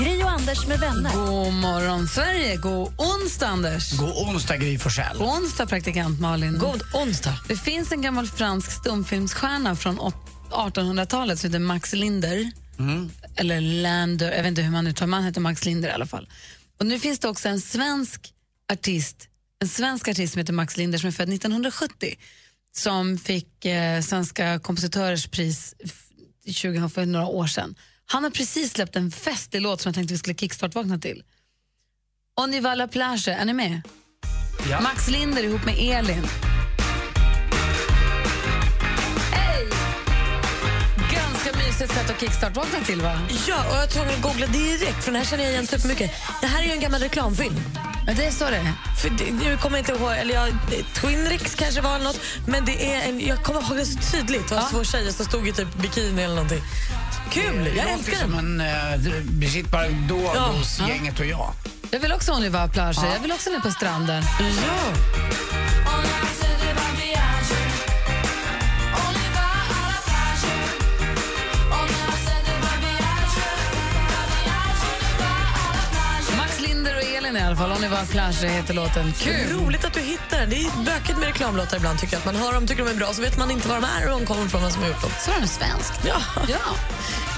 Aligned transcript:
Gri 0.00 0.22
och 0.24 0.30
Anders 0.30 0.66
med 0.66 0.80
vänner. 0.80 1.10
God 1.14 1.52
morgon, 1.52 2.08
Sverige. 2.08 2.56
God 2.56 2.94
onsdag, 2.98 3.46
Anders. 3.46 3.92
God 3.92 4.10
onsdag, 4.28 4.56
Gry 4.56 4.78
Forssell. 4.78 5.18
God 5.18 5.28
onsdag, 5.28 5.66
praktikant 5.66 6.20
Malin. 6.20 6.58
God 6.58 6.82
onsdag. 6.94 7.38
Det 7.48 7.56
finns 7.56 7.92
en 7.92 8.02
gammal 8.02 8.26
fransk 8.26 8.72
stumfilmsstjärna 8.72 9.76
från 9.76 9.98
1800-talet 10.50 11.38
som 11.38 11.50
heter 11.50 11.58
Max 11.58 11.92
Linder. 11.92 12.50
Mm. 12.78 13.10
Eller 13.36 13.60
Lander, 13.60 14.30
jag 14.32 14.38
vet 14.42 14.46
inte 14.46 14.62
hur 14.62 14.70
man 14.70 14.86
uttalar 14.86 15.06
Man 15.08 15.24
heter 15.24 15.40
Max 15.40 15.64
Linder 15.64 15.88
i 15.88 15.92
alla 15.92 16.06
fall. 16.06 16.28
Och 16.78 16.86
nu 16.86 16.98
finns 17.00 17.18
det 17.18 17.28
också 17.28 17.48
en 17.48 17.60
svensk 17.60 18.32
artist 18.72 19.16
en 19.62 19.68
svensk 19.68 20.08
artist 20.08 20.32
som 20.32 20.38
heter 20.40 20.52
Max 20.52 20.76
Linder 20.76 20.98
som 20.98 21.08
är 21.08 21.12
född 21.12 21.28
1970 21.32 22.14
som 22.76 23.18
fick 23.18 23.64
eh, 23.64 24.00
Svenska 24.02 24.58
kompositörers 24.58 25.26
pris 25.26 25.74
f- 25.84 26.02
20, 26.46 26.88
för 26.88 27.06
några 27.06 27.26
år 27.26 27.46
sedan. 27.46 27.74
Han 28.12 28.24
har 28.24 28.30
precis 28.30 28.72
släppt 28.72 28.96
en 28.96 29.10
festlig 29.10 29.62
låt 29.62 29.80
som 29.80 29.88
jag 29.90 29.94
tänkte 29.94 30.14
vi 30.14 30.18
skulle 30.18 30.34
kickstart-vakna 30.34 30.98
till. 30.98 31.22
On 32.40 32.54
y 32.54 32.60
va 32.60 32.74
la 32.74 32.88
plage, 32.88 33.28
är 33.28 33.44
ni 33.44 33.52
med? 33.52 33.82
Ja. 34.70 34.80
Max 34.80 35.08
Linder 35.08 35.42
ihop 35.44 35.64
med 35.64 35.74
Elin. 35.78 36.26
Hej! 39.32 39.68
Ganska 41.12 41.58
mysigt 41.58 41.94
sätt 41.94 42.10
att 42.10 42.20
kickstart-vakna 42.20 42.80
till, 42.80 43.00
va? 43.00 43.20
Ja, 43.48 43.70
och 43.70 43.76
jag 43.76 43.90
tvungen 43.90 44.14
att 44.14 44.22
googla 44.22 44.46
direkt 44.46 45.04
för 45.04 45.12
den 45.12 45.22
här 45.22 45.30
känner 45.30 45.44
jag 45.44 45.52
igen 45.52 45.66
supermycket. 45.66 46.10
Det 46.40 46.46
här 46.46 46.62
är 46.62 46.66
ju 46.66 46.72
en 46.72 46.80
gammal 46.80 47.00
reklamfilm. 47.00 47.54
Men 48.06 48.16
det 48.16 48.32
så 48.32 48.44
det. 48.50 48.72
För 49.02 49.10
det, 49.10 49.30
nu 49.30 49.56
kommer 49.56 49.78
jag 49.78 49.88
inte 49.88 50.02
ihåg, 50.02 50.12
eller 50.12 50.34
jag, 50.34 50.48
Twinrix 50.94 51.54
kanske 51.54 51.80
var 51.80 51.98
något, 51.98 52.20
men 52.46 52.64
det 52.64 52.92
är 52.94 53.08
en, 53.08 53.20
jag 53.26 53.42
kommer 53.42 53.60
ihåg 53.60 53.76
det 53.76 53.86
så 53.86 53.98
tydligt. 54.16 54.48
Det 54.48 54.54
var 54.54 54.70
två 54.70 54.84
tjejer 54.84 55.12
som 55.12 55.26
stod 55.26 55.48
i 55.48 55.52
typ 55.52 55.74
bikini 55.74 56.22
eller 56.22 56.34
någonting. 56.34 56.62
Kul, 57.30 57.66
jag 57.66 57.74
låter 57.76 57.88
älskar 57.92 58.16
som 58.18 58.36
den. 58.36 58.60
en 58.60 59.06
uh, 59.06 59.22
Brigitte 59.22 59.68
Bardot 59.70 60.32
Ja. 60.34 60.40
hos 60.40 60.80
gänget 60.88 61.20
och 61.20 61.26
jag. 61.26 61.52
Jag 61.90 62.00
vill 62.00 62.12
också 62.12 62.32
y 62.44 62.48
va 62.48 62.68
plage. 62.68 62.96
Jag 63.14 63.20
vill 63.20 63.32
också 63.32 63.50
ner 63.50 63.60
på 63.60 63.70
stranden. 63.70 64.22
Ja. 64.40 64.92
Elin 77.30 77.42
i 77.42 77.46
alla 77.46 77.56
fall. 77.56 77.72
On 77.72 77.84
y 77.84 77.88
va 77.88 78.04
plage 78.10 78.44
heter 78.44 78.74
låten. 78.74 79.12
Kul! 79.12 79.58
Roligt 79.58 79.84
att 79.84 79.94
du 79.94 80.00
hittar 80.00 80.40
den. 80.40 80.50
Det 80.50 80.56
är 80.56 80.84
bökigt 80.84 81.18
med 81.18 81.26
reklamlåtar 81.28 81.76
ibland. 81.76 81.98
tycker 81.98 82.14
jag. 82.14 82.18
Att 82.18 82.26
man 82.26 82.36
hör 82.36 82.52
dem, 82.52 82.66
tycker 82.66 82.84
de 82.84 82.90
är 82.90 82.94
bra, 82.94 83.12
så 83.12 83.22
vet 83.22 83.38
man 83.38 83.50
inte 83.50 83.68
var 83.68 83.74
de 83.74 83.84
är 83.84 84.12
och 84.12 84.20
de 84.20 84.26
kommer 84.26 84.48
från, 84.48 84.62
vem 84.62 84.70
som 84.70 84.82
har 84.82 84.88
gjort 84.88 85.02
dem. 85.02 85.10
Så 85.24 85.30
är 85.30 85.38
den 85.38 85.48
svensk. 85.48 85.92
Ja. 86.06 86.20
Ja. 86.48 86.58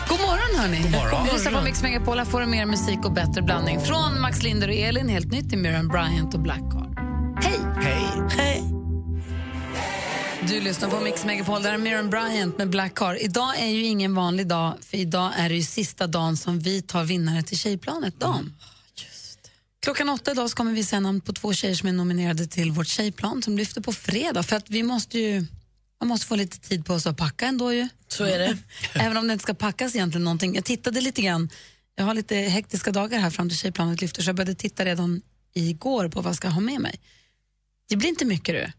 God 0.09 0.21
morgon, 0.21 0.61
hörni. 0.61 0.83
God 0.83 0.91
morgon. 0.91 1.27
Vi 1.27 1.33
lyssnar 1.33 1.53
på 1.53 1.61
Mix 1.61 1.83
Megapol. 1.83 2.19
Här 2.19 2.25
får 2.25 2.41
du 2.41 2.47
mer 2.47 2.67
musik 2.67 3.05
och 3.05 3.13
bättre 3.13 3.43
blandning. 3.43 3.81
Från 3.81 4.21
Max 4.21 4.43
Linder 4.43 4.69
och 4.69 4.75
Elin, 4.75 5.09
helt 5.09 5.33
nytt 5.33 5.53
i 5.53 5.57
Miriam 5.57 5.89
Bryant 5.89 6.35
och 6.35 6.41
Blackheart. 6.41 6.99
Hej! 7.43 7.59
Hej. 7.81 8.07
Hej. 8.37 8.63
Du 10.49 10.61
lyssnar 10.61 10.89
på 10.89 11.01
Mix 11.01 11.25
Megapol. 11.25 11.63
Där 11.63 11.73
är 11.73 11.79
Miriam 11.79 12.11
Bryant 12.11 12.59
med 12.59 12.71
Blackheart. 12.71 13.17
Idag 13.21 13.59
är 13.59 13.67
ju 13.67 13.83
ingen 13.85 14.15
vanlig 14.15 14.47
dag, 14.47 14.75
för 14.91 14.97
idag 14.97 15.31
är 15.37 15.49
det 15.49 15.55
ju 15.55 15.63
sista 15.63 16.07
dagen 16.07 16.37
som 16.37 16.61
vi 16.61 16.83
tar 16.83 17.05
vinnare 17.05 17.43
till 17.43 17.59
Tjejplanet. 17.59 18.21
Dam. 18.21 18.53
Klockan 19.83 20.09
åtta 20.09 20.31
idag 20.31 20.51
så 20.51 20.57
kommer 20.57 20.73
vi 20.73 20.85
säga 20.85 21.01
namn 21.01 21.21
på 21.21 21.33
två 21.33 21.53
tjejer 21.53 21.75
som 21.75 21.89
är 21.89 21.93
nominerade 21.93 22.47
till 22.47 22.71
vårt 22.73 22.87
tjejplan 22.87 23.43
som 23.43 23.57
lyfter 23.57 23.81
på 23.81 23.93
fredag. 23.93 24.43
För 24.43 24.57
att 24.57 24.71
vi 24.71 24.83
måste 24.83 25.19
ju, 25.19 25.47
man 26.01 26.09
måste 26.09 26.27
få 26.27 26.37
lite 26.37 26.59
tid 26.59 26.87
på 26.87 26.95
oss 26.95 27.07
att 27.07 27.17
packa 27.17 27.47
ändå 27.47 27.73
ju. 27.73 27.89
Så 28.09 28.25
är 28.25 28.39
det. 28.39 28.59
Även 28.95 29.17
om 29.17 29.27
det 29.27 29.33
inte 29.33 29.43
ska 29.43 29.55
packas 29.55 29.95
egentligen 29.95 30.25
någonting. 30.25 30.55
Jag 30.55 30.65
tittade 30.65 31.01
lite 31.01 31.23
grann, 31.23 31.51
jag 31.95 32.05
har 32.05 32.15
lite 32.15 32.37
hektiska 32.37 32.91
dagar 32.91 33.19
här 33.19 33.31
fram 33.31 33.49
till 33.49 33.59
Tjejplanet 33.59 34.01
lyfter 34.01 34.23
så 34.23 34.29
jag 34.29 34.37
började 34.37 34.55
titta 34.55 34.85
redan 34.85 35.23
igår 35.55 36.09
på 36.09 36.21
vad 36.21 36.31
jag 36.31 36.37
ska 36.37 36.49
ha 36.49 36.61
med 36.61 36.81
mig. 36.81 37.01
Det 37.89 37.97
blir 37.97 38.09
inte 38.09 38.25
mycket 38.25 38.55
du. 38.55 38.73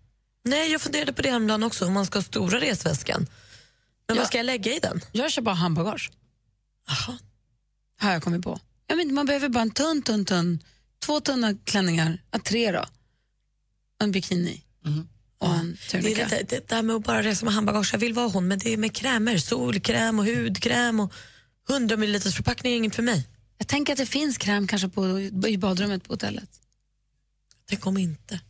Nej, 0.50 0.72
jag 0.72 0.82
funderade 0.82 1.14
på 1.14 1.22
det 1.22 1.30
häromdagen 1.30 1.64
också, 1.64 1.86
om 1.86 1.94
man 1.94 2.06
ska 2.06 2.18
ha 2.20 2.24
stora 2.24 2.60
resväskan. 2.62 3.28
Men 4.08 4.16
Ja. 4.16 4.22
vad 4.22 4.28
ska 4.28 4.38
jag 4.38 4.46
lägga 4.46 4.76
i 4.76 4.80
den? 4.80 5.02
Jag 5.12 5.32
kör 5.32 5.42
bara 5.42 5.56
handbagage. 5.56 6.12
Jaha. 6.88 7.18
Har 8.00 8.12
jag 8.12 8.24
kommit 8.24 8.44
på. 8.44 8.60
Ja, 8.88 8.96
men 8.96 9.14
man 9.14 9.26
behöver 9.26 9.50
bara 9.50 9.62
en 9.62 9.72
tunn, 9.72 10.02
tunn, 10.02 10.26
tunn, 10.26 10.60
två 11.06 11.20
tunna 11.20 11.56
klänningar, 11.64 12.22
ja, 12.32 12.40
tre 12.40 12.72
då. 12.72 12.86
En 14.02 14.12
bikini. 14.12 14.62
Och 15.38 15.50
en 15.56 15.78
Det, 15.92 15.98
är 15.98 16.02
tunika. 16.02 16.24
lite, 16.24 16.44
det 16.50 16.68
där 16.68 16.82
med 16.84 16.96
att 16.96 17.04
bara 17.04 17.24
resa 17.24 17.46
med 17.46 17.54
handbagage, 17.54 17.90
jag 17.94 18.00
vill 18.00 18.14
vara 18.14 18.28
hon, 18.28 18.48
men 18.48 18.60
det 18.60 18.74
är 18.74 18.78
med 18.78 18.94
krämer, 18.96 19.38
solkräm 19.38 20.20
och 20.20 20.26
hudkräm 20.26 21.00
och 21.00 21.14
100 21.70 21.98
ml 21.98 22.20
förpackning 22.20 22.74
är 22.74 22.78
inget 22.78 22.96
för 22.96 23.04
mig. 23.04 23.28
Jag 23.58 23.68
tänker 23.68 23.94
att 23.94 23.98
det 24.00 24.06
finns 24.06 24.38
kräm 24.38 24.68
kanske 24.68 24.90
på, 24.90 25.20
i 25.48 25.58
badrummet 25.58 26.04
på 26.04 26.14
hotellet. 26.14 26.50
Tänk 27.70 27.86
om 27.88 27.98
inte. 27.98 28.42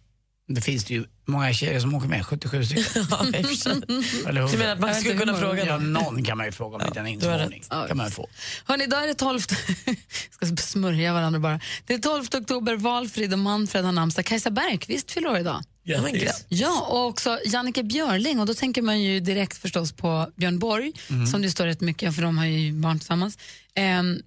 Det 0.48 0.62
finns 0.62 0.86
det 0.86 0.94
ju 0.94 1.06
många 1.26 1.54
tjejer 1.54 1.80
som 1.80 1.96
åker 1.96 2.08
med, 2.08 2.26
77 2.26 2.66
stycken. 2.66 2.84
Ja. 3.10 3.26
Eller 4.30 4.52
Du 4.52 4.58
menar 4.58 4.66
hur? 4.66 4.66
att 4.72 4.80
man 4.80 4.90
Jag 4.90 4.98
skulle 5.00 5.18
kunna 5.20 5.38
fråga 5.38 5.66
Ja, 5.66 5.78
någon? 5.78 6.24
kan 6.24 6.38
man 6.38 6.46
ju 6.46 6.52
fråga 6.52 6.76
om 6.76 6.82
en 6.82 6.88
liten 6.88 7.04
du 7.20 7.28
har 7.28 7.40
insmålning. 7.40 7.64
rätt. 7.72 7.88
kan 7.88 7.98
man 7.98 8.12
få. 8.12 8.28
Hörrni, 8.66 8.84
idag 8.84 9.04
är 9.04 9.08
det 9.08 9.14
12... 9.14 9.40
ska 10.32 10.46
smörja 10.58 11.14
varandra 11.14 11.40
bara. 11.40 11.60
Det 11.86 11.94
är 11.94 12.00
12 12.00 12.26
oktober, 12.34 12.76
Valfrid 12.76 13.34
och 13.34 13.40
Manfred 13.40 13.86
har 13.86 13.92
namnsdag. 13.92 14.26
Kajsa 14.26 14.50
Bergqvist 14.52 15.12
fyller 15.12 15.30
år 15.30 15.38
idag. 15.38 15.64
Ja, 15.84 16.02
grattis. 16.02 16.46
Ja, 16.50 16.82
och 16.90 17.06
också 17.08 17.40
Jannike 17.46 17.84
Björling. 17.84 18.40
Och 18.40 18.46
då 18.46 18.54
tänker 18.54 18.82
man 18.82 19.02
ju 19.02 19.20
direkt 19.20 19.58
förstås 19.58 19.92
på 19.92 20.32
Björn 20.36 20.60
Borg, 20.60 20.92
som 21.32 21.42
det 21.42 21.52
står 21.52 21.66
rätt 21.66 21.82
mycket 21.82 22.16
för 22.16 22.22
de 22.22 22.38
har 22.38 22.46
ju 22.46 22.72
barn 22.74 23.00
tillsammans. 23.00 23.38
Ehm, 23.76 24.20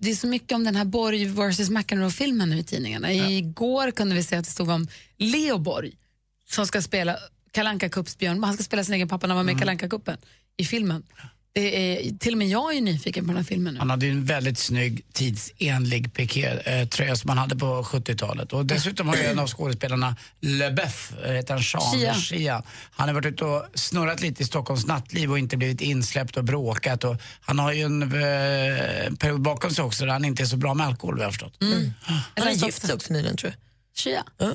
det 0.00 0.10
är 0.10 0.14
så 0.14 0.26
mycket 0.26 0.52
om 0.52 0.64
den 0.64 0.76
här 0.76 0.84
Borg 0.84 1.24
versus 1.24 1.70
McEnroe-filmen 1.70 2.50
nu 2.50 2.58
i 2.58 2.64
tidningarna. 2.64 3.12
Igår 3.12 3.90
kunde 3.90 4.14
vi 4.14 4.22
se 4.22 4.36
att 4.36 4.44
det 4.44 4.50
stod 4.50 4.70
om 4.70 4.88
Leo 5.18 5.58
Borg 5.58 5.92
som 6.50 6.66
ska 6.66 6.82
spela 6.82 7.16
Kalanka 7.52 7.88
Cups 7.88 8.18
Björn. 8.18 8.44
Han 8.44 8.54
ska 8.54 8.62
spela 8.62 8.84
sin 8.84 8.94
egen 8.94 9.08
pappa 9.08 9.26
när 9.26 9.34
han 9.34 9.46
var 9.46 9.52
med 9.52 9.56
i 9.56 9.58
Kalanka 9.58 9.88
Cupen 9.88 10.16
i 10.56 10.64
filmen. 10.64 11.02
Det 11.52 12.06
är, 12.06 12.18
till 12.18 12.32
och 12.34 12.38
med 12.38 12.48
jag 12.48 12.76
är 12.76 12.80
nyfiken 12.80 13.24
på 13.24 13.28
den 13.28 13.36
här 13.36 13.44
filmen 13.44 13.74
nu. 13.74 13.78
Han 13.78 13.90
hade 13.90 14.06
ju 14.06 14.12
en 14.12 14.24
väldigt 14.24 14.58
snygg, 14.58 15.04
tidsenlig 15.12 16.14
piké-tröja 16.14 17.16
som 17.16 17.28
han 17.28 17.38
hade 17.38 17.56
på 17.56 17.82
70-talet. 17.82 18.52
Och 18.52 18.66
dessutom 18.66 19.08
har 19.08 19.16
ju 19.16 19.22
en 19.22 19.38
av 19.38 19.46
skådespelarna, 19.46 20.16
LeBeuf, 20.40 21.12
eh, 21.24 21.32
heter 21.32 21.54
han 21.54 21.62
Sean 21.62 21.92
Shia. 21.92 22.14
Shia. 22.14 22.62
Han 22.90 23.08
har 23.08 23.14
varit 23.14 23.26
ute 23.26 23.44
och 23.44 23.66
snurrat 23.74 24.20
lite 24.20 24.42
i 24.42 24.46
Stockholms 24.46 24.86
nattliv 24.86 25.30
och 25.30 25.38
inte 25.38 25.56
blivit 25.56 25.80
insläppt 25.80 26.36
och 26.36 26.44
bråkat. 26.44 27.04
Och 27.04 27.16
han 27.40 27.58
har 27.58 27.72
ju 27.72 27.82
en 27.82 28.02
eh, 28.02 29.14
period 29.14 29.40
bakom 29.40 29.70
sig 29.70 29.84
också 29.84 30.04
där 30.04 30.12
han 30.12 30.24
inte 30.24 30.42
är 30.42 30.46
så 30.46 30.56
bra 30.56 30.74
med 30.74 30.86
alkohol, 30.86 31.14
vad 31.14 31.22
jag 31.22 31.26
har 31.26 31.32
förstått. 31.32 31.56
Han 32.34 32.46
har 32.46 32.50
gift 32.50 32.86
sig 32.86 32.94
också 32.94 33.12
nyligen 33.12 33.36
tror 33.36 33.52
jag. 33.52 33.58
Shia. 33.98 34.24
Ja. 34.38 34.54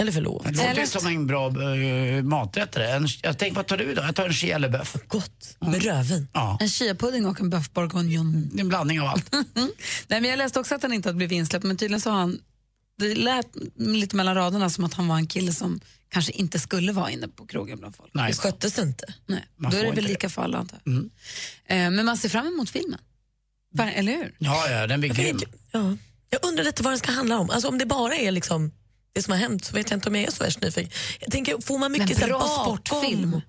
Eller 0.00 0.12
förlovat. 0.12 0.44
Det 0.44 0.68
låter 0.68 0.80
ju 0.80 0.86
som 0.86 1.06
en 1.06 1.26
bra 1.26 1.50
uh, 1.50 2.22
maträtt. 2.22 2.72
det. 2.72 2.90
En, 2.90 3.08
jag 3.22 3.38
tänker, 3.38 3.56
vad 3.56 3.66
tar 3.66 3.76
du 3.76 3.94
då? 3.94 4.02
Jag 4.02 4.14
tar 4.16 4.26
en 4.26 4.32
Shia 4.32 4.58
LeBeuf. 4.58 4.96
Gott. 5.08 5.56
Med 5.60 5.82
rödvin. 5.82 6.28
Ja, 6.32 6.58
En 6.60 6.68
chiapudding 6.68 7.26
och 7.26 7.40
en 7.40 7.52
bœuf 7.54 7.70
bourguignon. 7.72 8.48
det 8.52 8.56
är 8.56 8.60
en 8.60 8.68
blandning 8.68 9.00
av 9.00 9.06
allt. 9.08 9.32
Nej, 10.08 10.20
men 10.20 10.24
jag 10.24 10.36
läste 10.36 10.60
också 10.60 10.74
att 10.74 10.82
han 10.82 10.92
inte 10.92 11.08
hade 11.08 11.16
blivit 11.16 11.36
insläppt, 11.36 11.64
men 11.64 11.76
tydligen 11.76 12.00
så 12.00 12.10
har 12.10 12.18
han... 12.18 12.40
Det 12.98 13.14
lät 13.14 13.46
lite 13.76 14.16
mellan 14.16 14.34
raderna 14.34 14.70
som 14.70 14.84
att 14.84 14.94
han 14.94 15.08
var 15.08 15.16
en 15.16 15.26
kille 15.26 15.52
som 15.52 15.80
kanske 16.10 16.32
inte 16.32 16.58
skulle 16.58 16.92
vara 16.92 17.10
inne 17.10 17.28
på 17.28 17.46
krogen 17.46 17.78
bland 17.78 17.96
folk. 17.96 18.10
Nej. 18.14 18.30
Det 18.30 18.36
sköttes 18.36 18.78
inte. 18.78 19.14
Nej, 19.26 19.44
Man 19.56 19.70
då 19.70 19.76
är 19.76 19.84
det 19.84 19.90
väl 19.92 20.04
lika 20.04 20.28
för 20.28 20.42
alla 20.42 20.58
antar 20.58 20.80
jag. 20.84 20.92
Mm. 20.92 21.10
Eh, 21.66 21.90
Men 21.96 22.06
man 22.06 22.16
ser 22.16 22.28
fram 22.28 22.46
emot 22.46 22.70
filmen. 22.70 22.98
Eller 23.94 24.12
hur? 24.12 24.34
Ja, 24.38 24.68
ja, 24.70 24.86
den 24.86 25.00
blir 25.00 25.10
grym. 25.14 25.38
Ja. 25.72 25.96
Jag 26.30 26.44
undrar 26.44 26.64
lite 26.64 26.82
vad 26.82 26.92
den 26.92 26.98
ska 26.98 27.12
handla 27.12 27.38
om. 27.38 27.50
Alltså, 27.50 27.68
om 27.68 27.78
det 27.78 27.86
bara 27.86 28.14
är 28.16 28.30
liksom 28.30 28.72
det 29.18 29.22
som 29.22 29.32
har 29.32 29.38
hänt 29.38 29.64
så 29.64 29.74
vet 29.74 29.90
jag 29.90 29.96
inte 29.96 30.08
om 30.08 30.14
jag 30.14 30.24
är 30.24 30.30
så 30.30 30.44
värst 30.44 30.60
nyfiken. 30.62 30.90
Jag 31.20 31.30
tänker, 31.32 31.58
får 31.66 31.78
man 31.78 31.92
mycket 31.92 32.18
bra 32.26 32.38
bakom? 32.38 32.64
sportfilm. 32.64 33.40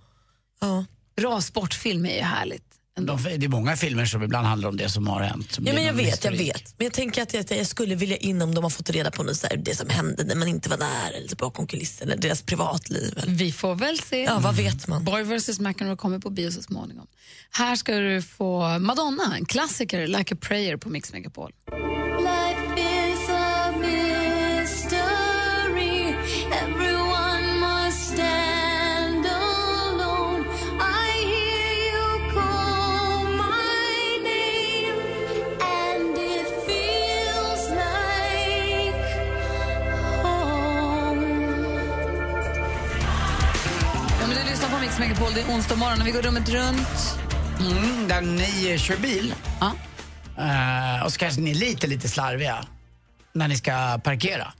Ja. 0.61 0.85
Bra 1.17 1.41
sportfilm 1.41 2.05
är 2.05 2.15
ju 2.15 2.21
härligt. 2.21 2.63
ändå. 2.97 3.15
De, 3.15 3.23
det 3.37 3.45
är 3.45 3.49
många 3.49 3.75
filmer 3.77 4.05
som 4.05 4.23
ibland 4.23 4.47
handlar 4.47 4.69
om 4.69 4.77
det 4.77 4.89
som 4.89 5.07
har 5.07 5.21
hänt. 5.21 5.51
som 5.51 5.65
Ja, 5.67 5.73
men 5.73 5.83
jag 5.83 5.93
vet, 5.93 6.23
jag 6.23 6.31
historik. 6.31 6.55
vet. 6.55 6.73
Men 6.77 6.85
jag 6.85 6.93
tänker 6.93 7.21
att 7.21 7.33
jag, 7.33 7.45
jag 7.51 7.67
skulle 7.67 7.95
vilja 7.95 8.17
in 8.17 8.41
om 8.41 8.55
de 8.55 8.63
har 8.63 8.69
fått 8.69 8.89
reda 8.89 9.11
på 9.11 9.23
något 9.23 9.37
så 9.37 9.47
här, 9.47 9.57
det 9.57 9.75
som 9.75 9.89
hände 9.89 10.23
när 10.23 10.35
man 10.35 10.47
inte 10.47 10.69
var 10.69 10.77
där, 10.77 11.11
eller 11.17 11.35
bakom 11.35 11.67
kulissen, 11.67 12.07
eller 12.09 12.21
deras 12.21 12.41
privatliv. 12.41 13.13
Eller. 13.17 13.33
Vi 13.33 13.51
får 13.51 13.75
väl 13.75 13.99
se. 13.99 14.23
Ja, 14.23 14.39
vad 14.39 14.55
vet 14.55 14.87
man? 14.87 15.03
Boy 15.03 15.23
vs 15.23 15.59
McEnroe 15.59 15.95
kommer 15.97 16.19
på 16.19 16.29
bio 16.29 16.51
så 16.51 16.61
småningom. 16.61 17.07
Här 17.51 17.75
ska 17.75 17.95
du 17.95 18.21
få 18.21 18.79
Madonna, 18.79 19.35
en 19.37 19.45
klassiker, 19.45 20.07
Like 20.07 20.33
a 20.35 20.37
prayer 20.41 20.77
på 20.77 20.89
Mix 20.89 21.13
Megapol. 21.13 21.51
Mix 44.99 45.09
Megapol. 45.09 45.33
Det 45.33 45.41
är 45.41 45.55
onsdag 45.55 45.75
morgon 45.75 46.01
och 46.01 46.07
vi 46.07 46.11
går 46.11 46.21
rummet 46.21 46.49
runt. 46.49 47.17
Mm, 47.59 48.07
där 48.07 48.21
ni 48.21 48.77
kör 48.79 48.97
bil. 48.97 49.33
Ja. 49.59 49.75
Eh, 50.37 51.05
och 51.05 51.13
så 51.13 51.19
kanske 51.19 51.41
ni 51.41 51.51
är 51.51 51.55
lite, 51.55 51.87
lite 51.87 52.09
slarviga 52.09 52.65
när 53.33 53.47
ni 53.47 53.57
ska 53.57 53.99
parkera 54.03 54.53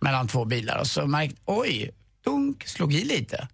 mellan 0.00 0.28
två 0.28 0.44
bilar. 0.44 0.78
Och 0.78 0.86
så 0.86 1.06
märkt, 1.06 1.36
oj, 1.44 1.90
dunk, 2.24 2.66
slog 2.68 2.94
i 2.94 3.04
lite. 3.04 3.48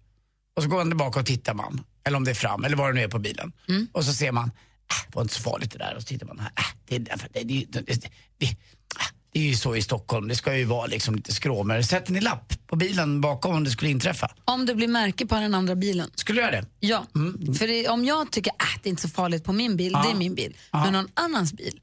Och 0.55 0.63
så 0.63 0.69
går 0.69 0.77
man 0.77 0.89
tillbaka 0.89 1.19
och 1.19 1.25
tittar 1.25 1.53
man. 1.53 1.83
Eller 2.05 2.17
om 2.17 2.23
det 2.23 2.31
är 2.31 2.35
fram, 2.35 2.63
eller 2.63 2.77
vad 2.77 2.89
det 2.89 2.93
nu 2.93 3.01
är 3.01 3.07
på 3.07 3.19
bilen. 3.19 3.51
Och 3.91 4.05
så 4.05 4.13
ser 4.13 4.31
man, 4.31 4.45
äh, 4.45 4.51
det 5.07 5.15
var 5.15 5.21
inte 5.21 5.33
så 5.33 5.41
farligt 5.41 5.71
det 5.71 5.77
där. 5.77 5.95
Och 5.95 6.01
så 6.01 6.07
tittar 6.07 6.25
man, 6.27 6.39
äh, 6.39 6.45
det, 6.87 6.95
är 6.95 6.99
därför- 6.99 7.29
det, 7.33 7.43
det, 7.43 7.65
det, 7.71 8.09
det, 8.37 8.57
det, 9.33 9.39
äh, 9.39 9.45
är 9.45 9.49
ju 9.49 9.55
så 9.55 9.75
i 9.75 9.81
Stockholm, 9.81 10.27
det 10.27 10.35
ska 10.35 10.57
ju 10.57 10.65
vara 10.65 10.85
liksom 10.85 11.15
lite 11.15 11.33
skråmor. 11.33 11.81
Sätter 11.81 12.11
ni 12.13 12.21
lapp 12.21 12.53
på 12.67 12.75
bilen 12.75 13.21
bakom 13.21 13.55
om 13.55 13.63
det 13.63 13.69
skulle 13.71 13.91
inträffa? 13.91 14.31
Om 14.45 14.65
det 14.65 14.75
blir 14.75 14.87
märke 14.87 15.25
på 15.25 15.35
den 15.35 15.55
andra 15.55 15.75
bilen. 15.75 16.09
Skulle 16.15 16.41
du 16.41 16.45
göra 16.45 16.61
det? 16.61 16.65
Ja, 16.79 17.05
för 17.57 17.67
det, 17.67 17.87
om 17.87 18.05
jag 18.05 18.31
tycker 18.31 18.51
att 18.51 18.83
det 18.83 18.87
är 18.87 18.89
inte 18.89 19.01
så 19.01 19.09
farligt 19.09 19.43
på 19.43 19.53
min 19.53 19.77
bil, 19.77 19.91
det 19.91 20.11
är 20.11 20.15
min 20.15 20.35
bil, 20.35 20.57
men 20.71 20.93
någon 20.93 21.07
annans 21.13 21.53
bil, 21.53 21.79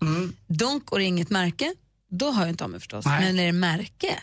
dunk 0.47 0.93
och 0.93 0.99
det 0.99 1.05
är 1.05 1.07
inget 1.07 1.31
märke, 1.31 1.75
då 2.11 2.31
hör 2.33 2.43
jag 2.43 2.51
inte 2.51 2.65
av 2.65 2.71
mig 2.71 2.81
förstås. 2.81 3.07
Nej. 3.07 3.25
Men 3.25 3.39
är 3.39 3.47
det 3.47 3.53
märke, 3.53 4.19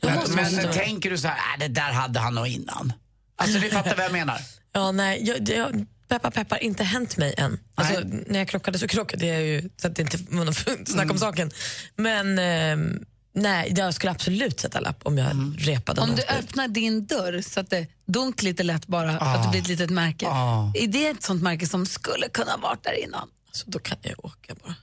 då 0.00 0.08
Men, 0.08 0.16
måste 0.16 0.36
man 0.36 0.44
men 0.44 0.52
stå. 0.52 0.72
tänker 0.72 1.10
du 1.10 1.18
så 1.18 1.28
här, 1.28 1.36
äh, 1.54 1.58
det 1.60 1.68
där 1.68 1.92
hade 1.92 2.20
han 2.20 2.34
nog 2.34 2.46
innan. 2.46 2.92
Alltså 3.36 3.58
du 3.58 3.70
fattar 3.70 3.96
vad 3.96 4.04
jag 4.04 4.12
menar? 4.12 4.38
Ja, 4.74 4.92
nej, 4.92 5.22
jag, 5.24 5.48
jag, 5.48 5.86
peppar 6.12 6.30
peppar, 6.30 6.62
inte 6.62 6.84
hänt 6.84 7.16
mig 7.16 7.34
än. 7.38 7.58
Alltså, 7.74 8.00
när 8.26 8.38
jag 8.38 8.48
krockade 8.48 8.78
så 8.78 8.88
krockade 8.88 9.26
jag 9.26 9.42
ju, 9.42 9.70
så 9.76 9.88
att 9.88 9.96
det 9.96 10.02
inte 10.02 10.16
var 10.30 10.84
snack 10.92 11.10
om 11.10 11.18
saken. 11.18 11.50
Men 11.96 12.38
ehm, 12.38 13.04
nej, 13.34 13.72
jag 13.76 13.94
skulle 13.94 14.10
absolut 14.10 14.60
sätta 14.60 14.80
lapp 14.80 15.00
om 15.02 15.18
jag 15.18 15.54
repade 15.58 16.00
Om 16.00 16.08
du 16.10 16.14
bil. 16.16 16.24
öppnar 16.38 16.68
din 16.68 17.06
dörr 17.06 17.40
så 17.42 17.60
att 17.60 17.70
det 17.70 17.86
dunk 18.06 18.42
lite 18.42 18.62
lätt 18.62 18.86
bara, 18.86 19.18
att 19.18 19.42
det 19.42 19.50
blir 19.50 19.60
ett 19.60 19.68
litet 19.68 19.90
märke. 19.90 20.26
Ah. 20.28 20.72
Är 20.74 20.86
det 20.86 21.06
ett 21.06 21.22
sånt 21.22 21.42
märke 21.42 21.66
som 21.66 21.86
skulle 21.86 22.28
kunna 22.28 22.56
varit 22.56 22.84
där 22.84 23.04
innan? 23.04 23.28
Så 23.52 23.70
då 23.70 23.78
kan 23.78 23.98
jag 24.02 24.24
åka 24.24 24.54
bara. 24.64 24.74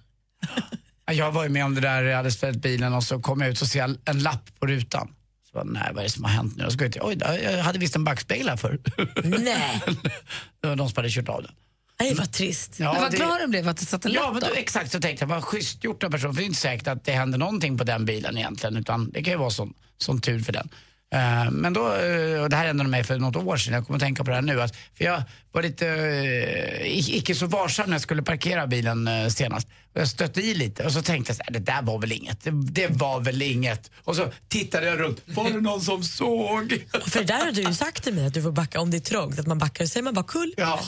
Ja, 1.06 1.14
Jag 1.14 1.32
var 1.32 1.44
ju 1.44 1.50
med 1.50 1.66
om 1.66 1.76
det 1.76 1.82
där, 1.82 2.04
jag 2.04 2.18
hade 2.18 2.32
ställt 2.32 2.58
bilen 2.58 2.94
och 2.94 3.04
så 3.04 3.20
kom 3.20 3.42
jag 3.42 3.50
ut 3.50 3.62
och 3.62 3.68
ser 3.68 3.96
en 4.06 4.24
lapp 4.24 4.60
på 4.60 4.66
rutan. 4.68 5.14
Så 5.52 5.54
bara, 5.54 5.64
nej 5.64 5.90
vad 5.94 6.00
är 6.00 6.04
det 6.04 6.10
som 6.10 6.24
har 6.24 6.32
hänt 6.32 6.56
nu? 6.58 6.64
Jag 6.80 6.92
till, 6.92 7.02
oj, 7.02 7.18
jag 7.44 7.64
hade 7.64 7.80
visst 7.80 7.96
en 7.96 8.04
backspegel 8.04 8.50
här 8.50 8.58
förr. 8.58 8.80
Nej, 9.24 9.82
det 10.62 10.68
var 10.68 10.76
de 10.76 10.90
som 10.90 10.96
hade 10.96 11.10
kört 11.10 11.30
av 11.30 11.44
den. 11.44 11.52
nej 12.00 12.14
vad 12.14 12.32
trist. 12.32 12.76
Ja, 12.80 12.94
men 12.94 13.02
vad 13.02 13.12
det- 13.12 13.18
glad 13.18 13.42
du 13.42 13.48
blev 13.48 13.70
att 13.70 13.78
det 13.78 13.86
satt 13.86 14.06
en 14.06 14.12
Ja, 14.12 14.32
men 14.32 14.42
då. 14.42 14.48
exakt 14.56 14.92
så 14.92 15.00
tänkte 15.00 15.24
jag, 15.24 15.30
vad 15.30 15.44
schysst 15.44 15.84
gjort 15.84 16.04
av 16.04 16.10
personen. 16.10 16.34
För 16.34 16.42
det 16.42 16.46
är 16.46 16.48
inte 16.48 16.60
säkert 16.60 16.88
att 16.88 17.06
det 17.06 17.12
händer 17.12 17.38
någonting 17.38 17.78
på 17.78 17.84
den 17.84 18.06
bilen 18.06 18.38
egentligen, 18.38 18.78
utan 18.78 19.10
det 19.12 19.24
kan 19.24 19.34
ju 19.34 19.40
vara 19.40 19.50
sån, 19.50 19.74
sån 19.98 20.22
tur 20.22 20.40
för 20.40 20.54
den. 20.54 20.70
Eh, 21.14 21.52
men 21.52 21.74
då, 21.74 21.96
eh, 21.96 22.42
och 22.42 22.50
det 22.50 22.56
här 22.56 22.68
hände 22.68 22.84
mig 22.84 23.04
för 23.04 23.20
något 23.20 23.36
år 23.36 23.58
sedan, 23.58 23.74
jag 23.74 23.86
kommer 23.88 23.98
att 23.98 24.02
tänka 24.04 24.24
på 24.24 24.30
det 24.30 24.36
här 24.36 24.42
nu. 24.42 24.62
Att, 24.62 24.76
för 24.76 25.06
jag 25.06 25.24
var 25.52 25.62
lite 25.64 25.86
uh, 25.86 27.16
icke 27.16 27.36
så 27.36 27.46
varsam 27.46 27.86
när 27.90 27.94
jag 27.94 28.02
skulle 28.02 28.22
parkera 28.24 28.68
bilen 28.68 29.08
eh, 29.08 29.28
senast. 29.28 29.68
Och 29.96 30.02
jag 30.02 30.08
stötte 30.08 30.42
i 30.42 30.54
lite 30.54 30.84
och 30.86 30.92
så 30.92 31.02
tänkte 31.02 31.30
jag 31.30 31.38
så 31.38 31.44
här, 31.46 31.54
det 31.54 31.60
där 31.60 31.82
var 31.82 32.00
väl 32.00 32.12
inget. 32.12 32.44
Det, 32.44 32.52
det 32.52 32.88
var 32.88 33.20
väl 33.20 33.42
inget. 33.42 33.92
Och 34.04 34.16
så 34.16 34.32
tittade 34.48 34.86
jag 34.88 35.00
runt, 35.00 35.22
var 35.26 35.50
det 35.50 35.62
någon 35.62 35.82
som 35.82 36.04
såg? 36.04 36.84
För 37.08 37.20
det 37.20 37.26
där 37.26 37.46
har 37.46 37.52
du 37.52 37.62
ju 37.62 37.74
sagt 37.74 38.04
till 38.04 38.14
mig 38.14 38.26
att 38.28 38.34
du 38.34 38.42
får 38.42 38.52
backa 38.52 38.80
om 38.82 38.92
det 38.92 38.98
är 38.98 39.02
trångt, 39.02 39.40
att 39.40 39.48
man 39.48 39.58
backar 39.58 39.84
och 39.86 39.90
säger 39.90 40.04
man 40.04 40.14
bara 40.14 40.26
kull. 40.26 40.54
Ja, 40.58 40.80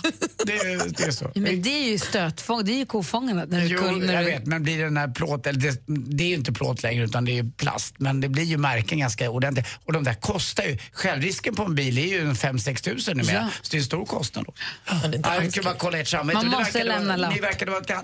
det, 0.45 0.53
det 0.98 1.03
är 1.03 1.12
så. 1.12 1.31
Men 1.36 1.62
det 1.62 1.69
är 1.69 1.92
ju 1.92 2.00
stötfång, 2.00 2.65
det 2.65 2.71
är 2.71 2.77
ju 2.77 2.86
kofångarna. 2.86 3.45
När 3.45 3.62
du 3.62 3.68
Jo, 3.68 3.80
kull, 3.80 4.06
när 4.06 4.13
jag 4.13 4.25
du, 4.25 4.31
vet, 4.31 4.45
men 4.45 4.63
blir 4.63 4.77
det 4.77 4.83
den 4.83 4.98
här 4.98 5.07
plåt, 5.07 5.48
eller 5.48 5.59
det, 5.59 5.83
det 5.88 6.24
är 6.24 6.27
ju 6.27 6.36
inte 6.36 6.51
plåt 6.53 6.83
längre 6.83 7.03
utan 7.03 7.25
det 7.25 7.31
är 7.31 7.44
ju 7.44 7.51
plast, 7.51 7.95
men 7.98 8.21
det 8.21 8.30
blir 8.30 8.44
ju 8.44 8.57
märken 8.57 9.00
ganska 9.00 9.30
ordentligt. 9.30 9.68
Och 9.86 9.94
de 9.94 10.03
där 10.03 10.13
kostar 10.13 10.63
ju, 10.63 10.77
självrisken 10.94 11.56
på 11.56 11.63
en 11.63 11.75
bil 11.75 11.98
är 11.98 12.06
ju 12.06 12.19
en 12.21 12.33
5-6 12.36 12.83
tusen 12.83 13.18
numera, 13.18 13.33
Ja. 13.36 13.50
så 13.62 13.71
det 13.71 13.77
är 13.77 13.80
en 13.80 13.86
stor 13.86 14.06
kostnad. 14.06 14.45
Då. 14.45 14.53
det 14.86 15.07
är 15.07 15.15
inte 15.15 15.30
Ja, 15.30 15.44
jag 15.44 15.53
kan 15.53 15.63
bara 15.63 15.74
kolla 15.74 15.98
ert 16.00 16.07
samvete. 16.07 16.38
Man 16.38 16.48
måste 16.48 16.83
lämna 16.83 17.07
vara, 17.07 17.15
lapp. 17.18 17.33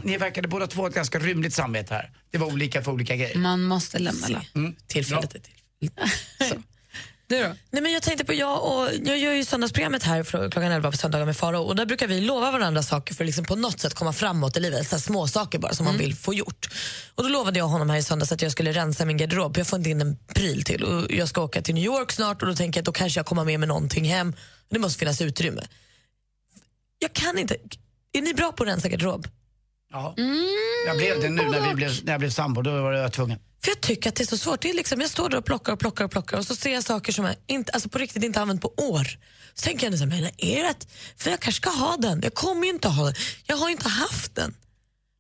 ni, 0.03 0.17
verkade 0.17 0.47
ni 0.47 0.51
båda 0.51 0.67
två 0.67 0.86
ett 0.87 0.95
ganska 0.95 1.19
rymligt 1.19 1.53
samvete 1.53 1.93
här. 1.93 2.11
Det 2.31 2.37
var 2.37 2.47
olika 2.47 2.83
för 2.83 2.91
olika 2.91 3.15
grejer. 3.15 3.37
man 3.37 3.63
måste 3.63 3.99
lämna 3.99 4.27
lapp. 4.27 4.45
Tillfället 4.87 5.35
är 5.35 5.39
till. 5.39 5.91
Du 7.29 7.43
då? 7.43 7.55
Nej, 7.71 7.81
men 7.81 7.91
jag 7.91 8.03
tänkte 8.03 8.25
på, 8.25 8.33
jag, 8.33 8.63
och, 8.63 8.89
jag 9.05 9.17
gör 9.17 9.33
ju 9.33 9.45
söndagsprogrammet 9.45 10.03
här 10.03 10.23
för, 10.23 10.51
klockan 10.51 10.71
11 10.71 10.91
på 10.91 10.97
söndagar 10.97 11.25
med 11.25 11.37
Faro 11.37 11.61
och 11.61 11.75
där 11.75 11.85
brukar 11.85 12.07
vi 12.07 12.21
lova 12.21 12.51
varandra 12.51 12.83
saker 12.83 13.13
för 13.13 13.23
att 13.23 13.25
liksom 13.25 13.45
på 13.45 13.55
något 13.55 13.79
sätt 13.79 13.93
komma 13.93 14.13
framåt 14.13 14.57
i 14.57 14.59
livet. 14.59 14.87
Så 14.87 14.95
här 14.95 15.01
små 15.01 15.27
saker 15.27 15.59
bara 15.59 15.73
som 15.73 15.85
man 15.85 15.97
vill 15.97 16.15
få 16.15 16.33
gjort. 16.33 16.69
Och 17.15 17.23
då 17.23 17.29
lovade 17.29 17.59
jag 17.59 17.67
honom 17.67 17.89
här 17.89 17.97
i 17.97 18.03
söndags 18.03 18.31
att 18.31 18.41
jag 18.41 18.51
skulle 18.51 18.71
rensa 18.71 19.05
min 19.05 19.17
garderob. 19.17 19.53
för 19.53 19.59
Jag 19.59 19.67
får 19.67 19.77
inte 19.79 19.89
in 19.89 20.01
en 20.01 20.17
pryl 20.33 20.63
till 20.63 20.83
och 20.83 21.11
jag 21.11 21.27
ska 21.29 21.41
åka 21.41 21.61
till 21.61 21.75
New 21.75 21.83
York 21.83 22.11
snart 22.11 22.41
och 22.41 22.47
då 22.47 22.55
tänker 22.55 22.77
jag 22.77 22.81
att 22.81 22.85
då 22.85 22.91
kanske 22.91 23.19
jag 23.19 23.25
kommer 23.25 23.45
med 23.45 23.59
mig 23.59 23.67
någonting 23.67 24.05
hem. 24.05 24.35
Det 24.69 24.79
måste 24.79 24.99
finnas 24.99 25.21
utrymme. 25.21 25.61
Jag 26.99 27.13
kan 27.13 27.37
inte. 27.37 27.55
Är 28.13 28.21
ni 28.21 28.33
bra 28.33 28.51
på 28.51 28.63
att 28.63 28.69
rensa 28.69 28.89
garderob? 28.89 29.27
Ja. 29.91 30.13
Jag 30.87 30.97
blev 30.97 31.21
det 31.21 31.29
nu 31.29 31.41
när, 31.49 31.67
vi 31.69 31.75
blev, 31.75 31.91
när 32.03 32.13
jag 32.13 32.19
blev 32.19 32.29
sambo, 32.29 32.61
då 32.61 32.71
var 32.81 32.93
jag 32.93 33.13
tvungen. 33.13 33.39
För 33.63 33.71
jag 33.71 33.81
tycker 33.81 34.09
att 34.09 34.15
det 34.15 34.23
är 34.23 34.25
så 34.27 34.37
svårt. 34.37 34.61
Det 34.61 34.69
är 34.69 34.73
liksom, 34.73 35.01
jag 35.01 35.09
står 35.09 35.29
där 35.29 35.37
och 35.37 35.45
plockar 35.45 35.73
och 35.73 35.79
plockar 35.79 36.05
och 36.05 36.11
plockar 36.11 36.37
och 36.37 36.45
så 36.47 36.55
ser 36.55 36.73
jag 36.73 36.83
saker 36.83 37.11
som 37.11 37.25
jag 37.25 37.35
inte, 37.47 37.71
alltså 37.71 37.89
på 37.89 37.97
riktigt 37.97 38.23
inte 38.23 38.41
använt 38.41 38.61
på 38.61 38.73
år. 38.77 39.07
Så 39.53 39.61
tänker 39.63 39.89
jag, 39.89 39.99
så 39.99 40.05
här, 40.05 40.21
men 40.21 40.29
är 40.37 40.63
det 40.63 40.69
att, 40.69 40.87
för 41.17 41.29
jag 41.31 41.39
kanske 41.39 41.61
ska 41.61 41.69
ha 41.69 41.97
den. 41.97 42.21
Jag 42.23 42.33
kommer 42.33 42.63
ju 42.63 42.69
inte 42.69 42.87
ha 42.87 43.05
den. 43.05 43.13
Jag 43.45 43.57
har 43.57 43.67
ju 43.67 43.71
inte 43.71 43.89
haft 43.89 44.35
den. 44.35 44.53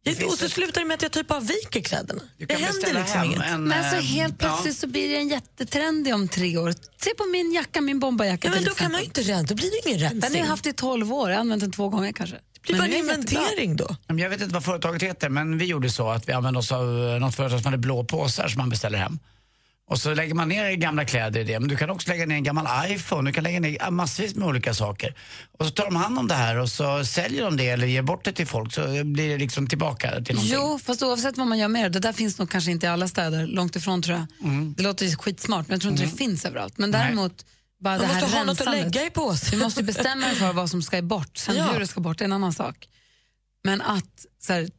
Finns 0.05 0.23
och 0.23 0.39
så 0.39 0.45
ett- 0.45 0.51
slutar 0.51 0.81
det 0.81 0.87
med 0.87 0.95
att 0.95 1.01
jag 1.01 1.11
typ 1.11 1.27
bara 1.27 1.39
viker 1.39 1.81
kläderna. 1.81 2.21
Du 2.37 2.45
Det 2.45 2.53
händer 2.53 2.93
liksom 2.93 3.23
inget. 3.23 3.41
en... 3.45 3.63
Men 3.63 3.79
alltså 3.79 3.95
eh, 3.95 4.01
helt 4.01 4.37
plötsligt 4.39 4.77
så 4.77 4.87
blir 4.87 5.09
det 5.09 5.15
en 5.17 5.27
jättetrendig 5.27 6.13
om 6.15 6.27
tre 6.27 6.57
år. 6.57 6.73
Se 7.03 7.13
på 7.17 7.25
min 7.25 7.53
jacka, 7.53 7.81
min 7.81 7.99
bomberjacka 7.99 8.47
Ja, 8.47 8.53
men 8.55 8.63
då 8.63 8.71
kan 8.73 8.91
man 8.91 9.01
ju 9.01 9.07
exempel. 9.07 9.21
inte 9.23 9.33
rensa, 9.33 9.53
då 9.53 9.55
blir 9.55 9.71
det 9.71 9.89
ingen 9.89 9.99
Den 9.99 10.07
har 10.07 10.13
rensning. 10.21 10.41
jag 10.41 10.47
haft 10.49 10.65
i 10.65 10.73
12 10.73 11.13
år, 11.13 11.29
jag 11.29 11.35
har 11.37 11.41
använt 11.41 11.61
den 11.61 11.71
två 11.71 11.89
gånger 11.89 12.11
kanske. 12.11 12.35
Det 12.67 12.73
blir 12.73 12.81
bara 12.81 12.87
en 12.87 12.93
inventering 12.93 13.75
då. 13.75 13.95
Jag 14.07 14.29
vet 14.29 14.41
inte 14.41 14.53
vad 14.53 14.63
företaget 14.63 15.03
heter, 15.03 15.29
men 15.29 15.57
vi 15.57 15.65
gjorde 15.65 15.89
så 15.89 16.09
att 16.09 16.29
vi 16.29 16.33
använde 16.33 16.59
oss 16.59 16.71
av 16.71 16.85
något 17.21 17.35
företag 17.35 17.59
som 17.59 17.65
hade 17.65 17.77
blå 17.77 18.03
påsar 18.03 18.47
som 18.47 18.59
man 18.59 18.69
beställer 18.69 18.97
hem. 18.97 19.19
Och 19.89 19.99
så 19.99 20.13
lägger 20.13 20.33
man 20.33 20.49
ner 20.49 20.71
gamla 20.71 21.05
kläder 21.05 21.39
i 21.39 21.43
det, 21.43 21.59
men 21.59 21.69
du 21.69 21.77
kan 21.77 21.89
också 21.89 22.09
lägga 22.09 22.25
ner 22.25 22.35
en 22.35 22.43
gammal 22.43 22.91
iPhone, 22.91 23.29
du 23.29 23.33
kan 23.33 23.43
lägga 23.43 23.59
ner 23.59 23.91
massvis 23.91 24.35
med 24.35 24.47
olika 24.47 24.73
saker. 24.73 25.15
Och 25.57 25.65
så 25.65 25.71
tar 25.71 25.85
de 25.85 25.95
hand 25.95 26.19
om 26.19 26.27
det 26.27 26.35
här 26.35 26.57
och 26.57 26.69
så 26.69 27.05
säljer 27.05 27.43
de 27.43 27.57
det 27.57 27.69
eller 27.69 27.87
ger 27.87 28.01
bort 28.01 28.25
det 28.25 28.31
till 28.31 28.47
folk 28.47 28.73
så 28.73 29.03
blir 29.03 29.29
det 29.29 29.37
liksom 29.37 29.67
tillbaka 29.67 30.11
till 30.11 30.35
någonting. 30.35 30.55
Jo, 30.55 30.79
fast 30.83 31.03
oavsett 31.03 31.37
vad 31.37 31.47
man 31.47 31.57
gör 31.57 31.67
med 31.67 31.83
det, 31.83 31.89
det 31.89 31.99
där 31.99 32.13
finns 32.13 32.39
nog 32.39 32.49
kanske 32.49 32.71
inte 32.71 32.85
i 32.85 32.89
alla 32.89 33.07
städer, 33.07 33.47
långt 33.47 33.75
ifrån 33.75 34.01
tror 34.01 34.17
jag. 34.17 34.47
Mm. 34.49 34.73
Det 34.77 34.83
låter 34.83 35.15
skitsmart, 35.15 35.67
men 35.67 35.75
jag 35.75 35.81
tror 35.81 35.91
inte 35.91 36.03
det 36.03 36.17
finns 36.17 36.45
överallt. 36.45 36.77
Men 36.77 36.91
däremot, 36.91 37.45
bara 37.79 37.97
det 37.97 38.07
Man 38.07 38.15
här 38.15 38.21
måste 38.21 38.37
ha 38.37 38.43
något 38.43 38.61
att 38.61 38.71
lägga 38.71 39.05
i 39.05 39.09
påsen. 39.09 39.59
Du 39.59 39.63
måste 39.63 39.83
bestämma 39.83 40.25
dig 40.27 40.35
för 40.35 40.53
vad 40.53 40.69
som 40.69 40.81
ska 40.81 41.01
bort, 41.01 41.37
sen 41.37 41.55
Ja. 41.55 41.71
hur 41.71 41.79
det 41.79 41.87
ska 41.87 42.01
bort 42.01 42.21
är 42.21 42.25
en 42.25 42.33
annan 42.33 42.53
sak. 42.53 42.87
Men 43.63 43.81
att, 43.81 44.25
så 44.39 44.53
här, 44.53 44.69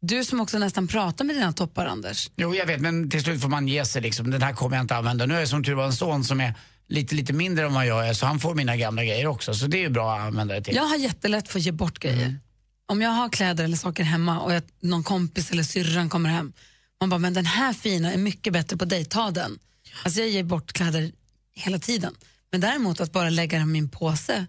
du 0.00 0.24
som 0.24 0.40
också 0.40 0.58
nästan 0.58 0.88
pratar 0.88 1.24
med 1.24 1.36
dina 1.36 1.52
toppar, 1.52 1.86
Anders. 1.86 2.30
Jo, 2.36 2.54
jag 2.54 2.66
vet, 2.66 2.80
men 2.80 3.10
till 3.10 3.22
slut 3.22 3.40
får 3.42 3.48
man 3.48 3.68
ge 3.68 3.84
sig 3.84 4.02
liksom. 4.02 4.30
Den 4.30 4.42
här 4.42 4.52
kommer 4.52 4.76
jag 4.76 4.84
inte 4.84 4.96
använda. 4.96 5.26
Nu 5.26 5.34
är 5.34 5.38
jag 5.40 5.48
som 5.48 5.64
tur 5.64 5.74
var 5.74 5.84
en 5.86 5.92
son 5.92 6.24
som 6.24 6.40
är 6.40 6.54
lite, 6.88 7.14
lite 7.14 7.32
mindre 7.32 7.66
än 7.66 7.74
vad 7.74 7.86
jag 7.86 8.08
är, 8.08 8.14
så 8.14 8.26
han 8.26 8.40
får 8.40 8.54
mina 8.54 8.76
gamla 8.76 9.04
grejer 9.04 9.26
också. 9.26 9.54
Så 9.54 9.66
det 9.66 9.76
är 9.76 9.82
ju 9.82 9.88
bra 9.88 10.14
att 10.16 10.20
använda 10.20 10.54
det 10.54 10.62
till. 10.62 10.74
Jag 10.74 10.82
har 10.84 10.96
jättelätt 10.96 11.48
för 11.48 11.58
att 11.58 11.64
ge 11.64 11.72
bort 11.72 11.98
grejer. 11.98 12.38
Om 12.86 13.02
jag 13.02 13.10
har 13.10 13.28
kläder 13.28 13.64
eller 13.64 13.76
saker 13.76 14.02
hemma 14.04 14.40
och 14.40 14.54
jag, 14.54 14.62
någon 14.80 15.04
kompis 15.04 15.50
eller 15.50 15.62
syrran 15.62 16.08
kommer 16.08 16.30
hem, 16.30 16.52
man 17.00 17.10
bara, 17.10 17.18
men 17.18 17.34
den 17.34 17.46
här 17.46 17.72
fina 17.72 18.12
är 18.12 18.18
mycket 18.18 18.52
bättre 18.52 18.76
på 18.76 18.84
dig, 18.84 19.04
ta 19.04 19.30
den. 19.30 19.58
Alltså 20.04 20.20
jag 20.20 20.28
ger 20.28 20.44
bort 20.44 20.72
kläder 20.72 21.12
hela 21.54 21.78
tiden. 21.78 22.14
Men 22.50 22.60
däremot 22.60 23.00
att 23.00 23.12
bara 23.12 23.30
lägga 23.30 23.58
dem 23.58 23.76
i 23.76 23.78
en 23.78 23.88
påse 23.88 24.46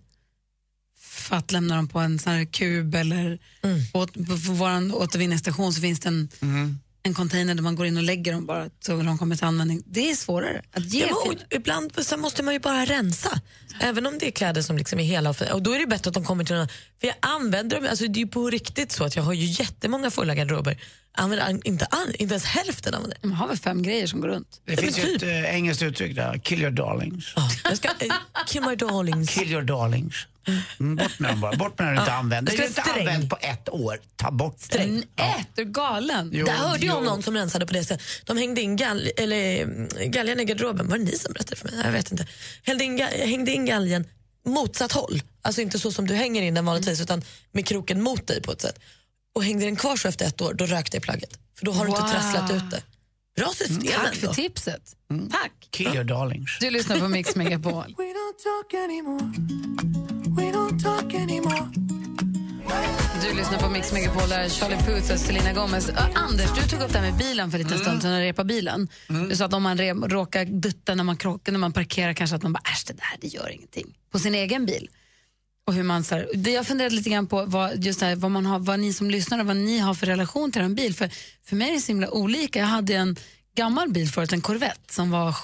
för 1.00 1.36
att 1.36 1.52
lämna 1.52 1.76
dem 1.76 1.88
på 1.88 2.00
en 2.00 2.20
sån 2.20 2.34
här 2.34 2.46
kub 2.46 2.96
eller 2.96 3.40
åt, 3.94 4.14
på, 4.14 4.26
på 4.26 4.36
vår 4.36 4.96
återvinningsstation 4.96 5.74
så 5.74 5.82
finns 5.82 6.00
det 6.00 6.10
en, 6.10 6.30
en 7.04 7.14
container 7.14 7.56
där 7.56 7.62
man 7.62 7.76
går 7.76 7.86
in 7.86 7.98
och 7.98 8.04
lägger 8.04 8.34
dem 8.34 8.46
bara 8.46 8.70
så 8.80 9.02
de 9.02 9.18
kommer 9.18 9.36
till 9.36 9.46
användning. 9.46 9.84
Det 9.86 10.12
är 10.12 10.16
svårare 10.16 10.62
att 10.72 10.86
ge. 10.86 11.06
Ja, 11.10 11.34
ibland 11.50 12.06
så 12.06 12.18
måste 12.18 12.44
man 12.44 12.54
ju 12.54 12.60
bara 12.60 12.86
rensa. 12.86 13.42
Även 13.80 14.06
om 14.06 14.18
det 14.20 14.28
är 14.28 14.32
kläder 14.32 14.62
som 14.62 14.78
liksom 14.78 15.00
är 15.00 15.04
hela 15.04 15.30
och 15.30 15.38
fina. 15.38 15.54
Och 15.54 15.62
då 15.64 15.72
är 15.72 15.80
det 15.80 15.88
bättre 15.88 16.08
att 16.10 16.14
de 16.14 16.24
kommer 16.26 16.44
till 16.44 16.56
någon, 16.56 16.68
För 17.02 17.08
jag 17.08 17.16
använder 17.20 17.76
dem, 17.82 17.88
alltså 17.90 18.08
det 18.08 18.20
är 18.20 18.22
ju 18.22 18.28
på 18.28 18.50
riktigt 18.50 18.92
så 18.92 19.04
att 19.04 19.16
jag 19.16 19.24
har 19.24 19.34
ju 19.34 19.46
jättemånga 19.46 20.12
fulla 20.12 20.36
garderober. 20.36 20.78
Jag 21.16 21.24
använder 21.24 21.68
inte, 21.68 21.88
inte 22.20 22.34
ens 22.34 22.46
hälften 22.46 22.94
av 22.96 23.10
det. 23.10 23.28
Man 23.28 23.34
har 23.38 23.48
väl 23.48 23.58
fem 23.58 23.84
grejer 23.84 24.08
som 24.08 24.22
går 24.22 24.28
runt. 24.28 24.62
Det 24.66 24.78
finns 24.78 24.98
men 24.98 25.08
ju 25.08 25.14
ett 25.16 25.22
typ. 25.22 25.30
eh, 25.30 25.56
engelskt 25.56 25.84
uttryck 25.84 26.16
där, 26.16 26.38
kill 26.38 26.62
your 26.62 26.72
darlings. 26.72 27.34
Ja, 27.36 27.50
jag 27.64 27.78
ska, 27.78 27.88
eh, 27.88 27.96
kill 28.48 28.62
my 28.62 28.76
darlings. 28.76 29.30
Kill 29.30 29.52
your 29.52 29.62
darlings. 29.62 30.16
Mm, 30.80 30.96
bort 30.96 31.20
med 31.20 31.32
dem 31.32 31.42
bara. 31.42 31.56
Bort 31.56 31.80
med 31.80 31.88
dem 31.88 31.96
du 31.96 32.00
inte 32.02 32.14
använder. 32.14 32.52
Det 32.58 32.64
är 32.64 32.68
inte 32.68 32.82
sträng. 32.82 33.00
använt 33.08 33.30
på 33.30 33.38
ett 33.42 33.70
år. 33.70 34.00
Ta 34.16 34.32
bort 34.32 34.56
det. 34.60 34.66
Sträng. 34.66 35.04
Äh, 35.16 35.26
du 35.56 35.62
är 35.62 35.66
galen. 35.66 36.30
Jo, 36.34 36.46
Det 36.46 36.52
hörde 36.52 36.86
jag 36.86 36.98
om 36.98 37.04
någon 37.04 37.24
som 37.24 37.34
rensade 37.36 37.66
på 37.66 37.74
det 37.74 37.84
sättet. 37.84 38.06
De 38.26 38.38
hängde 38.38 38.62
in 38.62 38.76
gal 38.76 39.10
eller, 39.18 39.62
mm, 39.64 39.88
galgen 40.12 40.40
i 40.40 40.46
garderoben. 40.46 40.88
Var 40.90 40.98
det 40.98 41.04
ni 41.04 41.18
som 41.18 41.34
berättade 41.34 41.56
för 41.56 41.66
mig? 41.66 41.82
Jag 41.86 41.92
vet 41.92 42.12
inte. 42.12 42.28
Hängde 42.64 42.84
in, 42.84 43.00
hängde 43.28 43.52
in 43.52 43.63
galgen 43.66 44.08
motsatt 44.46 44.92
håll. 44.92 45.22
Alltså 45.42 45.62
inte 45.62 45.80
så 45.80 45.92
som 45.92 46.08
du 46.08 46.14
hänger 46.14 46.42
in 46.42 46.54
den 46.54 46.66
vanligtvis 46.66 47.02
utan 47.02 47.22
med 47.52 47.66
kroken 47.68 48.02
mot 48.02 48.28
dig 48.28 48.42
på 48.42 48.52
ett 48.52 48.62
sätt. 48.62 48.80
Och 49.36 49.44
hängde 49.44 49.66
den 49.66 49.76
kvar 49.76 49.96
så 49.96 50.08
efter 50.08 50.26
ett 50.26 50.42
år, 50.42 50.54
då 50.54 50.66
rökte 50.66 50.98
jag 50.98 51.04
plagget. 51.04 51.40
För 51.58 51.66
då 51.66 51.72
har 51.72 51.86
du 51.86 51.92
Wow. 51.92 52.00
inte 52.00 52.12
trasslat 52.12 52.52
ut 52.52 52.72
det. 52.72 52.84
Bra 53.36 53.50
system 53.50 53.82
Tack 53.82 54.16
för 54.16 54.22
ändå. 54.28 54.34
tipset. 54.34 54.96
Tack. 55.32 55.52
Kill 55.70 55.88
your 55.88 56.04
darlings. 56.04 56.58
Du 56.60 56.70
lyssnar 56.70 57.00
på 57.00 57.08
Mix 57.08 57.36
Megapol. 57.36 57.96
We 57.98 58.04
don't 58.04 58.44
talk 58.44 58.74
anymore. 58.74 59.34
We 60.38 60.52
don't 60.52 61.93
Du 63.34 63.40
lyssnar 63.40 63.60
på 63.60 63.70
Mix 63.70 63.92
Megapol, 63.92 64.30
där 64.30 64.50
Charlie 64.50 64.78
Puth 64.78 65.14
och 65.14 65.20
Selena 65.20 65.54
Gomez. 65.54 65.90
Ö, 65.90 65.94
Anders, 66.16 66.50
du 66.56 66.62
tog 66.62 66.82
upp 66.82 66.94
det 66.94 67.00
här 67.00 67.12
med 67.12 67.18
bilen 67.18 67.52
för 67.52 67.60
en 67.60 67.64
liten 67.64 67.80
stund 67.80 68.02
sedan, 68.02 68.20
repade 68.20 68.48
bilen. 68.48 68.88
Du 69.30 69.36
sa 69.36 69.46
att 69.46 69.54
om 69.54 69.64
man 69.64 69.78
re, 69.78 69.94
råkar 69.94 70.46
dutta 70.46 70.96
när 70.96 71.04
man 71.04 71.18
krockar, 71.18 71.52
när 71.52 71.60
man 71.60 71.74
parkerar, 71.74 72.14
kanske 72.14 72.36
att 72.36 72.44
man 72.44 72.54
bara 72.54 72.64
äsch, 72.72 72.84
det 72.88 72.94
där 72.94 73.18
det 73.22 73.28
gör 73.28 73.50
ingenting. 73.50 73.98
På 74.12 74.20
sin 74.20 74.36
egen 74.36 74.66
bil. 74.66 74.90
Och 75.68 75.74
hur 75.74 75.84
man, 75.84 76.04
så 76.04 76.16
här, 76.16 76.30
det 76.34 76.52
jag 76.52 76.68
funderade 76.68 76.96
lite 76.96 77.10
grann 77.10 77.28
på 77.28 77.46
vad, 77.46 77.84
just 77.84 78.02
här, 78.02 78.16
vad, 78.16 78.32
man 78.32 78.46
har, 78.46 78.60
vad 78.60 78.80
ni 78.80 78.94
som 78.94 79.10
lyssnar 79.10 79.44
vad 79.44 79.58
ni 79.58 79.80
har 79.80 79.94
för 79.94 80.08
relation 80.08 80.52
till 80.52 80.62
en 80.62 80.76
bil. 80.76 80.96
För, 80.96 81.10
för 81.46 81.56
mig 81.56 81.70
är 81.70 81.74
det 81.74 81.82
så 81.82 81.88
himla 81.88 82.12
olika. 82.12 82.60
Jag 82.60 82.68
hade 82.68 82.96
en 82.96 83.16
gammal 83.56 83.90
bil 83.90 84.10
förut, 84.10 84.34
en 84.34 84.42
Corvette 84.42 84.94
som 84.94 85.12
var 85.12 85.36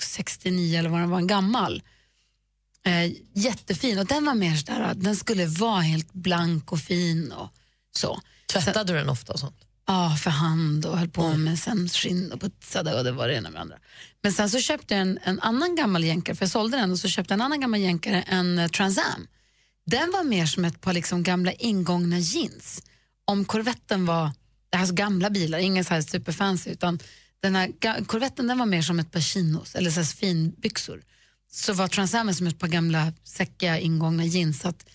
69 0.00 0.78
eller 0.78 0.88
vad 0.88 1.00
den 1.00 1.10
var, 1.10 1.18
en 1.18 1.26
gammal. 1.26 1.82
Eh, 2.86 3.12
jättefin 3.34 3.98
och 3.98 4.06
den 4.06 4.24
var 4.24 4.34
mer 4.34 4.56
sådär, 4.56 4.94
den 4.96 5.16
skulle 5.16 5.46
vara 5.46 5.80
helt 5.80 6.12
blank 6.12 6.72
och 6.72 6.80
fin 6.80 7.32
och 7.32 7.48
så. 7.96 8.20
Tvättade 8.52 8.92
du 8.92 8.98
den 8.98 9.08
ofta 9.08 9.32
och 9.32 9.40
sånt? 9.40 9.56
Ja, 9.86 10.16
för 10.20 10.30
hand 10.30 10.86
och 10.86 10.98
höll 10.98 11.08
på 11.08 11.36
med 11.36 11.58
sen 11.58 11.88
skinn 11.88 12.32
och 12.32 12.40
putsade 12.40 12.98
och 12.98 13.04
det 13.04 13.12
var 13.12 13.28
det 13.28 13.34
ena 13.34 13.50
med 13.50 13.60
andra. 13.60 13.76
Men 14.22 14.32
sen 14.32 14.50
så 14.50 14.58
köpte 14.58 14.94
jag 14.94 15.00
en, 15.00 15.18
en 15.22 15.40
annan 15.40 15.76
gammal 15.76 16.04
jänkare, 16.04 16.36
för 16.36 16.42
jag 16.42 16.50
sålde 16.50 16.76
den 16.76 16.90
och 16.90 16.98
så 16.98 17.08
köpte 17.08 17.32
jag 17.32 17.36
en 17.36 17.42
annan 17.42 17.60
gammal 17.60 17.80
jänkare, 17.80 18.22
en 18.22 18.58
uh, 18.58 18.68
Trans 18.68 18.98
Am. 18.98 19.26
Den 19.86 20.10
var 20.12 20.24
mer 20.24 20.46
som 20.46 20.64
ett 20.64 20.80
par 20.80 20.92
liksom 20.92 21.22
gamla 21.22 21.52
ingångna 21.52 22.18
jeans. 22.18 22.82
Om 23.24 23.44
korvetten 23.44 24.06
var, 24.06 24.30
det 24.70 24.76
här 24.76 24.88
är 24.88 24.92
gamla 24.92 25.30
bilar, 25.30 25.58
ingen 25.58 25.84
så 25.84 25.94
här 25.94 26.02
superfancy, 26.02 26.70
utan 26.70 26.98
den 27.42 27.56
här 27.56 28.04
korvetten 28.04 28.46
den 28.46 28.58
var 28.58 28.66
mer 28.66 28.82
som 28.82 28.98
ett 28.98 29.10
par 29.12 29.20
chinos 29.20 29.74
eller 29.74 29.90
så 29.90 30.00
här 30.00 30.04
finbyxor. 30.04 31.02
Så 31.52 31.72
var 31.72 31.88
Trans 31.88 32.14
Am 32.14 32.34
som 32.34 32.46
ett 32.46 32.58
par 32.58 32.68
gamla 32.68 33.12
säckiga 33.24 33.78
ingångna 33.78 34.24
jeans. 34.24 34.64
Att 34.64 34.86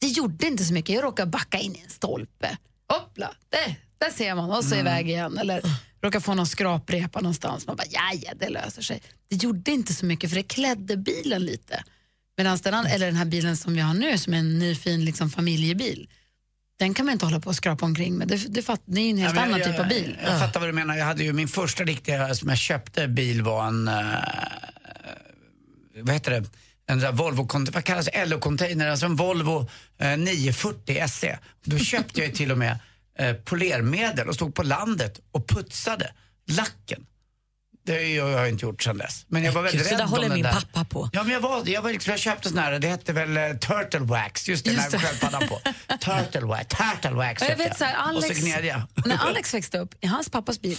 det 0.00 0.06
gjorde 0.06 0.46
inte 0.46 0.64
så 0.64 0.72
mycket. 0.74 0.94
Jag 0.94 1.04
råkade 1.04 1.30
backa 1.30 1.58
in 1.58 1.74
i 1.76 1.80
en 1.84 1.90
stolpe. 1.90 2.56
Hoppla, 2.88 3.34
där, 3.48 3.76
där 3.98 4.10
ser 4.10 4.34
man 4.34 4.50
och 4.50 4.64
så 4.64 4.74
iväg 4.74 5.08
igen. 5.08 5.38
Eller 5.38 5.62
råkade 6.02 6.24
få 6.24 6.34
någon 6.34 6.46
skraprepa 6.46 7.20
någonstans. 7.20 7.66
Man 7.66 7.76
bara, 7.76 7.86
ja, 7.90 8.32
det 8.40 8.48
löser 8.48 8.82
sig. 8.82 9.02
Det 9.28 9.36
gjorde 9.36 9.70
inte 9.70 9.94
så 9.94 10.06
mycket 10.06 10.30
för 10.30 10.36
det 10.36 10.42
klädde 10.42 10.96
bilen 10.96 11.44
lite. 11.44 11.84
Medan 12.36 12.58
den, 12.62 12.86
eller 12.86 13.06
den 13.06 13.16
här 13.16 13.24
bilen 13.24 13.56
som 13.56 13.74
vi 13.74 13.80
har 13.80 13.94
nu 13.94 14.18
som 14.18 14.34
är 14.34 14.38
en 14.38 14.58
ny 14.58 14.74
fin 14.74 15.04
liksom, 15.04 15.30
familjebil. 15.30 16.08
Den 16.78 16.94
kan 16.94 17.06
man 17.06 17.12
inte 17.12 17.24
hålla 17.26 17.40
på 17.40 17.48
och 17.50 17.56
skrapa 17.56 17.86
omkring 17.86 18.14
med. 18.14 18.28
Det, 18.28 18.36
det, 18.36 18.62
fatt, 18.62 18.80
det 18.84 19.00
är 19.00 19.04
ju 19.04 19.10
en 19.10 19.18
helt 19.18 19.36
Ja, 19.36 19.42
annan 19.42 19.60
jag, 19.60 19.68
typ 19.70 19.80
av 19.80 19.88
bil. 19.88 20.18
Jag, 20.22 20.32
jag 20.32 20.40
fattar 20.40 20.60
vad 20.60 20.68
du 20.68 20.72
menar. 20.72 20.96
Jag 20.96 21.04
hade 21.04 21.24
ju 21.24 21.32
min 21.32 21.48
första 21.48 21.84
riktiga 21.84 22.34
som 22.34 22.48
jag 22.48 22.58
köpte 22.58 23.08
bil 23.08 23.42
var 23.42 23.66
en, 23.66 23.88
eh, 23.88 23.94
vad 26.02 26.14
heter 26.14 26.30
det, 26.30 26.44
en 26.86 26.98
där 26.98 27.12
Volvo, 27.12 27.48
vad 27.72 27.84
kallas 27.84 28.08
LO-container, 28.14 28.90
alltså 28.90 29.06
en 29.06 29.16
Volvo 29.16 29.68
eh, 29.98 30.16
940 30.18 31.08
SE. 31.08 31.38
Då 31.64 31.78
köpte 31.78 32.20
jag 32.20 32.34
till 32.34 32.52
och 32.52 32.58
med 32.58 32.78
eh, 33.18 33.32
polermedel 33.34 34.28
och 34.28 34.34
stod 34.34 34.54
på 34.54 34.62
landet 34.62 35.20
och 35.32 35.48
putsade 35.48 36.12
lacken. 36.48 37.06
Det 37.86 38.18
har 38.18 38.28
jag 38.30 38.48
inte 38.48 38.66
gjort 38.66 38.82
sedan 38.82 38.98
dess. 38.98 39.24
Men 39.28 39.44
jag 39.44 39.52
var 39.52 39.62
väldigt 39.62 39.80
Gud, 39.80 39.86
så 39.88 39.94
rädd 39.94 40.00
där 40.00 40.06
håller 40.06 40.28
min 40.28 40.42
där. 40.42 40.52
pappa 40.52 40.84
på. 40.84 41.10
Ja, 41.12 41.22
men 41.22 41.32
jag, 41.32 41.40
var, 41.40 41.62
jag, 41.68 41.82
var, 41.82 41.90
liksom- 41.92 42.10
jag 42.10 42.20
köpte 42.20 42.48
sån 42.48 42.58
här, 42.58 42.78
det 42.78 42.88
hette 42.88 43.12
väl 43.12 43.36
eh, 43.36 43.56
Turtle 43.56 44.00
Wax, 44.00 44.48
just 44.48 44.64
det, 44.64 44.70
Just 44.72 44.90
det. 44.90 44.98
sköldpaddan 44.98 45.48
på. 45.48 45.60
Turtle 46.00 46.40
Wax, 46.40 46.66
Turtle 46.68 47.10
Wax 47.16 47.42
Ja, 47.42 47.48
jag 47.48 47.56
vet, 47.56 47.78
så 47.78 47.84
här, 47.84 47.94
Alex, 47.94 48.30
Och 48.30 48.36
så 48.36 48.42
gned 48.42 48.64
jag. 48.64 48.82
när 49.06 49.16
Alex 49.16 49.54
växte 49.54 49.78
upp, 49.78 49.94
i 50.00 50.06
hans 50.06 50.28
pappas 50.30 50.60
bil, 50.60 50.78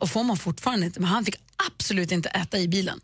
och 0.00 0.10
får 0.10 0.24
man 0.24 0.36
fortfarande 0.36 0.86
inte, 0.86 1.00
men 1.00 1.08
han 1.10 1.24
fick 1.24 1.34
absolut 1.72 2.12
inte 2.12 2.28
äta 2.28 2.58
i 2.58 2.68
bilen. 2.68 3.00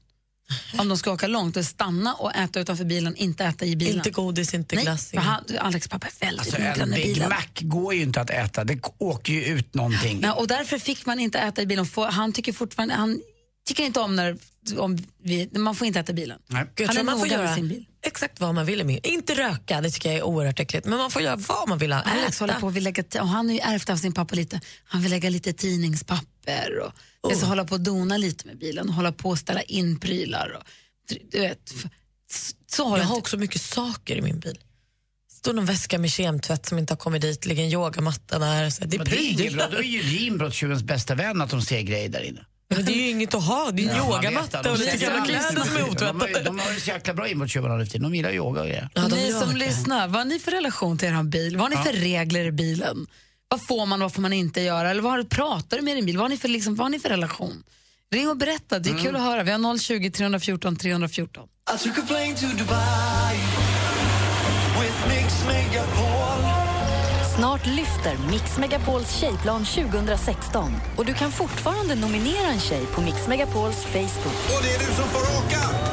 Om 0.78 0.88
de 0.88 0.99
ska 0.99 1.12
åka 1.12 1.26
långt, 1.26 1.56
och 1.56 1.64
stanna 1.64 2.14
och 2.14 2.37
äta 2.37 2.61
utanför 2.61 2.85
bilen, 2.85 3.16
inte 3.16 3.44
äta 3.44 3.64
i 3.64 3.76
bilen. 3.76 3.97
Inte 3.97 4.11
godis, 4.11 4.54
inte 4.54 4.76
Nej, 4.76 4.85
glass. 4.85 5.11
för 5.11 5.16
han, 5.16 5.44
Alex 5.61 5.88
pappa 5.88 6.06
är 6.06 6.26
väldigt 6.26 6.40
Alltså 6.40 6.56
noggrann 6.56 6.80
en 6.80 6.90
med 6.90 6.99
Big 6.99 7.14
bilen. 7.14 7.28
Mac 7.28 7.47
går 7.61 7.94
ju 7.94 8.02
inte 8.02 8.21
att 8.21 8.30
äta, 8.30 8.64
det 8.64 8.80
åker 8.99 9.32
ju 9.32 9.44
ut 9.44 9.75
någonting. 9.75 10.21
Nej, 10.21 10.30
och 10.30 10.47
därför 10.47 10.78
fick 10.78 11.06
man 11.06 11.21
inte 11.21 11.38
äta 11.38 11.62
i 11.62 11.66
bilen. 11.66 11.87
Han 12.11 12.32
tycker 12.32 12.52
fortfarande, 12.52 12.94
han 12.94 13.21
tycker 13.68 13.85
inte 13.85 14.00
om 14.00 14.16
när 14.16 14.37
om 14.78 14.99
vi, 15.23 15.50
man 15.52 15.75
får 15.75 15.87
inte 15.87 16.00
äta 16.00 16.12
i 16.12 16.14
bilen. 16.14 16.38
Nej. 16.47 16.66
Han 16.87 16.97
är 16.97 17.02
man 17.02 17.18
får 17.18 17.26
noga 17.26 17.37
med 17.38 17.44
göra 17.44 17.54
sin 17.54 17.68
bil. 17.68 17.87
Exakt 18.02 18.40
vad 18.40 18.54
man 18.54 18.66
vill 18.66 18.85
med. 18.85 19.06
Inte 19.06 19.35
röka, 19.35 19.80
det 19.80 19.90
tycker 19.90 20.09
jag 20.09 20.18
är 20.18 20.23
oerhört 20.23 20.61
äckligt. 20.61 20.87
Men 20.87 20.99
man 20.99 21.11
får 21.11 21.23
göra 21.23 21.37
vad 21.37 21.68
man 21.68 21.78
vill. 21.78 21.92
ha. 21.92 22.00
Alex 22.00 22.37
Äta. 22.37 22.44
håller 22.44 22.61
på 22.61 22.68
att 22.68 22.75
vill 22.75 22.85
lägga, 22.85 23.04
och 23.21 23.28
han 23.28 23.47
har 23.49 23.54
ju 23.54 23.61
ärvt 23.61 23.90
av 23.90 23.97
sin 23.97 24.12
pappa 24.12 24.35
lite, 24.35 24.61
han 24.85 25.02
vill 25.02 25.11
lägga 25.11 25.30
lite 25.30 25.52
tidningspapper 25.52 26.78
och 27.21 27.32
oh. 27.32 27.38
så 27.38 27.47
hålla 27.47 27.64
på 27.64 27.75
och 27.75 27.80
dona 27.80 28.16
lite 28.16 28.47
med 28.47 28.59
bilen 28.59 28.88
och 28.88 28.94
hålla 28.94 29.12
på 29.12 29.28
och 29.28 29.38
ställa 29.38 29.62
in 29.62 30.00
prylar. 30.00 30.56
Och, 30.59 30.64
du 31.30 31.40
vet, 31.40 31.75
så 32.71 32.85
håller 32.85 33.02
Jag 33.02 33.09
har 33.09 33.14
inte- 33.16 33.21
också 33.21 33.37
mycket 33.37 33.62
saker 33.62 34.16
i 34.16 34.23
min 34.23 34.40
bil. 34.40 34.59
Det 35.28 35.35
står 35.37 35.52
någon 35.52 35.66
väska 35.66 35.99
med 35.99 36.11
kemtvätt 36.12 36.66
som 36.66 36.78
inte 36.78 36.92
har 36.92 36.99
kommit 36.99 37.23
dit, 37.23 37.47
ligger 37.47 37.62
en 37.64 37.71
yogamatta 37.71 38.38
där. 38.38 38.71
Så 38.71 38.85
det 38.85 38.97
är 38.97 39.04
det 39.04 39.47
är 39.47 39.56
bra, 39.56 39.68
då 39.68 39.76
är 39.76 39.82
ju 39.82 40.26
inbrottstjuvens 40.26 40.82
bästa 40.82 41.14
vän 41.14 41.40
att 41.40 41.50
de 41.50 41.62
ser 41.62 41.80
grejer 41.80 42.09
där 42.09 42.23
inne. 42.23 42.44
Men 42.76 42.85
det 42.85 42.93
är 42.93 42.97
ju 42.97 43.09
inget 43.09 43.35
att 43.35 43.45
ha, 43.45 43.71
det 43.71 43.85
är 43.85 43.91
en 43.91 43.97
Ja, 43.97 44.17
yogamatta 44.17 44.59
och 44.59 44.64
De 44.64 44.85
lite 44.85 44.97
gamla 44.97 45.25
kläder 45.25 45.64
som 45.64 45.76
är 45.76 45.91
otvättade. 45.91 46.45
De 46.45 46.59
har 46.59 46.73
ju 46.73 46.81
så 46.81 46.91
jäkla 46.91 47.14
bra 47.14 47.29
inbrottstjuvar 47.29 47.79
nu 47.79 47.85
för 47.85 47.93
tiden. 47.93 48.02
De 48.11 48.14
gillar 48.17 48.33
yoga 48.33 48.61
och 48.61 48.67
grejer. 48.67 48.88
Ja, 48.95 49.09
Ni 49.09 49.31
gör 49.31 49.41
som 49.41 49.57
lyssnar, 49.57 50.09
vad 50.09 50.17
har 50.17 50.25
ni 50.25 50.38
för 50.38 50.50
relation 50.50 50.99
till 50.99 51.09
er 51.09 51.23
bil? 51.23 51.57
Vad 51.57 51.73
har 51.73 51.79
ni 51.85 51.91
för 51.91 52.00
regler 52.00 52.45
i 52.45 52.52
bilen? 52.52 53.07
Vad 53.49 53.67
får 53.67 53.87
man 53.87 54.02
och 54.02 54.05
vad 54.05 54.14
får 54.14 54.23
man 54.23 54.33
inte 54.33 54.61
göra? 54.61 54.91
Eller 54.91 55.02
vad 55.02 55.12
har, 55.12 55.23
pratar 55.25 55.76
du 55.76 55.83
med 55.83 55.97
din 55.97 56.07
bil? 56.07 56.17
Vad 56.17 56.25
har 56.25 56.29
ni 56.29 56.37
för, 56.37 56.49
liksom, 56.49 56.75
vad 56.75 56.85
har 56.85 56.91
ni 56.91 56.99
för 56.99 57.09
relation? 57.09 57.62
Ring 58.12 58.29
och 58.29 58.37
berätta, 58.37 58.79
det 58.79 58.91
är 58.91 58.99
kul 58.99 59.17
att 59.17 59.23
höra. 59.23 59.43
Vi 59.43 59.50
har 59.50 59.79
020 59.79 60.11
314 60.11 60.76
314. 60.76 61.49
Snart 67.37 67.67
lyfter 67.67 68.31
Mix 68.31 68.59
Megapols 68.59 69.21
tjejplan 69.21 69.65
2016 69.65 70.73
och 70.97 71.07
du 71.07 71.15
kan 71.15 71.31
fortfarande 71.31 71.95
nominera 71.95 72.47
en 72.53 72.61
tjej 72.61 72.87
på 72.87 73.01
Mix 73.01 73.29
Megapols 73.29 73.85
Facebook. 73.85 74.57
Och 74.57 74.62
det 74.62 74.75
är 74.75 74.79
du 74.79 74.85
som 74.85 75.09
får 75.09 75.21
åka! 75.21 75.93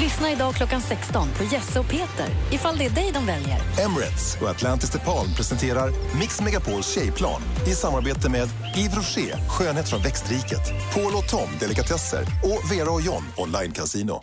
Lyssna 0.00 0.32
idag 0.32 0.54
klockan 0.54 0.80
16 0.80 1.28
på 1.36 1.44
Jesse 1.44 1.80
och 1.80 1.88
Peter 1.88 2.28
ifall 2.52 2.78
det 2.78 2.84
är 2.84 2.90
dig 2.90 3.10
de 3.14 3.26
väljer. 3.26 3.60
Emirates 3.84 4.36
och 4.40 4.48
Atlantis 4.48 4.90
DePaul 4.90 5.26
presenterar 5.36 5.90
Mix 6.18 6.40
Megapols 6.40 6.94
tjejplan 6.94 7.42
i 7.66 7.70
samarbete 7.70 8.28
med 8.28 8.48
Yves 8.76 8.96
Rocher, 8.96 9.48
skönhet 9.48 9.88
från 9.88 10.02
växtriket, 10.02 10.72
Paul 10.94 11.14
och 11.14 11.28
Tom, 11.28 11.48
delikatesser 11.60 12.22
och 12.42 12.72
Vera 12.72 12.90
och 12.90 13.00
John, 13.00 13.24
online 13.36 13.72
casino. 13.72 14.22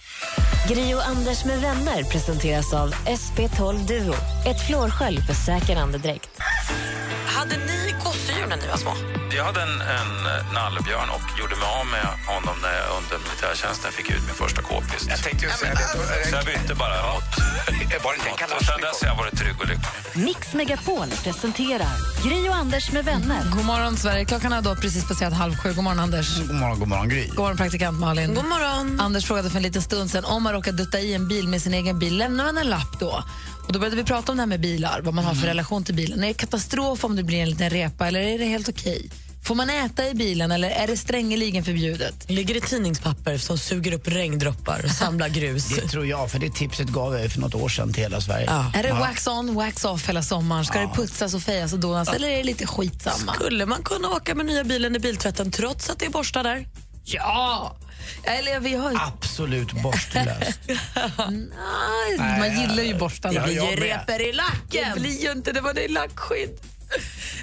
Gri 0.69 0.93
och 0.93 1.07
Anders 1.07 1.45
med 1.45 1.61
vänner 1.61 2.03
presenteras 2.03 2.73
av 2.73 2.91
SP12 2.93 3.87
Duo. 3.87 4.15
Ett 4.45 4.67
flårskölj 4.67 5.21
för 5.21 5.33
säker 5.33 5.75
andedräkt. 5.75 6.29
Hade 7.25 7.57
ni 7.57 7.95
gosedjur 8.03 8.47
när 8.47 8.57
ni 8.57 8.67
var 8.67 8.77
små? 8.77 8.91
Jag 9.37 9.43
hade 9.43 9.61
en, 9.61 9.81
en 9.99 10.11
nallebjörn 10.53 11.09
och 11.09 11.39
gjorde 11.39 11.55
mig 11.55 11.69
av 11.79 11.85
med 11.95 12.07
honom 12.33 12.55
när 12.61 12.73
jag 12.79 12.87
under 12.99 13.17
militärtjänsten 13.25 13.91
fick 13.91 14.09
ut 14.15 14.23
min 14.29 14.37
första 14.43 14.61
k-pist. 14.61 15.07
Jag 15.09 15.23
tänkte 15.23 15.45
Så 16.29 16.35
jag 16.35 16.45
bytte 16.45 16.75
bara 16.75 17.13
mot... 17.13 17.23
Var 18.03 18.11
det 18.11 18.17
inte 18.17 18.43
en 18.43 18.49
mot 18.49 18.61
och 18.61 18.65
sen 18.65 18.81
dess 18.81 19.01
har 19.01 19.07
jag 19.07 19.15
varit 19.15 19.37
trygg 19.37 19.55
och 19.59 19.67
lycklig. 19.67 20.25
Mix 20.25 20.53
Megapol 20.53 21.07
presenterar 21.23 22.23
Gri 22.23 22.49
och 22.49 22.55
Anders 22.55 22.91
med 22.91 23.05
vänner. 23.05 23.43
God 23.55 23.65
morgon, 23.65 23.97
Sverige. 23.97 24.25
Klockan 24.25 24.53
är 24.53 24.61
då 24.61 24.75
precis 24.75 25.07
passerat 25.07 25.33
halv 25.33 25.57
sju. 25.57 25.73
God 25.73 25.83
morgon, 25.83 25.99
Anders. 25.99 26.37
God 26.37 26.55
morgon, 26.55 26.79
god 26.79 26.87
morgon 26.87 27.09
Gry. 27.09 27.27
God 27.27 27.37
morgon, 27.37 27.57
praktikant 27.57 27.99
Malin. 27.99 28.33
God 28.33 28.45
morgon. 28.45 28.99
Anders 28.99 29.25
frågade 29.25 29.49
för 29.49 29.57
en 29.57 29.63
liten 29.63 29.81
stund 29.81 30.11
sedan 30.11 30.25
om 30.25 30.43
man 30.43 30.53
råkar 30.53 30.71
dutta 30.71 30.99
i 30.99 31.13
en 31.13 31.27
bil 31.27 31.47
med 31.47 31.61
sin 31.61 31.73
egen 31.73 31.99
bil, 31.99 32.17
lämnar 32.17 32.45
man 32.45 32.57
en 32.57 32.69
lapp 32.69 32.99
då? 32.99 33.23
Och 33.67 33.73
då 33.73 33.79
började 33.79 33.95
vi 33.95 34.03
prata 34.03 34.31
om 34.31 34.37
det 34.37 34.41
här 34.41 34.47
med 34.47 34.61
bilar, 34.61 35.01
vad 35.03 35.13
man 35.13 35.25
har 35.25 35.33
för 35.33 35.47
relation 35.47 35.83
till 35.83 35.95
bilen. 35.95 36.23
Är 36.23 36.27
det 36.27 36.33
katastrof 36.33 37.03
om 37.03 37.15
det 37.15 37.23
blir 37.23 37.41
en 37.41 37.49
liten 37.49 37.69
repa 37.69 38.07
eller 38.07 38.19
är 38.19 38.39
det 38.39 38.45
helt 38.45 38.69
okej? 38.69 39.09
Får 39.45 39.55
man 39.55 39.69
äta 39.69 40.07
i 40.09 40.13
bilen 40.13 40.51
eller 40.51 40.69
är 40.69 40.87
det 40.87 40.97
strängeligen 40.97 41.63
förbjudet? 41.63 42.29
Ligger 42.29 42.53
det 42.53 42.59
tidningspapper 42.61 43.37
som 43.37 43.57
suger 43.57 43.93
upp 43.93 44.07
regndroppar 44.07 44.81
och 44.85 44.91
samlar 44.91 45.29
grus? 45.29 45.67
Det 45.67 45.87
tror 45.87 46.05
jag, 46.05 46.31
för 46.31 46.39
det 46.39 46.49
tipset 46.53 46.87
gav 46.87 47.19
jag 47.19 47.31
för 47.31 47.39
något 47.39 47.55
år 47.55 47.69
sedan 47.69 47.93
till 47.93 48.03
hela 48.03 48.21
Sverige. 48.21 48.45
Ja. 48.45 48.71
Är 48.73 48.83
det 48.83 48.93
wax 48.93 49.27
on, 49.27 49.55
wax 49.55 49.85
off 49.85 50.09
hela 50.09 50.23
sommaren? 50.23 50.65
Ska 50.65 50.79
det 50.79 50.87
putsas 50.95 51.33
och 51.33 51.41
fejas 51.41 51.73
och 51.73 51.79
donas 51.79 52.09
eller 52.09 52.27
är 52.29 52.37
det 52.37 52.43
lite 52.43 52.67
skitsamma? 52.67 53.33
Skulle 53.33 53.65
man 53.65 53.83
kunna 53.83 54.09
åka 54.09 54.35
med 54.35 54.45
nya 54.45 54.63
bilen 54.63 54.95
i 54.95 54.99
biltvätten 54.99 55.51
trots 55.51 55.89
att 55.89 55.99
det 55.99 56.05
är 56.05 56.09
borstar 56.09 56.43
där? 56.43 56.67
Ja! 57.03 57.75
Eller 58.23 58.59
vi 58.59 58.75
har 58.75 58.91
ju... 58.91 58.97
Absolut 59.01 59.71
borstlöst. 59.83 60.59
Nej, 61.29 62.39
man 62.39 62.61
gillar 62.61 62.83
ju 62.83 62.95
borstarna. 62.95 63.33
Ja, 63.35 63.41
Det 63.41 63.47
blir 63.47 63.71
ju 63.71 63.79
med. 63.79 63.99
repor 64.07 64.21
i 64.21 64.33
lacken. 64.33 64.91
Det 64.95 64.99
blir 64.99 65.23
ju 65.23 65.31
inte, 65.31 65.51
det 65.51 65.61
var 65.61 65.73
det 65.73 65.87
lackskydd. 65.87 66.59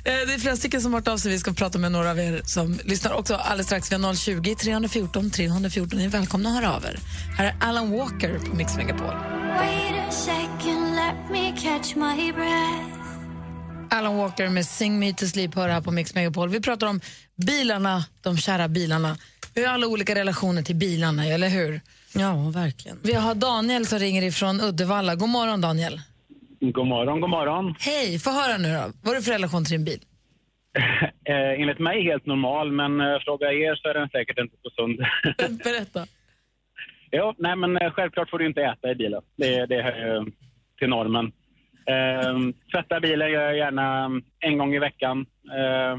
Eh, 0.04 0.12
Det 0.26 0.34
är 0.34 0.38
flera 0.38 0.56
stycken 0.56 0.80
som 0.80 0.92
har 0.92 1.00
hört 1.00 1.08
av 1.08 1.16
sig. 1.16 1.30
Vi 1.30 1.38
ska 1.38 1.52
prata 1.52 1.78
med 1.78 1.92
några 1.92 2.10
av 2.10 2.18
er 2.18 2.42
som 2.44 2.80
lyssnar 2.84 3.12
också 3.12 3.34
alldeles 3.34 3.66
strax. 3.66 3.92
Vi 3.92 3.96
har 3.96 4.14
020 4.14 4.54
314 4.54 5.30
314. 5.30 5.98
Ni 5.98 6.04
är 6.04 6.08
välkomna 6.08 6.48
att 6.48 6.54
höra 6.54 6.72
av 6.76 6.84
er. 6.84 6.98
Här 7.38 7.44
är 7.44 7.56
Alan 7.60 7.90
Walker 7.90 8.38
på 8.38 8.56
Mix 8.56 8.76
Megapol. 8.76 9.14
Alan 13.90 14.16
Walker 14.16 14.48
med 14.48 14.66
Sing 14.66 14.98
Me 14.98 15.12
To 15.12 15.26
Sleep 15.26 15.54
hör 15.54 15.68
här 15.68 15.80
på 15.80 15.90
Mix 15.90 16.14
Megapol. 16.14 16.48
Vi 16.48 16.60
pratar 16.60 16.86
om 16.86 17.00
bilarna, 17.46 18.04
de 18.20 18.36
kära 18.38 18.68
bilarna. 18.68 19.16
Vi 19.54 19.64
har 19.64 19.74
alla 19.74 19.86
olika 19.86 20.14
relationer 20.14 20.62
till 20.62 20.76
bilarna, 20.76 21.26
eller 21.26 21.48
hur? 21.48 21.80
Ja, 22.12 22.34
verkligen. 22.50 22.98
Vi 23.02 23.12
har 23.14 23.34
Daniel 23.34 23.86
som 23.86 23.98
ringer 23.98 24.22
ifrån 24.22 24.60
Uddevalla. 24.60 25.14
God 25.14 25.28
morgon 25.28 25.60
Daniel. 25.60 26.00
God 26.70 26.86
morgon, 26.86 27.20
god 27.20 27.30
morgon. 27.30 27.74
Hej, 27.78 28.18
få 28.18 28.30
höra 28.30 28.58
nu 28.58 28.68
då. 28.68 28.92
Vad 29.02 29.08
har 29.08 29.14
du 29.14 29.22
för 29.22 29.32
relation 29.32 29.64
till 29.64 29.76
din 29.76 29.84
bil? 29.84 30.00
Eh, 31.24 31.60
enligt 31.60 31.78
mig 31.78 32.02
helt 32.02 32.26
normal, 32.26 32.72
men 32.72 33.00
eh, 33.00 33.18
fråga 33.24 33.52
er 33.52 33.74
så 33.74 33.88
är 33.88 33.94
den 33.94 34.08
säkert 34.08 34.38
inte 34.38 34.56
så 34.62 34.70
sund. 34.70 34.98
Berätta. 35.64 36.06
jo, 37.12 37.34
nej 37.38 37.56
men 37.56 37.76
eh, 37.76 37.90
självklart 37.90 38.30
får 38.30 38.38
du 38.38 38.46
inte 38.46 38.62
äta 38.62 38.90
i 38.90 38.94
bilen. 38.94 39.22
Det, 39.36 39.66
det 39.66 39.82
hör 39.82 39.96
ju 39.96 40.32
till 40.78 40.88
normen. 40.88 41.32
Eh, 41.86 42.38
tvätta 42.72 43.00
bilen 43.00 43.30
gör 43.30 43.42
jag 43.42 43.56
gärna 43.56 44.10
en 44.38 44.58
gång 44.58 44.74
i 44.74 44.78
veckan. 44.78 45.26
Eh, 45.58 45.98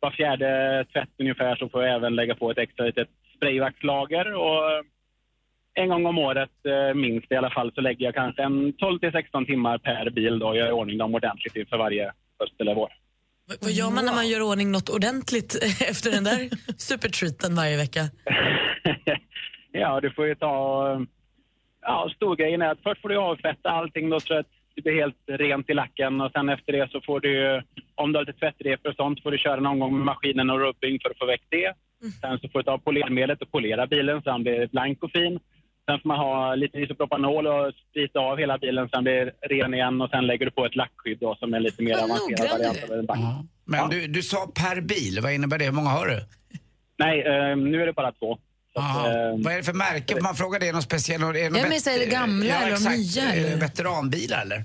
var 0.00 0.10
fjärde 0.10 0.84
tvätt 0.92 1.10
ungefär 1.18 1.56
så 1.56 1.68
får 1.68 1.84
jag 1.84 1.94
även 1.94 2.14
lägga 2.14 2.34
på 2.34 2.50
ett 2.50 2.58
extra 2.58 2.86
litet 2.86 3.08
sprayvaxlager 3.36 4.34
och 4.34 4.84
en 5.74 5.88
gång 5.88 6.06
om 6.06 6.18
året, 6.18 6.50
eh, 6.68 6.94
minst 6.94 7.32
i 7.32 7.36
alla 7.36 7.50
fall, 7.50 7.72
så 7.74 7.80
lägger 7.80 8.04
jag 8.04 8.14
kanske 8.14 8.42
en 8.42 8.72
12 8.72 8.98
till 8.98 9.12
16 9.12 9.46
timmar 9.46 9.78
per 9.78 10.10
bil 10.10 10.38
då 10.38 10.46
och 10.48 10.56
gör 10.56 10.68
i 10.68 10.72
ordning 10.72 10.98
dem 10.98 11.14
ordentligt 11.14 11.56
inför 11.56 11.76
varje 11.76 12.04
höst 12.40 12.54
eller 12.60 12.74
vår. 12.74 12.88
V- 13.50 13.56
Vad 13.60 13.72
gör 13.72 13.90
man 13.90 14.04
när 14.04 14.12
man 14.14 14.28
gör 14.28 14.42
ordning 14.42 14.72
något 14.72 14.88
ordentligt 14.88 15.54
efter 15.90 16.10
den 16.10 16.24
där 16.24 16.38
supertreaten 16.78 17.54
varje 17.56 17.76
vecka? 17.76 18.00
Ja, 19.72 20.00
du 20.00 20.10
får 20.10 20.26
ju 20.26 20.34
ta... 20.34 20.90
eh, 20.92 21.00
Ja, 21.82 22.10
storgrejen 22.16 22.62
är 22.62 22.70
att 22.70 22.82
först 22.82 23.00
får 23.02 23.08
du 23.08 23.16
avfetta 23.16 23.70
allting 23.70 24.10
då 24.10 24.20
så 24.20 24.38
att 24.38 24.46
det 24.74 24.82
blir 24.82 24.94
helt 24.94 25.16
rent 25.28 25.70
i 25.70 25.74
lacken 25.74 26.20
och 26.20 26.32
sen 26.32 26.48
efter 26.48 26.72
det 26.72 26.90
så 26.90 27.00
får 27.00 27.20
du, 27.20 27.62
om 27.94 28.12
du 28.12 28.18
har 28.18 28.24
lite 28.26 28.38
tvättrepor 28.38 28.90
och 28.90 28.96
sånt, 28.96 29.22
får 29.22 29.30
du 29.30 29.38
köra 29.38 29.60
någon 29.60 29.78
gång 29.78 29.96
med 29.96 30.04
maskinen 30.04 30.50
och 30.50 30.58
rubbing 30.60 30.98
för 31.02 31.10
att 31.10 31.18
få 31.18 31.26
väck 31.26 31.42
det. 31.48 31.74
Sen 32.20 32.38
så 32.38 32.48
får 32.48 32.58
du 32.58 32.62
ta 32.62 32.78
polermedlet 32.78 33.42
och 33.42 33.50
polera 33.50 33.86
bilen 33.86 34.22
så 34.22 34.30
den 34.30 34.42
blir 34.42 34.66
blank 34.66 35.02
och 35.02 35.10
fin. 35.10 35.40
Sen 35.86 36.00
får 36.00 36.08
man 36.08 36.18
ha 36.18 36.54
lite 36.54 36.78
isopropanol 36.78 37.46
och 37.46 37.72
sprita 37.90 38.18
av 38.20 38.38
hela 38.38 38.58
bilen 38.58 38.88
så 38.88 38.96
den 38.96 39.04
blir 39.04 39.32
ren 39.48 39.74
igen 39.74 40.00
och 40.00 40.10
sen 40.10 40.26
lägger 40.26 40.46
du 40.46 40.50
på 40.52 40.66
ett 40.66 40.76
lackskydd 40.76 41.18
då 41.20 41.36
som 41.40 41.54
är 41.54 41.60
lite 41.60 41.82
mer 41.82 41.94
avancerad 41.94 42.50
variant 42.50 42.84
av 42.90 42.98
en 42.98 43.06
back. 43.06 43.18
Men 43.64 43.90
du, 43.90 44.06
du 44.06 44.22
sa 44.22 44.46
per 44.54 44.80
bil, 44.80 45.18
vad 45.22 45.32
innebär 45.32 45.58
det? 45.58 45.64
Hur 45.64 45.72
många 45.72 45.88
har 45.90 46.06
du? 46.06 46.20
Nej, 46.98 47.20
eh, 47.20 47.56
nu 47.56 47.82
är 47.82 47.86
det 47.86 47.92
bara 47.92 48.12
två. 48.12 48.32
Att, 48.74 49.06
eh, 49.06 49.12
Vad 49.44 49.52
är 49.52 49.56
det 49.56 49.62
för 49.62 49.72
märke? 49.72 50.20
Man 50.20 50.34
frågar 50.34 50.60
det, 50.60 50.66
är 50.66 50.68
det 50.68 50.72
någon 50.72 50.82
speciell? 50.82 51.22
Är 51.22 51.32
det 51.32 51.50
någon 51.50 51.58
Ja, 51.58 51.66
men 51.68 51.80
så 51.80 51.90
är 51.90 51.98
det 51.98 52.06
gamla 52.06 52.46
ja, 52.46 52.56
eller 52.60 52.90
de 52.90 52.96
nya, 52.96 53.32
eller? 53.32 53.60
Veteranbilar 53.60 54.42
eller? 54.42 54.64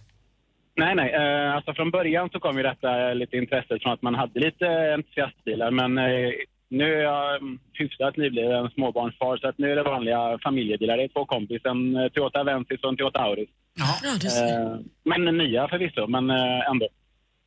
Nej, 0.76 0.96
nej. 0.96 1.10
Eh, 1.14 1.56
alltså 1.56 1.74
från 1.74 1.92
början 1.92 2.30
så 2.30 2.40
kom 2.40 2.58
ju 2.58 2.64
detta 2.64 3.14
lite 3.14 3.38
intresset 3.38 3.82
från 3.84 3.94
att 3.94 4.02
man 4.02 4.16
hade 4.16 4.40
lite 4.40 4.68
entusiastbilar. 4.94 5.72
Men 5.72 5.98
eh, 5.98 6.30
nu 6.70 6.94
är 6.94 7.04
jag 7.04 7.36
mm, 7.36 7.60
hyfsat 7.74 8.18
nybliven 8.18 8.70
småbarnsfar 8.70 9.38
så 9.38 9.48
att 9.48 9.58
nu 9.58 9.72
är 9.72 9.76
det 9.76 9.84
vanliga 9.84 10.40
familjebilar. 10.44 10.98
Det 10.98 11.04
är 11.04 11.08
två 11.08 11.26
kompis, 11.26 11.62
en 11.66 11.96
eh, 11.96 12.08
Toyota 12.08 12.40
Avensis 12.40 12.84
och 12.84 12.90
en 12.90 12.98
Toyota 12.98 13.20
Auris. 13.20 13.50
Eh, 13.80 14.80
men 15.06 15.38
nya 15.38 15.68
förvisso, 15.68 16.08
men 16.08 16.30
eh, 16.30 16.70
ändå. 16.72 16.88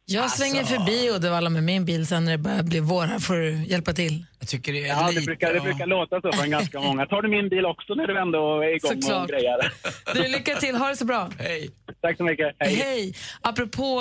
Jag 0.05 0.31
svänger 0.31 0.64
förbi 0.64 1.11
Uddevalla 1.17 1.50
med 1.50 1.62
min 1.62 1.85
bil 1.85 2.07
sen 2.07 2.25
när 2.25 2.33
det 2.33 2.38
börjar 2.38 2.62
bli 2.62 2.81
vår. 2.81 3.02
Här 3.02 3.19
får 3.19 3.35
du 3.35 3.64
hjälpa 3.64 3.93
till. 3.93 4.25
Jag 4.38 4.49
tycker 4.49 4.73
det 4.73 4.85
är 4.85 4.88
Ja, 4.88 5.11
det 5.14 5.25
brukar, 5.26 5.55
det 5.55 5.61
brukar 5.61 5.87
låta 5.87 6.20
så 6.20 6.33
från 6.33 6.51
ganska 6.51 6.81
många. 6.88 7.07
Tar 7.07 7.23
du 7.23 7.29
min 7.29 7.49
bil 7.49 7.66
också 7.66 7.94
när 7.94 8.07
du 8.07 8.18
ändå 8.18 8.61
är 8.61 8.77
igång 8.77 9.03
Såklart. 9.03 9.23
och 9.23 9.29
grejer? 9.29 9.57
Du, 10.14 10.29
lycka 10.29 10.55
till. 10.55 10.75
Ha 10.75 10.88
det 10.88 10.97
så 10.97 11.05
bra. 11.05 11.31
Hej. 11.38 11.70
Tack 12.01 12.16
så 12.16 12.25
mycket. 12.25 12.57
Hej. 12.59 12.75
Hej. 12.75 13.14
Apropå 13.40 14.01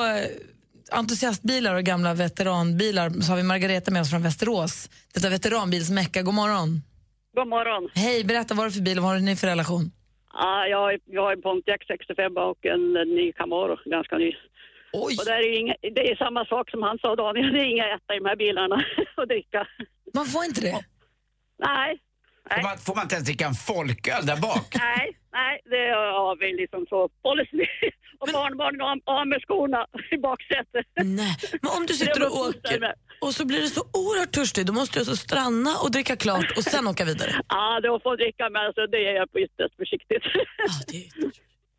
entusiastbilar 0.91 1.75
och 1.75 1.83
gamla 1.83 2.13
veteranbilar 2.13 3.09
så 3.09 3.31
har 3.31 3.37
vi 3.37 3.43
Margareta 3.43 3.91
med 3.91 4.01
oss 4.01 4.09
från 4.09 4.23
Västerås. 4.23 4.89
Detta 5.13 5.29
veteranbilsmecka. 5.29 6.21
God 6.21 6.33
morgon. 6.33 6.81
God 7.35 7.47
morgon. 7.47 7.89
Hej, 7.95 8.23
berätta 8.23 8.53
vad 8.53 8.65
är 8.65 8.69
det 8.69 8.75
för 8.75 8.81
bil 8.81 8.97
och 8.97 9.03
vad 9.03 9.11
har 9.13 9.19
ni 9.19 9.35
för 9.35 9.47
relation? 9.47 9.91
Ja, 10.33 10.67
jag, 10.67 10.77
har- 10.77 10.99
jag 11.05 11.21
har 11.21 11.33
en 11.33 11.41
Pontiac 11.41 11.81
65 11.87 12.37
och 12.37 12.65
en 12.65 12.93
ny 12.93 13.31
Camaro, 13.33 13.77
ganska 13.85 14.17
ny. 14.17 14.31
Oj. 14.93 15.15
Och 15.19 15.25
det 15.25 15.31
är, 15.31 15.59
inga, 15.59 15.75
det 15.81 16.11
är 16.11 16.15
samma 16.15 16.45
sak 16.45 16.69
som 16.69 16.83
han 16.83 16.97
sa, 16.99 17.15
Daniel. 17.15 17.53
Det 17.53 17.59
är 17.59 17.65
inga 17.75 17.85
äta 17.95 18.15
i 18.15 18.19
de 18.19 18.25
här 18.25 18.35
bilarna 18.35 18.75
och 19.17 19.27
dricka. 19.27 19.67
Man 20.13 20.25
får 20.25 20.43
inte 20.45 20.61
det? 20.61 20.79
Nej, 21.59 21.99
Får 22.55 22.61
man, 22.63 22.77
får 22.77 22.95
man 22.95 23.03
inte 23.03 23.15
ens 23.15 23.27
dricka 23.27 23.45
en 23.47 23.53
folköl 23.53 24.25
där 24.25 24.37
bak? 24.41 24.67
nej, 24.79 25.05
nej. 25.33 25.61
Det 25.65 25.85
har 26.19 26.35
vi 26.41 26.47
liksom 26.61 26.85
så 26.89 27.09
policy. 27.23 27.65
Och 28.21 28.29
barnbarnen 28.33 28.81
av- 29.05 29.27
med 29.27 29.41
skorna 29.41 29.85
i 30.11 30.17
baksätet. 30.17 30.85
Nej, 31.19 31.35
men 31.61 31.71
om 31.77 31.85
du 31.85 31.93
sitter 32.01 32.21
och 32.27 32.35
åker 32.47 32.93
och 33.21 33.33
så 33.37 33.45
blir 33.45 33.61
du 33.61 33.67
så 33.67 33.81
oerhört 33.81 34.31
törstig, 34.31 34.65
då 34.65 34.73
måste 34.73 34.93
du 34.95 34.99
alltså 34.99 35.15
stanna 35.15 35.71
och 35.83 35.91
dricka 35.91 36.15
klart 36.15 36.49
och 36.57 36.63
sen 36.63 36.87
åka 36.87 37.05
vidare. 37.05 37.31
Ja, 37.47 37.79
då 37.83 37.99
får 38.03 38.17
dricka 38.17 38.49
med 38.49 38.61
alltså, 38.61 38.81
det 38.87 38.97
är 39.09 39.13
jag 39.15 39.31
på 39.31 39.39
ytterst 39.39 39.75
försiktigt. 39.81 40.23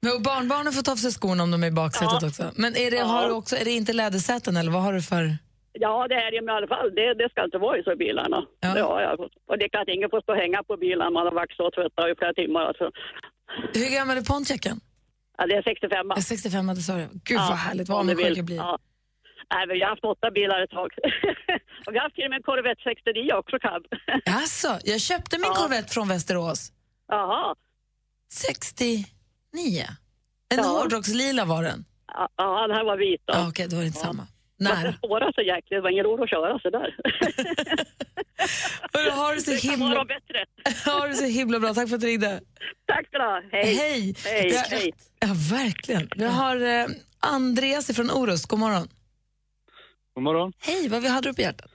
Men 0.03 0.13
och 0.17 0.23
barnbarnen 0.23 0.73
får 0.73 0.83
ta 0.83 0.93
av 0.93 0.97
sig 0.97 1.11
skorna 1.13 1.43
om 1.43 1.51
de 1.51 1.63
är 1.63 1.67
i 1.67 1.71
baksätet 1.71 2.19
Ja. 2.23 2.29
också. 2.29 2.45
Men 2.57 2.77
är 2.77 2.91
det, 2.91 2.97
Ja. 2.97 3.05
har 3.05 3.31
också, 3.31 3.57
är 3.57 3.65
det 3.65 3.71
inte 3.71 3.93
lädersäten 3.93 4.57
eller 4.57 4.71
vad 4.73 4.83
har 4.83 4.93
du 4.93 5.03
för... 5.03 5.25
Ja, 5.73 6.09
det 6.09 6.15
är 6.15 6.31
det 6.31 6.41
men 6.43 6.55
i 6.55 6.57
alla 6.57 6.67
fall. 6.67 6.95
Det, 6.95 7.15
det 7.15 7.29
ska 7.31 7.45
inte 7.45 7.59
vara 7.59 7.79
i 7.79 7.83
så 7.83 7.97
bilarna. 7.97 8.45
Det 8.61 8.81
har 8.91 9.01
jag. 9.03 9.21
Och 9.21 9.59
det 9.59 9.65
är 9.65 9.69
klart, 9.69 9.89
ingen 9.89 10.11
får 10.11 10.21
stå 10.21 10.33
och 10.33 10.39
hänga 10.39 10.63
på 10.63 10.77
bilen. 10.77 11.13
Man 11.13 11.27
har 11.27 11.33
varit 11.35 11.53
så 11.53 11.71
tvättat 11.71 12.09
i 12.13 12.15
flera 12.19 12.35
timmar. 12.35 12.61
Alltså. 12.71 12.91
Hur 13.75 13.91
gammal 13.97 14.17
är 14.17 14.23
Pontiacen? 14.23 14.81
Ja, 15.38 15.47
det 15.47 15.55
är 15.55 15.62
65. 15.62 16.07
Jag 16.09 16.18
är 16.18 16.23
65, 16.23 16.66
det 16.66 16.77
sa 16.77 16.95
du. 16.97 17.09
Gud 17.12 17.38
vad 17.38 17.57
härligt, 17.57 17.88
vad 17.88 17.99
avundsjuk 17.99 18.38
jag 18.38 18.45
blir. 18.45 18.57
Ja. 18.57 18.79
Nej, 19.55 19.79
jag 19.79 19.87
har 19.87 19.90
haft 19.90 20.05
åtta 20.05 20.31
bilar 20.31 20.62
ett 20.64 20.71
tag. 20.71 20.90
och 21.87 21.92
vi 21.92 21.99
har 21.99 22.03
haft 22.05 22.14
till 22.14 22.25
och 22.25 22.31
med 22.31 22.37
en 22.37 22.42
Corvette 22.42 22.83
69 22.85 23.33
också 23.33 23.59
cab. 23.59 23.83
Alltså, 24.40 24.79
jag 24.85 25.01
köpte 25.01 25.38
min 25.38 25.51
Corvette 25.51 25.92
från 25.95 26.09
Västerås. 26.09 26.73
Jaha. 27.09 27.55
69. 28.33 29.05
En 30.49 30.59
hårdrockslila 30.64 31.45
var 31.45 31.62
den. 31.62 31.85
Ja, 32.07 32.29
Ja, 32.37 32.66
den 32.66 32.77
här 32.77 32.85
var 32.85 32.97
vit. 32.97 33.23
då. 33.25 33.35
Ja, 33.35 33.49
Okej, 33.49 33.68
då 33.68 33.77
var 33.77 33.83
det 33.83 33.87
inte 33.87 33.99
samma. 33.99 34.27
Man 34.62 34.83
När? 34.83 34.92
spårar 34.92 35.33
så 35.35 35.40
jäkligt. 35.42 35.70
Det 35.70 35.81
var 35.81 35.90
ingen 35.90 36.05
roligt 36.05 36.22
att 36.22 36.31
köra 36.31 36.59
så 36.59 36.70
där. 36.70 36.96
Hörru, 38.92 39.11
har 39.11 39.35
du 39.35 39.40
så 39.40 39.51
Det 39.51 39.61
kan 39.62 39.70
himla... 39.70 39.94
vara 39.94 40.05
bättre. 40.05 40.44
har 40.90 41.09
du 41.09 41.14
så 41.14 41.25
himla 41.25 41.61
bra. 41.61 41.75
Tack 41.75 41.88
för 41.88 41.94
att 41.94 42.01
du 42.01 42.07
ringde. 42.07 42.40
Tack 42.87 43.07
ska 43.07 43.18
du 43.18 43.25
ha. 43.25 43.42
Hej. 43.53 43.75
Hej. 43.75 44.14
Hej. 44.25 44.53
Hej. 44.70 44.92
Ja, 45.20 45.29
verkligen. 45.57 46.09
Vi 46.16 46.25
har 46.25 46.57
eh, 46.57 46.87
Andreas 47.20 47.96
från 47.96 48.11
Orust. 48.11 48.48
God 48.48 48.59
morgon. 48.59 48.88
God 50.14 50.25
morgon. 50.25 50.53
Hej, 50.59 50.88
vad 50.88 51.03
vi 51.03 51.09
hade 51.09 51.29
du 51.29 51.35
på 51.35 51.40
hjärtat? 51.40 51.70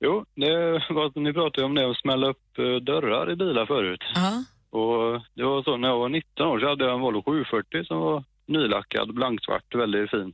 Jo, 0.00 0.24
det 0.36 0.50
var, 0.90 1.20
ni 1.20 1.32
pratade 1.32 1.64
om 1.66 1.74
det 1.74 1.90
att 1.90 1.96
smälla 2.00 2.26
upp 2.30 2.58
eh, 2.58 2.64
dörrar 2.76 3.32
i 3.32 3.36
bilar 3.36 3.66
förut. 3.66 4.00
Ja. 4.14 4.44
Och 4.78 5.22
det 5.34 5.42
var 5.42 5.62
så 5.62 5.76
när 5.76 5.88
jag 5.88 5.98
var 5.98 6.08
19 6.08 6.46
år 6.46 6.60
så 6.60 6.68
hade 6.68 6.84
jag 6.84 6.94
en 6.94 7.00
Volvo 7.00 7.22
740 7.22 7.84
som 7.84 7.98
var 7.98 8.24
nylackad, 8.46 9.14
blanksvart, 9.14 9.74
väldigt 9.74 10.10
fin. 10.10 10.32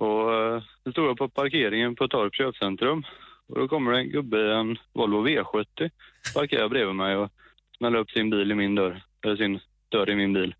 Och 0.00 0.34
eh, 0.34 0.62
så 0.84 0.92
stod 0.92 1.08
jag 1.08 1.18
på 1.18 1.28
parkeringen 1.28 1.96
på 1.96 2.08
Torp 2.08 2.34
köpcentrum. 2.34 3.04
Och 3.48 3.58
då 3.58 3.68
kommer 3.68 3.92
det 3.92 3.98
en 3.98 4.10
gubbe 4.10 4.38
i 4.38 4.52
en 4.52 4.78
Volvo 4.92 5.26
V70, 5.28 5.90
parkerar 6.34 6.68
bredvid 6.68 6.94
mig 6.94 7.16
och 7.16 7.30
smäller 7.78 7.98
upp 7.98 8.10
sin 8.10 8.30
bil 8.30 8.52
i 8.52 8.54
min 8.54 8.74
dörr, 8.74 9.02
eller 9.24 9.36
sin 9.36 9.60
dörr 9.88 10.10
i 10.10 10.14
min 10.14 10.32
bil. 10.32 10.54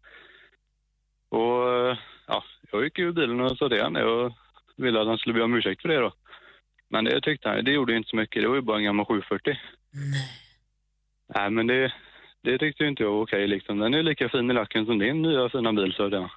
Och 1.30 1.74
eh, 1.74 1.98
ja, 2.26 2.44
jag 2.72 2.84
gick 2.84 2.98
ur 2.98 3.12
bilen 3.12 3.40
och 3.40 3.58
sa 3.58 3.68
till 3.68 3.82
henne 3.82 4.04
och 4.04 4.32
ville 4.76 5.00
att 5.00 5.06
han 5.06 5.18
skulle 5.18 5.34
be 5.34 5.42
om 5.42 5.54
ursäkt 5.54 5.82
för 5.82 5.88
det 5.88 6.00
då. 6.00 6.12
Men 6.88 7.04
det 7.04 7.20
tyckte 7.20 7.48
han, 7.48 7.64
det 7.64 7.72
gjorde 7.72 7.96
inte 7.96 8.10
så 8.10 8.16
mycket, 8.16 8.42
det 8.42 8.48
var 8.48 8.56
ju 8.56 8.62
bara 8.62 8.76
en 8.76 8.84
gammal 8.84 9.06
740. 9.06 9.58
Nej, 11.34 11.50
men 11.50 11.66
det, 11.66 11.92
det 12.42 12.58
tyckte 12.58 12.82
ju 12.82 12.88
inte 12.88 13.02
jag 13.02 13.12
var 13.12 13.22
okej 13.22 13.48
liksom. 13.48 13.78
Den 13.78 13.94
är 13.94 14.02
lika 14.02 14.28
fin 14.28 14.50
i 14.50 14.54
lacken 14.54 14.86
som 14.86 14.98
din 14.98 15.22
nya 15.22 15.48
fina 15.48 15.72
bil, 15.72 15.92
sa 15.92 16.08
jag. 16.08 16.30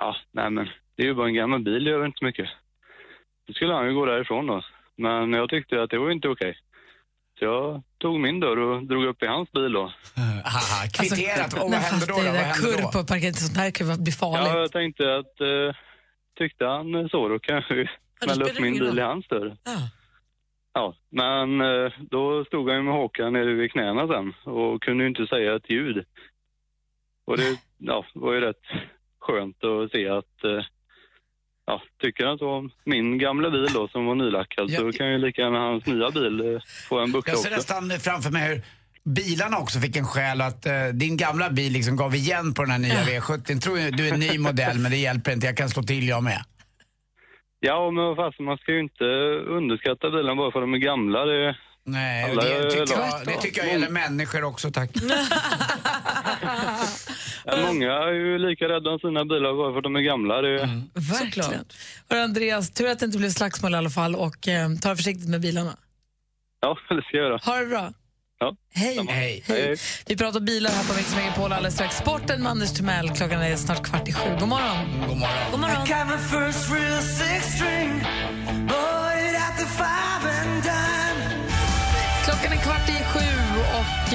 Ja, 0.00 0.16
nej 0.32 0.50
men 0.50 0.68
det 0.96 1.02
är 1.02 1.06
ju 1.06 1.14
bara 1.14 1.26
en 1.26 1.34
gammal 1.34 1.60
bil, 1.60 1.84
det 1.84 1.90
gör 1.90 2.06
inte 2.06 2.24
mycket. 2.24 2.48
Då 3.46 3.52
skulle 3.52 3.74
han 3.74 3.86
ju 3.86 3.94
gå 3.94 4.06
därifrån 4.06 4.46
då. 4.46 4.62
Men 4.96 5.32
jag 5.32 5.50
tyckte 5.50 5.82
att 5.82 5.90
det 5.90 5.98
var 5.98 6.10
inte 6.10 6.28
okej. 6.28 6.58
Så 7.38 7.44
jag 7.44 7.82
tog 7.98 8.20
min 8.20 8.40
dörr 8.40 8.58
och 8.58 8.86
drog 8.86 9.04
upp 9.04 9.22
i 9.22 9.26
hans 9.26 9.52
bil 9.52 9.72
då. 9.72 9.82
Haha, 10.44 10.88
kvitterat. 10.94 11.52
och 11.52 11.70
vad 11.70 11.72
hände 11.72 12.06
fast 12.06 12.08
då? 12.08 12.14
det 12.16 12.22
då? 12.22 12.28
är 12.28 12.32
Vad 12.32 12.40
hände 12.40 12.60
kurv 12.60 12.82
då? 12.82 12.90
på 12.92 13.06
parkeringen, 13.06 13.34
sånt 13.34 13.56
här 13.56 13.70
kan 13.70 13.86
ju 13.86 13.96
bli 13.98 14.12
farligt. 14.12 14.48
Ja, 14.48 14.58
jag 14.60 14.72
tänkte 14.72 15.16
att 15.16 15.40
eh, 15.40 15.76
tyckte 16.38 16.64
han 16.64 17.08
så 17.08 17.28
då 17.28 17.38
kanske 17.38 17.74
vi 17.74 17.88
smälla 18.24 18.44
upp 18.44 18.60
min 18.60 18.78
bil 18.78 18.98
i 18.98 19.02
hans 19.02 19.28
dörr. 19.28 19.56
Ja, 20.72 20.94
men 21.10 21.60
eh, 21.60 21.92
då 22.10 22.44
stod 22.44 22.68
han 22.68 22.76
ju 22.76 22.82
med 22.82 22.94
hakan 22.94 23.32
nere 23.32 23.54
vid 23.54 23.72
knäna 23.72 24.06
sen 24.08 24.52
och 24.54 24.82
kunde 24.82 25.04
ju 25.04 25.08
inte 25.08 25.26
säga 25.26 25.56
ett 25.56 25.70
ljud. 25.70 26.04
Och 27.26 27.36
det 27.36 27.58
ja, 27.78 28.04
var 28.14 28.32
ju 28.32 28.40
rätt 28.40 28.62
skönt 29.28 29.64
att 29.64 29.90
se 29.90 30.08
att 30.08 30.44
eh, 30.44 30.64
ja, 31.66 31.82
tycker 32.02 32.24
han 32.26 32.38
så 32.38 32.50
om 32.50 32.70
min 32.84 33.18
gamla 33.18 33.50
bil 33.50 33.72
då 33.74 33.88
som 33.88 34.06
var 34.06 34.14
nylackad 34.14 34.70
så 34.70 34.92
kan 34.92 35.12
ju 35.12 35.18
lika 35.18 35.42
gärna 35.42 35.58
hans 35.58 35.86
nya 35.86 36.10
bil 36.10 36.54
eh, 36.54 36.60
få 36.88 36.98
en 36.98 37.12
buckla 37.12 37.32
Jag 37.32 37.40
ser 37.40 37.48
också. 37.48 37.56
nästan 37.56 38.00
framför 38.00 38.30
mig 38.30 38.48
hur 38.48 38.62
bilarna 39.04 39.58
också 39.58 39.80
fick 39.80 39.96
en 39.96 40.04
och 40.40 40.46
att 40.46 40.66
eh, 40.66 40.86
din 40.92 41.16
gamla 41.16 41.50
bil 41.50 41.72
liksom 41.72 41.96
gav 41.96 42.14
igen 42.14 42.54
på 42.54 42.62
den 42.62 42.70
här 42.70 42.78
nya 42.78 43.02
V70. 43.02 43.60
Tror 43.60 43.76
du 43.96 44.08
är 44.08 44.12
en 44.12 44.20
ny 44.20 44.38
modell 44.38 44.78
men 44.78 44.90
det 44.90 44.96
hjälper 44.96 45.32
inte, 45.32 45.46
jag 45.46 45.56
kan 45.56 45.68
slå 45.68 45.82
till 45.82 46.08
jag 46.08 46.22
med. 46.22 46.44
Ja, 47.60 47.90
men 47.90 48.04
vad 48.04 48.16
fasen, 48.16 48.44
man 48.44 48.58
ska 48.58 48.72
ju 48.72 48.80
inte 48.80 49.04
underskatta 49.58 50.10
bilen 50.10 50.36
bara 50.36 50.52
för 50.52 50.58
att 50.58 50.62
de 50.62 50.74
är 50.74 50.78
gamla. 50.78 51.24
Det, 51.24 51.56
Nej, 51.84 52.24
Alla 52.24 52.42
det, 52.42 52.70
tycker 52.70 52.94
jag, 52.94 53.26
det 53.26 53.40
tycker 53.40 53.60
jag 53.60 53.72
gäller 53.72 53.90
människor 53.90 54.44
också, 54.44 54.70
tack. 54.70 54.90
Ja, 57.50 57.56
många 57.66 57.92
är 57.92 58.12
ju 58.12 58.38
lika 58.38 58.64
rädda 58.68 58.90
om 58.90 58.98
sina 58.98 59.24
bilar 59.24 59.54
bara 59.56 59.72
för 59.72 59.78
att 59.78 59.84
de 59.84 59.96
är 59.96 60.00
gamla. 60.00 60.40
Det, 60.42 60.62
Mm. 60.62 60.82
Verkligen. 60.94 61.64
Hörru, 62.10 62.20
Andreas, 62.20 62.70
tur 62.70 62.88
att 62.90 62.98
det 62.98 63.04
inte 63.06 63.18
blev 63.18 63.30
slagsmål 63.30 63.72
i 63.74 63.76
alla 63.76 63.90
fall 63.90 64.14
och 64.14 64.48
eh, 64.48 64.68
ta 64.82 64.96
försiktigt 64.96 65.28
med 65.28 65.40
bilarna. 65.40 65.76
Ja, 66.60 66.76
det 66.96 67.02
ska 67.02 67.16
jag 67.16 67.24
göra. 67.26 67.38
Ha 67.44 67.56
det 67.60 67.66
bra. 67.66 67.92
Ja. 68.40 68.56
Hej. 68.74 69.06
Hej. 69.08 69.44
Hej. 69.46 69.76
Vi 70.06 70.16
pratar 70.16 70.40
bilar 70.40 70.70
här 70.70 70.84
på 70.84 70.94
Mix 70.96 71.16
Megapol 71.16 71.52
alldeles 71.52 71.74
strax. 71.74 71.96
Sporten 71.96 72.42
med 72.42 72.50
Anders 72.50 72.72
Timell. 72.72 73.10
Klockan 73.10 73.42
är 73.42 73.56
snart 73.56 73.82
kvart 73.84 74.08
i 74.08 74.12
sju. 74.12 74.30
God 74.40 74.48
morgon. 74.48 74.76
God 75.08 75.18
morgon. 75.18 75.50
God 75.50 75.60
morgon. 75.60 75.86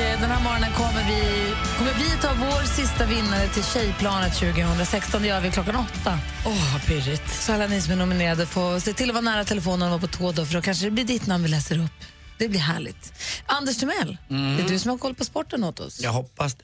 Den 0.01 0.31
här 0.31 0.43
morgonen 0.43 0.71
kommer 0.73 1.03
vi, 1.07 1.53
kommer 1.77 1.93
vi 1.93 2.21
ta 2.21 2.29
vår 2.39 2.63
sista 2.65 3.05
vinnare 3.05 3.47
till 3.47 3.63
Tjejplanet 3.63 4.33
2016. 4.33 5.21
Det 5.21 5.27
gör 5.27 5.41
vi 5.41 5.51
klockan 5.51 5.75
åtta. 5.75 6.19
Åh, 6.45 6.51
oh, 6.51 6.73
vad 6.73 6.85
pirrigt. 6.85 7.29
Så 7.33 7.53
alla 7.53 7.67
ni 7.67 7.81
som 7.81 7.91
är 7.91 7.95
nominerade 7.97 8.45
får 8.45 8.79
se 8.79 8.93
till 8.93 9.09
att 9.09 9.13
vara 9.13 9.21
nära 9.21 9.43
telefonen 9.43 9.81
och 9.81 9.89
vara 9.89 10.01
på 10.01 10.07
tå 10.17 10.31
då, 10.31 10.45
för 10.45 10.53
då 10.53 10.61
kanske 10.61 10.85
det 10.85 10.91
blir 10.91 11.03
ditt 11.03 11.27
namn 11.27 11.43
vi 11.43 11.49
läser 11.49 11.79
upp. 11.83 11.91
Det 12.37 12.49
blir 12.49 12.59
härligt. 12.59 13.13
Anders 13.45 13.77
Timell, 13.77 14.17
Mm. 14.29 14.57
det 14.57 14.63
är 14.63 14.67
du 14.67 14.79
som 14.79 14.91
har 14.91 14.97
koll 14.97 15.15
på 15.15 15.25
sporten 15.25 15.63
åt 15.63 15.79
oss. 15.79 16.01
Jag 16.01 16.11
hoppas 16.11 16.55
det. 16.55 16.63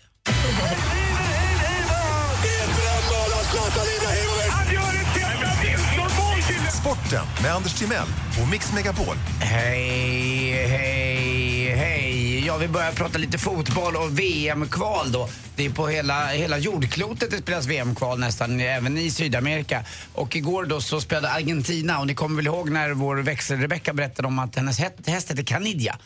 Sporten 6.82 7.26
med 7.44 7.52
Anders 7.56 7.74
Timell 7.80 8.08
och 8.42 8.48
Mix 8.52 8.74
Megapol. 8.74 9.16
Hej, 9.42 10.52
hej, 10.54 10.68
hej. 10.68 10.99
Ja, 12.50 12.58
vi 12.58 12.68
börjar 12.68 12.92
prata 12.92 13.18
lite 13.18 13.38
fotboll 13.38 13.96
och 13.96 14.20
VM-kval 14.20 15.12
då. 15.12 15.30
Det 15.56 15.66
är 15.66 15.70
på 15.70 15.88
hela, 15.88 16.28
hela 16.28 16.58
jordklotet 16.58 17.32
det 17.32 17.38
spelas 17.38 17.66
VM-kval 17.66 18.20
nästan, 18.20 18.60
även 18.60 18.98
i 18.98 19.12
Sydamerika. 19.12 19.84
Och 20.14 20.36
igår 20.36 20.66
då 20.66 20.82
så 20.82 21.02
spelade 21.02 21.30
Argentina 21.30 22.00
och 22.00 22.08
ni 22.08 22.16
kommer 22.16 22.36
väl 22.36 22.46
ihåg 22.48 22.70
när 22.70 22.92
vår 22.92 23.18
växel-Rebecka 23.18 23.94
berättade 23.94 24.28
om 24.28 24.40
att 24.40 24.56
hennes 24.56 24.80
häst, 24.80 24.94
häst 25.06 25.32
heter 25.32 25.44
Canidia. 25.44 25.98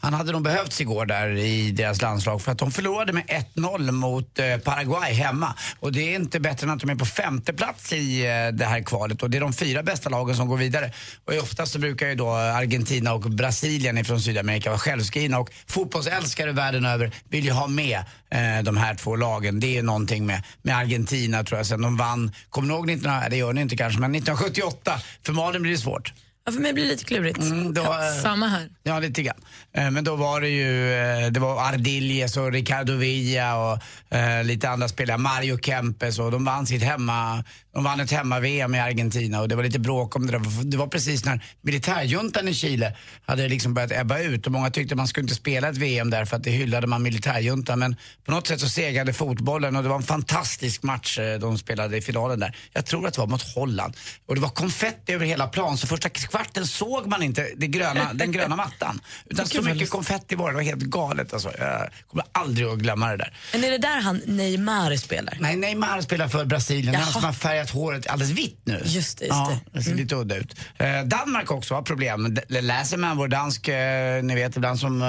Han 0.00 0.14
hade 0.14 0.32
nog 0.32 0.42
behövts 0.42 0.80
igår 0.80 1.06
där 1.06 1.28
i 1.36 1.70
deras 1.70 2.02
landslag 2.02 2.42
för 2.42 2.52
att 2.52 2.58
de 2.58 2.72
förlorade 2.72 3.12
med 3.12 3.24
1-0 3.54 3.90
mot 3.90 4.38
eh, 4.38 4.56
Paraguay 4.56 5.12
hemma. 5.12 5.54
Och 5.80 5.92
det 5.92 6.00
är 6.00 6.16
inte 6.16 6.40
bättre 6.40 6.66
än 6.66 6.70
att 6.70 6.80
de 6.80 6.90
är 6.90 6.94
på 6.94 7.06
femte 7.06 7.52
plats 7.52 7.92
i 7.92 8.20
eh, 8.26 8.56
det 8.56 8.64
här 8.64 8.82
kvalet 8.82 9.22
och 9.22 9.30
det 9.30 9.38
är 9.38 9.40
de 9.40 9.52
fyra 9.52 9.82
bästa 9.82 10.08
lagen 10.08 10.36
som 10.36 10.48
går 10.48 10.56
vidare. 10.56 10.92
Och 11.24 11.34
oftast 11.34 11.72
så 11.72 11.78
brukar 11.78 12.06
ju 12.06 12.14
då 12.14 12.30
Argentina 12.30 13.12
och 13.12 13.20
Brasilien 13.20 14.04
från 14.04 14.20
Sydamerika 14.20 14.70
vara 14.70 14.78
självskrivna 14.78 15.38
och 15.38 15.50
fotbollsälskare 15.80 16.52
världen 16.52 16.84
över 16.84 17.12
vill 17.28 17.44
ju 17.44 17.50
ha 17.50 17.66
med 17.66 17.98
eh, 18.30 18.62
de 18.64 18.76
här 18.76 18.94
två 18.94 19.16
lagen. 19.16 19.60
Det 19.60 19.78
är 19.78 19.82
någonting 19.82 20.26
med, 20.26 20.42
med 20.62 20.76
Argentina 20.76 21.44
tror 21.44 21.58
jag 21.58 21.66
sen 21.66 21.82
de 21.82 21.96
vann, 21.96 22.32
kommer 22.50 22.68
ni 22.68 22.74
ihåg 22.74 22.86
19, 22.86 23.12
det 23.30 23.36
gör 23.36 23.52
ni 23.52 23.60
inte 23.60 23.76
kanske, 23.76 24.00
men 24.00 24.14
1978, 24.14 25.00
för 25.26 25.32
Malin 25.32 25.62
blir 25.62 25.72
det 25.72 25.78
svårt. 25.78 26.12
Ja, 26.46 26.52
för 26.52 26.60
mig 26.60 26.72
blir 26.72 26.84
det 26.84 26.90
lite 26.90 27.04
klurigt. 27.04 27.38
Mm, 27.38 27.74
då, 27.74 27.82
eh, 27.82 28.22
Samma 28.22 28.46
här. 28.46 28.68
Ja, 28.82 28.98
lite 28.98 29.22
grann. 29.22 29.36
Eh, 29.76 29.90
Men 29.90 30.04
då 30.04 30.16
var 30.16 30.40
det 30.40 30.48
ju, 30.48 30.94
eh, 30.94 31.30
det 31.30 31.40
var 31.40 31.68
Ardiljes 31.68 32.36
och 32.36 32.52
Ricardo 32.52 32.92
Villa 32.96 33.56
och 33.56 33.78
eh, 34.16 34.44
lite 34.44 34.70
andra 34.70 34.88
spelare, 34.88 35.18
Mario 35.18 35.58
Kempes 35.58 36.18
och 36.18 36.30
de 36.30 36.44
vann 36.44 36.66
sitt 36.66 36.82
hemma, 36.82 37.44
de 37.72 37.84
vann 37.84 38.00
ett 38.00 38.10
hemma-VM 38.10 38.74
i 38.74 38.80
Argentina 38.80 39.40
och 39.40 39.48
det 39.48 39.56
var 39.56 39.62
lite 39.62 39.78
bråk 39.78 40.16
om 40.16 40.26
det 40.26 40.32
där. 40.32 40.64
Det 40.64 40.76
var 40.76 40.86
precis 40.86 41.24
när 41.24 41.44
militärjuntan 41.62 42.48
i 42.48 42.54
Chile 42.54 42.96
hade 43.26 43.48
liksom 43.48 43.74
börjat 43.74 43.92
ebba 43.92 44.18
ut 44.18 44.46
och 44.46 44.52
många 44.52 44.70
tyckte 44.70 44.94
man 44.94 45.08
skulle 45.08 45.24
inte 45.24 45.34
spela 45.34 45.68
ett 45.68 45.76
VM 45.76 46.10
där 46.10 46.24
för 46.24 46.36
att 46.36 46.44
det 46.44 46.50
hyllade 46.50 46.86
man 46.86 47.02
militärjuntan 47.02 47.78
men 47.78 47.96
på 48.24 48.32
något 48.32 48.46
sätt 48.46 48.60
så 48.60 48.68
segrade 48.68 49.12
fotbollen 49.12 49.76
och 49.76 49.82
det 49.82 49.88
var 49.88 49.96
en 49.96 50.02
fantastisk 50.02 50.82
match 50.82 51.18
eh, 51.18 51.38
de 51.38 51.58
spelade 51.58 51.96
i 51.96 52.00
finalen 52.00 52.40
där. 52.40 52.56
Jag 52.72 52.86
tror 52.86 53.06
att 53.06 53.14
det 53.14 53.20
var 53.20 53.26
mot 53.26 53.54
Holland 53.54 53.96
och 54.26 54.34
det 54.34 54.40
var 54.40 54.48
konfetti 54.48 55.12
över 55.12 55.26
hela 55.26 55.46
plan 55.46 55.78
så 55.78 55.86
första 55.86 56.08
kvarten 56.08 56.66
såg 56.66 57.06
man 57.06 57.22
inte 57.22 57.48
det 57.56 57.66
gröna, 57.66 58.12
den 58.12 58.32
gröna 58.32 58.56
mattan. 58.56 59.00
Utan 59.26 59.46
så 59.46 59.62
mycket 59.62 59.90
konfetti 59.90 60.34
var 60.34 60.46
det, 60.46 60.52
det 60.52 60.56
var 60.56 60.62
helt 60.62 60.82
galet 60.82 61.32
alltså. 61.32 61.52
Jag 61.58 61.90
kommer 62.08 62.24
aldrig 62.32 62.66
att 62.66 62.78
glömma 62.78 63.10
det 63.10 63.16
där. 63.16 63.32
Men 63.52 63.64
är 63.64 63.70
det 63.70 63.78
där 63.78 64.00
han 64.00 64.20
Neymar 64.26 64.96
spelar? 64.96 65.36
Nej, 65.40 65.56
Neymar 65.56 66.00
spelar 66.00 66.28
för 66.28 66.44
Brasilien. 66.44 66.94
Jaha. 66.94 67.02
Han 67.02 67.12
som 67.12 67.24
har 67.24 67.32
färgat 67.60 67.70
håret 67.70 68.06
alldeles 68.06 68.32
vitt 68.38 68.60
nu. 68.64 68.80
Just 68.84 69.18
det, 69.18 69.24
just 69.24 69.36
ja, 69.36 69.58
det. 69.72 69.82
ser 69.82 69.94
lite 69.94 70.14
udda 70.16 70.36
ut. 70.36 70.54
Eh, 70.78 71.02
Danmark 71.04 71.50
också 71.50 71.74
har 71.74 71.82
problem. 71.82 72.34
D- 72.34 72.60
Läser 72.60 72.96
man 72.96 73.16
vår 73.16 73.28
dansk, 73.28 73.68
eh, 73.68 74.22
ni 74.22 74.34
vet 74.34 74.56
ibland 74.56 74.78
som 74.80 75.02
eh, 75.02 75.08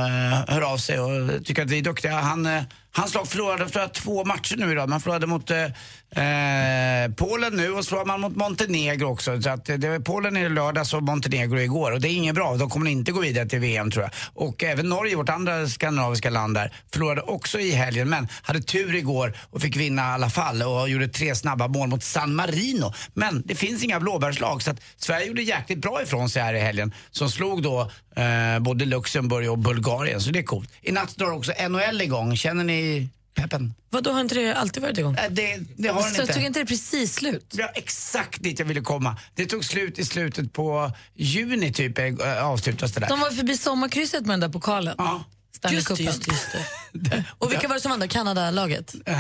hör 0.56 0.62
av 0.62 0.78
sig 0.78 1.00
och 1.00 1.46
tycker 1.46 1.64
att 1.64 1.70
vi 1.70 1.78
är 1.78 1.82
duktiga. 1.84 2.20
Han, 2.20 2.46
eh, 2.46 2.64
hans 2.92 3.14
lag 3.14 3.28
förlorade 3.28 3.70
tror 3.70 3.88
två 3.88 4.26
matcher 4.26 4.56
nu 4.58 4.72
idag. 4.72 4.90
Man 4.90 5.02
förlorade 5.02 5.28
mot 5.28 5.52
eh, 5.52 5.64
eh 5.64 7.12
Polen 7.16 7.54
nu 7.54 7.72
och 7.72 7.84
så 7.86 7.90
förlorade 7.90 8.08
man 8.08 8.22
mot 8.22 8.36
Montenegro 8.36 9.08
också. 9.08 9.42
Så 9.42 9.50
att, 9.50 9.66
det 9.66 9.90
var 9.90 10.00
Polen 10.00 10.38
i 10.38 10.50
lördags 10.50 10.94
och 10.94 11.04
Montenegro 11.04 11.60
igår. 11.60 11.92
Och 11.92 12.02
det 12.02 12.08
är 12.08 12.14
inget 12.14 12.36
bra. 12.36 12.56
De 12.56 12.70
kommer 12.70 12.92
inte 12.92 13.12
gå 13.12 13.20
vidare 13.20 13.50
till 13.50 13.60
VM 13.60 13.92
tror 13.92 14.04
jag. 14.04 14.12
Och 14.48 14.64
även 14.64 14.90
Norge, 14.90 15.16
vårt 15.16 15.30
andra 15.30 15.68
skandinaviska 15.68 16.30
land 16.30 16.56
där, 16.56 16.74
förlorade 16.94 17.22
också 17.22 17.60
i 17.60 17.72
helgen. 17.72 18.10
Men 18.10 18.28
hade 18.42 18.62
tur 18.62 18.96
igår 18.96 19.38
och 19.50 19.62
fick 19.62 19.76
vinna 19.76 20.02
i 20.02 20.14
alla 20.14 20.30
fall 20.30 20.62
och 20.62 20.90
gjorde 20.90 21.08
tre 21.08 21.36
snabba 21.36 21.68
mål 21.68 21.90
mot 21.90 22.04
San 22.04 22.36
Marino. 22.36 22.94
Men 23.14 23.44
det 23.46 23.56
finns 23.56 23.84
inga 23.84 24.00
blåbärslag 24.00 24.62
så 24.62 24.72
att 24.72 24.82
Sverige 24.98 25.26
gjorde 25.26 25.42
jäkligt 25.42 25.80
bra 25.80 26.02
ifrån 26.02 26.30
sig 26.30 26.42
här 26.42 26.54
i 26.54 26.60
helgen. 26.60 26.94
Som 27.12 27.30
slog 27.30 27.64
då 27.64 27.92
eh, 28.16 28.60
både 28.60 28.86
Luxemburg 28.86 29.52
och 29.52 29.58
Bulgarien. 29.58 30.22
Så 30.22 30.32
det 30.32 30.40
är 30.40 30.44
coolt. 30.44 30.72
I 30.82 30.92
natt 30.92 31.16
drar 31.16 31.32
också 31.32 31.52
NHL 31.70 32.02
igång. 32.02 32.36
Känner 32.38 32.64
ni 32.64 33.10
peppen? 33.36 33.74
Vadå, 33.90 34.12
har 34.12 34.22
inte 34.22 34.36
det 34.36 34.54
alltid 34.56 34.84
varit 34.84 34.98
igång? 34.98 35.16
Äh, 35.16 35.32
det, 35.32 35.60
det 35.78 35.88
har 35.88 36.04
den 36.04 36.14
Så 36.14 36.22
inte. 36.22 36.34
tog 36.34 36.44
inte 36.44 36.60
det 36.60 36.66
precis 36.66 37.14
slut? 37.16 37.54
Ja, 37.58 37.72
exakt 37.76 38.44
dit 38.44 38.60
jag 38.60 38.66
ville 38.66 38.82
komma. 38.82 39.18
Det 39.36 39.46
tog 39.46 39.66
slut 39.66 40.00
i 40.00 40.06
slutet 40.06 40.54
på 40.54 40.92
juni 41.16 41.74
typ, 41.74 41.98
eh, 42.00 42.46
avslutas 42.46 42.92
det 42.92 43.00
där. 43.00 43.08
De 43.08 43.20
var 43.20 43.30
förbi 43.32 43.58
sommarkrysset 43.58 44.26
med 44.26 44.34
den 44.34 44.40
där 44.40 44.50
pokalen. 44.50 44.96
Ja. 44.98 45.24
Stanley 45.56 45.82
Cupen. 45.84 46.06
just 46.06 46.28
just 46.28 46.48
det. 46.94 47.24
Och 47.38 47.52
vilka 47.52 47.68
var 47.68 47.76
det 47.76 47.82
som 47.82 47.92
vann 47.92 48.00
då? 48.00 48.08
Kanada-laget? 48.08 48.96
Eh, 49.06 49.18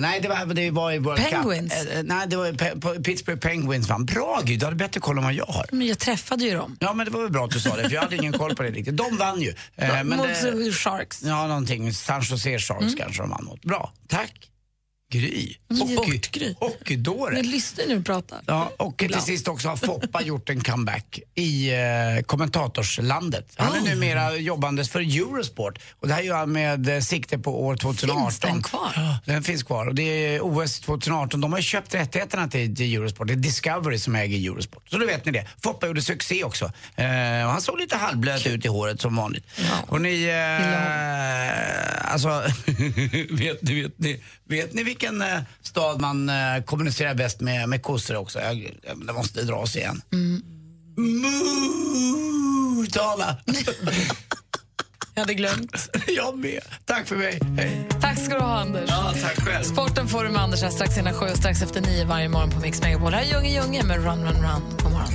nej, 0.00 0.20
det 0.20 0.28
var, 0.28 0.46
det 0.54 0.70
var 0.70 0.92
i 0.92 0.98
World 0.98 1.20
Penguins? 1.30 1.72
Cup. 1.74 1.94
Eh, 1.94 2.02
nej, 2.04 2.26
det 2.28 2.36
var 2.36 2.46
Pe- 2.52 3.02
Pittsburgh 3.02 3.40
Penguins 3.40 3.88
vann. 3.88 4.04
Bra 4.04 4.40
Gud, 4.44 4.58
du 4.60 4.64
hade 4.66 4.76
bättre 4.76 5.00
koll 5.00 5.18
än 5.18 5.24
vad 5.24 5.32
jag 5.34 5.46
har. 5.46 5.66
Men 5.72 5.86
jag 5.86 5.98
träffade 5.98 6.44
ju 6.44 6.54
dem. 6.54 6.76
Ja, 6.80 6.92
men 6.92 7.06
det 7.06 7.12
var 7.12 7.22
väl 7.22 7.30
bra 7.32 7.44
att 7.44 7.50
du 7.50 7.60
sa 7.60 7.76
det, 7.76 7.82
för 7.82 7.94
jag 7.94 8.02
hade 8.02 8.16
ingen 8.16 8.32
koll 8.32 8.54
på 8.56 8.62
det 8.62 8.70
riktigt. 8.70 8.96
De 8.96 9.16
vann 9.16 9.42
ju. 9.42 9.54
Eh, 9.76 9.88
men 9.88 10.08
Mot 10.08 10.26
det, 10.42 10.72
Sharks. 10.72 11.22
ja, 11.22 11.46
någonting. 11.46 11.92
San 11.92 12.22
Jose 12.22 12.58
Sharks 12.58 12.94
kanske 12.94 13.22
de 13.22 13.30
vann 13.30 13.44
mot. 13.44 13.62
Bra, 13.62 13.92
tack. 14.08 14.32
Gry. 15.10 15.54
Hockey, 15.78 16.54
hockeydåre. 16.60 17.34
Nu 17.34 17.42
lyssnar 17.42 17.86
nu 17.86 17.98
och 17.98 18.06
pratar. 18.06 18.40
Ja, 18.46 18.72
och 18.76 18.96
till 18.96 19.20
sist 19.20 19.48
också 19.48 19.68
har 19.68 19.76
Foppa 19.76 20.22
gjort 20.24 20.50
en 20.50 20.60
comeback 20.64 21.20
i 21.34 21.70
eh, 21.70 22.22
kommentatorslandet. 22.26 23.52
Han 23.56 23.74
är 23.74 23.78
Oh. 23.78 23.84
numera 23.84 24.36
jobbandes 24.36 24.90
för 24.90 25.00
Eurosport 25.00 25.78
och 26.00 26.08
det 26.08 26.14
här 26.14 26.22
gör 26.22 26.36
han 26.36 26.52
med 26.52 26.88
eh, 26.88 27.00
sikte 27.00 27.38
på 27.38 27.66
år 27.66 27.76
2018. 27.76 28.22
Finns 28.24 28.40
den 28.40 28.62
kvar? 28.62 28.92
Ja, 28.96 29.18
den 29.24 29.42
finns 29.42 29.62
kvar 29.62 29.86
och 29.86 29.94
det 29.94 30.02
är 30.02 30.40
OS 30.42 30.80
2018. 30.80 31.40
De 31.40 31.52
har 31.52 31.60
köpt 31.60 31.94
rättigheterna 31.94 32.48
till, 32.48 32.76
till 32.76 32.94
Eurosport. 32.96 33.26
Det 33.26 33.32
är 33.32 33.36
Discovery 33.36 33.98
som 33.98 34.14
äger 34.16 34.50
Eurosport. 34.50 34.90
Så 34.90 34.98
då 34.98 35.06
vet 35.06 35.24
ni 35.24 35.32
det. 35.32 35.46
Foppa 35.62 35.86
gjorde 35.86 36.02
succé 36.02 36.44
också. 36.44 36.64
Eh, 36.96 37.44
och 37.44 37.50
han 37.52 37.60
såg 37.60 37.78
lite 37.80 37.96
halvblöt 37.96 38.46
ut 38.46 38.64
i 38.64 38.68
håret 38.68 39.00
som 39.00 39.16
vanligt. 39.16 39.46
Och 39.86 40.00
ni, 40.00 40.24
eh, 40.24 42.12
alltså, 42.12 42.28
vet, 43.30 43.62
ni, 43.62 43.82
vet, 43.82 43.98
ni, 43.98 44.20
vet 44.44 44.74
ni 44.74 44.82
vilken 44.82 44.97
eh, 45.04 45.38
stad 45.62 46.00
man 46.00 46.28
eh, 46.28 46.62
kommunicerar 46.64 47.14
bäst 47.14 47.40
med, 47.40 47.68
med 47.68 47.82
kossor 47.82 48.16
också? 48.16 48.40
Jag, 48.40 48.78
jag, 48.82 49.06
det 49.06 49.12
måste 49.12 49.42
dras 49.42 49.76
igen. 49.76 50.02
Motala! 52.76 53.36
Jag 55.14 55.22
hade 55.22 55.34
glömt. 55.34 55.88
jag 56.06 56.38
med. 56.38 56.60
Tack 56.84 57.06
för 57.06 57.16
mig. 57.16 57.40
Hej. 57.56 57.88
Tack 58.00 58.18
ska 58.18 58.34
du 58.34 58.40
ha, 58.40 58.60
Anders. 58.60 58.84
Ja, 58.88 59.14
tack 59.22 59.46
själv. 59.46 59.64
Sporten 59.64 60.08
får 60.08 60.24
du 60.24 60.30
med 60.30 60.42
Anders 60.42 60.62
här 60.62 60.70
strax 60.70 60.98
innan 60.98 61.14
sju 61.14 61.26
och 61.26 61.38
strax 61.38 61.62
efter 61.62 61.80
nio 61.80 62.04
varje 62.04 62.28
morgon 62.28 62.50
på 62.50 62.60
Mix 62.60 62.82
Megapol. 62.82 63.14
Här 63.14 63.22
är 63.22 63.32
Junge 63.32 63.54
Junge 63.54 63.84
med 63.84 63.96
Run, 64.04 64.24
Run, 64.24 64.42
Run. 64.42 64.62
God 64.82 64.92
morgon. 64.92 65.12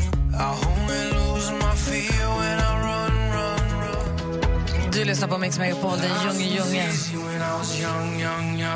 Du 4.96 5.06
lyssnar 5.06 5.28
på 5.28 5.38
Mix 5.38 5.60
Megapol, 5.60 5.98
det 5.98 6.08
är 6.08 6.26
Junge 6.26 6.56
Junge. 6.56 6.90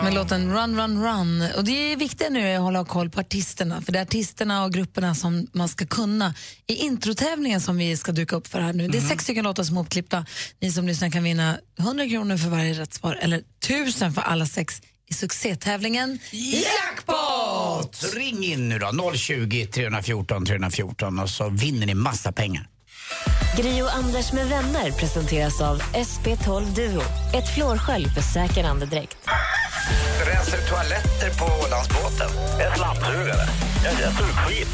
Med 0.03 0.13
låten 0.13 0.53
Run, 0.53 0.77
Run, 0.82 1.03
Run. 1.03 1.41
Och 1.58 1.63
det 1.63 1.71
är 1.71 1.97
viktigt 1.97 2.32
nu 2.32 2.56
att 2.56 2.62
hålla 2.62 2.86
koll 2.86 3.10
på 3.10 3.19
artisterna, 3.19 3.82
för 3.82 3.91
det 3.91 3.99
är 3.99 4.03
artisterna 4.03 4.63
och 4.63 4.73
grupperna 4.73 5.15
som 5.15 5.47
man 5.51 5.69
ska 5.69 5.86
kunna 5.86 6.34
i 6.67 6.75
introtävlingen 6.75 7.62
som 7.62 7.77
vi 7.77 7.97
ska 7.97 8.12
duka 8.12 8.36
upp 8.36 8.47
för 8.47 8.60
här 8.60 8.73
nu. 8.73 8.88
Det 8.88 8.97
är 8.97 9.01
sex 9.01 9.23
stycken 9.23 9.43
låtar 9.43 9.63
som 9.63 9.77
är 9.77 9.82
uppklippta. 9.82 10.25
Ni 10.62 10.71
som 10.71 10.88
lyssnar 10.88 11.10
kan 11.10 11.23
vinna 11.23 11.58
100 11.80 12.10
kronor 12.10 12.38
för 12.38 12.49
varje 12.49 12.73
rätt 12.73 12.93
svar, 12.93 13.19
eller 13.21 13.41
1000 13.65 14.13
för 14.13 14.21
alla 14.21 14.45
sex 14.45 14.82
i 15.10 15.13
succétävlingen 15.13 16.19
Jackpot! 16.32 18.13
Ring 18.15 18.43
in 18.43 18.69
nu 18.69 18.80
då, 18.80 19.13
020 19.15 19.65
314 19.65 20.45
314 20.45 21.19
och 21.19 21.30
så 21.30 21.49
vinner 21.49 21.86
ni 21.86 21.93
massa 21.93 22.32
pengar. 22.32 22.67
Gri 23.58 23.82
och 23.82 23.93
Anders 23.96 24.32
med 24.34 24.48
vänner 24.48 24.91
presenteras 24.91 25.62
av 25.62 25.82
SP12 25.82 26.76
Duo. 26.76 27.02
Ett 27.34 27.54
flårskölj 27.56 28.10
för 28.10 28.22
säker 28.22 28.63
andedräkt. 28.63 29.17
Rensar 30.26 30.58
du 30.58 30.63
toaletter 30.63 31.30
på 31.39 31.46
Ålandsbåten? 31.65 32.30
En 32.62 32.76
slamsugare. 32.78 33.48
Jag, 33.84 33.93
jag 33.93 34.13
skit. 34.48 34.67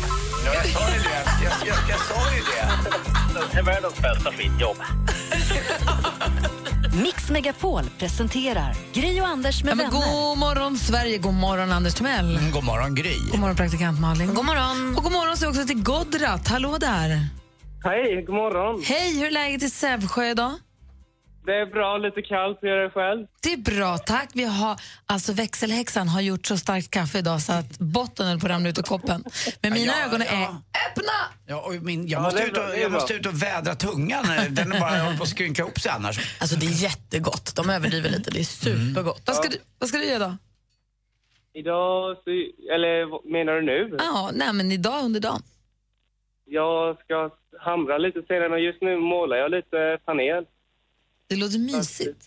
Ja, 0.45 0.53
jag 0.53 0.65
sa 0.65 0.89
ju 0.89 0.99
det. 0.99 1.23
Jag, 1.43 1.67
jag, 1.67 1.77
jag 1.89 1.99
sa 1.99 2.33
ju 2.35 2.41
det. 2.41 2.69
Det 3.53 3.59
är 3.59 3.63
världens 3.63 3.95
bästa 4.01 4.31
skitjobb. 4.31 4.77
Mix 7.03 7.29
Megapol 7.29 7.83
presenterar 7.99 8.75
Gri 8.93 9.21
och 9.21 9.27
Anders 9.27 9.63
med 9.63 9.71
Ja, 9.71 9.75
men 9.75 9.89
vänner. 9.91 10.05
god 10.29 10.37
morgon, 10.37 10.77
Sverige. 10.77 11.17
God 11.17 11.33
morgon, 11.33 11.71
Anders 11.71 11.93
Timell. 11.93 12.37
Mm, 12.37 12.51
god 12.51 12.63
morgon, 12.63 12.95
Gry. 12.95 13.17
God 13.31 13.39
morgon, 13.39 13.55
praktikant 13.55 13.99
Malin. 13.99 14.33
God 14.33 14.45
morgon. 14.45 14.95
Och 14.97 15.03
god 15.03 15.11
morgon 15.11 15.37
så 15.37 15.49
också 15.49 15.65
till 15.65 15.83
Godrat. 15.83 16.47
Hallå 16.47 16.77
där. 16.77 17.27
Hej, 17.83 18.21
god 18.27 18.35
morgon. 18.35 18.81
Hej, 18.83 19.19
hur 19.19 19.27
är 19.27 19.31
läget 19.31 19.63
i 19.63 19.69
Sävsjö 19.69 20.25
idag? 20.25 20.51
Det 21.45 21.53
är 21.55 21.65
bra, 21.65 21.97
lite 21.97 22.21
kallt. 22.21 22.57
Hur 22.61 22.69
är 22.69 22.83
det 22.83 22.89
själv? 22.89 23.27
Det 23.43 23.53
är 23.53 23.57
bra, 23.57 23.97
tack. 23.97 24.29
Vi 24.33 24.43
har, 24.43 24.79
alltså 25.05 25.33
växelhäxan 25.33 26.07
har 26.07 26.21
gjort 26.21 26.45
så 26.45 26.57
starkt 26.57 26.89
kaffe 26.91 27.17
idag 27.19 27.41
så 27.41 27.53
att 27.53 27.79
botten 27.79 28.27
höll 28.27 28.39
på 28.39 28.45
att 28.45 28.51
ramla 28.51 28.69
ut 28.69 28.79
ur 28.79 28.83
koppen. 28.83 29.23
Men 29.61 29.73
mina 29.73 29.93
Ja, 29.99 30.05
ögon 30.07 30.21
är 30.21 30.25
ja. 30.41 30.61
öppna! 30.89 31.13
Ja, 31.47 31.61
och 31.61 31.73
min, 31.73 32.07
jag, 32.07 32.19
Ja, 32.19 32.23
måste 32.23 32.47
bra, 32.53 32.67
och, 32.67 32.77
jag 32.77 32.91
måste 32.91 33.13
ut 33.13 33.25
och 33.25 33.43
vädra 33.43 33.75
tungan. 33.75 34.25
Den 34.49 34.71
är 34.71 34.79
bara 34.79 34.99
håller 35.03 35.17
på 35.17 35.23
att 35.23 35.29
skrynkla 35.29 35.63
ihop 35.65 35.79
sig 35.79 35.91
annars. 35.91 36.37
Alltså 36.41 36.55
det 36.55 36.65
är 36.65 36.83
jättegott. 36.83 37.55
De 37.55 37.69
överdriver 37.69 38.09
lite. 38.09 38.31
Det 38.31 38.39
är 38.39 38.43
supergott. 38.43 39.21
Vad 39.25 39.35
ska, 39.35 39.49
du, 39.49 39.57
vad 39.79 39.89
ska 39.89 39.97
du 39.97 40.05
göra 40.05 40.19
då? 40.27 40.37
Idag, 41.53 42.17
så, 42.23 42.29
eller 42.75 43.11
vad 43.11 43.25
menar 43.25 43.53
du 43.53 43.61
nu? 43.61 43.95
Ja, 43.99 44.31
nej, 44.33 44.53
men 44.53 44.71
idag 44.71 45.03
under 45.05 45.19
dagen. 45.19 45.41
Jag 46.45 46.97
ska 46.99 47.29
hamra 47.63 47.97
lite 47.97 48.21
senare 48.27 48.49
och 48.49 48.59
just 48.59 48.81
nu 48.81 48.97
målar 48.97 49.37
jag 49.37 49.51
lite 49.51 49.97
panel. 50.05 50.45
Det 51.29 51.35
låter 51.35 51.59
mysigt, 51.59 52.21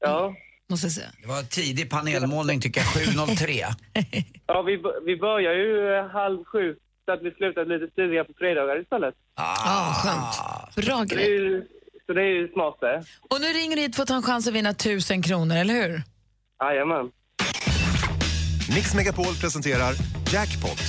Ja. 0.00 0.34
måste 0.70 0.86
jag 0.86 0.92
säga. 0.92 1.06
Det 1.22 1.28
var 1.28 1.42
tidig 1.42 1.90
panelmålning 1.90 2.60
tycker 2.60 2.80
jag, 2.80 2.86
7.03. 2.88 3.64
Ja, 4.46 4.62
vi, 4.62 4.82
vi 5.06 5.16
börjar 5.16 5.52
ju 5.54 5.94
eh, 5.94 6.06
halv 6.10 6.44
sju 6.44 6.76
så 7.04 7.12
att 7.12 7.22
vi 7.22 7.30
slutar 7.30 7.64
lite 7.64 7.94
tidigare 7.94 8.24
på 8.24 8.32
fredagar 8.38 8.80
istället. 8.82 9.14
Ah, 9.34 9.94
skönt. 9.94 10.34
Bra 10.86 10.96
Så 10.98 11.04
det 11.04 11.14
är 11.14 11.16
grej. 11.16 11.30
ju, 11.30 11.64
så 12.06 12.12
det 12.12 12.20
är 12.22 12.26
ju 12.40 12.48
smart 12.52 12.76
det. 12.80 13.04
Och 13.30 13.40
nu 13.40 13.46
ringer 13.46 13.76
du 13.76 13.82
hit 13.82 13.96
för 13.96 14.02
att 14.02 14.08
ta 14.08 14.14
en 14.16 14.22
chans 14.22 14.48
att 14.48 14.54
vinna 14.54 14.74
tusen 14.74 15.22
kronor, 15.22 15.56
eller 15.56 15.74
hur? 15.74 16.02
Jajamän. 16.60 17.10
Mix 18.74 18.94
Megapol 18.94 19.34
presenterar 19.40 19.92
Jackpot. 20.32 20.80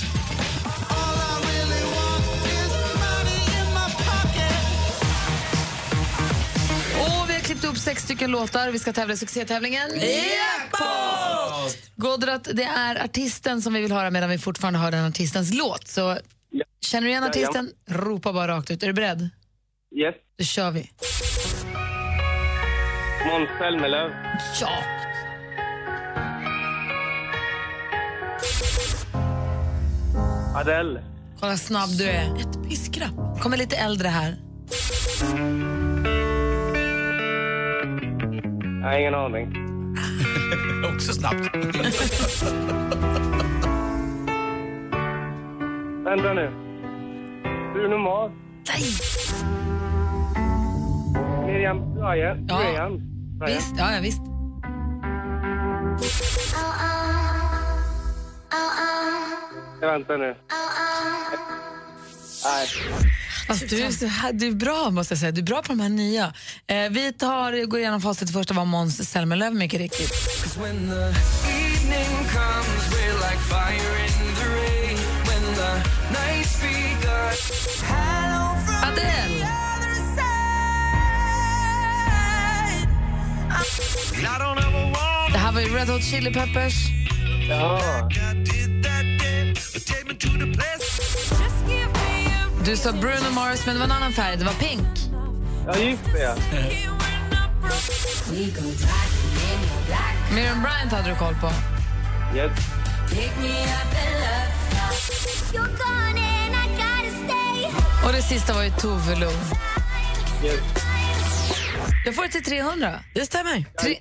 Klippt 7.46 7.64
upp 7.64 7.76
sex 7.78 8.02
stycken 8.02 8.30
låtar. 8.30 8.70
Vi 8.70 8.78
ska 8.78 8.92
tävla 8.92 9.14
i 9.14 9.16
succétävlingen 9.16 9.90
Jackpot! 9.90 11.78
Godrat, 11.96 12.48
det 12.52 12.62
är 12.62 13.04
artisten 13.04 13.62
som 13.62 13.74
vi 13.74 13.80
vill 13.80 13.92
höra 13.92 14.10
medan 14.10 14.30
vi 14.30 14.38
fortfarande 14.38 14.78
hör 14.78 14.90
den 14.90 15.04
artistens 15.04 15.54
låt. 15.54 15.88
Så 15.88 16.18
känner 16.80 17.02
du 17.02 17.10
igen 17.10 17.24
artisten, 17.24 17.70
ropa 17.88 18.32
bara 18.32 18.48
rakt 18.48 18.70
ut. 18.70 18.82
Är 18.82 18.86
du 18.86 18.92
beredd? 18.92 19.28
Yes. 19.96 20.14
Då 20.38 20.44
kör 20.44 20.70
vi. 20.70 20.90
Måns 23.26 23.48
Zelmerlöw. 23.58 24.10
Ja! 24.60 24.82
Adele. 30.56 31.04
Kolla 31.40 31.56
snabb 31.56 31.90
du 31.98 32.04
är. 32.04 32.40
Ett 32.40 32.68
piskrapp. 32.68 33.40
Kommer 33.40 33.56
lite 33.56 33.76
äldre 33.76 34.08
här. 34.08 34.36
Jag 38.86 38.92
har 38.92 38.98
ingen 38.98 39.14
aning. 39.14 39.54
Också 40.94 41.12
snabbt. 41.12 41.34
Vänta 46.04 46.32
nu. 46.34 46.50
Bruno 47.72 47.98
Mars. 47.98 48.32
Nej! 48.68 48.82
Miriam 51.46 51.94
Bryant. 51.94 52.50
Ja. 52.50 52.58
Bryant. 52.58 53.00
Bryant. 53.38 53.56
Visst, 53.56 53.74
ja, 53.78 53.92
ja 53.92 54.00
visst. 54.00 54.22
Vänta 59.80 60.16
nu. 60.16 60.34
Nej. 62.44 62.66
Alltså, 63.48 63.66
du, 63.66 63.82
är 63.82 63.90
så 63.90 64.06
här, 64.06 64.32
du 64.32 64.46
är 64.46 64.52
bra, 64.52 64.90
måste 64.90 65.12
jag 65.12 65.18
säga. 65.18 65.32
Du 65.32 65.40
är 65.40 65.44
bra 65.44 65.62
på 65.62 65.68
de 65.68 65.80
här 65.80 65.88
nya. 65.88 66.32
Eh, 66.66 66.90
vi 66.90 67.12
tar, 67.12 67.66
går 67.66 67.80
igenom 67.80 68.00
facit. 68.00 68.26
Det 68.28 68.32
första 68.32 68.54
var 68.54 68.64
Måns 68.64 69.10
Zelmerlöw, 69.10 69.54
mycket 69.54 69.80
riktigt. 69.80 70.12
Adele. 78.82 79.48
Det 85.32 85.38
här 85.38 85.52
var 85.52 85.60
ju 85.60 85.68
Red 85.68 85.88
Hot 85.88 86.04
Chili 86.04 86.32
Peppers. 86.32 86.74
Ja. 87.48 87.80
Du 92.66 92.76
sa 92.76 92.92
Bruno 92.92 93.30
Mars, 93.34 93.66
men 93.66 93.74
det 93.74 93.78
var 93.78 93.86
en 93.86 93.92
annan 93.92 94.12
färg. 94.12 94.36
Det 94.36 94.44
var 94.44 94.52
pink. 94.52 94.86
Ja, 95.66 95.78
just 95.78 96.04
det. 96.04 96.22
ja. 96.22 96.34
Miriam 100.34 100.62
Bryant 100.62 100.92
hade 100.92 101.10
du 101.10 101.16
koll 101.16 101.34
på. 101.34 101.50
Yes. 102.36 102.52
Och 108.06 108.12
det 108.12 108.22
sista 108.22 108.54
var 108.54 108.62
ju 108.62 108.70
Tove 108.70 109.14
Lo. 109.20 109.30
yes. 110.44 110.60
Jag 112.04 112.14
får 112.14 112.22
det 112.22 112.28
till 112.28 112.44
300. 112.44 113.00
Det 113.14 113.20
stämmer. 113.20 113.64
Tre, 113.82 113.98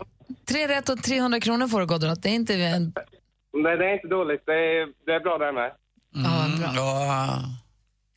tre 0.48 0.68
rätt 0.68 0.90
och 0.90 1.04
300 1.04 1.40
kronor 1.40 1.68
får 1.68 1.80
du, 1.80 1.86
Godrat. 1.86 2.24
Det 2.24 2.30
är 2.30 2.34
inte 2.34 2.54
en... 2.54 2.94
Nej, 3.54 3.78
det 3.78 3.86
är 3.86 3.94
inte 3.94 4.08
dåligt. 4.08 4.42
Det 4.46 4.52
är, 4.52 5.06
det 5.06 5.12
är 5.12 5.20
bra 5.20 5.38
det 5.38 5.52
med. 5.52 5.72
Mm, 6.16 6.76
ja. 6.76 7.40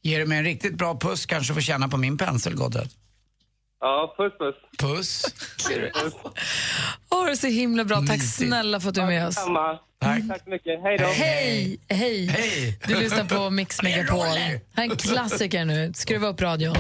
Ger 0.03 0.19
du 0.19 0.27
mig 0.27 0.39
en 0.39 0.45
riktigt 0.45 0.75
bra 0.75 0.99
puss 0.99 1.27
kanske 1.27 1.55
får 1.55 1.61
känna 1.61 1.89
på 1.89 1.97
min 1.97 2.19
pensel, 2.19 2.55
Godret. 2.55 2.91
Ja, 3.81 4.15
puss 4.17 4.33
puss. 4.39 4.55
Puss. 4.79 5.25
Åh, 7.11 7.25
det 7.25 7.31
är 7.31 7.37
så 7.37 7.47
himla 7.47 7.85
bra. 7.85 7.97
Tack 7.97 8.09
Mysigt. 8.09 8.35
snälla 8.49 8.81
för 8.81 8.89
att 8.89 8.95
du 8.95 9.01
är 9.01 9.07
med 9.07 9.27
oss. 9.27 9.37
Tack. 10.01 10.29
Tack 10.29 10.45
så 10.45 10.51
mycket. 10.51 10.83
Hej 10.83 10.99
då. 10.99 11.05
Hej! 11.05 11.81
Hej! 11.89 12.27
Hej. 12.27 12.79
Du 12.87 12.95
lyssnar 13.01 13.25
på 13.25 13.51
Mix 13.51 13.83
Megapol. 13.83 14.27
Här 14.27 14.61
är 14.77 14.83
en 14.83 14.97
klassiker 14.97 15.65
nu. 15.65 15.93
Skruva 15.95 16.29
upp 16.29 16.41
radion. 16.41 16.77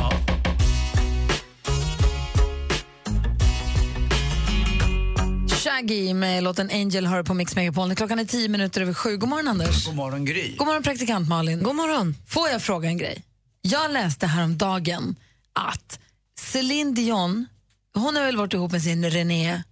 Shaggy 5.58 6.14
med 6.14 6.42
låten 6.42 6.70
Angel 6.70 7.06
hör 7.06 7.22
på 7.22 7.34
Mix 7.34 7.56
Megapol. 7.56 7.94
Klockan 7.94 8.18
är 8.18 8.24
tio 8.24 8.48
minuter 8.48 8.80
över 8.80 8.94
sju. 8.94 9.16
God 9.16 9.28
morgon, 9.28 9.48
Anders. 9.48 9.86
God 9.86 9.94
morgon, 9.94 10.24
Gry. 10.24 10.56
God 10.56 10.66
morgon, 10.66 10.82
praktikant 10.82 11.28
Malin. 11.28 11.62
God 11.62 11.74
morgon. 11.76 12.16
Får 12.26 12.48
jag 12.48 12.62
fråga 12.62 12.88
en 12.88 12.98
grej? 12.98 13.22
Jag 13.62 13.90
läste 13.92 14.26
häromdagen 14.26 15.16
att 15.52 15.98
Céline 16.40 16.94
Dion, 16.94 17.46
hon 17.94 18.16
har 18.16 18.22
väl 18.24 18.36
varit 18.36 18.52
ihop 18.52 18.72
med 18.72 18.82
sin 18.82 19.10
René 19.10 19.62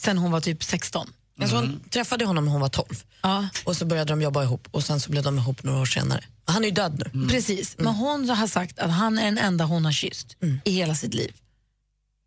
sen 0.00 0.18
hon 0.18 0.30
var 0.30 0.40
typ 0.40 0.64
16. 0.64 1.08
Alltså 1.40 1.56
hon 1.56 1.80
träffade 1.90 2.24
honom 2.24 2.44
när 2.44 2.52
hon 2.52 2.60
var 2.60 2.68
12 2.68 2.86
Ja. 3.22 3.48
och 3.64 3.76
så 3.76 3.84
började 3.84 4.12
de 4.12 4.22
jobba 4.22 4.42
ihop 4.42 4.68
och 4.70 4.84
sen 4.84 5.00
så 5.00 5.10
blev 5.10 5.22
de 5.22 5.38
ihop 5.38 5.62
några 5.62 5.80
år 5.80 5.86
senare. 5.86 6.24
Han 6.44 6.62
är 6.64 6.68
ju 6.68 6.74
död 6.74 7.10
nu. 7.12 7.28
Precis, 7.28 7.74
men 7.78 7.86
hon 7.94 8.28
har 8.30 8.46
sagt 8.46 8.78
att 8.78 8.90
han 8.90 9.18
är 9.18 9.24
den 9.24 9.38
enda 9.38 9.64
hon 9.64 9.84
har 9.84 9.92
kysst 9.92 10.36
i 10.64 10.70
hela 10.70 10.94
sitt 10.94 11.14
liv. 11.14 11.32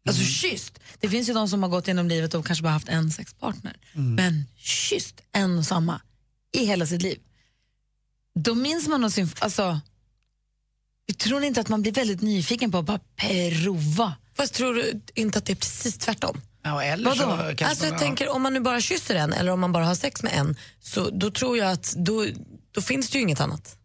Alltså 0.10 0.24
kysst. 0.24 0.80
Det 1.00 1.10
finns 1.10 1.30
ju 1.30 1.34
de 1.34 1.50
som 1.50 1.64
har 1.64 1.70
gått 1.70 1.88
genom 1.88 2.08
livet 2.08 2.34
och 2.34 2.46
kanske 2.46 2.64
bara 2.64 2.74
haft 2.74 2.90
en 2.90 3.12
sexpartner. 3.12 3.78
Men 3.94 4.46
kysst 4.58 5.22
en 5.32 5.58
och 5.58 5.66
samma 5.66 6.02
i 6.54 6.66
hela 6.66 6.86
sitt 6.86 7.02
liv. 7.02 7.20
Då 8.36 8.56
minns 8.56 8.88
man 8.88 9.02
nog 9.02 9.12
sin... 9.12 9.30
Alltså, 9.40 9.80
jag 11.06 11.18
tror 11.18 11.44
inte 11.44 11.62
att 11.62 11.70
man 11.70 11.82
blir 11.82 11.92
väldigt 11.92 12.22
nyfiken 12.22 12.72
på 12.72 12.78
att 12.78 12.86
bara 12.86 13.00
prova? 13.16 14.14
Fast 14.34 14.54
tror 14.54 14.74
du 14.74 15.02
inte 15.16 15.38
att 15.38 15.46
det 15.46 15.54
är 15.54 15.56
precis 15.56 15.98
tvärtom? 15.98 16.42
Ja, 16.64 16.84
eller 16.84 17.06
Vadå? 17.06 17.56
så 17.58 17.66
Alltså 17.66 17.86
jag 17.86 18.00
tänker 18.00 18.30
om 18.30 18.42
man 18.42 18.54
nu 18.54 18.60
bara 18.60 18.82
kysser 18.82 19.16
en 19.16 19.34
eller 19.34 19.52
om 19.52 19.60
man 19.60 19.72
bara 19.72 19.86
har 19.86 19.96
sex 19.96 20.24
med 20.24 20.34
en 20.34 20.56
så 20.82 21.10
då 21.10 21.32
tror 21.32 21.58
jag 21.58 21.72
att 21.72 21.94
då, 21.98 22.26
då 22.72 22.82
finns 22.82 23.10
det 23.10 23.18
ju 23.18 23.22
inget 23.22 23.42
annat. 23.42 23.79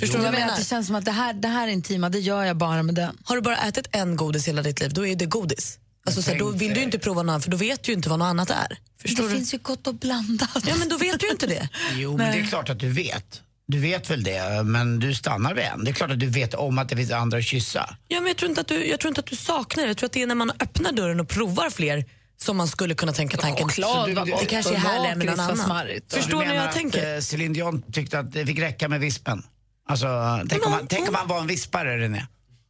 Förstår 0.00 0.18
du 0.18 0.24
vad 0.24 0.26
jag 0.26 0.32
men 0.32 0.40
menar? 0.40 0.52
att 0.52 0.58
det 0.58 0.64
känns 0.64 0.86
som 0.86 0.96
att 0.96 1.04
det 1.04 1.10
här, 1.10 1.32
det 1.32 1.48
här 1.48 1.68
intima, 1.68 2.08
det 2.08 2.18
gör 2.18 2.44
jag 2.44 2.56
bara 2.56 2.82
med 2.82 2.94
den. 2.94 3.18
Har 3.24 3.36
du 3.36 3.42
bara 3.42 3.56
ätit 3.56 3.88
en 3.92 4.16
godis 4.16 4.48
hela 4.48 4.62
ditt 4.62 4.80
liv, 4.80 4.92
då 4.92 5.06
är 5.06 5.16
det 5.16 5.26
godis. 5.26 5.78
Alltså, 6.06 6.22
så 6.22 6.30
här, 6.30 6.38
då 6.38 6.50
vill 6.50 6.74
du 6.74 6.82
inte 6.82 6.98
prova 6.98 7.22
något 7.22 7.30
annat 7.32 7.44
för 7.44 7.50
då 7.50 7.56
vet 7.56 7.82
du 7.82 7.92
ju 7.92 7.96
inte 7.96 8.08
vad 8.08 8.18
något 8.18 8.26
annat 8.26 8.50
är. 8.50 8.78
Förstår 9.02 9.22
det 9.22 9.28
du? 9.28 9.34
finns 9.34 9.54
ju 9.54 9.58
gott 9.58 9.86
och 9.86 9.94
blandat. 9.94 10.64
Ja 10.66 10.74
men 10.78 10.88
då 10.88 10.96
vet 10.98 11.20
du 11.20 11.28
inte 11.30 11.46
det. 11.46 11.68
Jo, 11.96 12.16
men 12.16 12.26
Nej. 12.26 12.38
det 12.40 12.46
är 12.46 12.48
klart 12.48 12.68
att 12.70 12.78
du 12.80 12.88
vet. 12.88 13.42
Du 13.66 13.78
vet 13.78 14.10
väl 14.10 14.22
det, 14.22 14.62
men 14.64 14.98
du 14.98 15.14
stannar 15.14 15.54
vid 15.54 15.64
en. 15.64 15.84
Det 15.84 15.90
är 15.90 15.92
klart 15.94 16.10
att 16.10 16.20
du 16.20 16.26
vet 16.26 16.54
om 16.54 16.78
att 16.78 16.88
det 16.88 16.96
finns 16.96 17.10
andra 17.10 17.38
att 17.38 17.44
kyssa. 17.44 17.96
Ja, 18.08 18.20
men 18.20 18.26
jag, 18.28 18.36
tror 18.36 18.48
inte 18.48 18.60
att 18.60 18.68
du, 18.68 18.86
jag 18.86 19.00
tror 19.00 19.08
inte 19.08 19.18
att 19.20 19.26
du 19.26 19.36
saknar 19.36 19.82
det. 19.84 19.88
Jag 19.90 19.96
tror 19.96 20.06
att 20.06 20.12
det 20.12 20.22
är 20.22 20.26
när 20.26 20.34
man 20.34 20.50
öppnar 20.60 20.92
dörren 20.92 21.20
och 21.20 21.28
provar 21.28 21.70
fler 21.70 22.04
som 22.40 22.56
man 22.56 22.68
skulle 22.68 22.94
kunna 22.94 23.12
tänka 23.12 23.36
tanken. 23.36 23.68
Så 23.70 24.06
du- 24.06 24.14
du- 24.14 24.24
det 24.40 24.46
kanske 24.46 24.74
är 24.74 24.78
härligare 24.78 25.16
med 25.16 25.26
någon 25.26 25.36
vad 25.36 25.44
annan. 25.50 25.64
smarrigt. 25.66 26.14
Förstår 26.14 26.40
du 26.40 26.46
menar 26.46 26.54
jag 26.64 26.72
tänker? 26.72 26.98
Att, 27.12 27.18
eh, 27.18 27.20
Céline 27.20 27.52
Dion 27.52 27.82
tyckte 27.92 28.18
att 28.18 28.32
det 28.32 28.46
fick 28.46 28.58
räcka 28.58 28.88
med 28.88 29.00
vispen. 29.00 29.42
Alltså, 29.88 30.40
tänk, 30.48 30.66
om 30.66 30.72
han, 30.72 30.86
tänk 30.86 31.08
om 31.08 31.14
han 31.14 31.28
var 31.28 31.40
en 31.40 31.46
vispare, 31.46 31.98
René. 31.98 32.26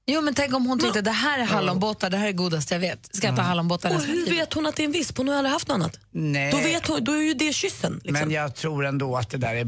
Jo, 0.06 0.20
men 0.20 0.34
tänk 0.34 0.54
om 0.54 0.66
hon 0.66 0.78
tyckte 0.78 1.00
det 1.00 1.10
här 1.10 1.38
är 1.38 1.44
hallonbåtar, 1.44 2.10
det 2.10 2.16
här 2.16 2.28
är 2.28 2.32
godast 2.32 2.70
jag 2.70 2.78
vet. 2.78 3.16
Ska 3.16 3.26
jag 3.26 3.36
ta 3.36 3.42
hallonbåtar 3.42 3.88
Och 3.88 3.94
resten 3.94 4.10
av 4.10 4.16
hur 4.16 4.24
livet? 4.24 4.40
vet 4.42 4.54
hon 4.54 4.66
att 4.66 4.76
det 4.76 4.82
är 4.82 4.84
en 4.84 4.92
visp? 4.92 5.18
Hon 5.18 5.28
har 5.28 5.34
aldrig 5.34 5.52
haft 5.52 5.68
något 5.68 5.74
annat. 5.74 5.98
Nej. 6.10 6.50
Då, 6.50 6.56
vet 6.56 6.86
hon, 6.86 7.04
då 7.04 7.12
är 7.12 7.22
ju 7.22 7.34
det 7.34 7.52
kyssen. 7.52 7.92
Liksom. 8.04 8.12
Men 8.12 8.30
jag 8.30 8.54
tror 8.54 8.86
ändå 8.86 9.16
att 9.16 9.30
det 9.30 9.36
där 9.36 9.54
är, 9.54 9.66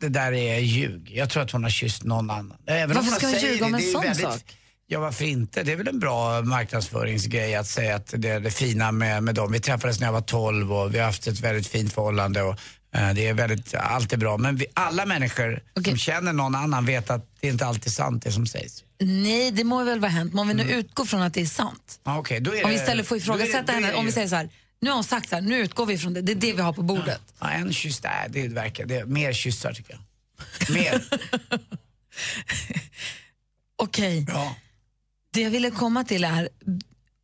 det 0.00 0.08
där 0.08 0.32
är 0.32 0.58
ljug. 0.58 1.10
Jag 1.14 1.30
tror 1.30 1.42
att 1.42 1.50
hon 1.50 1.62
har 1.62 1.70
kysst 1.70 2.04
någon 2.04 2.30
annan. 2.30 2.56
Även 2.66 2.96
Varför 2.96 3.10
hon 3.10 3.18
ska 3.18 3.26
hon 3.26 3.34
säger 3.34 3.52
ljuga 3.52 3.66
om 3.66 3.72
det, 3.72 3.78
en 3.78 3.82
det 3.82 3.88
är 3.88 3.92
sån 3.92 4.02
väldigt, 4.02 4.24
sak? 4.24 4.56
Ja, 4.86 5.00
varför 5.00 5.24
inte? 5.24 5.62
Det 5.62 5.72
är 5.72 5.76
väl 5.76 5.88
en 5.88 5.98
bra 5.98 6.42
marknadsföringsgrej 6.42 7.54
att 7.54 7.66
säga 7.66 7.96
att 7.96 8.14
det 8.16 8.28
är 8.28 8.40
det 8.40 8.50
fina 8.50 8.92
med, 8.92 9.22
med 9.22 9.34
dem. 9.34 9.52
Vi 9.52 9.60
träffades 9.60 10.00
när 10.00 10.06
jag 10.06 10.12
var 10.12 10.20
12 10.20 10.72
och 10.72 10.94
vi 10.94 10.98
har 10.98 11.06
haft 11.06 11.26
ett 11.26 11.40
väldigt 11.40 11.66
fint 11.66 11.92
förhållande 11.92 12.42
och 12.42 12.60
det 12.90 13.28
är 13.28 13.34
väldigt, 13.34 13.74
allt 13.74 14.12
är 14.12 14.16
bra. 14.16 14.36
Men 14.36 14.56
vi, 14.56 14.66
alla 14.74 15.06
människor 15.06 15.62
som 15.84 15.96
känner 15.96 16.32
någon 16.32 16.54
annan 16.54 16.86
vet 16.86 17.10
att 17.10 17.26
det 17.40 17.48
inte 17.48 17.66
alltid 17.66 17.86
är 17.86 17.90
sant 17.90 18.22
det 18.22 18.32
som 18.32 18.46
sägs. 18.46 18.84
Nej, 18.98 19.50
det 19.50 19.64
må 19.64 19.84
väl 19.84 20.00
vara 20.00 20.10
hänt. 20.10 20.32
Men 20.32 20.38
om 20.38 20.48
vi 20.48 20.54
nu 20.54 20.62
utgår 20.62 21.04
från 21.04 21.22
att 21.22 21.34
det 21.34 21.40
är 21.40 21.46
sant. 21.46 22.00
Okej, 22.02 22.40
då 22.40 22.54
är 22.54 22.64
Om 22.64 22.70
vi 22.70 22.76
istället 22.76 23.06
får 23.06 23.16
ifrågasätta 23.16 23.72
henne, 23.72 23.94
om 23.94 24.06
vi 24.06 24.12
säger 24.12 24.28
så 24.28 24.36
här, 24.36 24.48
nu 24.80 24.90
har 24.90 24.94
hon 24.94 25.04
sagt 25.04 25.28
så 25.28 25.34
här, 25.34 25.42
nu 25.42 25.58
utgår 25.58 25.86
vi 25.86 25.98
från 25.98 26.14
det, 26.14 26.20
det 26.20 26.32
är 26.32 26.36
det 26.36 26.52
vi 26.52 26.62
har 26.62 26.72
på 26.72 26.82
bordet. 26.82 27.20
Ja, 27.40 27.50
en 27.50 27.72
kyss, 27.72 28.02
nej, 28.02 28.26
det 28.28 28.48
verkar, 28.48 28.86
det 28.86 28.96
är 28.96 29.04
mer 29.04 29.32
kyssar 29.32 29.72
tycker 29.72 29.92
jag. 29.92 30.74
Mer. 30.74 31.04
Okej. 33.82 34.26
Ja. 34.28 34.54
Det 35.32 35.40
jag 35.40 35.50
ville 35.50 35.70
komma 35.70 36.04
till 36.04 36.24
är, 36.24 36.48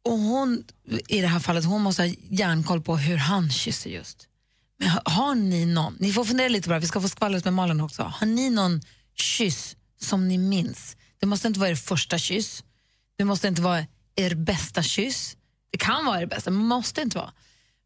och 0.05 0.19
hon, 0.19 0.65
i 1.09 1.21
det 1.21 1.27
här 1.27 1.41
fallet, 1.41 1.65
hon 1.65 1.83
måste 1.83 2.03
ha 2.03 2.15
järnkoll 2.31 2.83
på 2.83 2.97
hur 2.97 3.17
han 3.17 3.51
kysser 3.51 3.91
just. 3.91 4.29
Men 4.79 4.89
har, 4.89 5.03
har 5.05 5.35
ni 5.35 5.67
någon, 5.67 5.97
ni 6.01 6.13
får 6.13 6.25
fundera 6.25 6.49
lite 6.49 6.69
bara, 6.69 6.79
vi 6.79 6.87
ska 6.87 7.01
få 7.01 7.09
skvallret 7.09 7.45
med 7.45 7.55
Malin 7.55 7.81
också. 7.81 8.03
Har 8.03 8.27
ni 8.27 8.51
någon 8.51 8.81
kyss 9.15 9.77
som 10.01 10.29
ni 10.29 10.39
minns? 10.39 10.97
Det 11.19 11.27
måste 11.27 11.49
inte 11.49 11.61
vara 11.61 11.71
er 11.71 11.75
första 11.75 12.19
kyss, 12.19 12.65
det 13.17 13.25
måste 13.25 13.49
inte 13.49 13.63
vara 13.63 13.87
er 14.17 14.35
bästa 14.35 14.83
kyss. 14.83 15.37
Det 15.71 15.79
kan 15.79 16.05
vara 16.05 16.23
er 16.23 16.27
bästa, 16.27 16.51
men 16.51 16.65
måste 16.65 17.03
inte 17.03 17.19
vara. 17.19 17.33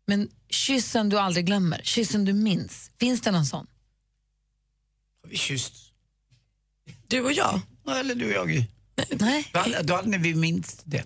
Men 0.07 0.29
kyssen 0.49 1.09
du 1.09 1.19
aldrig 1.19 1.47
glömmer, 1.47 1.81
kyssen 1.85 2.25
du 2.25 2.33
minns. 2.33 2.91
Finns 3.01 3.21
det 3.21 3.31
någon 3.31 3.47
sån? 3.47 3.67
Har 5.23 5.31
vi 5.31 5.37
kysst? 5.37 5.75
Du 7.07 7.21
och 7.21 7.33
jag? 7.33 7.61
Eller 7.97 8.15
du 8.15 8.27
och 8.27 8.33
jag 8.33 8.67
Nej. 9.11 9.49
Då 9.53 9.59
hade, 9.59 9.83
då 9.83 9.95
hade 9.95 10.19
vi 10.19 10.35
minst 10.35 10.83
det. 10.85 11.05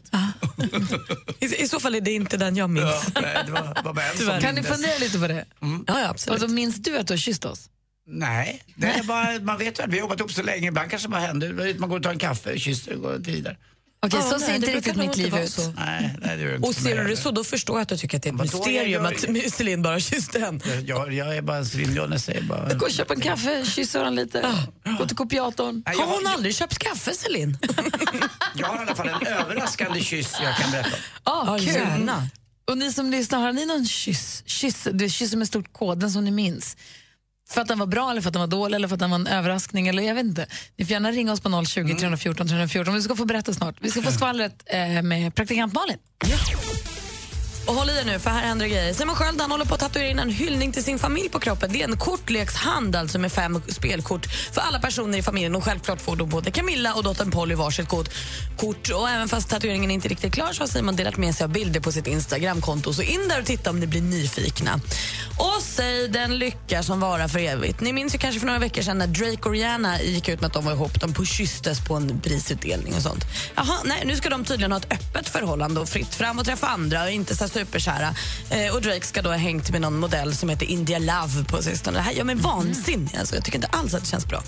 I, 1.40 1.62
I 1.62 1.68
så 1.68 1.80
fall 1.80 1.94
är 1.94 2.00
det 2.00 2.12
inte 2.12 2.37
den 2.37 2.57
jag 2.57 2.70
minns. 2.70 2.87
Ja, 3.14 3.20
nej, 3.20 3.37
det 3.46 3.52
var, 3.52 3.83
var 3.85 3.94
bara 3.94 4.40
Kan 4.40 4.54
ni 4.54 4.62
fundera 4.62 4.98
lite 4.98 5.18
på 5.18 5.28
det? 5.28 5.44
Ja, 5.61 6.00
ja, 6.00 6.09
absolut. 6.09 6.42
Och 6.42 6.50
minns 6.50 6.76
du 6.76 6.98
att 6.98 7.07
du 7.07 7.12
har 7.12 7.18
kysst 7.18 7.44
oss? 7.44 7.70
Nej, 8.07 8.62
det 8.76 8.87
är 8.87 9.02
bara, 9.02 9.38
man 9.40 9.59
vet 9.59 9.78
ju 9.78 9.83
att 9.83 9.88
vi 9.90 9.92
har 9.92 10.00
jobbat 10.00 10.20
ihop 10.20 10.33
så 10.33 10.42
länge. 10.42 10.68
Ibland 10.68 10.90
kanske 10.90 11.09
det 11.09 11.11
bara 11.11 11.20
händer. 11.20 11.78
Man 11.78 11.88
går 11.88 11.96
och 11.96 12.02
tar 12.02 12.11
en 12.11 12.18
kaffe, 12.18 12.59
kysser 12.59 12.94
och 12.94 13.00
går 13.00 13.18
vidare. 13.18 13.57
Okej, 14.06 14.18
Ja, 14.22 14.30
så 14.30 14.36
nej, 14.38 14.46
ser 14.46 14.54
inte 14.54 14.66
det 14.70 14.76
riktigt 14.76 14.96
mitt 14.96 15.16
liv 15.16 15.36
ut. 15.36 15.50
så. 15.52 15.72
Nej, 15.76 16.16
nej 16.22 16.36
det 16.36 16.54
inte 16.54 16.68
Och 16.68 16.74
ser 16.74 16.96
du 16.96 17.08
det 17.08 17.16
så, 17.16 17.30
då 17.30 17.44
förstår 17.44 17.76
jag 17.76 17.82
att 17.82 17.88
du 17.88 17.96
tycker 17.96 18.16
att 18.16 18.22
det 18.22 18.28
är 18.28 18.32
ett 18.32 18.38
Vadå, 18.38 18.58
mysterium 18.58 19.04
jag 19.04 19.14
att 19.46 19.52
Celine 19.52 19.82
bara 19.82 20.00
kysste 20.00 20.38
en. 20.38 20.60
Jag, 20.86 21.12
jag 21.12 21.36
är 21.36 21.42
bara 21.42 21.64
Céline 21.64 21.94
Dion, 21.94 22.12
jag 22.12 22.20
säger 22.20 22.42
bara... 22.42 22.74
Gå 22.74 22.84
och 22.86 22.90
köp 22.92 23.10
en 23.10 23.20
kaffe, 23.20 23.64
kyssa 23.64 23.98
honom 23.98 24.14
lite, 24.14 24.54
gå 24.98 25.06
till 25.06 25.16
kopiatorn. 25.16 25.82
Nej, 25.86 25.96
Har 25.96 26.02
jag, 26.04 26.10
hon 26.14 26.26
aldrig 26.26 26.54
köpt 26.54 26.78
kaffe, 26.78 27.12
Celine? 27.14 27.58
jag 28.54 28.66
har 28.66 28.76
i 28.76 28.78
alla 28.86 28.94
fall 28.94 29.08
en 29.08 29.26
överraskande 29.26 30.00
kyss 30.00 30.36
jag 30.42 30.56
kan 30.56 30.70
berätta 30.70 30.88
om. 30.88 30.98
Ah, 31.24 31.44
Ja, 31.46 31.58
kul. 31.58 31.74
gärna. 31.74 32.28
Och 32.70 32.78
ni 32.78 32.92
som 32.92 33.10
lyssnar, 33.10 33.38
har 33.40 33.52
ni 33.52 33.66
någon 33.66 33.86
kyss, 33.86 34.42
kyss, 34.46 34.88
du 34.92 35.08
kysser 35.10 35.36
med 35.36 35.46
stort 35.48 35.72
K, 35.72 35.94
den 35.94 36.10
som 36.10 36.24
ni 36.24 36.30
minns? 36.30 36.76
För 37.48 37.61
att 37.61 37.68
den 37.68 37.78
var 37.78 37.87
bra, 37.87 38.11
eller 38.11 38.20
för 38.20 38.28
att 38.28 38.33
den 38.33 38.40
var 38.40 38.46
dålig, 38.46 38.76
eller 38.76 38.88
för 38.88 38.94
att 38.94 39.00
den 39.00 39.11
var 39.11 39.18
en 39.18 39.26
överraskning, 39.26 39.88
eller 39.88 40.02
jag 40.02 40.14
vet 40.14 40.24
inte. 40.24 40.46
Ni 40.76 40.85
får 40.85 40.92
gärna 40.92 41.12
ringa 41.12 41.33
oss 41.33 41.40
på 41.40 41.64
020 41.66 41.94
314 41.94 42.48
314, 42.48 42.94
vi 42.94 43.02
ska 43.02 43.16
få 43.16 43.24
berätta 43.24 43.52
snart. 43.52 43.76
Vi 43.80 43.90
ska 43.90 44.02
få 44.02 44.12
skvallret 44.12 44.62
eh, 44.66 45.02
med 45.02 45.35
praktikant 45.35 45.74
Malin. 45.74 45.98
Och 47.66 47.74
håll 47.74 47.90
i 47.90 47.98
er 47.98 48.05
nu, 48.05 48.18
för 48.18 48.31
här 48.31 48.40
händer 48.40 48.66
det 48.66 48.70
grejer. 48.70 48.92
Simon 48.94 49.16
Sköld 49.16 49.40
han 49.40 49.50
håller 49.50 49.64
på 49.64 49.74
att 49.74 49.81
tatuera 49.81 50.09
in 50.09 50.18
en 50.18 50.31
hyllning 50.31 50.72
till 50.72 50.85
sin 50.85 50.98
familj 50.98 51.29
på 51.29 51.38
kroppen. 51.40 51.72
Det 51.72 51.83
är 51.83 51.88
en 51.88 51.96
kortlekshand 51.96 52.96
alltså 52.96 53.18
med 53.18 53.33
fem 53.33 53.62
spelkort 53.68 54.27
för 54.53 54.61
alla 54.61 54.79
personer 54.79 55.18
i 55.18 55.22
familjen. 55.22 55.55
Och 55.57 55.64
självklart 55.64 56.00
får 56.00 56.16
då 56.16 56.27
både 56.27 56.50
Camilla 56.50 56.94
och 56.94 57.03
dottern 57.03 57.31
Polly 57.31 57.55
varsitt 57.55 57.88
kort. 57.88 58.09
kort. 58.57 58.90
Och 58.90 59.09
även 59.09 59.29
fast 59.29 59.48
tatueringen 59.48 59.90
inte 59.90 60.07
är 60.07 60.11
riktigt 60.11 60.35
klar 60.35 60.53
så 60.53 60.62
har 60.62 60.68
Simon 60.68 60.96
delat 60.96 61.16
med 61.16 61.35
sig 61.35 61.44
av 61.44 61.50
bilder 61.50 61.81
på 61.81 61.92
sitt 61.92 62.07
Instagramkonto. 62.07 62.92
Så 62.92 63.03
in 63.03 63.29
där 63.29 63.40
och 63.40 63.46
titta 63.46 63.70
om 63.70 63.81
ni 63.81 63.87
blir 63.87 64.03
nyfikna. 64.03 64.81
Och 65.38 65.62
säg 65.62 66.09
den 66.09 66.38
lycka 66.38 66.83
som 66.83 67.00
varar 67.00 67.29
för 67.29 67.38
evigt. 67.38 67.81
Ni 67.81 67.92
minns 67.92 68.14
ju 68.14 68.18
kanske 68.18 68.40
för 68.40 68.46
några 68.46 68.61
veckor 68.61 68.83
sedan 68.83 68.98
när 68.98 69.07
Drake 69.07 69.48
och 69.48 69.53
Rihanna 69.53 70.03
gick 70.03 70.29
ut 70.29 70.40
med 70.40 70.46
att 70.46 70.55
de 70.55 70.64
var 70.64 70.72
ihop. 70.72 71.00
De 71.00 71.27
kysstes 71.27 71.81
på 71.81 71.94
en 71.94 72.20
prisutdelning 72.20 72.94
och 72.94 73.03
sånt. 73.03 73.24
Jaha, 73.55 73.79
nej, 73.85 74.03
nu 74.05 74.16
ska 74.16 74.29
de 74.29 74.44
tydligen 74.44 74.72
ha 74.72 74.79
ett 74.79 74.92
öppet 74.92 75.29
förhållande 75.29 75.81
och 75.81 75.88
fritt 75.88 76.14
fram 76.14 76.38
och 76.38 76.44
träffa 76.44 76.66
andra 76.66 77.03
och 77.03 77.11
inte 77.11 77.37
så 77.37 77.48
superkära. 77.54 78.14
Eh, 78.50 78.74
och 78.74 78.82
Drake 78.82 79.06
ska 79.06 79.22
då 79.22 79.30
ha 79.30 79.36
hängt 79.36 79.70
med 79.70 79.80
någon 79.80 79.98
modell 79.98 80.34
som 80.36 80.48
heter 80.48 80.66
India 80.66 80.98
Love 80.98 81.44
på 81.48 81.62
sistone. 81.62 81.98
Det 81.98 82.02
här 82.02 82.12
gör 82.12 82.24
mig 82.24 82.34
vansinnig. 82.34 83.16
Alltså, 83.18 83.34
jag 83.34 83.44
tycker 83.44 83.58
inte 83.58 83.68
alls 83.68 83.94
att 83.94 84.00
det 84.00 84.08
känns 84.08 84.26
bra. 84.26 84.42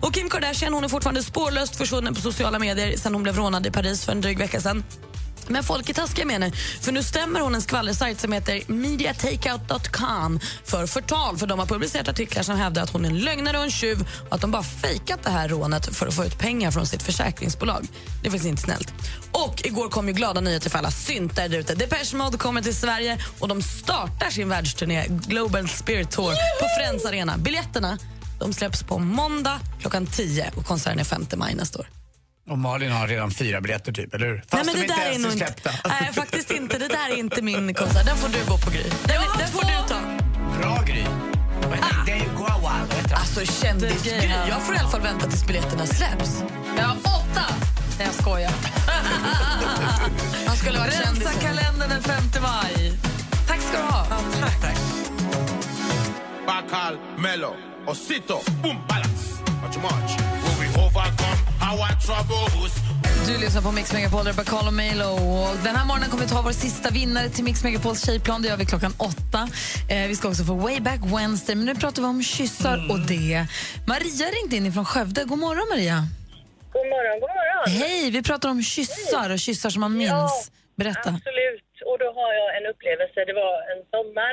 Och 0.00 0.14
Kim 0.14 0.30
Kardashian 0.30 0.74
hon 0.74 0.84
är 0.84 0.88
fortfarande 0.88 1.22
spårlöst 1.22 1.76
försvunnen 1.76 2.14
på 2.14 2.20
sociala 2.20 2.58
medier 2.58 2.96
sen 2.96 3.14
hon 3.14 3.22
blev 3.22 3.36
rånad 3.36 3.66
i 3.66 3.70
Paris 3.70 4.04
för 4.04 4.12
en 4.12 4.20
dryg 4.20 4.38
vecka 4.38 4.60
sedan. 4.60 4.84
Men 5.48 5.64
folk 5.64 5.88
är 5.88 5.94
taskiga 5.94 6.26
med 6.26 6.34
henne, 6.34 6.52
för 6.80 6.92
nu 6.92 7.02
stämmer 7.02 7.40
hon 7.40 7.54
en 7.54 7.62
skvallersajt 7.62 8.20
som 8.20 8.32
heter 8.32 8.62
mediatakeout.com 8.66 10.40
för 10.64 10.86
förtal. 10.86 11.38
För 11.38 11.46
de 11.46 11.58
har 11.58 11.66
publicerat 11.66 12.08
artiklar 12.08 12.42
som 12.42 12.56
hävdar 12.56 12.82
att 12.82 12.90
hon 12.90 13.04
är 13.04 13.08
en 13.08 13.18
lögnare 13.18 13.58
och 13.58 13.64
en 13.64 13.70
tjuv 13.70 14.08
och 14.28 14.34
att 14.34 14.40
de 14.40 14.50
bara 14.50 14.62
fejkat 14.62 15.22
det 15.22 15.30
här 15.30 15.48
rånet 15.48 15.96
för 15.96 16.06
att 16.06 16.14
få 16.14 16.24
ut 16.24 16.38
pengar 16.38 16.70
från 16.70 16.86
sitt 16.86 17.02
försäkringsbolag. 17.02 17.86
Det 18.22 18.30
faktiskt 18.30 18.48
inte 18.48 18.62
snällt. 18.62 18.92
Och 19.32 19.62
igår 19.64 19.88
kom 19.88 20.08
ju 20.08 20.14
glada 20.14 20.40
nyheter 20.40 20.70
för 20.70 20.78
alla 20.78 20.90
syntare 20.90 21.48
där 21.48 21.58
ute. 21.58 21.74
Depeche 21.74 22.16
Mode 22.16 22.38
kommer 22.38 22.62
till 22.62 22.76
Sverige 22.76 23.18
och 23.38 23.48
de 23.48 23.62
startar 23.62 24.30
sin 24.30 24.48
världsturné 24.48 25.06
Global 25.08 25.68
Spirit 25.68 26.10
Tour 26.10 26.32
på 26.60 26.66
Friends 26.78 27.04
Arena. 27.04 27.38
Biljetterna 27.38 27.98
de 28.38 28.52
släpps 28.52 28.82
på 28.82 28.98
måndag 28.98 29.60
klockan 29.80 30.06
10 30.06 30.52
och 30.56 30.66
konserten 30.66 30.98
är 30.98 31.04
5 31.04 31.26
maj 31.36 31.54
nästa 31.54 31.78
år. 31.78 31.97
Och 32.48 32.58
Malin 32.58 32.92
har 32.92 33.06
redan 33.08 33.30
fyra 33.30 33.60
biljetter 33.60 33.92
typ, 33.92 34.14
eller 34.14 34.26
hur? 34.26 34.36
Fast 34.48 34.52
Nej, 34.52 34.64
men 34.64 34.74
de 34.74 34.80
det 34.80 34.82
inte 34.84 34.94
där 35.00 35.06
är 35.06 35.10
ens 35.12 35.24
är 35.26 35.32
inte, 35.32 35.46
släppta. 35.46 35.70
nej, 35.88 36.12
faktiskt 36.12 36.50
inte. 36.50 36.78
Det 36.78 36.88
där 36.88 37.08
är 37.12 37.16
inte 37.18 37.42
min 37.42 37.74
konsert. 37.80 38.06
Den 38.06 38.16
får 38.16 38.28
du 38.28 38.44
gå 38.48 38.58
på, 38.58 38.70
Gry. 38.70 38.82
Den, 38.82 39.22
den 39.38 39.48
får 39.48 39.62
du 39.62 39.88
ta. 39.88 40.00
Bra 40.60 40.82
Gry. 40.86 41.04
Vad 41.68 41.72
heter 41.76 41.88
det? 42.06 42.22
Vad 42.62 42.72
heter 42.96 43.14
han? 43.14 43.20
Alltså 43.20 43.40
kändis-Gry. 43.40 44.30
Jag 44.48 44.62
får 44.62 44.74
i 44.74 44.78
alla 44.78 44.88
fall 44.88 45.00
vänta 45.00 45.26
tills 45.26 45.46
biljetterna 45.46 45.86
släpps. 45.86 46.42
Jag 46.76 46.84
har 46.84 46.94
åtta! 46.96 47.44
Nej, 47.98 48.06
jag 48.06 48.14
skojar. 48.14 48.50
Han 50.46 50.56
skulle 50.56 50.78
vara 50.78 50.88
Rensa 50.88 51.04
kändis. 51.14 51.42
kalendern 51.42 51.88
den 51.88 52.02
5 52.02 52.22
maj. 52.42 52.92
Tack 53.48 53.60
ska 53.60 53.76
du 53.76 53.82
ha. 53.84 54.04
tack. 54.60 54.76
Bacal, 56.46 56.98
Mello, 57.18 57.54
Osito, 57.86 58.40
boom, 58.62 58.76
balance. 58.88 59.42
Not 59.62 59.72
too 59.72 59.80
much. 59.82 60.18
Will 60.44 60.58
we 60.60 60.68
overcome? 60.86 61.47
Du 63.26 63.34
lyssnar 63.44 63.62
på 63.62 63.72
Mix 63.72 63.92
Megapol, 63.92 64.24
där 64.24 64.32
är 64.32 64.36
Bacall 64.36 64.68
och 64.68 65.48
Den 65.66 65.74
här 65.78 65.86
morgonen 65.90 66.08
kommer 66.10 66.24
vi 66.26 66.30
ta 66.36 66.40
vår 66.42 66.56
sista 66.66 66.88
vinnare 66.90 67.28
till 67.28 67.44
Mix 67.44 67.64
Megapols 67.64 68.06
tjejplan. 68.06 68.42
Det 68.42 68.48
gör 68.48 68.56
vi 68.62 68.66
klockan 68.72 68.92
åtta. 69.10 69.40
Eh, 69.92 70.08
vi 70.10 70.14
ska 70.18 70.24
också 70.32 70.44
få 70.50 70.54
Way 70.66 70.80
Back 70.88 71.02
Wednesday, 71.14 71.54
men 71.58 71.64
nu 71.70 71.74
pratar 71.74 72.02
vi 72.02 72.08
om 72.08 72.22
kyssar 72.22 72.76
och 72.92 73.00
det. 73.12 73.34
Maria 73.92 74.26
ringde 74.36 74.56
in 74.56 74.72
från 74.76 74.86
Skövde. 74.92 75.20
God 75.32 75.40
morgon, 75.46 75.66
Maria. 75.72 75.98
God 76.76 76.86
morgon, 76.94 77.16
god 77.22 77.32
morgon. 77.38 77.64
Hej, 77.80 78.10
vi 78.16 78.20
pratar 78.30 78.48
om 78.54 78.62
kyssar 78.62 79.28
och 79.34 79.40
kyssar 79.46 79.70
som 79.74 79.80
man 79.86 79.94
minns. 80.02 80.34
Berätta. 80.80 81.10
Absolut, 81.18 81.72
och 81.88 81.96
då 82.02 82.08
har 82.18 82.32
jag 82.40 82.48
en 82.58 82.66
upplevelse. 82.72 83.18
Det 83.30 83.36
var 83.44 83.54
en 83.72 83.80
sommar. 83.94 84.32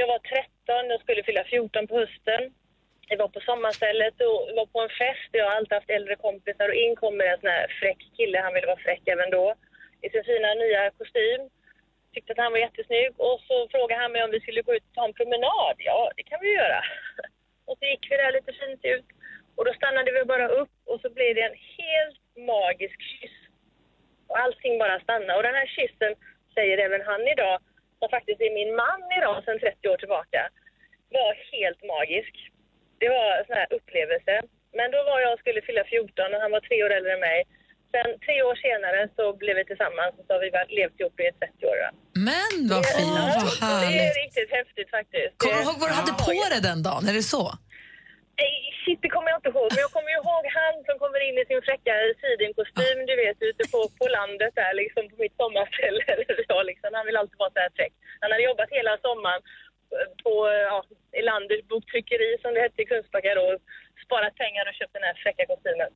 Jag 0.00 0.06
var 0.12 0.20
13 0.34 0.94
och 0.94 1.00
skulle 1.04 1.22
fylla 1.28 1.42
14 1.44 1.86
på 1.90 1.94
hösten. 2.02 2.42
Vi 3.08 3.16
var 3.16 3.28
på 3.28 3.40
sommarstället 3.40 4.14
och 4.20 4.38
var 4.58 4.66
på 4.66 4.80
en 4.80 4.96
fest. 5.02 5.30
Jag 5.32 5.44
har 5.44 5.56
alltid 5.56 5.78
haft 5.78 5.90
äldre 5.90 6.16
kompisar 6.16 6.68
och 6.68 6.80
in 6.84 6.96
kommer 6.96 7.24
en 7.24 7.40
sån 7.40 7.50
här 7.56 7.66
fräck 7.80 8.00
kille. 8.16 8.38
Han 8.38 8.54
ville 8.54 8.72
vara 8.72 8.84
fräck 8.86 9.04
även 9.14 9.30
då. 9.30 9.54
I 10.04 10.10
sin 10.10 10.24
fina 10.24 10.54
nya 10.54 10.90
kostym. 10.90 11.42
Tyckte 12.12 12.32
att 12.32 12.44
han 12.44 12.52
var 12.52 12.58
jättesnygg. 12.58 13.10
Och 13.16 13.40
så 13.48 13.68
frågade 13.74 14.00
han 14.02 14.12
mig 14.12 14.24
om 14.24 14.30
vi 14.30 14.40
skulle 14.40 14.62
gå 14.62 14.74
ut 14.74 14.88
och 14.88 14.94
ta 14.94 15.04
en 15.04 15.18
promenad. 15.20 15.76
Ja, 15.78 16.12
det 16.16 16.22
kan 16.22 16.38
vi 16.42 16.50
göra. 16.54 16.80
Och 17.66 17.78
så 17.78 17.84
gick 17.84 18.10
vi 18.10 18.16
där 18.16 18.32
lite 18.32 18.52
fint 18.52 18.84
ut. 18.84 19.08
Och 19.56 19.64
då 19.64 19.72
stannade 19.74 20.12
vi 20.12 20.24
bara 20.24 20.48
upp 20.48 20.74
och 20.84 21.00
så 21.00 21.10
blev 21.10 21.34
det 21.34 21.42
en 21.42 21.58
helt 21.78 22.22
magisk 22.54 22.98
kyss. 23.02 23.38
Och 24.28 24.38
allting 24.38 24.78
bara 24.78 25.00
stannade. 25.00 25.36
Och 25.36 25.42
den 25.42 25.54
här 25.54 25.66
kyssen 25.66 26.14
säger 26.54 26.78
även 26.78 27.02
han 27.10 27.28
idag, 27.28 27.58
som 27.98 28.08
faktiskt 28.08 28.40
är 28.40 28.54
min 28.54 28.76
man 28.76 29.02
idag 29.18 29.44
sedan 29.44 29.58
30 29.58 29.88
år 29.88 29.96
tillbaka, 29.96 30.40
var 31.10 31.34
helt 31.52 31.82
magisk. 31.84 32.34
Det 33.02 33.08
var 33.16 33.26
en 33.38 33.46
sån 33.48 33.56
här 33.60 33.68
upplevelse. 33.78 34.34
Men 34.78 34.86
då 34.94 34.98
var 35.10 35.18
jag 35.24 35.32
och 35.34 35.40
skulle 35.44 35.60
fylla 35.68 35.84
14 35.84 36.34
och 36.34 36.40
han 36.44 36.50
var 36.56 36.62
tre 36.68 36.76
år 36.86 36.90
äldre 36.98 37.12
än 37.16 37.24
mig. 37.30 37.40
Sen 37.92 38.08
tre 38.26 38.36
år 38.48 38.56
senare 38.66 39.00
så 39.16 39.24
blev 39.42 39.54
vi 39.60 39.64
tillsammans 39.70 40.12
och 40.18 40.24
så 40.26 40.30
har 40.34 40.40
vi 40.44 40.50
levt 40.78 40.96
ihop 41.00 41.16
i 41.20 41.24
30 41.40 41.66
år. 41.72 41.78
va. 41.84 41.90
Men 42.30 42.54
vad 42.72 42.82
Det- 42.82 42.94
fint, 42.98 43.16
ja, 43.20 43.24
vad 43.42 43.44
Det 43.50 43.66
är 43.66 44.00
härligt. 44.00 44.16
riktigt 44.24 44.50
häftigt 44.58 44.90
faktiskt. 44.96 45.32
Kommer 45.42 45.56
du 45.58 45.62
ihåg 45.66 45.78
vad 45.82 45.88
du 45.92 45.96
hade 46.02 46.14
på 46.26 46.30
dig 46.52 46.60
den 46.70 46.80
dagen? 46.88 47.02
Är 47.10 47.14
det 47.20 47.26
så? 47.36 47.44
Nej, 48.42 48.54
Shit, 48.82 49.00
det 49.04 49.10
kommer 49.14 49.28
jag 49.32 49.38
inte 49.40 49.50
ihåg. 49.54 49.68
Men 49.74 49.82
jag 49.86 49.92
kommer 49.96 50.10
ju 50.14 50.18
ihåg 50.24 50.44
han 50.60 50.74
som 50.88 50.94
kommer 51.02 51.20
in 51.28 51.36
i 51.42 51.44
sin 51.50 51.62
fräcka 51.68 51.92
sidenkostym, 52.22 52.98
du 53.10 53.14
vet, 53.24 53.38
ute 53.50 53.62
på, 53.72 53.80
på 54.00 54.04
landet 54.18 54.52
där 54.60 54.72
liksom 54.82 55.02
på 55.10 55.16
mitt 55.24 55.36
sommarställe. 55.42 56.02
liksom. 56.70 56.90
Han 56.98 57.06
vill 57.08 57.18
alltid 57.20 57.38
vara 57.44 57.52
så 57.56 57.60
här 57.64 57.72
fräck. 57.78 57.94
Han 58.22 58.30
hade 58.32 58.44
jobbat 58.50 58.70
hela 58.78 58.92
sommaren 59.06 59.40
på 60.24 60.32
ja, 60.70 60.78
Elanders 61.20 61.62
boktryckeri 61.72 62.30
som 62.42 62.50
det 62.54 62.60
hette 62.66 62.82
i 62.82 62.86
Kungsbacka 62.90 63.32
då. 63.40 63.46
Sparat 64.06 64.34
pengar 64.44 64.64
och 64.70 64.74
köpt 64.80 64.94
den 64.98 65.06
här 65.08 65.16
fräcka 65.24 65.44
kostymen. 65.52 65.90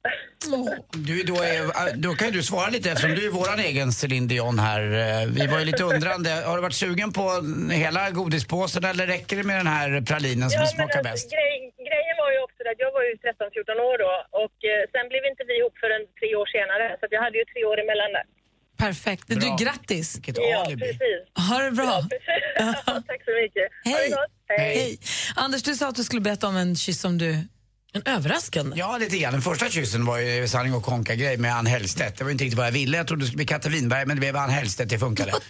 Du, 1.09 1.17
då, 1.31 1.37
är, 1.53 1.61
då 2.07 2.11
kan 2.19 2.25
ju 2.29 2.35
du 2.39 2.43
svara 2.53 2.69
lite 2.77 2.87
eftersom 2.91 3.15
du 3.19 3.23
är 3.29 3.33
våran 3.41 3.61
egen 3.71 3.89
Céline 3.99 4.29
Dion 4.33 4.59
här. 4.69 4.83
Eh, 5.03 5.23
Vi 5.39 5.45
var 5.53 5.59
ju 5.63 5.67
lite 5.71 5.85
undrande. 5.93 6.31
Har 6.49 6.57
du 6.59 6.63
varit 6.69 6.83
sugen 6.85 7.11
på 7.19 7.25
hela 7.85 8.03
godispåsen 8.21 8.83
eller 8.91 9.05
räcker 9.15 9.35
det 9.41 9.47
med 9.51 9.59
den 9.63 9.71
här 9.79 9.89
pralinen 10.11 10.47
som 10.51 10.61
Ja, 10.63 10.67
smakar 10.77 10.99
alltså, 10.99 11.11
bäst? 11.11 11.27
grej, 11.37 11.55
grejen 11.91 12.17
var 12.23 12.31
ju 12.35 12.39
också 12.47 12.61
att 12.73 12.81
jag 12.85 12.93
var 12.99 13.03
ju 13.09 13.13
13-14 13.15 13.89
år 13.91 13.97
då 14.07 14.13
och 14.45 14.57
eh, 14.73 14.83
sen 14.95 15.05
blev 15.11 15.23
inte 15.31 15.43
vi 15.49 15.55
ihop 15.61 15.77
förrän 15.83 16.03
tre 16.21 16.29
år 16.41 16.49
senare. 16.57 16.87
Så 16.99 17.05
jag 17.17 17.23
hade 17.27 17.39
ju 17.43 17.45
tre 17.53 17.61
år 17.71 17.77
emellan 17.85 18.11
där. 18.17 18.27
Perfekt. 18.81 19.25
Du, 19.27 19.57
grattis. 19.65 20.17
Vilket 20.17 20.37
Ja, 20.39 20.67
precis. 20.79 21.49
Ha 21.49 21.59
det 21.59 21.71
bra. 21.71 22.03
Ja, 22.59 22.75
tack 22.85 23.25
så 23.25 23.31
mycket. 23.43 23.69
Hej. 23.85 24.11
gott. 24.11 24.59
Hej. 24.59 24.99
Anders, 25.35 25.63
du 25.63 25.75
sa 25.75 25.89
att 25.89 25.95
du 25.95 26.05
skulle 26.05 26.21
berätta 26.21 26.49
om 26.49 26.57
en 26.57 26.77
kyss 26.77 27.01
som 27.01 27.19
du... 27.19 27.39
En 27.93 28.03
överraskande? 28.05 28.77
Ja, 28.79 28.99
lite 28.99 29.19
grann. 29.19 29.33
Den 29.33 29.43
första 29.43 29.69
kyssen 29.69 30.05
var 30.05 30.19
ju 30.19 30.49
sanning 30.49 30.75
och 30.75 30.83
konka-grej 30.83 31.37
med 31.37 31.57
Ann 31.57 31.67
Hellstedt. 31.67 32.19
Det 32.19 32.25
var 32.25 32.31
inte 32.31 32.45
riktigt 32.45 32.59
vad 32.59 32.67
jag 32.67 32.73
ville. 32.73 32.97
Jag 32.97 33.07
trodde 33.07 33.23
det 33.23 33.27
skulle 33.27 33.37
bli 33.37 33.47
Katta 33.47 33.69
Winberg, 33.69 34.07
men 34.07 34.17
det 34.17 34.21
blev 34.21 34.37
Ann 34.37 34.51
Hellstedt. 34.51 34.91
Det 34.91 34.99
funkade. 34.99 35.33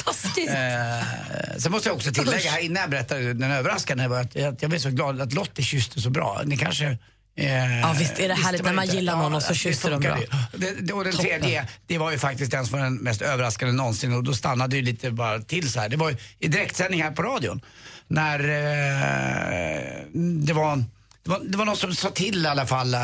Eh, 0.49 1.57
sen 1.59 1.73
måste 1.73 1.89
jag 1.89 1.97
också 1.97 2.13
tillägga 2.13 2.51
här 2.51 2.61
innan 2.61 2.81
jag 2.81 2.91
berättar 2.91 3.19
den 3.19 3.51
överraskande 3.51 4.09
var 4.09 4.21
att, 4.21 4.37
att 4.37 4.63
jag 4.63 4.71
blev 4.71 4.79
så 4.79 4.91
glad 4.91 5.21
att 5.21 5.33
Lottie 5.33 5.65
kysste 5.65 6.01
så 6.01 6.11
bra. 6.11 6.43
Ni 6.45 6.57
kanske 6.57 6.99
eh, 7.37 7.81
Ja, 7.81 7.95
visst 7.99 8.19
är 8.19 8.29
det 8.29 8.35
härligt 8.35 8.65
när 8.65 8.73
man 8.73 8.85
inte. 8.85 8.97
gillar 8.97 9.17
någon 9.17 9.35
och 9.35 9.43
så 9.43 9.55
kysser 9.55 9.91
de 9.91 10.01
bra. 10.01 10.19
Det, 10.53 10.87
det, 10.87 10.93
och 10.93 11.05
den 11.05 11.13
Toppen. 11.13 11.41
tredje, 11.41 11.67
det 11.87 11.99
var 11.99 12.11
ju 12.11 12.19
faktiskt 12.19 12.51
den 12.51 12.67
som 12.67 12.79
var 12.79 12.85
den 12.85 12.95
mest 12.97 13.23
överraskande 13.23 13.75
någonsin 13.75 14.13
och 14.15 14.25
då 14.25 14.35
stannade 14.35 14.77
ju 14.77 14.83
lite 14.83 15.11
bara 15.11 15.39
till 15.41 15.71
så 15.73 15.81
här. 15.81 15.89
Det 15.89 15.97
var 15.97 16.11
ju 16.11 16.17
i 16.39 16.49
direktsändning 16.49 17.03
här 17.03 17.11
på 17.11 17.23
radion 17.23 17.61
när 18.09 18.39
eh, 18.41 20.05
det 20.47 20.53
var 20.53 20.85
det 21.23 21.31
var, 21.31 21.41
det 21.45 21.59
var 21.59 21.65
någon 21.65 21.77
som 21.77 21.95
sa 21.95 22.11
till 22.11 22.45
i 22.45 22.49
alla 22.49 22.67
fall, 22.67 22.95
eh, 22.95 23.01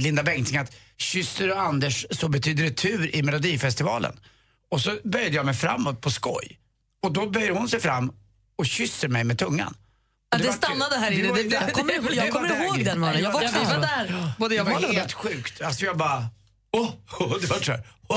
Linda 0.00 0.22
Bengtzing, 0.22 0.56
att 0.58 0.72
kysser 0.98 1.46
du 1.46 1.54
Anders 1.54 2.06
så 2.10 2.28
betyder 2.28 2.64
det 2.64 2.70
tur 2.70 3.16
i 3.16 3.22
Melodifestivalen. 3.22 4.12
Och 4.70 4.80
så 4.80 4.98
böjde 5.04 5.36
jag 5.36 5.46
mig 5.46 5.54
framåt 5.54 6.00
på 6.00 6.10
skoj. 6.10 6.58
Och 7.02 7.12
då 7.12 7.30
böjer 7.30 7.50
hon 7.50 7.68
sig 7.68 7.80
fram 7.80 8.12
och 8.56 8.66
kysser 8.66 9.08
mig 9.08 9.24
med 9.24 9.38
tungan. 9.38 9.74
Ja, 10.30 10.38
det 10.38 10.46
var 10.46 10.52
stannade 10.52 10.96
här 10.96 11.10
inne. 11.10 11.32
Det- 11.32 11.42
det- 11.42 11.54
jag 11.54 11.72
kommer 11.72 11.92
ihåg- 11.94 12.14
jag 12.14 12.26
det 12.26 12.30
kommer 12.30 12.64
ihåg 12.64 12.84
den, 12.84 13.00
Malin. 13.00 13.24
Jag 13.24 13.32
var 13.32 13.42
Ja, 13.42 13.48
också- 13.48 13.60
det 13.60 13.66
vi 13.66 13.72
var 13.74 13.80
där. 13.80 14.32
Både 14.38 14.54
jag 14.54 14.66
det 14.66 14.72
var 14.72 14.80
helt 14.80 15.12
sjukt. 15.12 15.60
Alltså 15.62 15.84
jag 15.84 15.96
bara... 15.96 16.26
Åh, 16.72 16.90
oh, 17.18 17.38
det 17.40 17.46
var 17.46 17.58
så 17.60 17.72
här. 17.72 17.80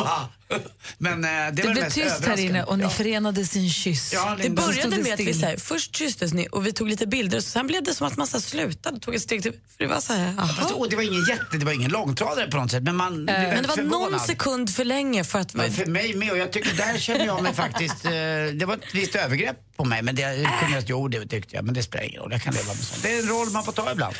Men 0.97 1.23
eh, 1.25 1.29
det, 1.29 1.51
Det, 1.51 1.63
var 1.67 1.73
blev 1.73 1.89
tyst 1.89 2.25
här 2.25 2.39
inne 2.39 2.63
och 2.63 2.77
ni 2.77 2.83
Ja. 2.83 2.89
förenades 2.89 3.55
i 3.55 3.59
en 3.63 3.69
kyss. 3.69 4.13
Ja, 4.13 4.37
Det 4.41 4.49
började 4.49 4.97
med 4.97 5.13
att 5.13 5.19
vi 5.19 5.33
så 5.33 5.45
här, 5.45 5.57
först 5.57 5.95
kysstes 5.95 6.33
ni 6.33 6.47
och 6.51 6.65
vi 6.67 6.71
tog 6.73 6.89
lite 6.89 7.07
bilder 7.07 7.37
och 7.37 7.43
sen 7.43 7.67
blev 7.67 7.83
det 7.83 7.93
som 7.93 8.07
att 8.07 8.17
man 8.17 8.27
så 8.27 8.37
här 8.37 8.41
slutade 8.41 8.99
tog 8.99 9.15
ett 9.15 9.21
steg 9.21 9.41
till, 9.43 9.51
för 9.51 9.59
det 9.77 9.87
var 9.87 9.99
så 9.99 10.13
här, 10.13 10.33
Fast, 10.37 10.59
aha. 10.59 10.71
åh, 10.75 10.87
det 10.89 10.95
var 10.95 11.03
ingen 11.03 11.25
jätte, 11.25 11.57
det 11.57 11.65
var 11.65 11.71
ingen 11.73 11.91
långtradare 11.91 12.47
på 12.51 12.57
något 12.57 12.71
sätt. 12.71 12.83
Men, 12.83 12.95
man, 12.95 13.25
blev 13.25 13.39
Men 13.39 13.61
det 13.63 13.67
var 13.69 13.77
någon 13.77 13.89
förvånad. 13.91 14.21
sekund 14.21 14.69
för 14.75 14.85
länge 14.85 15.23
för 15.23 15.39
att... 15.39 15.53
Men 15.53 15.71
för 15.73 15.85
mig 15.85 16.15
med 16.15 16.31
och 16.31 16.37
jag 16.37 16.51
tycker 16.51 16.73
där 16.77 16.97
känner 16.99 17.25
jag 17.25 17.43
mig 17.43 17.53
faktiskt, 17.53 18.05
eh, 18.05 18.11
det 18.53 18.65
var 18.67 18.73
ett 18.73 18.81
visst 18.95 19.15
övergrepp 19.15 19.57
på 19.77 19.85
mig 19.85 20.01
men 20.01 20.15
det 20.15 20.49
kunde 20.59 20.75
jag, 20.75 20.83
jo 20.87 21.07
det 21.07 21.25
tyckte 21.27 21.55
jag 21.55 21.65
men 21.65 21.73
det 21.73 21.83
spelar 21.83 22.05
ingen 22.05 22.21
roll, 22.21 22.31
jag 22.31 22.41
kan 22.41 22.53
leva 22.53 22.67
med 22.67 22.77
sånt. 22.83 23.03
Det 23.03 23.11
är 23.11 23.19
en 23.23 23.29
roll 23.29 23.49
man 23.49 23.63
får 23.63 23.71
ta 23.71 23.91
ibland. 23.91 24.15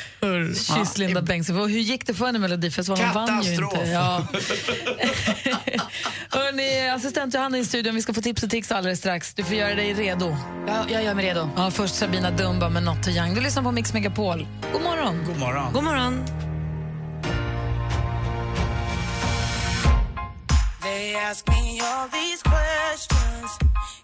Kyss 0.56 0.98
Linda 0.98 1.22
Bengtzing. 1.22 1.56
Och 1.58 1.70
Hur 1.70 1.78
gick 1.80 2.06
det 2.06 2.14
för 2.14 2.26
henne 2.26 2.38
i 2.38 2.40
Melodifestivalen? 2.40 3.04
Hon 3.06 3.14
vann 3.14 3.42
ju 3.42 3.56
Katastrof. 3.56 3.74
inte. 3.80 3.90
Ja. 3.90 4.26
Hörrni, 6.30 6.88
assistent 6.88 7.34
Johanna 7.34 7.58
i 7.58 7.64
studion. 7.64 7.94
Vi 7.94 8.02
ska 8.02 8.14
få 8.14 8.20
tips 8.20 8.42
och 8.42 8.50
tricks 8.50 8.72
alldeles 8.72 8.98
strax. 8.98 9.34
Du 9.34 9.44
får 9.44 9.54
göra 9.54 9.74
dig 9.74 9.94
redo. 9.94 10.36
Ja, 10.66 10.84
jag 10.88 11.04
gör 11.04 11.14
mig 11.14 11.26
redo. 11.26 11.50
Ja, 11.56 11.70
först 11.70 11.94
Sabina 11.94 12.30
Dumba 12.30 12.68
med 12.68 12.82
Not 12.82 13.02
Too 13.02 13.12
Young. 13.12 13.34
Du 13.34 13.40
lyssnar 13.40 13.62
på 13.62 13.72
Mix 13.72 13.92
Megapol. 13.92 14.46
God 14.72 14.82
morgon. 14.82 15.24
God 15.26 15.38
morgon. 15.38 15.72
God 15.72 15.84
morgon. 15.84 16.24
They 20.82 21.14
ask 21.14 21.48
me 21.48 21.80
all 21.80 22.08
these 22.08 22.42
questions, 22.42 23.58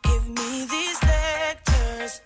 give 0.05 0.29
me 0.29 0.67
these 0.67 0.99
lectures. 1.03 2.21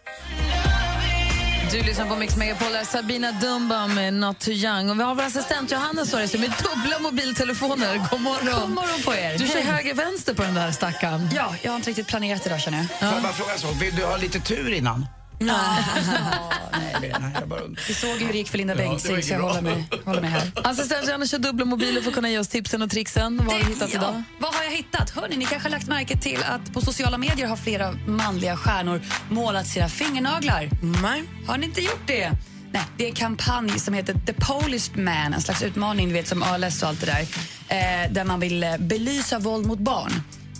Du 1.72 1.82
lyssnar 1.82 2.06
på 2.06 2.16
Mix 2.16 2.36
Megapol. 2.36 2.72
Där 2.72 2.84
Sabina 2.84 3.32
Dumba 3.32 3.86
med 3.86 4.14
Not 4.14 4.38
Too 4.38 4.54
Young. 4.54 4.90
Och 4.90 4.98
vi 4.98 5.02
har 5.02 5.14
vår 5.14 5.22
assistent 5.22 5.72
Johanna 5.72 6.04
här 6.04 6.38
med 6.38 6.50
dubbla 6.50 6.98
mobiltelefoner. 7.00 8.08
God 8.10 8.20
morgon. 8.20 8.60
God 8.60 8.70
morgon 8.70 9.02
på 9.04 9.14
er. 9.14 9.38
Du 9.38 9.46
kör 9.46 9.60
höger-vänster 9.60 10.34
på 10.34 10.42
den 10.42 10.54
där 10.54 10.70
stackaren. 10.72 11.28
Ja, 11.36 11.54
jag 11.62 11.70
har 11.70 11.76
inte 11.76 11.90
riktigt 11.90 12.06
planerat 12.06 12.46
idag 12.46 12.60
känner 12.60 12.78
jag. 12.78 12.86
Får 12.86 13.08
jag 13.08 13.22
bara 13.22 13.32
fråga 13.32 13.58
så, 13.58 13.72
vill 13.72 13.96
du 13.96 14.04
ha 14.04 14.16
lite 14.16 14.40
tur 14.40 14.72
innan? 14.72 15.06
Nej. 16.72 17.00
Nej, 17.00 17.12
jag 17.40 17.48
bara. 17.48 17.60
Vi 17.88 17.94
såg 17.94 18.18
hur 18.18 18.32
det 18.32 18.38
gick 18.38 18.48
för 18.48 18.58
Linda 18.58 18.74
Ja, 18.74 18.78
Bengtzing 18.78 19.22
så 19.22 19.32
jag 19.32 19.40
håller 19.40 19.60
mig, 19.62 19.84
håller 20.04 20.20
mig 20.20 20.30
här. 20.30 20.52
Assistent 20.54 21.06
Johanna 21.06 21.26
kör 21.26 21.38
dubbla 21.38 21.64
mobiler 21.64 22.00
för 22.00 22.08
att 22.08 22.14
kunna 22.14 22.30
ge 22.30 22.38
oss 22.38 22.48
tipsen 22.48 22.82
och 22.82 22.90
tricksen. 22.90 23.36
Vad 23.44 23.52
har 23.56 23.60
du 23.60 23.66
hittat 23.74 23.90
idag? 23.94 24.14
Ja, 24.14 24.22
vad 24.38 24.54
har 24.54 24.64
jag 24.64 24.70
hittat? 24.70 25.10
Hörni, 25.10 25.36
ni 25.36 25.44
kanske 25.46 25.68
har 25.68 25.70
lagt 25.70 25.88
märke 25.88 26.16
till 26.18 26.38
att 26.42 26.72
på 26.72 26.80
sociala 26.80 27.18
medier 27.18 27.46
har 27.46 27.56
flera 27.56 27.92
manliga 28.06 28.56
stjärnor 28.56 29.00
målat 29.30 29.66
sina 29.66 29.88
fingernaglar. 29.88 30.68
Nej. 31.02 31.22
Har 31.46 31.58
ni 31.58 31.66
inte 31.66 31.80
gjort 31.80 32.02
det? 32.06 32.30
Nej, 32.72 32.82
det 32.96 33.04
är 33.04 33.08
en 33.08 33.14
kampanj 33.14 33.78
som 33.78 33.94
heter 33.94 34.14
The 34.26 34.32
Polished 34.32 34.96
Man, 34.96 35.34
en 35.34 35.40
slags 35.40 35.62
utmaning 35.62 36.08
du 36.08 36.14
vet 36.14 36.28
som 36.28 36.42
ALS 36.42 36.82
och 36.82 36.88
allt 36.88 37.00
det 37.00 37.06
där. 37.06 37.20
Eh, 37.68 38.12
där 38.12 38.24
man 38.24 38.40
vill 38.40 38.62
eh, 38.62 38.76
belysa 38.78 39.38
våld 39.38 39.66
mot 39.66 39.78
barn. 39.78 40.12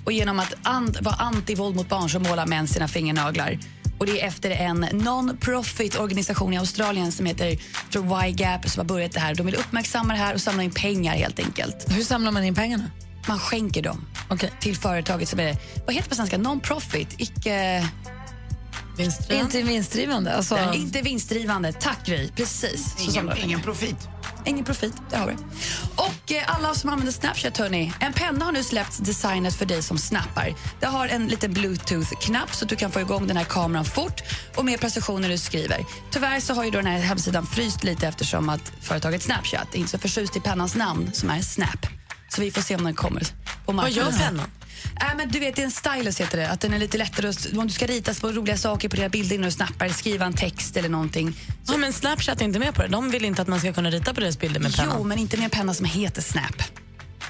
Och 0.05 0.13
genom 0.13 0.41
att 0.41 0.55
an- 0.63 0.95
vara 1.01 1.15
anti-våld 1.15 1.77
mot 1.77 1.89
barn 1.89 2.11
så 2.11 2.19
målar 2.21 2.47
män 2.47 2.69
sina 2.69 2.89
fingernaglar. 2.89 3.59
Och 4.01 4.07
det 4.07 4.21
är 4.21 4.27
efter 4.27 4.51
en 4.51 4.85
non-profit 4.85 6.01
organisation 6.01 6.53
i 6.53 6.59
Australien 6.59 7.13
som 7.13 7.27
heter 7.27 7.59
tror 7.93 8.25
Y-Gap 8.25 8.69
som 8.69 8.81
har 8.81 8.85
börjat 8.85 9.13
det 9.13 9.21
här. 9.21 9.35
De 9.35 9.47
vill 9.47 9.55
uppmärksamma 9.55 10.13
det 10.13 10.19
här 10.19 10.35
och 10.35 10.41
samla 10.41 10.63
in 10.63 10.71
pengar 10.71 11.15
helt 11.15 11.39
enkelt. 11.39 11.87
Hur 11.89 12.03
samlar 12.03 12.33
man 12.33 12.45
in 12.45 12.55
pengarna? 12.55 12.91
Man 13.29 13.39
skänker 13.39 13.83
dem 13.83 14.07
till 14.61 14.77
företaget 14.77 15.29
som 15.29 15.41
är, 15.41 15.57
vad 15.87 15.95
heter 15.95 16.03
det 16.03 16.09
på 16.09 16.15
svenska, 16.15 16.39
non-profit, 16.39 17.15
icke... 17.19 17.89
Vinstdrivande? 18.97 19.59
Inte 19.59 19.73
vinstdrivande. 19.73 20.37
Alltså... 20.37 20.59
Inte 20.75 21.03
vinstdrivande. 21.03 21.73
Tack 21.73 22.07
Gry, 22.07 22.29
precis. 22.37 22.97
Ingen, 23.09 23.31
ingen 23.37 23.61
profit. 23.61 24.09
Ingen 24.47 24.65
profit, 24.65 24.95
det 25.11 25.17
har 25.17 25.27
vi. 25.27 25.35
Och 25.97 26.33
eh, 26.33 26.55
alla 26.57 26.75
som 26.75 26.91
använder 26.91 27.13
Snapchat, 27.13 27.57
hörni. 27.59 27.93
En 28.01 28.13
penna 28.13 28.45
har 28.45 28.53
nu 28.53 28.63
släppts 28.65 28.99
designet 28.99 29.55
för 29.55 29.67
dig 29.67 29.83
som 29.83 29.99
snappar. 29.99 30.55
Det 30.81 30.87
har 30.87 31.09
en 31.09 31.29
liten 31.29 31.53
bluetooth-knapp 31.53 32.55
så 32.55 32.65
att 32.65 32.69
du 32.69 32.77
kan 32.77 32.91
få 32.91 33.01
igång 33.01 33.27
den 33.27 33.37
här 33.37 33.45
kameran 33.45 33.85
fort 33.85 34.23
och 34.57 34.65
mer 34.65 34.79
precision 34.79 35.23
när 35.23 35.29
du 35.29 35.39
skriver. 35.39 35.85
Tyvärr 36.11 36.41
så 36.41 36.55
har 36.55 36.65
ju 36.65 36.71
då 36.71 36.79
den 36.79 36.87
här 36.87 36.99
hemsidan 37.01 37.47
fryst 37.47 37.85
lite 37.85 38.07
eftersom 38.09 38.49
att 38.49 38.73
företaget 38.81 39.23
Snapchat 39.23 39.75
är 39.75 39.79
inte 39.79 39.91
så 39.91 39.99
förtjust 39.99 40.37
i 40.37 40.41
pennans 40.41 40.75
namn 40.75 41.11
som 41.13 41.31
är 41.31 41.41
Snap. 41.43 41.87
Så 42.29 42.41
vi 42.41 42.51
får 42.51 42.63
se 42.63 42.77
om 42.77 42.85
den 42.85 42.95
kommer 42.95 43.21
på 43.67 43.73
Vad 43.73 43.91
gör 43.91 44.05
marknaden. 44.05 44.29
pennan? 44.29 44.47
Äh, 45.01 45.17
men 45.17 45.29
du 45.29 45.39
vet, 45.39 45.57
det 45.57 45.63
är 45.63 45.65
en 45.67 45.71
stylus 45.71 46.21
heter 46.21 46.39
det. 46.39 46.49
Att 46.51 46.61
den 46.61 46.73
är 46.73 46.79
lite 46.79 46.99
lättare 46.99 47.29
att, 47.29 47.47
om 47.57 47.67
du 47.67 47.73
ska 47.73 47.87
rita 47.87 48.15
på 48.15 48.33
roliga 48.33 48.57
saker 48.57 48.89
på 48.89 48.97
dina 48.97 49.09
bilder 49.09 49.35
innan 49.37 49.45
du 49.45 49.51
snappar, 49.53 49.89
skriva 49.89 50.27
en 50.27 50.33
text 50.35 50.77
eller 50.77 50.89
någonting. 50.89 51.37
Ja, 51.67 51.77
men 51.77 51.93
Snapchat 51.93 52.41
är 52.41 52.45
inte 52.45 52.59
med 52.59 52.75
på 52.75 52.83
det. 52.83 52.89
De 52.89 53.11
vill 53.11 53.25
inte 53.25 53.43
att 53.43 53.49
man 53.49 53.61
ska 53.61 53.73
kunna 53.73 53.91
rita 53.91 54.15
på 54.15 54.21
deras 54.21 54.39
bilder 54.39 54.61
med 54.61 54.77
pennan. 54.77 54.95
Jo, 54.99 55.05
men 55.05 55.19
inte 55.19 55.37
med 55.37 55.45
en 55.45 55.51
penna 55.51 55.75
som 55.75 55.87
heter 55.87 56.23
Snap. 56.23 56.63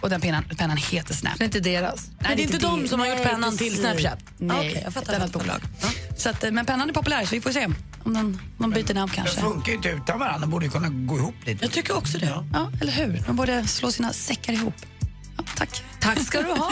Och 0.00 0.10
den 0.10 0.20
pennan, 0.20 0.44
pennan 0.58 0.76
heter 0.76 1.14
Snap. 1.14 1.38
Det 1.38 1.44
är 1.44 1.46
inte 1.46 1.60
deras. 1.60 2.08
Men 2.18 2.36
det 2.36 2.42
är 2.42 2.44
inte 2.44 2.58
de 2.58 2.88
som 2.88 3.00
har 3.00 3.06
gjort 3.06 3.16
Nej, 3.18 3.26
pennan 3.26 3.56
till 3.56 3.66
precis. 3.66 3.80
Snapchat? 3.80 4.18
Nej, 4.38 4.58
Okej, 4.58 4.80
jag 4.84 4.92
fattar. 4.94 5.12
ett 5.12 5.18
annat 5.18 5.32
bolag. 5.32 5.60
Så 6.16 6.28
att, 6.30 6.44
eh, 6.44 6.50
men 6.50 6.66
pennan 6.66 6.88
är 6.88 6.92
populär, 6.94 7.24
så 7.24 7.30
vi 7.34 7.40
får 7.40 7.50
se 7.52 7.66
om 8.04 8.14
de, 8.14 8.40
de 8.58 8.70
byter 8.70 8.94
namn 8.94 9.10
De 9.10 9.16
kanske. 9.16 9.40
funkar 9.40 9.70
ju 9.72 9.76
inte 9.76 9.88
utan 9.88 10.18
varandra, 10.18 10.38
de 10.40 10.50
borde 10.50 10.68
kunna 10.68 10.88
gå 10.88 11.16
ihop 11.18 11.34
lite. 11.46 11.64
Jag 11.64 11.72
tycker 11.72 11.96
också 11.96 12.18
det. 12.18 12.44
Ja, 12.52 12.72
eller 12.80 12.92
hur? 12.92 13.22
De 13.26 13.36
borde 13.36 13.66
slå 13.66 13.92
sina 13.92 14.12
säckar 14.12 14.52
ihop. 14.52 14.74
Ja, 15.36 15.44
tack. 15.56 15.82
Tack 16.00 16.26
ska 16.26 16.42
du 16.42 16.48
ha. 16.48 16.70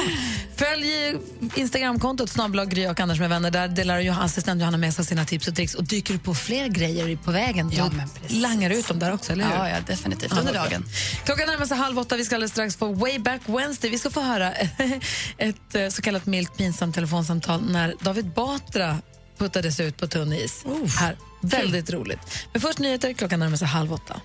Följ 0.57 1.17
Instagramkontot 1.55 2.31
snabbelag 2.31 2.71
Gry 2.71 2.87
och 2.87 3.01
Anders 3.01 3.21
med 3.21 3.29
vänner. 3.29 3.51
Där 3.51 3.69
delar 3.69 4.01
Johan, 4.01 4.23
assistent 4.23 4.61
Johanna 4.61 4.77
med 4.77 4.95
sig 4.95 5.05
sina 5.05 5.25
tips 5.25 5.49
och 5.49 5.55
tricks 5.57 5.75
och 5.75 5.85
dyker 5.85 6.13
du 6.15 6.19
på 6.19 6.35
fler 6.35 6.69
grejer 6.69 7.17
på 7.17 7.31
vägen. 7.31 7.71
Ja, 7.73 7.91
precis. 8.21 8.41
langar 8.41 8.71
ut 8.71 8.89
dem 8.89 8.99
där 8.99 9.15
också, 9.15 9.33
eller 9.33 9.45
hur? 9.45 9.53
Ja, 9.53 9.69
ja, 9.69 9.77
definitivt. 9.87 10.33
Under 10.33 10.55
dagen. 10.55 10.85
Klockan 11.25 11.47
närmar 11.47 11.67
sig 11.67 11.77
halv 11.77 11.99
åtta. 11.99 12.17
Vi 12.17 12.25
ska 12.25 12.35
alldeles 12.35 12.53
strax 12.53 12.77
få 12.77 12.93
Way 12.93 13.19
Back 13.19 13.41
Wednesday. 13.47 13.91
Vi 13.91 13.99
ska 13.99 14.11
få 14.11 14.21
höra 14.21 14.53
ett 15.39 15.75
eh, 15.75 15.89
så 15.89 16.03
kallat 16.03 16.27
milt 16.27 16.57
pinsamt 16.57 16.95
telefonsamtal 16.95 17.71
när 17.71 17.95
David 18.01 18.27
Batra 18.27 18.99
puttades 19.39 19.81
ut 19.81 19.97
på 19.97 20.07
tunn 20.07 20.33
is. 20.33 20.65
Här. 20.99 21.17
Väldigt 21.41 21.91
roligt. 21.91 22.19
Men 22.53 22.61
först 22.61 22.79
nyheter, 22.79 23.13
klockan 23.13 23.41
närmar 23.41 23.57
sig 23.57 23.69
halv 23.69 23.93
åtta. 23.93 24.21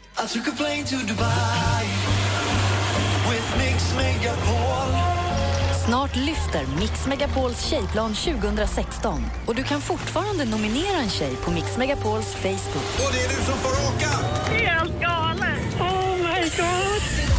Snart 5.85 6.15
lyfter 6.15 6.65
Mix 6.79 7.07
Megapols 7.07 7.65
tjejplan 7.65 8.13
2016 8.13 9.25
och 9.45 9.55
du 9.55 9.63
kan 9.63 9.81
fortfarande 9.81 10.45
nominera 10.45 10.97
en 10.97 11.09
tjej 11.09 11.35
på 11.35 11.51
Mix 11.51 11.77
Megapols 11.77 12.33
Facebook. 12.33 13.07
Och 13.07 13.13
det 13.13 13.19
är 13.23 13.29
du 13.29 13.35
som 13.35 13.57
får 13.57 13.69
åka! 13.69 14.09
Helt 14.51 15.01
galet! 15.01 15.79
Oh 15.79 16.17
my 16.17 16.41
god! 16.57 17.32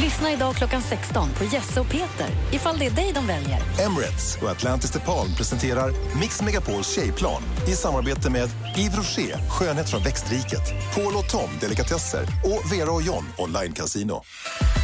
Lyssna 0.00 0.32
idag 0.32 0.54
klockan 0.54 0.82
16 0.82 1.28
på 1.30 1.44
Jesse 1.44 1.80
och 1.80 1.86
Peter 1.86 2.28
ifall 2.52 2.78
det 2.78 2.86
är 2.86 2.90
dig 2.90 3.12
de 3.14 3.26
väljer. 3.26 3.58
Emirates 3.86 4.38
och 4.42 4.50
Atlantis 4.50 4.90
DePaul 4.90 5.28
presenterar 5.36 5.92
Mix 6.20 6.42
Megapols 6.42 6.94
tjejplan 6.94 7.42
i 7.68 7.70
samarbete 7.70 8.30
med 8.30 8.48
Yves 8.78 8.96
Rocher, 8.96 9.36
skönhet 9.48 9.90
från 9.90 10.02
växtriket, 10.02 10.94
Paul 10.94 11.16
och 11.16 11.28
Tom, 11.30 11.50
delikatesser 11.60 12.22
och 12.22 12.72
Vera 12.72 12.90
och 12.90 13.02
John, 13.02 13.24
online 13.38 13.72
casino. 13.72 14.22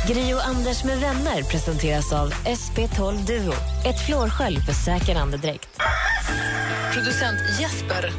Gri 0.08 0.34
och 0.34 0.46
Anders 0.46 0.84
med 0.84 0.98
vänner 0.98 1.42
presenteras 1.42 2.12
av 2.12 2.32
SP12 2.32 3.26
Duo. 3.26 3.54
Ett 3.84 4.06
flårskölj 4.06 4.60
för 4.60 4.72
säker 4.72 5.16
andedräkt. 5.16 5.68
Producent 6.94 7.38
Jesper, 7.60 8.12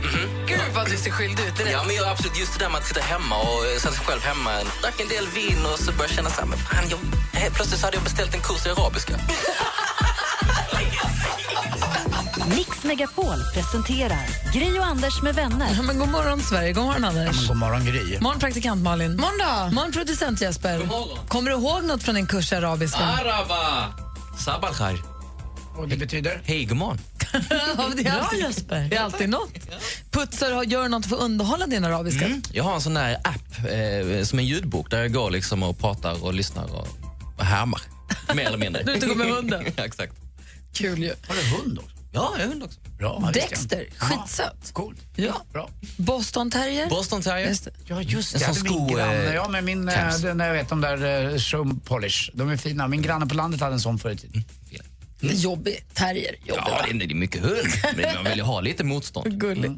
gud 0.47 0.59
vad 0.75 0.89
du 0.89 0.97
ser 0.97 1.11
skyldig 1.11 1.43
ut 1.47 1.57
direkt. 1.57 1.73
Ja, 1.73 1.83
men 1.87 1.95
jag, 1.95 2.07
absolut. 2.07 2.39
Just 2.39 2.53
det 2.59 2.65
där 2.65 2.69
med 2.69 2.77
att 2.77 2.87
sitta 2.87 3.01
hemma 3.01 3.35
och 3.35 3.65
eh, 3.65 3.77
sätta 3.81 3.95
sig 3.95 4.05
själv 4.05 4.21
hemma. 4.21 4.51
Drack 4.81 4.99
en 5.01 5.07
del 5.07 5.27
vin 5.27 5.65
och 5.71 5.79
så 5.79 5.91
började 5.91 6.13
känna 6.13 6.29
så 6.29 6.41
här, 6.41 6.47
men 6.47 6.57
fan, 6.57 6.86
jag, 6.91 7.39
helt 7.39 7.55
plötsligt 7.55 7.79
så 7.79 7.88
hade 7.88 7.97
jag 7.97 8.03
beställt 8.03 8.33
en 8.35 8.41
kurs 8.41 8.65
i 8.65 8.69
arabiska. 8.69 9.13
Mix 12.55 12.83
Megapol 12.83 13.43
presenterar 13.53 14.53
Gri 14.53 14.79
och 14.79 14.85
Anders 14.85 15.21
med 15.21 15.35
vänner. 15.35 15.81
Men 15.83 15.99
god 15.99 16.09
morgon, 16.09 16.39
Sverige. 16.41 16.73
God 16.73 16.83
morgon, 16.85 17.03
Anders. 17.05 17.47
God 17.47 17.57
morgon, 17.57 17.85
Gry. 17.85 18.19
Morgon, 18.19 18.39
praktikant 18.39 18.83
Malin. 18.83 19.15
Morgon, 19.15 19.67
då. 19.69 19.75
morgon 19.75 19.91
producent 19.91 20.41
Jesper. 20.41 20.77
morgon. 20.79 21.27
Kommer 21.27 21.51
du 21.51 21.57
ihåg 21.57 21.83
något 21.83 22.03
från 22.03 22.15
din 22.15 22.27
kurs 22.27 22.51
i 22.51 22.55
arabiska? 22.55 22.99
Araba! 22.99 23.93
Sabal 24.45 24.73
khair. 24.73 25.16
Och 25.78 25.88
det 25.88 25.97
betyder? 25.97 26.41
Hej, 26.45 26.65
god 26.65 26.78
morgon. 26.78 26.97
Ja, 27.49 27.91
det, 27.95 28.07
är 28.07 28.11
alltid, 28.19 28.39
Jesper. 28.39 28.88
det 28.89 28.95
är 28.95 29.01
alltid 29.01 29.30
något. 29.30 29.51
Putsar 30.11 30.55
och 30.57 30.65
gör 30.65 30.89
något 30.89 31.05
för 31.05 31.15
att 31.15 31.21
underhålla 31.21 31.67
din 31.67 31.86
arabiska. 31.86 32.25
Mm. 32.25 32.41
Jag 32.53 32.63
har 32.63 32.75
en 32.75 32.82
sån 32.82 32.93
där 32.93 33.17
app 33.23 33.69
eh, 34.17 34.23
som 34.23 34.39
en 34.39 34.45
ljudbok 34.45 34.91
där 34.91 34.97
jag 35.01 35.13
går 35.13 35.32
liksom 35.32 35.63
och 35.63 35.80
pratar 35.80 36.23
och 36.23 36.34
lyssnar 36.34 36.75
och, 36.75 36.88
och 37.38 37.45
härmar. 37.45 37.82
Mer 38.36 38.45
eller 38.45 38.57
mindre. 38.57 38.84
Du 38.86 38.93
och 38.93 38.99
går 39.07 39.15
med 39.15 39.28
hunden. 39.36 39.65
ja, 39.75 39.86
exakt. 39.86 40.13
Kul 40.73 41.03
ju. 41.03 41.13
Har 41.28 41.36
du 41.36 41.41
hund 41.57 41.80
också? 41.80 41.91
Ja, 42.11 42.34
jag 42.38 42.43
har 42.43 42.49
hund 42.49 42.63
också. 42.63 42.80
Bra. 42.97 43.30
Dexter, 43.34 43.86
skitsött. 43.97 44.71
Coolt. 44.73 44.97
Ja. 45.15 45.41
Bra. 45.53 45.69
Boston 45.97 46.51
terrier. 46.51 46.89
Boston 46.89 47.21
terrier. 47.21 47.47
Just. 47.47 47.67
Ja, 47.86 48.01
just 48.01 48.36
En 48.36 48.39
det. 48.39 48.45
sån 48.55 48.63
Det 48.63 48.69
hade 48.69 48.80
min 48.80 48.88
sko, 48.88 48.95
granne. 48.95 49.13
eh, 49.28 49.34
Ja, 49.36 49.47
men 49.49 49.65
min, 49.65 49.88
caps. 49.88 50.21
den, 50.21 50.39
jag 50.39 50.53
vet 50.53 50.69
de 50.69 50.82
där 50.82 51.28
uh, 51.34 51.38
Shroom 51.38 51.80
Polish. 51.80 52.30
De 52.34 52.49
är 52.49 52.57
fina. 52.57 52.88
Min 52.88 53.01
granne 53.01 53.25
på 53.25 53.36
landet 53.36 53.61
hade 53.61 53.73
en 53.73 53.80
sån 53.80 53.99
förr 53.99 54.11
i 54.11 54.17
tiden. 55.20 55.38
Jobbig 55.38 55.86
terrier. 55.93 56.36
Jobbig, 56.45 56.63
Ja, 56.68 56.82
det 56.86 56.89
är, 56.89 57.07
det 57.07 57.13
är 57.13 57.15
mycket 57.15 57.41
hund, 57.41 57.68
men 57.95 58.15
man 58.15 58.24
vill 58.24 58.38
ju 58.38 58.43
ha 58.43 58.61
lite 58.61 58.84
motstånd. 58.84 59.34
Gullig. 59.39 59.72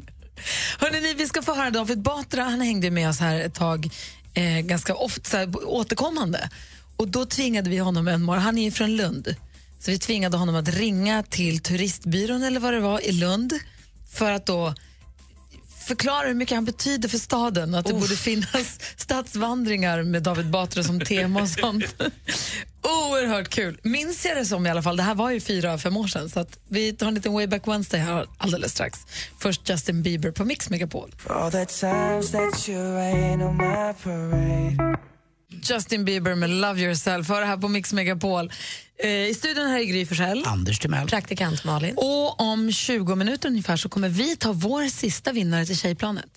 Hörrni, 0.78 1.00
ni, 1.00 1.14
vi 1.14 1.26
ska 1.26 1.42
få 1.42 1.54
höra 1.54 1.70
David 1.70 2.02
Batra. 2.02 2.42
Han 2.42 2.60
hängde 2.60 2.90
med 2.90 3.08
oss 3.08 3.20
här 3.20 3.40
ett 3.40 3.54
tag, 3.54 3.88
eh, 4.34 4.60
ganska 4.60 4.94
ofta, 4.94 5.30
så 5.30 5.36
här, 5.36 5.68
återkommande. 5.68 6.50
Och 6.96 7.08
då 7.08 7.26
tvingade 7.26 7.70
vi 7.70 7.78
honom 7.78 8.08
en 8.08 8.22
morgon, 8.22 8.42
han 8.42 8.58
är 8.58 8.62
ju 8.62 8.70
från 8.70 8.96
Lund, 8.96 9.34
så 9.80 9.90
vi 9.90 9.98
tvingade 9.98 10.36
honom 10.36 10.54
att 10.54 10.68
ringa 10.68 11.22
till 11.22 11.60
turistbyrån 11.60 12.42
eller 12.42 12.60
vad 12.60 12.72
det 12.72 12.80
var 12.80 13.00
i 13.00 13.12
Lund 13.12 13.52
för 14.12 14.32
att 14.32 14.46
då 14.46 14.74
förklara 15.80 16.26
hur 16.26 16.34
mycket 16.34 16.54
han 16.54 16.64
betyder 16.64 17.08
för 17.08 17.18
staden. 17.18 17.74
Att 17.74 17.86
det 17.86 17.92
borde 17.94 18.16
finnas 18.16 18.80
stadsvandringar 18.96 20.02
med 20.02 20.22
David 20.22 20.50
Batra 20.50 20.82
som 20.82 21.00
tema 21.00 21.42
och 21.42 21.48
sånt. 21.48 21.84
Oerhört 22.82 23.48
kul. 23.48 23.80
Minns 23.82 24.26
jag 24.26 24.36
det 24.36 24.44
som 24.44 24.66
i 24.66 24.70
alla 24.70 24.82
fall. 24.82 24.96
Det 24.96 25.02
här 25.02 25.14
var 25.14 25.30
ju 25.30 25.40
fyra, 25.40 25.78
fem 25.78 25.96
år 25.96 26.06
sedan. 26.06 26.30
Så 26.30 26.40
att 26.40 26.58
vi 26.68 26.92
tar 26.92 27.08
en 27.08 27.14
liten 27.14 27.32
way 27.32 27.46
back 27.46 27.68
Wednesday 27.68 28.00
här 28.00 28.26
alldeles 28.38 28.72
strax. 28.72 28.98
Först 29.38 29.68
Justin 29.70 30.02
Bieber 30.02 30.30
på 30.30 30.44
Mix 30.44 30.70
Megapol. 30.70 31.14
All 31.26 31.50
the 31.50 31.66
times 31.66 32.30
that 32.30 32.68
you 32.68 32.94
rain 32.94 33.42
on 33.42 33.56
my 33.56 33.94
parade. 34.02 34.98
Justin 35.50 36.04
Bieber 36.04 36.34
med 36.34 36.50
Love 36.50 36.80
yourself. 36.80 37.28
Hör 37.28 37.40
det 37.40 37.46
här 37.46 37.56
på 37.56 37.68
Mix 37.68 37.92
Megapol. 37.92 38.52
Eh, 38.98 39.10
I 39.10 39.34
studion 39.34 39.66
här 39.66 39.78
är 39.78 39.84
Gry 39.84 40.06
Forssell. 40.06 40.42
Anders 40.46 40.78
Timell. 40.78 41.08
Praktikant 41.08 41.64
Malin. 41.64 41.94
Och 41.96 42.40
om 42.40 42.72
20 42.72 43.14
minuter 43.14 43.48
ungefär 43.48 43.76
så 43.76 43.88
kommer 43.88 44.08
vi 44.08 44.36
ta 44.36 44.52
vår 44.52 44.88
sista 44.88 45.32
vinnare 45.32 45.66
till 45.66 45.76
Tjejplanet. 45.76 46.30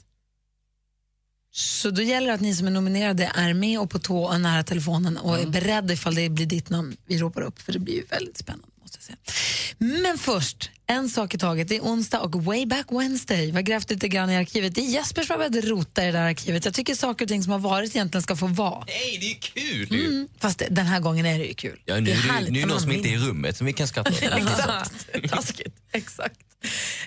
Så 1.52 1.90
då 1.90 2.02
gäller 2.02 2.28
det 2.28 2.34
att 2.34 2.42
ni 2.42 2.56
som 2.56 2.68
är 2.68 2.72
nominerade 2.72 3.32
är 3.36 3.54
med 3.54 3.80
och 3.80 3.90
på 3.90 4.00
tå 4.00 4.24
och 4.24 4.42
nära 4.42 4.64
telefonen 4.64 5.18
och 5.18 5.40
är 5.40 5.46
beredda 5.46 5.94
ifall 5.94 6.16
det 6.16 6.30
blir 6.30 6.46
ditt 6.46 6.70
namn 6.70 6.98
vi 7.06 7.18
ropar 7.18 7.42
upp, 7.42 7.62
för 7.62 7.74
det 7.74 7.80
blir 7.80 7.94
ju 7.94 8.04
väldigt 8.06 8.38
spännande. 8.38 8.68
Måste 8.98 9.12
jag 9.12 9.34
säga. 9.34 10.04
Men 10.04 10.18
först, 10.18 10.72
en 10.88 11.10
sak 11.10 11.34
i 11.34 11.38
taget. 11.38 11.68
Det 11.68 11.76
är 11.76 11.82
onsdag 11.82 12.20
och 12.20 12.44
way 12.44 12.66
back 12.66 12.86
Wednesday. 12.90 13.46
Vi 13.46 13.52
har 13.52 13.62
grävt 13.62 13.90
lite 13.90 14.08
grann 14.08 14.30
i 14.30 14.38
arkivet. 14.38 14.76
Det 14.76 14.82
är 14.82 14.86
Jesper 14.86 15.24
som 15.24 15.40
har 15.40 15.50
börjat 15.50 15.66
rota 15.66 16.04
i 16.04 16.06
det 16.06 16.12
där 16.12 16.22
arkivet. 16.22 16.66
Jag 16.66 16.74
tycker 16.74 16.96
saker 16.96 17.26
och 17.26 17.30
ting 17.30 17.44
som 17.44 17.52
har 17.52 17.60
varit 17.60 17.96
egentligen 17.96 18.22
ska 18.22 18.36
få 18.36 18.48
vara. 18.48 18.84
Nej, 18.88 19.18
det 19.22 19.32
är 19.32 19.36
kul 19.36 20.00
ju. 20.00 20.06
Mm. 20.08 20.28
Fast 20.40 20.62
den 20.70 20.86
här 20.86 21.00
gången 21.00 21.26
är 21.26 21.40
det 21.40 21.46
ju 21.46 21.54
kul. 21.54 21.80
Ja, 21.86 21.96
nu 21.96 22.02
det 22.02 22.12
är 22.12 22.16
är 22.16 22.20
härligt 22.20 22.52
nu 22.52 22.60
är 22.60 22.62
det 22.62 22.68
när 22.68 22.74
någon 22.74 22.82
som 22.82 22.92
inte 22.92 23.10
är 23.10 23.14
i 23.14 23.18
rummet 23.18 23.58
som 23.58 23.68
vi 23.68 23.74
kan 23.74 23.88
skratta 23.88 24.12
åt. 24.12 24.22
Exakt. 24.22 25.30
Taskigt. 25.30 25.76
Exakt. 25.92 26.40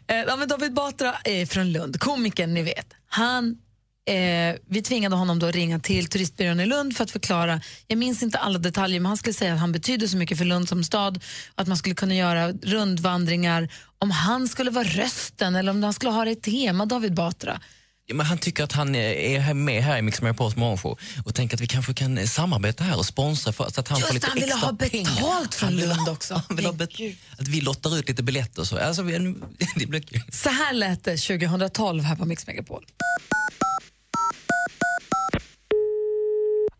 Eh, 0.06 0.46
David 0.46 0.74
Batra 0.74 1.14
är 1.24 1.46
från 1.46 1.72
Lund, 1.72 2.00
komikern 2.00 2.54
ni 2.54 2.62
vet. 2.62 2.86
Han, 3.08 3.58
eh, 4.06 4.56
vi 4.68 4.82
tvingade 4.82 5.16
honom 5.16 5.38
då 5.38 5.46
att 5.46 5.54
ringa 5.54 5.80
till 5.80 6.06
turistbyrån 6.06 6.60
i 6.60 6.66
Lund 6.66 6.96
för 6.96 7.04
att 7.04 7.10
förklara, 7.10 7.60
jag 7.86 7.98
minns 7.98 8.22
inte 8.22 8.38
alla 8.38 8.58
detaljer, 8.58 9.00
men 9.00 9.06
han 9.06 9.16
skulle 9.16 9.34
säga 9.34 9.54
att 9.54 9.60
han 9.60 9.72
betyder 9.72 10.06
så 10.06 10.16
mycket 10.16 10.38
för 10.38 10.44
Lund 10.44 10.68
som 10.68 10.84
stad, 10.84 11.22
att 11.54 11.68
man 11.68 11.76
skulle 11.76 11.94
kunna 11.94 12.14
göra 12.14 12.52
rundvandringar, 12.52 13.68
om 13.98 14.10
han 14.10 14.48
skulle 14.48 14.70
vara 14.70 14.84
rösten 14.84 15.56
eller 15.56 15.70
om 15.70 15.82
han 15.82 15.92
skulle 15.92 16.12
ha 16.12 16.24
det 16.24 16.30
i 16.30 16.36
tema, 16.36 16.86
David 16.86 17.14
Batra. 17.14 17.60
Ja, 18.08 18.14
men 18.14 18.26
han 18.26 18.38
tycker 18.38 18.64
att 18.64 18.72
han 18.72 18.94
är 18.94 19.54
med 19.54 19.82
här 19.82 19.98
i 19.98 20.02
Mix 20.02 20.22
Megapols 20.22 20.56
morgonshow 20.56 20.98
och 21.24 21.34
tänker 21.34 21.56
att 21.56 21.60
vi 21.60 21.66
kanske 21.66 21.94
kan 21.94 22.26
samarbeta 22.26 22.84
här 22.84 22.98
och 22.98 23.06
sponsra 23.06 23.52
för, 23.52 23.70
så 23.70 23.80
att 23.80 23.88
han 23.88 24.00
får 24.00 24.06
Just 24.06 24.14
lite 24.14 24.26
han 24.26 24.38
extra 24.38 24.56
ha 24.56 24.72
betalt 24.72 24.92
pengar. 24.92 25.52
från 25.52 25.76
vill 25.76 25.88
Lund 25.88 26.08
också. 26.08 26.42
Han 26.48 26.56
vill 26.56 26.66
ha 26.66 26.72
att 27.38 27.48
vi 27.48 27.60
lottar 27.60 27.98
ut 27.98 28.08
lite 28.08 28.22
biljetter 28.22 28.60
och 28.60 28.66
så. 28.66 28.78
Alltså, 28.78 29.02
vi, 29.02 29.12
det 29.76 29.86
blir 29.86 30.00
kul. 30.00 30.22
Så 30.32 30.48
här 30.48 30.72
lät 30.72 31.04
det 31.04 31.16
2012 31.16 32.02
här 32.02 32.16
på 32.16 32.24
Mix 32.24 32.46
Megapol. 32.46 32.86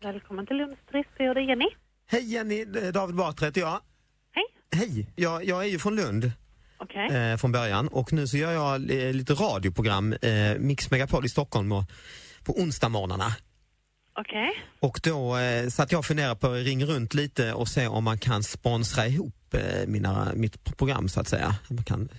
Välkommen 0.01 0.47
till 0.47 0.55
Lunds 0.57 0.79
turistbyrå, 0.91 1.33
det 1.33 1.39
är 1.39 1.43
Jenny. 1.43 1.65
Hej 2.07 2.33
Jenny, 2.33 2.61
är 2.61 2.91
David 2.91 3.15
Batra 3.15 3.45
heter 3.45 3.61
jag. 3.61 3.79
Hej. 4.31 4.43
Hej, 4.75 5.07
jag, 5.15 5.45
jag 5.45 5.63
är 5.63 5.67
ju 5.67 5.79
från 5.79 5.95
Lund 5.95 6.31
Okej. 6.77 7.15
eh, 7.15 7.37
från 7.37 7.51
början 7.51 7.87
och 7.87 8.13
nu 8.13 8.27
så 8.27 8.37
gör 8.37 8.51
jag 8.51 8.73
eh, 8.75 9.13
lite 9.13 9.33
radioprogram, 9.33 10.13
eh, 10.13 10.57
Mix 10.59 10.91
Megapol 10.91 11.25
i 11.25 11.29
Stockholm 11.29 11.71
och, 11.71 11.83
på 12.43 12.59
onsdagsmorgnarna. 12.59 13.35
Okej. 14.13 14.63
Och 14.79 14.99
då 15.03 15.37
eh, 15.37 15.67
så 15.67 15.83
att 15.83 15.91
jag 15.91 16.05
funderar 16.05 16.35
på 16.35 16.47
att 16.47 16.65
ringa 16.65 16.85
runt 16.85 17.13
lite 17.13 17.53
och 17.53 17.67
se 17.67 17.87
om 17.87 18.03
man 18.03 18.17
kan 18.17 18.43
sponsra 18.43 19.07
ihop 19.07 19.53
eh, 19.53 19.87
mina, 19.87 20.31
mitt 20.35 20.77
program 20.77 21.09
så 21.09 21.19
att 21.21 21.27
säga. 21.27 21.55
Man 21.69 21.83
kan 21.83 22.09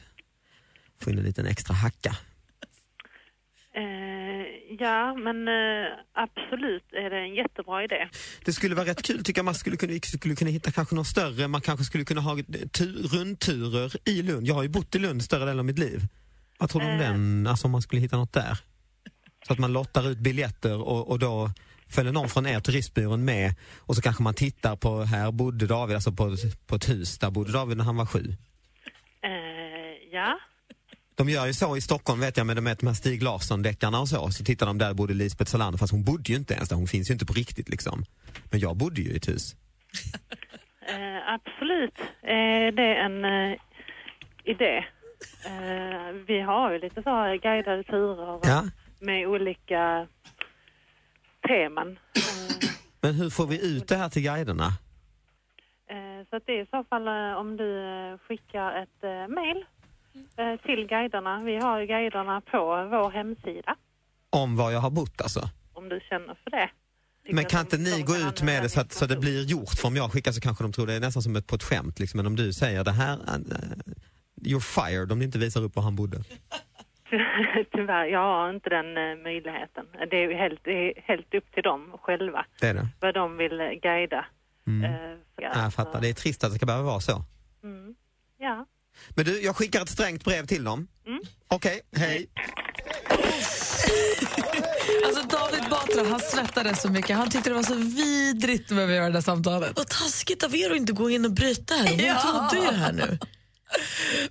få 1.01 1.11
in 1.11 1.19
en 1.19 1.25
liten 1.25 1.47
extra 1.47 1.75
hacka. 1.75 2.17
Eh, 3.75 4.18
ja, 4.79 5.15
men 5.15 5.49
eh, 5.49 5.87
absolut 6.13 6.85
är 6.93 7.11
det 7.11 7.19
en 7.19 7.35
jättebra 7.35 7.85
idé. 7.85 8.09
Det 8.45 8.53
skulle 8.53 8.75
vara 8.75 8.87
rätt 8.87 9.03
kul 9.03 9.25
tycker 9.25 9.39
jag 9.39 9.45
man 9.45 9.55
skulle 9.55 9.77
kunna, 9.77 9.93
skulle 10.03 10.35
kunna 10.35 10.51
hitta 10.51 10.71
kanske 10.71 10.95
något 10.95 11.07
större, 11.07 11.49
man 11.49 11.61
kanske 11.61 11.85
skulle 11.85 12.05
kunna 12.05 12.21
ha 12.21 12.37
tur, 12.73 13.03
rundturer 13.03 13.93
i 14.09 14.23
Lund. 14.23 14.47
Jag 14.47 14.55
har 14.55 14.63
ju 14.63 14.69
bott 14.69 14.95
i 14.95 14.99
Lund 14.99 15.23
större 15.23 15.45
delen 15.45 15.59
av 15.59 15.65
mitt 15.65 15.79
liv. 15.79 16.01
Vad 16.59 16.71
tror 16.71 16.81
du 16.81 16.87
om 16.87 16.93
Eh. 16.93 16.99
den, 16.99 17.47
alltså 17.47 17.67
om 17.67 17.71
man 17.73 17.83
skulle 17.83 18.03
hitta 18.03 18.17
något 18.17 18.33
där? 18.33 18.59
Så 19.47 19.53
att 19.53 19.59
man 19.59 19.73
lottar 19.73 20.09
ut 20.11 20.19
biljetter 20.19 20.81
och, 20.89 21.11
och 21.11 21.19
då 21.19 21.51
följer 21.91 22.13
någon 22.13 22.29
från 22.29 22.47
er 22.47 22.61
turistbyrån 22.61 23.25
med 23.25 23.55
och 23.79 23.97
så 23.97 24.03
kanske 24.03 24.23
man 24.23 24.35
tittar 24.35 24.77
på, 24.77 25.03
här 25.03 25.31
bodde 25.31 25.67
David, 25.67 25.95
alltså 25.95 26.13
på, 26.13 26.37
på 26.67 26.75
ett 26.75 26.89
hus, 26.89 27.19
där 27.19 27.31
bodde 27.31 27.53
David 27.53 27.77
när 27.77 27.85
han 27.85 27.97
var 27.97 28.07
sju. 28.07 28.37
Eh, 29.23 29.31
ja. 30.13 30.39
De 31.19 31.29
gör 31.29 31.47
ju 31.47 31.53
så 31.53 31.77
i 31.77 31.81
Stockholm 31.81 32.21
vet 32.21 32.37
jag 32.37 32.47
med 32.47 32.57
de 32.57 32.67
här- 32.67 32.77
de 32.81 32.87
här 32.87 32.95
Stig 32.95 33.23
Larsson-deckarna 33.23 34.01
och 34.01 34.09
så, 34.09 34.31
så 34.31 34.45
tittar 34.45 34.67
de 34.67 34.79
där 34.79 34.95
bodde 34.95 35.15
Lisbeth 35.15 35.51
Salander 35.51 35.79
fast 35.79 35.93
hon 35.93 36.05
bodde 36.05 36.33
ju 36.33 36.37
inte 36.39 36.55
ens 36.55 36.69
där, 36.69 36.77
hon 36.77 36.87
finns 36.87 37.11
ju 37.11 37.13
inte 37.13 37.27
på 37.27 37.33
riktigt 37.33 37.69
liksom. 37.69 38.05
Men 38.51 38.61
jag 38.61 38.77
bodde 38.77 39.01
ju 39.01 39.11
i 39.11 39.17
ett 39.17 39.29
hus. 39.29 39.55
Eh, 40.91 41.29
absolut 41.35 41.99
är 42.23 42.73
det 42.73 42.95
en 42.97 43.25
eh, 43.25 43.59
idé. 44.45 44.85
Eh, 45.47 46.13
vi 46.27 46.41
har 46.41 46.73
ju 46.73 46.79
lite 46.79 47.03
så 47.03 47.11
här 47.11 47.37
guidade 47.37 47.83
turer 47.83 48.41
Ja. 48.43 48.65
med 49.01 49.27
olika 49.29 50.07
teman. 51.49 51.99
Men 53.01 53.15
hur 53.15 53.31
får 53.31 53.47
vi 53.47 53.77
ut 53.77 53.89
det 53.89 53.97
här 53.97 54.09
till 54.09 54.23
guiderna? 54.23 54.67
Eh, 55.91 56.27
så 56.31 56.37
att 56.37 56.43
det 56.47 56.53
är 56.53 56.63
i 56.63 56.67
så 56.71 56.85
fall 56.85 57.09
eh, 57.09 57.39
om 57.41 57.57
du 57.57 57.85
eh, 57.85 58.19
skickar 58.19 58.83
ett 58.83 59.05
eh, 59.05 59.35
mail 59.35 59.57
eh, 59.57 59.78
till 60.67 60.87
guiderna. 60.87 61.41
Vi 61.45 61.57
har 61.57 61.85
guiderna 61.85 62.41
på 62.41 62.59
vår 62.91 63.11
hemsida 63.11 63.77
Om 64.31 64.57
var 64.57 64.71
jag 64.71 64.81
har 64.81 64.91
bott 64.91 65.21
alltså. 65.21 65.41
om 65.73 65.89
du 65.89 66.01
känner 66.09 66.35
för 66.45 66.51
det. 66.51 66.71
Men 67.31 67.45
kan 67.45 67.61
inte 67.61 67.77
ni 67.79 68.03
gå 68.03 68.17
ut 68.17 68.43
med 68.43 68.63
det 68.63 68.69
så 68.69 68.81
att 68.81 68.93
så 68.93 69.07
det 69.07 69.17
blir 69.17 69.45
gjort? 69.45 69.71
För 69.81 69.89
om 69.89 69.97
jag 69.97 70.13
skickar 70.13 70.33
så 70.33 70.41
kanske 70.41 70.65
de 70.65 70.73
tror 70.73 70.87
det 70.87 70.95
är 70.95 71.01
nästan 71.01 71.23
som 71.23 71.37
ett, 71.37 71.47
på 71.47 71.55
ett 71.55 71.63
skämt. 71.63 71.99
Liksom. 71.99 72.19
Men 72.19 72.27
om 72.27 72.37
du 72.37 72.53
säger 72.53 72.85
det 72.85 72.91
här, 72.93 73.13
eh, 73.15 73.39
you're 74.49 74.61
fired 74.61 75.13
om 75.13 75.19
ni 75.19 75.25
inte 75.25 75.39
visar 75.39 75.63
upp 75.63 75.77
var 75.77 75.83
han 75.83 75.97
bodde. 75.97 76.17
Tyvärr, 77.73 78.05
jag 78.05 78.19
har 78.21 78.51
inte 78.51 78.71
den 78.71 78.97
eh, 78.97 79.23
möjligheten. 79.25 79.87
Det 80.11 80.17
är 80.17 80.29
ju 80.29 80.35
helt, 80.35 80.67
är 80.67 80.93
helt 81.05 81.35
upp 81.35 81.53
till 81.55 81.63
dem 81.63 81.97
själva 82.03 82.45
Det 82.61 82.69
är 82.69 82.75
det. 82.75 82.89
vad 83.01 83.15
de 83.15 83.37
vill 83.37 83.61
eh, 83.61 83.67
guida. 83.67 84.25
Mm. 84.67 84.85
Eh, 84.95 85.19
Ja, 85.41 85.63
jag 85.63 85.75
fattar, 85.75 86.01
det 86.01 86.09
är 86.09 86.13
trist 86.15 86.45
att 86.45 86.51
det 86.51 86.57
ska 86.57 86.67
behöva 86.67 86.85
vara 86.85 87.01
så. 87.01 87.25
Mm. 87.63 87.95
Ja. 88.39 88.67
Men 89.11 89.25
du, 89.25 89.43
jag 89.43 89.57
skickar 89.57 89.83
ett 89.83 89.89
strängt 89.89 90.25
brev 90.25 90.47
till 90.47 90.65
dem. 90.65 90.89
Mm. 91.07 91.21
Okej, 91.49 91.81
hej. 91.97 92.27
Alltså 95.07 95.23
David 95.23 95.71
Batra, 95.71 96.05
han 96.11 96.21
svettades 96.21 96.83
så 96.83 96.89
mycket. 96.91 97.17
Han 97.17 97.31
tyckte 97.31 97.51
det 97.51 97.55
var 97.55 97.63
så 97.63 97.75
vidrigt 97.75 98.71
med 98.71 98.85
att 98.85 98.91
göra 98.91 99.07
det 99.07 99.13
där 99.13 99.21
samtalet. 99.21 99.73
Vad 99.77 99.89
taskigt 99.89 100.43
av 100.43 100.55
er 100.57 100.71
att 100.71 100.77
inte 100.77 100.93
gå 100.93 101.11
in 101.11 101.25
och 101.25 101.31
bryta 101.33 101.75
här. 101.75 101.89
Hon 101.89 101.99
Ja. 101.99 102.49
trodde 102.51 102.65
ju 102.67 102.71
det 102.71 102.77
här 102.79 102.93
nu. 102.93 103.19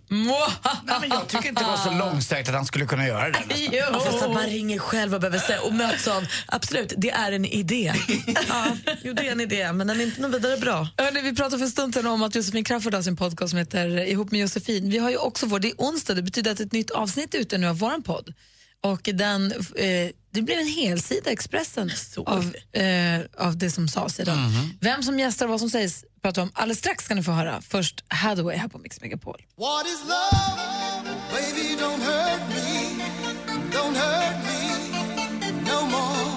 Nej, 0.09 0.97
men 1.01 1.09
jag 1.09 1.27
tycker 1.27 1.49
inte 1.49 1.63
det 1.63 1.67
var 1.67 1.77
så 1.77 1.91
långsträckt 1.91 2.49
att 2.49 2.55
han 2.55 2.65
skulle 2.65 2.85
kunna 2.85 3.07
göra 3.07 3.29
det. 3.29 3.39
Jo. 3.71 3.99
Fast 3.99 4.23
att 4.23 4.33
man 4.33 4.45
ringer 4.45 4.79
själv 4.79 5.13
och 5.13 5.21
behöver 5.21 5.39
säga 5.39 5.61
och 5.61 5.73
möts 5.73 6.07
av, 6.07 6.27
absolut, 6.45 6.93
det 6.97 7.09
är 7.09 7.31
en 7.31 7.45
idé. 7.45 7.93
ja, 8.49 8.65
jo, 9.01 9.13
det 9.13 9.27
är 9.27 9.31
en 9.31 9.41
idé, 9.41 9.73
men 9.73 9.88
den 9.88 9.99
är 10.01 10.05
inte 10.05 10.21
något 10.21 10.33
vidare 10.33 10.57
bra. 10.57 10.88
Hörrni, 10.97 11.21
vi 11.21 11.35
pratade 11.35 11.57
för 11.57 11.65
en 11.65 11.71
stund 11.71 11.93
sedan 11.93 12.07
om 12.07 12.23
att 12.23 12.35
Josefin 12.35 12.63
Crafoord 12.63 12.93
har 12.93 13.01
sin 13.01 13.17
podcast 13.17 13.49
som 13.49 13.59
heter 13.59 13.99
Ihop 13.99 14.31
med 14.31 14.41
Josefin. 14.41 14.89
Vi 14.89 14.97
har 14.97 15.09
ju 15.09 15.17
också 15.17 15.45
vår, 15.45 15.59
det 15.59 15.67
är 15.67 15.75
onsdag, 15.77 16.13
det 16.13 16.21
betyder 16.21 16.51
att 16.51 16.59
ett 16.59 16.71
nytt 16.71 16.91
avsnitt 16.91 17.33
är 17.33 17.39
ute 17.39 17.57
nu 17.57 17.67
av 17.67 17.77
vår 17.79 18.01
podd. 18.01 18.33
Och 18.81 19.09
den, 19.13 19.51
eh, 19.75 20.09
det 20.38 20.43
blir 20.43 20.57
en 20.57 20.67
helsida 20.67 21.29
i 21.29 21.33
Expressen 21.33 21.91
av, 22.25 22.55
eh, 22.73 23.21
av 23.38 23.57
det 23.57 23.71
som 23.71 23.88
sades 23.88 24.19
idag. 24.19 24.38
Vem 24.81 25.03
som 25.03 25.19
gästar 25.19 25.45
och 25.45 25.51
vad 25.51 25.59
som 25.59 25.69
sägs 25.69 26.05
pratar 26.21 26.41
vi 26.41 26.43
om 26.43 26.51
alldeles 26.55 26.79
strax 26.79 27.05
ska 27.05 27.15
ni 27.15 27.23
få 27.23 27.31
höra. 27.31 27.61
Först 27.61 28.03
Hathaway 28.07 28.57
här 28.57 28.67
på 28.67 28.77
Mix 28.77 29.01
Megapol. 29.01 29.41
What 29.57 29.85
is 29.88 29.99
love? 30.07 31.17
Baby, 31.31 31.75
don't 31.81 32.03
hurt 32.05 32.41
me. 32.49 33.03
Don't 33.71 33.95
hurt 33.95 34.38
me 34.45 34.57
no 35.71 35.85
more. 35.85 36.27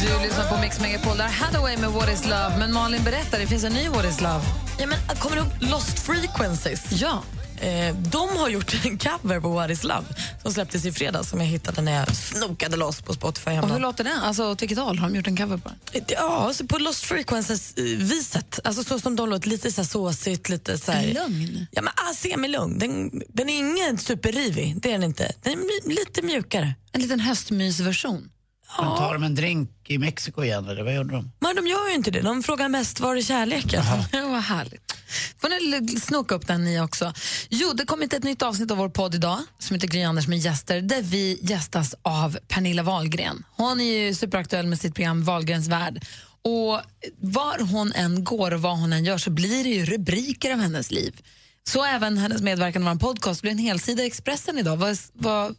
Du 0.00 0.24
lyssnar 0.24 0.48
på 0.50 0.60
Mix 0.60 0.80
Megapol, 0.80 1.16
där 1.16 1.28
Hathaway 1.28 1.76
med 1.76 1.90
What 1.90 2.12
is 2.12 2.24
love. 2.24 2.58
Men 2.58 2.72
Malin 2.72 3.04
berättar, 3.04 3.38
det 3.38 3.46
finns 3.46 3.64
en 3.64 3.72
ny 3.72 3.88
What 3.88 4.04
is 4.04 4.20
love. 4.20 4.40
Ja, 4.78 4.86
men, 4.86 5.16
kommer 5.18 5.36
du 5.36 5.42
ihåg 5.42 5.50
Lost 5.60 5.98
Frequencies? 5.98 6.84
Ja. 6.90 7.22
Eh, 7.60 7.94
de 7.96 8.28
har 8.28 8.48
gjort 8.48 8.84
en 8.84 8.98
cover 8.98 9.40
på 9.40 9.48
What 9.48 9.70
is 9.70 9.84
love 9.84 10.04
som 10.42 10.52
släpptes 10.52 10.84
i 10.84 10.92
fredags 10.92 11.30
som 11.30 11.40
jag 11.40 11.46
hittade 11.46 11.82
när 11.82 11.92
jag 11.92 12.16
snokade 12.16 12.76
loss 12.76 13.02
på 13.02 13.14
Spotify 13.14 13.50
hemma. 13.50 13.66
Och 13.66 13.72
hur 13.72 13.80
låter 13.80 14.04
den? 14.04 14.18
Alltså 14.18 14.44
åt 14.44 14.62
vilket 14.62 14.78
håll 14.78 14.98
har 14.98 15.08
de 15.08 15.16
gjort 15.16 15.26
en 15.26 15.36
cover 15.36 15.56
på 15.56 15.68
den? 15.68 16.04
Ja, 16.08 16.44
alltså 16.46 16.66
på 16.66 16.78
Lost 16.78 17.04
Frequencies-viset. 17.04 18.60
Alltså 18.64 18.84
så 18.84 18.98
som 18.98 19.16
de 19.16 19.28
låter, 19.28 19.48
lite 19.48 19.72
så 19.72 19.80
här 19.80 19.88
såsigt, 19.88 20.48
lite 20.48 20.78
så 20.78 20.92
här... 20.92 21.06
Lugn? 21.06 21.66
Ja, 21.70 21.82
men 21.82 21.92
ah, 21.96 22.14
semilugn. 22.14 22.78
Den, 22.78 23.22
den 23.28 23.48
är 23.48 23.58
ingen 23.58 23.98
superrivig, 23.98 24.80
det 24.82 24.88
är 24.88 24.92
den 24.92 25.02
inte. 25.02 25.32
Den 25.42 25.52
är 25.52 25.88
lite 25.88 26.22
mjukare. 26.22 26.74
En 26.92 27.00
liten 27.02 27.20
höstmysversion. 27.20 28.30
Men 28.76 28.96
tar 28.96 29.12
de 29.12 29.22
en 29.22 29.34
drink 29.34 29.70
i 29.86 29.98
Mexiko 29.98 30.44
igen 30.44 30.68
eller 30.68 30.82
vad 30.82 30.94
gjorde 30.94 31.14
de? 31.14 31.30
Men 31.40 31.56
de 31.56 31.66
gör 31.66 31.88
ju 31.88 31.94
inte 31.94 32.10
det. 32.10 32.20
De 32.20 32.42
frågar 32.42 32.68
mest 32.68 33.00
var 33.00 33.16
är 33.16 33.22
kärleken? 33.22 33.82
Vad 34.12 34.42
härligt. 34.42 34.92
får 35.38 35.80
ni 35.80 36.00
snoka 36.00 36.34
upp 36.34 36.46
den 36.46 36.64
ni 36.64 36.80
också. 36.80 37.12
Jo, 37.48 37.72
det 37.72 37.84
kommer 37.84 38.04
ett 38.16 38.22
nytt 38.22 38.42
avsnitt 38.42 38.70
av 38.70 38.76
vår 38.76 38.88
podd 38.88 39.14
idag 39.14 39.38
som 39.58 39.74
heter 39.74 39.88
Gry 39.88 40.02
Anders 40.02 40.28
med 40.28 40.38
gäster 40.38 40.80
där 40.80 41.02
vi 41.02 41.38
gästas 41.42 41.94
av 42.02 42.38
Pernilla 42.48 42.82
Wahlgren. 42.82 43.44
Hon 43.56 43.80
är 43.80 43.98
ju 43.98 44.14
superaktuell 44.14 44.66
med 44.66 44.80
sitt 44.80 44.94
program 44.94 45.24
Wahlgrens 45.24 45.68
värld. 45.68 46.04
Och 46.42 46.80
var 47.20 47.70
hon 47.72 47.92
än 47.92 48.24
går 48.24 48.54
och 48.54 48.62
vad 48.62 48.78
hon 48.78 48.92
än 48.92 49.04
gör 49.04 49.18
så 49.18 49.30
blir 49.30 49.64
det 49.64 49.70
ju 49.70 49.84
rubriker 49.84 50.52
av 50.52 50.58
hennes 50.58 50.90
liv. 50.90 51.20
Så 51.68 51.84
även 51.84 52.18
hennes 52.18 52.42
medverkan 52.42 52.82
i 52.82 52.84
vår 52.84 52.94
podcast 52.94 53.42
blir 53.42 53.52
en 53.52 53.58
helsida 53.58 54.02
i 54.02 54.06
Expressen 54.06 54.58
idag. 54.58 54.76
Vad, 54.76 54.98
vad, 55.12 55.56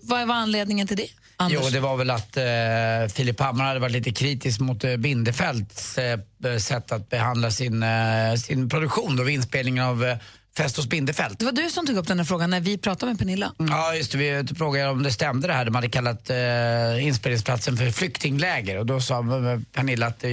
vad 0.00 0.28
var 0.28 0.34
anledningen 0.34 0.86
till 0.86 0.96
det? 0.96 1.08
Anders? 1.36 1.60
Jo, 1.64 1.70
det 1.70 1.80
var 1.80 1.96
väl 1.96 2.10
att 2.10 2.36
eh, 2.36 3.14
Filip 3.14 3.40
Hammar 3.40 3.64
hade 3.64 3.80
varit 3.80 3.92
lite 3.92 4.12
kritisk 4.12 4.60
mot 4.60 4.84
eh, 4.84 4.96
Bindefelds 4.96 5.98
eh, 5.98 6.18
sätt 6.58 6.92
att 6.92 7.08
behandla 7.08 7.50
sin, 7.50 7.82
eh, 7.82 8.34
sin 8.34 8.68
produktion 8.68 9.16
då, 9.16 9.22
vid 9.22 9.34
inspelningen 9.34 9.84
av 9.84 10.04
eh, 10.04 10.16
Fest 10.56 10.76
hos 10.76 10.86
Bindefeld. 10.86 11.36
Det 11.38 11.44
var 11.44 11.52
du 11.52 11.70
som 11.70 11.86
tog 11.86 11.96
upp 11.96 12.06
den 12.06 12.18
här 12.18 12.24
frågan 12.24 12.50
när 12.50 12.60
vi 12.60 12.78
pratade 12.78 13.12
med 13.12 13.18
Pernilla. 13.18 13.52
Ja, 13.58 13.94
just 13.94 14.12
det. 14.12 14.18
Vi 14.18 14.54
frågade 14.54 14.90
om 14.90 15.02
det 15.02 15.12
stämde 15.12 15.46
det 15.46 15.54
här. 15.54 15.64
De 15.64 15.74
hade 15.74 15.88
kallat 15.88 16.30
eh, 16.30 17.06
inspelningsplatsen 17.06 17.76
för 17.76 17.90
flyktingläger 17.90 18.78
och 18.78 18.86
då 18.86 19.00
sa 19.00 19.18
eh, 19.18 19.60
Pernilla 19.72 20.06
att 20.06 20.24
eh, 20.24 20.30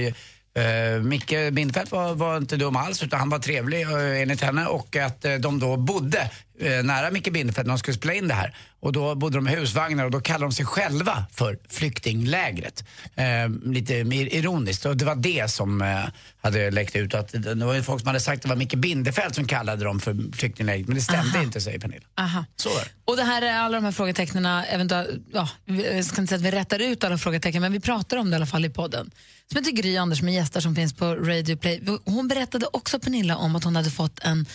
Uh, 0.58 1.02
Micke 1.02 1.52
Bindefeld 1.52 1.90
var, 1.90 2.14
var 2.14 2.36
inte 2.36 2.56
dum 2.56 2.76
alls 2.76 3.02
utan 3.02 3.18
han 3.18 3.30
var 3.30 3.38
trevlig 3.38 3.86
uh, 3.86 4.20
enligt 4.20 4.40
henne 4.40 4.66
och 4.66 4.96
att 4.96 5.24
eh, 5.24 5.34
de 5.34 5.58
då 5.58 5.76
bodde 5.76 6.30
eh, 6.60 6.82
nära 6.82 7.10
Micke 7.10 7.32
Bindefeld 7.32 7.66
när 7.66 7.74
de 7.74 7.78
skulle 7.78 7.96
spela 7.96 8.14
in 8.14 8.28
det 8.28 8.34
här. 8.34 8.56
Och 8.80 8.92
då 8.92 9.14
bodde 9.14 9.38
de 9.38 9.48
i 9.48 9.50
husvagnar 9.50 10.04
och 10.04 10.10
då 10.10 10.20
kallade 10.20 10.44
de 10.44 10.52
sig 10.52 10.66
själva 10.66 11.26
för 11.32 11.58
flyktinglägret. 11.68 12.84
Lite 13.64 13.94
ir- 13.94 14.28
ironiskt 14.32 14.86
och 14.86 14.96
det 14.96 15.04
var 15.04 15.14
det 15.14 15.50
som 15.50 16.02
hade 16.42 16.70
läckt 16.70 16.96
ut. 16.96 17.14
Att 17.14 17.32
det 17.32 17.64
var 17.64 17.74
ju 17.74 17.82
folk 17.82 18.00
som 18.00 18.06
hade 18.06 18.20
sagt 18.20 18.36
att 18.36 18.42
det 18.42 18.48
var 18.48 18.56
Micke 18.56 18.74
Bindefeld 18.74 19.34
som 19.34 19.46
kallade 19.46 19.84
dem 19.84 20.00
för 20.00 20.36
flyktinglägret 20.36 20.86
men 20.86 20.96
det 20.96 21.02
stämde 21.02 21.38
Aha. 21.38 21.42
inte 21.42 21.60
säger 21.60 21.78
Pernilla. 21.78 22.06
Aha. 22.18 22.44
Så 22.56 22.68
var. 22.68 22.82
Och 23.04 23.16
det 23.16 23.24
här 23.24 23.42
är 23.42 23.52
alla 23.52 23.76
de 23.76 23.84
här 23.84 23.92
frågetecknen, 23.92 24.46
eventuellt, 24.46 25.10
ja, 25.32 25.48
jag 25.64 26.04
ska 26.04 26.20
inte 26.20 26.28
säga 26.28 26.48
att 26.48 26.54
vi 26.54 26.58
rättar 26.58 26.78
ut 26.78 27.04
alla 27.04 27.18
frågetecken, 27.18 27.62
men 27.62 27.72
vi 27.72 27.80
pratar 27.80 28.16
om 28.16 28.30
det 28.30 28.34
i 28.34 28.36
alla 28.36 28.46
fall 28.46 28.64
i 28.64 28.70
podden. 28.70 29.10
Som 29.52 29.56
heter 29.58 29.70
Gry 29.70 29.96
Anders 29.96 30.22
med 30.22 30.34
gäster 30.34 30.60
som 30.60 30.74
finns 30.74 30.92
på 30.92 31.14
Radio 31.14 31.56
Play. 31.56 31.82
Hon 32.04 32.28
berättade 32.28 32.66
också 32.72 32.98
Pernilla 33.00 33.36
om 33.36 33.56
att 33.56 33.64
hon 33.64 33.76
hade 33.76 33.90
fått 33.90 34.18
en 34.18 34.46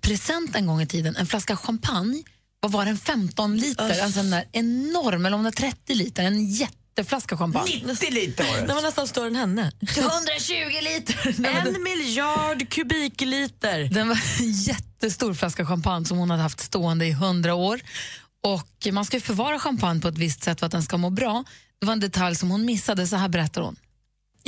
present 0.00 0.56
en 0.56 0.66
gång 0.66 0.82
i 0.82 0.86
tiden, 0.86 1.16
en 1.16 1.26
flaska 1.26 1.56
champagne. 1.56 2.22
Vad 2.60 2.72
var 2.72 2.84
den? 2.84 2.98
15 2.98 3.56
liter? 3.56 4.02
Alltså 4.02 4.20
en 4.20 4.30
där 4.30 4.44
enorm, 4.52 5.26
eller 5.26 5.36
om 5.36 5.42
det 5.42 5.46
var 5.46 5.52
30 5.70 5.94
liter, 5.94 6.24
en 6.24 6.46
jätteflaska 6.50 7.36
champagne. 7.36 7.82
90 7.84 8.10
liter 8.10 8.44
var 8.44 8.66
Den 8.66 8.76
var 8.76 8.82
nästan 8.82 9.08
större 9.08 9.26
än 9.26 9.36
henne. 9.36 9.72
120 9.80 10.82
liter! 10.82 11.46
En 11.66 11.82
miljard 11.82 12.68
kubikliter. 12.70 13.84
Den 13.84 14.08
var 14.08 14.20
en 14.40 14.52
jättestor 14.52 15.34
flaska 15.34 15.66
champagne 15.66 16.06
som 16.06 16.18
hon 16.18 16.30
hade 16.30 16.42
haft 16.42 16.60
stående 16.60 17.06
i 17.06 17.12
hundra 17.12 17.54
år. 17.54 17.80
Och 18.42 18.86
Man 18.92 19.04
ska 19.04 19.16
ju 19.16 19.20
förvara 19.20 19.58
champagne 19.58 20.00
på 20.00 20.08
ett 20.08 20.18
visst 20.18 20.44
sätt 20.44 20.58
för 20.58 20.66
att 20.66 20.72
den 20.72 20.82
ska 20.82 20.96
må 20.96 21.10
bra. 21.10 21.44
Det 21.80 21.86
var 21.86 21.92
en 21.92 22.00
detalj 22.00 22.36
som 22.36 22.50
hon 22.50 22.64
missade, 22.64 23.06
så 23.06 23.16
här 23.16 23.28
berättar 23.28 23.62
hon. 23.62 23.76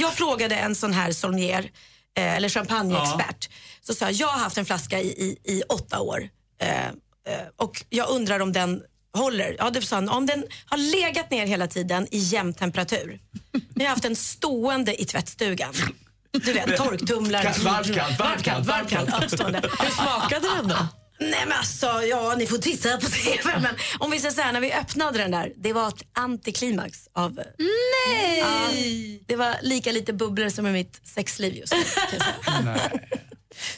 Jag 0.00 0.14
frågade 0.14 0.54
en 0.54 0.74
sån 0.74 0.92
här 0.92 1.12
sommelier, 1.12 1.70
eh, 2.16 2.36
eller 2.36 2.48
champagneexpert. 2.48 3.48
Så 3.80 3.94
sa 3.94 4.04
jag, 4.04 4.12
jag 4.12 4.28
har 4.28 4.38
haft 4.38 4.58
en 4.58 4.64
flaska 4.64 5.00
i, 5.00 5.06
i, 5.08 5.52
i 5.52 5.62
åtta 5.68 6.00
år 6.00 6.28
eh, 6.60 6.86
eh, 6.86 6.92
och 7.56 7.84
jag 7.88 8.10
undrar 8.10 8.40
om 8.40 8.52
den 8.52 8.82
håller. 9.12 9.56
Ja, 9.58 9.70
det 9.70 9.82
sa 9.82 9.96
han, 9.96 10.08
om 10.08 10.26
den 10.26 10.44
har 10.66 10.78
legat 10.78 11.30
ner 11.30 11.46
hela 11.46 11.66
tiden 11.66 12.06
i 12.10 12.18
jämn 12.18 12.54
temperatur. 12.54 13.20
Vi 13.74 13.84
har 13.84 13.90
haft 13.90 14.02
den 14.02 14.16
stående 14.16 15.02
i 15.02 15.04
tvättstugan. 15.04 15.74
Du 16.32 16.52
vet, 16.52 16.76
torktumlaren. 16.76 17.52
Varmt, 17.64 17.94
kallt, 18.44 18.66
varmt, 18.66 18.90
kallt. 18.90 19.10
Hur 19.12 19.90
smakade 19.90 20.48
den 20.56 20.68
då? 20.68 20.76
Nej 21.20 21.44
men 21.46 21.58
alltså, 21.58 21.86
ja 21.86 22.34
ni 22.38 22.46
får 22.46 22.58
titta 22.58 22.96
på 22.96 23.06
TV. 23.06 23.42
Men 23.60 23.74
om 23.98 24.10
vi 24.10 24.18
säger 24.18 24.34
så 24.34 24.40
här, 24.40 24.52
när 24.52 24.60
vi 24.60 24.72
öppnade 24.72 25.18
den 25.18 25.30
där, 25.30 25.52
det 25.56 25.72
var 25.72 25.88
ett 25.88 26.02
antiklimax 26.12 27.08
av... 27.12 27.40
Nej! 27.58 28.38
Ja, 28.38 28.70
det 29.26 29.36
var 29.36 29.56
lika 29.62 29.92
lite 29.92 30.12
bubblor 30.12 30.48
som 30.48 30.66
i 30.66 30.72
mitt 30.72 31.00
sexliv 31.04 31.54
just 31.54 31.72
nu. 31.72 31.84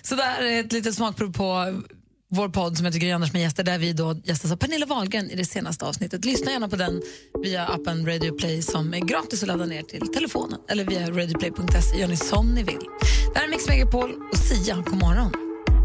Så 0.03 0.15
där 0.15 0.43
är 0.43 0.61
ett 0.61 0.73
litet 0.73 0.95
smakprov 0.95 1.33
på 1.33 1.83
vår 2.31 2.49
podd 2.49 2.77
som 2.77 2.87
heter 2.87 2.99
Gry 2.99 3.11
Anders 3.11 3.33
med 3.33 3.43
gäster 3.43 3.65
där 3.65 3.79
vi 3.79 3.93
då 3.93 4.21
gästas 4.25 4.53
av 4.53 4.57
Pernilla 4.57 4.87
Wahlgren 4.87 5.31
i 5.31 5.37
det 5.37 5.45
senaste 5.45 5.85
avsnittet. 5.85 6.25
Lyssna 6.25 6.51
gärna 6.51 6.69
på 6.69 6.77
den 6.77 7.03
via 7.43 7.67
appen 7.67 8.07
Radio 8.07 8.39
Play 8.39 8.63
som 8.63 8.95
är 8.95 8.99
gratis 8.99 9.43
att 9.43 9.49
ladda 9.49 9.67
ner 9.67 9.83
till 9.83 10.13
telefonen 10.15 10.61
eller 10.69 10.85
via 10.85 11.11
radioplay.se. 11.11 12.01
Gör 12.01 12.09
ni 12.09 12.17
som 12.17 12.55
ni 12.55 12.63
vill. 12.63 12.81
Det 13.33 13.39
här 13.39 13.47
är 13.47 13.51
Mix 13.51 13.69
Megapol 13.69 14.15
och 14.33 14.39
Sia. 14.39 14.77
God 14.77 14.99
morgon. 15.03 15.33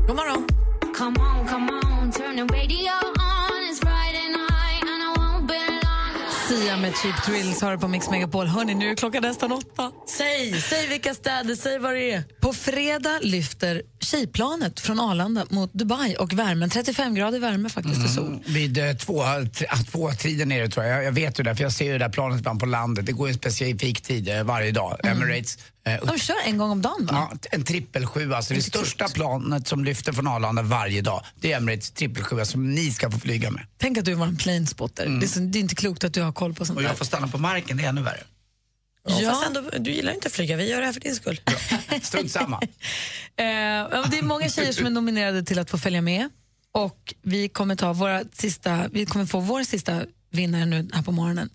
God 0.08 0.16
morgon. 0.16 0.65
Come 0.98 1.20
on, 1.20 1.48
come 1.48 1.70
on, 1.70 2.12
turn 2.12 2.36
the 2.36 2.54
radio 2.54 2.92
on. 3.20 3.70
It's 3.70 3.80
Friday 3.80 4.28
night 4.30 4.82
and 4.82 5.02
I 5.04 5.14
won't 5.18 5.48
be 5.48 5.54
long. 5.54 6.62
Sia 6.62 6.78
med 6.78 6.94
Cheap 6.96 7.24
Thrills 7.24 7.62
har 7.62 7.72
du 7.72 7.78
på 7.78 7.88
Mix 7.88 8.10
Megapol. 8.10 8.48
Hörni, 8.48 8.74
nu 8.76 8.90
är 8.90 8.96
klockan 8.96 9.24
nästan 9.24 9.52
åtta. 9.52 9.92
Säg, 10.08 10.62
säg 10.62 10.88
vilka 10.88 11.14
städer, 11.14 11.56
säg 11.56 11.80
vad 11.80 11.94
det 11.94 12.12
är. 12.12 12.24
På 12.42 12.54
fredag 12.54 13.20
lyfter 13.22 13.82
tjejplanet 14.00 14.80
från 14.80 15.00
Arlanda 15.00 15.46
mot 15.50 15.74
Dubai 15.74 16.16
och 16.16 16.34
värmen. 16.34 16.70
35 16.70 17.16
grader 17.16 17.40
värme 17.40 17.70
faktiskt 17.70 18.04
och 18.04 18.10
sol. 18.10 18.28
Mm, 18.28 18.40
vid 18.46 18.78
eh, 18.78 18.94
två, 18.94 19.24
tre, 19.54 19.68
ah, 19.70 19.78
två 19.92 20.12
tiden 20.12 20.52
är 20.52 20.62
det 20.62 20.70
tror 20.70 20.86
jag. 20.86 20.98
jag. 20.98 21.04
Jag 21.04 21.12
vet 21.12 21.40
ju 21.40 21.44
det, 21.44 21.56
för 21.56 21.64
jag 21.64 21.72
ser 21.72 21.86
ju 21.86 21.92
det 21.92 21.98
där 21.98 22.10
planet 22.10 22.40
ibland 22.40 22.60
på 22.60 22.66
landet. 22.66 23.06
Det 23.06 23.12
går 23.12 23.28
en 23.28 23.34
specifik 23.34 24.02
tid 24.02 24.30
eh, 24.30 24.44
varje 24.44 24.72
dag. 24.72 25.00
Emirates. 25.04 25.58
Eh, 25.86 26.06
De 26.06 26.20
kör 26.20 26.36
en 26.46 26.58
gång 26.58 26.72
om 26.72 26.82
dagen 26.82 27.06
va? 27.06 27.30
Ja, 27.32 27.38
en 27.52 27.64
trippelsju, 27.64 28.34
alltså 28.34 28.54
det 28.54 28.62
största 28.62 29.08
planet 29.08 29.68
som 29.68 29.86
lyfter 29.86 30.14
från 30.14 30.28
Arlanda 30.28 30.62
varje 30.62 31.02
dag. 31.02 31.26
Det 31.40 31.52
är 31.52 31.58
Emirates 31.58 31.92
trippelsju 31.92 32.46
som 32.46 32.76
ni 32.76 32.92
ska 32.92 33.12
få 33.12 33.20
flyga 33.20 33.52
med. 33.52 33.66
Tänk 33.78 33.98
att 33.98 34.06
du 34.06 34.14
var 34.14 34.26
en 34.28 34.38
planespotter. 34.38 35.06
Det, 35.20 35.26
är 35.26 35.28
så, 35.28 35.40
det 35.40 35.60
är 35.60 35.62
inte 35.62 35.76
klokt 35.76 36.04
att 36.04 36.14
du 36.14 36.22
har 36.22 36.32
koll 36.32 36.54
på 36.54 36.66
sånt 36.66 36.78
Och 36.78 36.84
där. 36.84 36.90
jag 36.90 36.98
får 36.98 37.06
stanna 37.06 37.28
på 37.28 37.38
marken, 37.38 37.78
det 37.78 37.84
är 37.84 37.90
ännu 37.90 38.02
värre. 38.02 38.24
Ja. 39.08 39.30
Fast 39.30 39.46
ändå, 39.48 39.62
du 39.80 39.92
gillar 39.92 40.14
inte 40.14 40.28
att 40.28 40.34
flyga, 40.34 40.56
vi 40.58 40.70
gör 40.70 40.80
det 40.80 40.86
här 40.86 40.94
för 40.94 41.00
din 41.00 41.16
skull. 41.16 41.42
Strunt 42.02 42.32
samma. 42.32 42.62
Eh, 43.38 43.44
det 43.44 44.18
är 44.18 44.24
många 44.24 44.50
tjejer 44.50 44.72
som 44.74 44.86
är 44.86 44.90
nominerade 44.90 45.44
till 45.44 45.60
att 45.60 45.70
få 45.70 45.78
följa 45.78 46.02
med. 46.02 46.30
Och 46.72 47.14
vi 47.22 47.50
kommer, 47.50 47.76
ta 47.76 47.94
våra 47.94 48.24
sista, 48.34 48.88
vi 48.92 49.06
kommer 49.06 49.26
få 49.26 49.40
vår 49.40 49.64
sista 49.64 50.02
vinnare 50.32 50.66
nu 50.66 50.90
här 50.94 51.02
på 51.02 51.12
morgonen. 51.12 51.50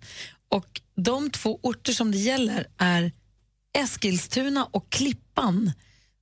Och 0.49 0.81
de 0.95 1.29
två 1.31 1.59
orter 1.63 1.93
som 1.93 2.11
det 2.11 2.17
gäller 2.17 2.67
är 2.77 3.11
Eskilstuna 3.73 4.67
och 4.71 4.89
Klippan. 4.89 5.71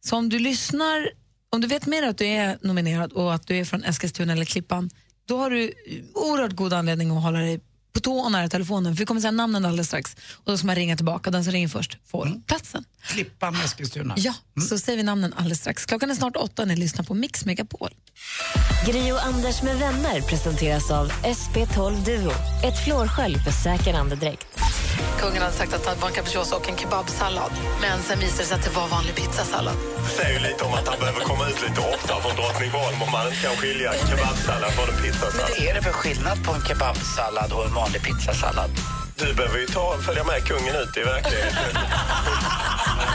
Så 0.05 0.15
om 0.15 0.29
du 0.29 0.39
lyssnar, 0.39 1.09
om 1.49 1.61
du 1.61 1.67
vet 1.67 1.85
mer 1.85 2.03
att 2.03 2.17
du 2.17 2.25
är 2.25 2.57
nominerad 2.61 3.13
och 3.13 3.33
att 3.33 3.47
du 3.47 3.57
är 3.57 3.65
från 3.65 3.83
Eskilstuna 3.83 4.33
eller 4.33 4.45
Klippan, 4.45 4.89
då 5.25 5.37
har 5.37 5.49
du 5.49 5.73
oerhört 6.13 6.51
god 6.55 6.73
anledning 6.73 7.17
att 7.17 7.23
hålla 7.23 7.39
dig 7.39 7.59
på 7.93 7.99
tå 7.99 8.19
och 8.19 8.31
nära 8.31 8.49
telefonen. 8.49 8.95
För 8.95 8.99
vi 8.99 9.05
kommer 9.05 9.21
säga 9.21 9.31
namnen 9.31 9.65
alldeles 9.65 9.87
strax. 9.87 10.15
Och 10.33 10.51
då 10.51 10.57
ska 10.57 10.67
man 10.67 10.75
ringa 10.75 10.95
tillbaka. 10.95 11.31
Den 11.31 11.43
som 11.43 11.53
ringer 11.53 11.67
först 11.67 11.97
får 12.05 12.41
platsen. 12.47 12.83
Klippan 13.01 13.53
med 13.53 13.65
Eskilstuna. 13.65 14.13
Ja, 14.17 14.33
så 14.69 14.79
säger 14.79 14.97
vi 14.97 15.03
namnen 15.03 15.33
alldeles 15.33 15.59
strax. 15.59 15.85
Klockan 15.85 16.11
är 16.11 16.15
snart 16.15 16.35
åtta 16.35 16.65
när 16.65 16.75
ni 16.75 16.81
lyssnar 16.81 17.05
på 17.05 17.13
Mix 17.13 17.45
Megapol. 17.45 17.89
Gri 18.87 19.11
och 19.11 19.25
Anders 19.25 19.61
med 19.61 19.77
vänner 19.77 20.21
presenteras 20.21 20.91
av 20.91 21.11
SP12 21.11 22.05
Duo. 22.05 22.31
Ett 22.63 22.83
flårskölj 22.85 23.35
för 23.39 23.51
säker 23.51 23.93
andedräkt. 23.93 24.48
Kungen 25.19 25.41
hade 25.41 25.53
sagt 25.53 25.73
att 25.73 25.85
han 25.85 25.99
var 25.99 26.07
en 26.07 26.13
capricciosa 26.13 26.55
och 26.55 26.69
en 26.69 26.77
kebabsallad. 26.77 27.51
Men 27.81 28.01
sen 28.01 28.19
visade 28.19 28.43
det 28.43 28.47
sig 28.47 28.57
att 28.57 28.63
det 28.63 28.75
var 28.79 28.87
vanlig 28.87 29.15
pizzasallad. 29.15 29.75
Det 30.05 30.13
säger 30.19 30.33
ju 30.39 30.47
lite 30.47 30.63
om 30.63 30.73
att 30.73 30.87
han 30.87 30.99
behöver 30.99 31.19
komma 31.19 31.43
ut 31.49 31.61
lite 31.67 31.81
oftare 31.93 32.21
från 32.21 32.35
Drottningholm 32.35 33.01
om 33.05 33.11
man 33.11 33.27
inte 33.27 33.41
kan 33.47 33.55
skilja 33.55 33.93
kebabsallad 34.09 34.71
från 34.71 34.89
en 34.93 35.01
pizzasallad. 35.03 35.49
Vad 35.57 35.67
är 35.67 35.73
det 35.73 35.81
för 35.81 35.91
skillnad 35.91 36.37
på 36.45 36.51
en 36.53 36.61
kebabsallad 36.67 37.51
och 37.55 37.65
en 37.65 37.73
vanlig 37.73 38.01
pizzasallad? 38.03 38.71
Du 39.15 39.33
behöver 39.33 39.59
ju 39.59 39.67
ta, 39.67 39.97
följa 40.07 40.23
med 40.23 40.43
kungen 40.47 40.75
ut 40.75 40.97
i 40.97 41.03
verkligheten. 41.03 41.71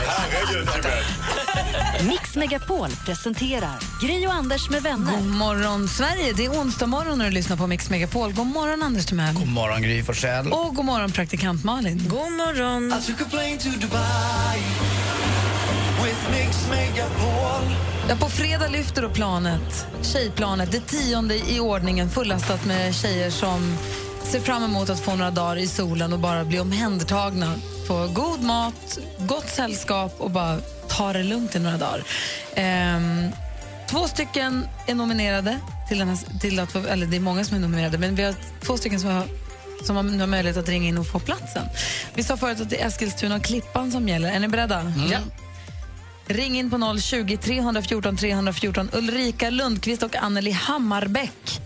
Herregud, 0.07 0.67
Tibet. 0.73 1.05
Mix 2.07 2.35
Megapol 2.35 2.89
presenterar 3.05 3.79
Gri 4.01 4.27
och 4.27 4.33
Anders 4.33 4.69
med 4.69 4.83
vänner. 4.83 5.17
God 5.17 5.25
morgon, 5.25 5.87
Sverige. 5.87 6.33
Det 6.33 6.45
är 6.45 6.49
onsdag 6.49 6.87
morgon 6.87 7.17
när 7.17 7.25
du 7.25 7.31
lyssnar 7.31 7.57
på 7.57 7.67
Mix 7.67 7.89
Megapol. 7.89 8.33
God 8.33 8.47
morgon, 8.47 8.83
Anders 8.83 9.05
Timell. 9.05 9.35
God 9.35 9.47
morgon, 9.47 9.81
Gry 9.81 10.03
Forssell. 10.03 10.53
Och 10.53 10.75
god 10.75 10.85
morgon, 10.85 11.11
praktikant 11.11 11.63
Malin. 11.63 12.03
God 12.09 12.31
morgon. 12.31 12.93
I 12.99 13.05
took 13.07 13.21
a 13.21 13.29
plane 13.29 13.57
to 13.57 13.69
Dubai 13.69 14.59
with 16.03 16.31
Mix 16.31 16.69
Megapol. 16.69 17.75
Ja, 18.09 18.15
på 18.15 18.29
fredag 18.29 18.67
lyfter 18.67 19.01
då 19.01 19.09
planet, 19.09 19.87
tjejplanet, 20.01 20.71
det 20.71 20.79
tionde 20.79 21.35
i 21.35 21.59
ordningen 21.59 22.09
fullastat 22.09 22.65
med 22.65 22.95
tjejer 22.95 23.29
som 23.29 23.77
ser 24.23 24.39
fram 24.39 24.63
emot 24.63 24.89
att 24.89 24.99
få 24.99 25.15
några 25.15 25.31
dagar 25.31 25.57
i 25.57 25.67
solen 25.67 26.13
och 26.13 26.19
bara 26.19 26.45
bli 26.45 26.59
omhändertagna 26.59 27.53
på 27.87 28.09
god 28.13 28.43
mat, 28.43 28.99
gott 29.19 29.49
sällskap 29.49 30.15
och 30.17 30.31
bara 30.31 30.57
ta 30.97 31.13
det 31.13 31.23
lugnt 31.23 31.55
i 31.55 31.59
några 31.59 31.77
dagar. 31.77 32.03
Ehm, 32.55 33.31
två 33.89 34.07
stycken 34.07 34.67
är 34.87 34.95
nominerade 34.95 35.59
till, 35.87 35.99
den 35.99 36.09
här, 36.09 36.39
till 36.39 36.59
att 36.59 36.75
eller 36.75 37.05
det 37.05 37.17
är 37.17 37.21
många 37.21 37.45
som 37.45 37.57
är 37.57 37.61
nominerade, 37.61 37.97
men 37.97 38.15
vi 38.15 38.23
har 38.23 38.35
två 38.61 38.77
stycken 38.77 38.99
som 38.99 39.09
har 39.09 39.27
som 39.83 39.95
har 39.95 40.27
möjlighet 40.27 40.57
att 40.57 40.69
ringa 40.69 40.87
in 40.87 40.97
och 40.97 41.07
få 41.07 41.19
platsen. 41.19 41.65
Vi 42.13 42.23
sa 42.23 42.37
förut 42.37 42.61
att 42.61 42.69
det 42.69 42.81
är 42.81 42.87
Eskilstuna 42.87 43.35
och 43.35 43.43
Klippan 43.43 43.91
som 43.91 44.09
gäller. 44.09 44.31
Är 44.31 44.39
ni 44.39 44.47
beredda? 44.47 44.93
Ja. 45.11 45.19
Ring 46.27 46.59
in 46.59 46.69
på 46.69 46.97
020 46.99 47.37
314 47.37 48.17
314. 48.17 48.89
Ulrika 48.93 49.49
Lundqvist 49.49 50.03
och 50.03 50.15
Anneli 50.15 50.51
Hammarbäck. 50.51 51.61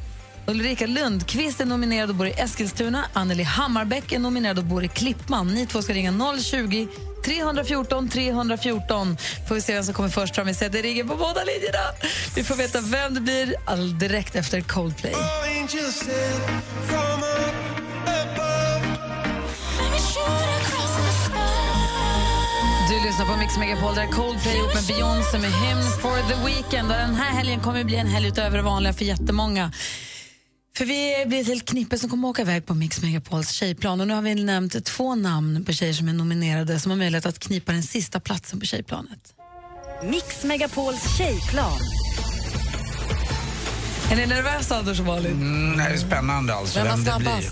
Ulrika 0.50 0.88
Lundqvist 0.88 1.62
är 1.62 1.66
nominerad 1.66 2.10
och 2.10 2.16
bor 2.16 2.28
i 2.28 2.32
Eskilstuna. 2.32 3.06
Anneli 3.14 3.43
Hammarbäck 3.43 4.12
är 4.12 4.20
nominerad 4.20 4.58
och 4.58 4.64
bor 4.64 4.84
i 4.84 4.88
Klippman. 4.88 5.47
Ni 5.47 5.66
två 5.66 5.82
ska 5.82 5.93
ringa 5.93 6.14
020 6.41 6.88
314 7.26 8.10
314. 8.10 9.18
Får 9.47 9.56
vi 9.56 9.62
se 9.62 9.74
vem 9.74 9.84
som 9.84 9.93
kommer 9.93 10.10
först 10.10 10.36
fram. 10.36 10.47
Vi 10.47 10.54
ser 10.54 10.66
att 10.66 10.72
det 10.72 10.82
ringer 10.82 11.04
på 11.04 11.16
båda 11.16 11.43
linjerna. 11.43 11.86
Vi 12.36 12.43
får 12.43 12.56
veta 12.56 12.82
vem 12.82 13.14
det 13.14 13.22
blir 13.22 13.56
all 13.66 14.00
direkt 14.00 14.36
efter 14.36 14.62
Coldplay. 14.62 15.14
Du 22.89 23.08
lyssnar 23.08 23.26
på 23.26 23.38
Mix 23.39 23.58
Megapol 23.58 23.95
där 23.95 24.08
Coldplay 24.08 24.56
ihop 24.56 24.74
med 24.74 24.84
Beyoncé 24.84 25.38
med 25.38 25.52
Hymn 25.52 25.84
for 26.02 26.30
the 26.30 26.45
Weekend. 26.45 26.91
Och 26.91 26.97
den 26.97 27.16
här 27.16 27.32
helgen 27.32 27.60
kommer 27.60 27.84
bli 27.84 27.95
en 27.95 28.08
helg 28.08 28.28
utöver 28.28 28.58
det 28.58 28.64
vanliga 28.64 28.93
för 28.93 29.06
jättemånga. 29.06 29.72
För 30.78 30.86
vi 30.86 31.26
blir 31.28 31.41
ett 31.41 31.47
helt 31.47 31.65
knippe 31.65 31.97
som 31.97 32.09
kommer 32.09 32.28
åka 32.28 32.41
iväg 32.41 32.65
på 32.65 32.74
Mix 32.74 33.01
Megapols 33.01 33.51
tjejplan. 33.51 34.01
Och 34.01 34.07
nu 34.07 34.13
har 34.13 34.22
vi 34.22 34.36
nämnt 34.36 34.86
två 34.86 35.15
namn 35.15 35.65
på 35.65 35.74
tjejer 35.74 35.93
som 35.93 36.09
är 36.09 36.13
nominerade 36.13 36.80
som 36.80 36.91
har 36.91 36.97
möjlighet 36.97 37.26
att 37.26 37.39
knipa 37.39 37.72
den 37.72 37.84
sista 37.84 38.20
platsen 38.20 38.59
på 38.59 38.65
tjejplanet. 38.65 39.34
Mix 40.03 40.43
Megapols 40.43 41.17
tjejplan. 41.17 41.80
Är 44.11 44.15
ni 44.15 44.26
nervösa, 44.26 44.78
Anders 44.78 44.99
och 44.99 45.05
Malin? 45.05 45.32
Mm, 45.32 45.78
det 45.78 45.84
är 45.84 45.97
spännande 45.97 46.53
alltså, 46.53 46.80
Vem 46.80 47.03
vem 47.03 47.03
det 47.03 47.20
blir. 47.20 47.51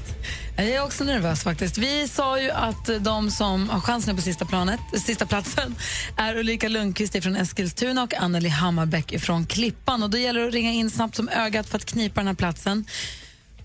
Jag 0.59 0.67
är 0.67 0.83
också 0.83 1.03
nervös 1.03 1.43
faktiskt. 1.43 1.77
Vi 1.77 2.07
sa 2.07 2.39
ju 2.39 2.51
att 2.51 2.89
de 2.99 3.31
som 3.31 3.69
har 3.69 3.79
chansen 3.79 4.15
på 4.15 4.21
sista, 4.21 4.45
planet, 4.45 4.79
sista 4.93 5.25
platsen 5.25 5.75
är 6.17 6.37
Ulrika 6.37 6.67
Lundqvist 6.69 7.23
från 7.23 7.35
Eskilstuna 7.35 8.03
och 8.03 8.13
Anneli 8.13 8.49
Hammarbäck 8.49 9.19
från 9.19 9.45
Klippan. 9.45 10.03
Och 10.03 10.09
då 10.09 10.17
gäller 10.17 10.41
det 10.41 10.47
att 10.47 10.53
ringa 10.53 10.71
in 10.71 10.89
snabbt 10.89 11.15
som 11.15 11.29
ögat 11.29 11.69
för 11.69 11.77
att 11.77 11.85
knipa 11.85 12.19
den 12.19 12.27
här 12.27 12.33
platsen. 12.33 12.85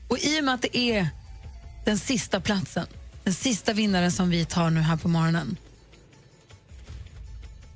Och 0.09 0.19
i 0.19 0.41
och 0.41 0.45
med 0.45 0.55
att 0.55 0.63
det 0.63 0.77
är 0.77 1.09
den 1.85 1.99
sista 1.99 2.41
platsen, 2.41 2.87
den 3.25 3.35
sista 3.35 3.73
vinnaren 3.73 4.13
som 4.13 4.31
vi 4.31 4.45
tar 4.45 4.71
nu 4.71 4.81
här 4.81 4.97
på 4.97 5.09
morgonen 5.09 5.57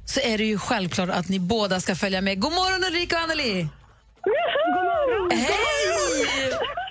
så 0.07 0.21
är 0.21 0.39
det 0.39 0.45
ju 0.45 0.59
självklart 0.59 1.11
att 1.11 1.29
ni 1.29 1.41
båda 1.41 1.81
ska 1.81 1.95
följa 1.95 2.21
med. 2.21 2.41
God 2.41 2.53
morgon 2.53 2.85
Ulrika 2.85 3.17
och 3.17 3.23
Anneli! 3.23 3.69
God 4.25 4.85
morgon! 4.85 5.39
Hej! 5.39 6.86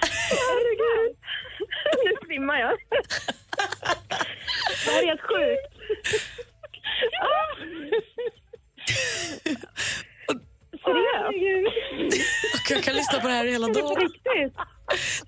Herregud. 0.00 1.16
Nu 2.04 2.12
svimmar 2.26 2.58
jag. 2.58 2.72
Det 4.84 4.90
här 4.90 5.02
är 5.02 5.06
helt 5.06 5.20
sjukt. 5.20 5.72
Seriöst? 10.84 12.70
Jag 12.70 12.82
kan 12.82 12.94
lyssna 12.94 13.20
på 13.20 13.26
det 13.26 13.32
här 13.32 13.44
hela 13.44 13.66
dagen. 13.66 14.10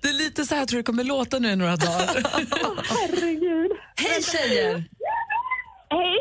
Det 0.01 0.07
är 0.09 0.13
lite 0.13 0.45
så 0.45 0.55
här 0.55 0.61
jag 0.61 0.67
tror 0.67 0.77
det 0.79 0.83
kommer 0.83 1.03
låta 1.03 1.39
nu 1.39 1.49
i 1.49 1.55
några 1.55 1.75
dagar. 1.75 2.23
Herregud. 2.89 3.71
Hej 3.95 4.23
tjejer! 4.23 4.83
Hej. 5.89 6.19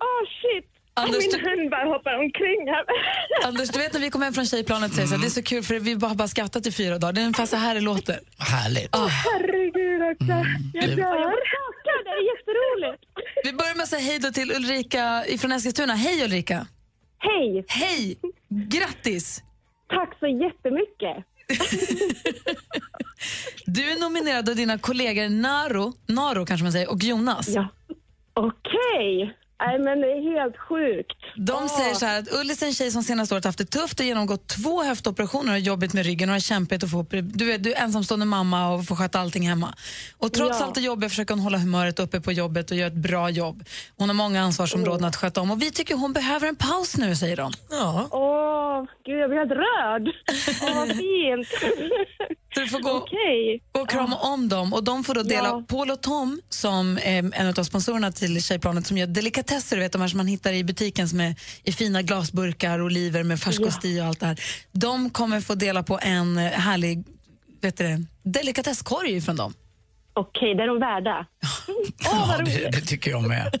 Åh 0.00 0.22
shit. 0.40 0.70
Anders, 1.06 1.22
Min 1.32 1.40
du- 1.40 1.50
hund 1.50 1.70
bara 1.70 1.84
hoppar 1.84 2.14
omkring 2.24 2.60
här. 2.74 2.84
Anders, 3.48 3.68
du 3.68 3.78
vet 3.78 3.92
när 3.92 4.00
vi 4.00 4.10
kom 4.10 4.22
hem 4.22 4.32
från 4.34 4.46
tjejplanet 4.46 4.94
säger 4.94 5.08
så 5.08 5.14
här, 5.14 5.20
det 5.20 5.28
är 5.28 5.30
så 5.30 5.42
kul 5.42 5.62
för 5.62 5.74
vi 5.78 5.92
har 5.92 6.14
bara 6.14 6.28
skrattat 6.28 6.66
i 6.66 6.72
fyra 6.72 6.98
dagar. 6.98 7.12
Det 7.12 7.20
är 7.20 7.24
ungefär 7.24 7.46
så 7.46 7.56
här 7.56 7.74
det 7.74 7.80
låter. 7.80 8.18
Härligt. 8.38 8.96
Herregud 8.96 10.02
också. 10.12 10.34
Jag 10.74 10.88
det- 10.88 10.94
dör. 10.96 11.34
Det 12.04 12.10
är 12.10 12.36
jätteroligt. 12.36 13.02
Vi 13.44 13.52
börjar 13.52 13.74
med 13.74 13.82
att 13.82 13.88
säga 13.88 14.02
hej 14.02 14.18
då 14.18 14.30
till 14.30 14.52
Ulrika 14.52 15.24
från 15.38 15.52
Eskilstuna. 15.52 15.94
Hej 15.94 16.24
Ulrika! 16.24 16.66
Hej! 17.18 17.64
Hej! 17.68 18.18
Grattis! 18.48 19.42
Tack 19.88 20.18
så 20.20 20.26
jättemycket. 20.26 21.16
Du 23.66 23.90
är 23.90 24.00
nominerad 24.00 24.48
av 24.48 24.56
dina 24.56 24.78
kollegor 24.78 25.28
Naro, 25.28 25.92
Naro 26.06 26.46
kanske 26.46 26.64
man 26.64 26.72
säger, 26.72 26.90
och 26.90 27.02
Jonas. 27.02 27.48
Ja. 27.48 27.68
Okej. 28.34 29.35
Nej, 29.78 29.84
men 29.84 30.00
det 30.00 30.12
är 30.12 30.20
helt 30.20 30.56
sjukt. 30.56 31.15
De 31.36 31.68
säger 31.68 31.94
så 31.94 32.06
här 32.06 32.18
att 32.18 32.32
Ullis 32.32 32.62
är 32.62 32.66
en 32.66 32.74
tjej 32.74 32.90
som 32.90 33.02
senaste 33.02 33.34
året 33.34 33.44
haft 33.44 33.58
det 33.58 33.64
tufft 33.64 34.00
och 34.00 34.06
genomgått 34.06 34.48
två 34.48 34.82
höftoperationer 34.84 35.52
och 35.52 35.58
jobbigt 35.58 35.92
med 35.92 36.06
ryggen 36.06 36.28
och 36.28 36.34
har 36.34 36.40
kämpat 36.40 36.82
att 36.82 36.90
få 36.90 37.02
du, 37.10 37.52
är, 37.52 37.58
du 37.58 37.72
är 37.72 37.82
ensamstående 37.82 38.26
mamma 38.26 38.68
och 38.68 38.86
får 38.86 38.96
sköta 38.96 39.20
allting 39.20 39.48
hemma. 39.48 39.74
Och 40.18 40.32
trots 40.32 40.60
Ja. 40.60 40.64
allt 40.66 40.74
det 40.74 40.80
jobbiga 40.80 41.08
försöker 41.10 41.34
hon 41.34 41.42
hålla 41.42 41.58
humöret 41.58 41.98
uppe 41.98 42.20
på 42.20 42.32
jobbet 42.32 42.70
och 42.70 42.76
göra 42.76 42.86
ett 42.88 42.94
bra 42.94 43.30
jobb. 43.30 43.64
Hon 43.96 44.08
har 44.08 44.14
många 44.14 44.42
ansvarsområden 44.42 45.04
att 45.04 45.16
sköta 45.16 45.40
om 45.40 45.50
och 45.50 45.62
vi 45.62 45.70
tycker 45.70 45.94
hon 45.94 46.12
behöver 46.12 46.48
en 46.48 46.56
paus 46.56 46.96
nu, 46.96 47.16
säger 47.16 47.36
de. 47.36 47.52
Ja. 47.70 48.08
Åh, 48.10 48.84
gud, 49.06 49.18
jag 49.18 49.30
blir 49.30 49.38
helt 49.38 49.52
rörd. 49.52 50.08
Åh, 50.62 50.76
vad 50.76 50.88
fint. 50.96 51.48
Så 52.54 52.60
du 52.60 52.68
får 52.68 52.78
gå, 52.80 53.06
gå 53.72 53.80
och 53.80 53.88
krama 53.90 54.16
om 54.16 54.48
dem 54.48 54.72
och 54.74 54.84
de 54.84 55.04
får 55.04 55.14
då 55.14 55.22
dela, 55.22 55.48
Ja. 55.48 55.64
Paul 55.68 55.90
och 55.90 56.00
Tom 56.00 56.40
som 56.48 56.98
är 57.02 57.30
en 57.34 57.54
av 57.58 57.62
sponsorerna 57.64 58.12
till 58.12 58.42
Tjejplanet 58.42 58.86
som 58.86 58.98
gör 58.98 59.06
delikatesser, 59.06 59.76
du 59.76 59.82
vet 59.82 59.92
de 59.92 60.00
här 60.00 60.08
som 60.08 60.16
man 60.16 60.26
hittar 60.26 60.52
i 60.52 60.64
butiken 60.64 61.08
som 61.08 61.20
är 61.20 61.25
i 61.62 61.72
fina 61.72 62.02
glasburkar, 62.02 62.82
oliver 62.82 63.22
med 63.22 63.40
färskosti 63.40 64.00
och 64.00 64.04
allt 64.04 64.20
det 64.20 64.26
här. 64.26 64.40
De 64.72 65.10
kommer 65.10 65.40
få 65.40 65.54
dela 65.54 65.82
på 65.82 65.98
en 66.02 66.38
eh, 66.38 66.44
härlig 66.44 67.04
vet 67.60 67.76
du, 67.76 68.06
delikatesskorg 68.22 69.20
från 69.20 69.36
dem. 69.36 69.54
Okej, 70.12 70.54
det 70.54 70.62
är 70.62 70.66
de 70.66 70.80
värda. 70.80 71.26
Ja, 72.04 72.40
det, 72.44 72.70
det 72.70 72.80
tycker 72.80 73.10
jag 73.10 73.22
med. 73.22 73.60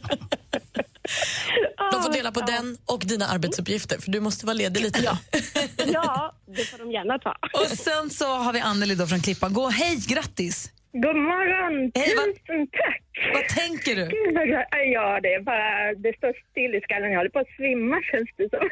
De 1.92 2.02
får 2.02 2.12
dela 2.12 2.32
på 2.32 2.40
den 2.40 2.78
och 2.86 3.02
dina 3.06 3.26
arbetsuppgifter 3.26 3.98
för 3.98 4.10
du 4.10 4.20
måste 4.20 4.46
vara 4.46 4.54
ledig 4.54 4.82
lite. 4.82 5.00
Ja, 5.04 5.18
ja 5.86 6.34
det 6.56 6.64
får 6.64 6.78
de 6.78 6.90
gärna 6.90 7.18
ta. 7.18 7.36
Och 7.52 7.78
sen 7.78 8.10
så 8.10 8.36
har 8.36 8.52
vi 8.52 8.60
Anneli 8.60 8.94
då 8.94 9.06
från 9.06 9.20
Klippan. 9.20 9.52
Gå, 9.52 9.68
hej, 9.68 9.96
grattis! 10.06 10.70
God 10.92 11.16
morgon! 11.16 11.92
Hej, 11.94 12.14
vad- 12.16 12.34
Tusen 12.34 12.66
tack! 12.66 13.02
Vad 13.34 13.48
tänker 13.48 13.94
du? 13.96 14.04
Glad- 14.44 14.66
Ja, 14.92 15.20
det 15.22 15.34
är 15.34 15.40
bara... 15.40 15.94
Det 15.94 16.16
står 16.16 16.32
still 16.50 16.74
i 16.74 16.80
skallen. 16.80 17.10
Jag 17.10 17.18
håller 17.18 17.30
på 17.30 17.38
att 17.38 17.56
svimma, 17.56 18.02
känns 18.02 18.28
det 18.36 18.48
som. 18.50 18.68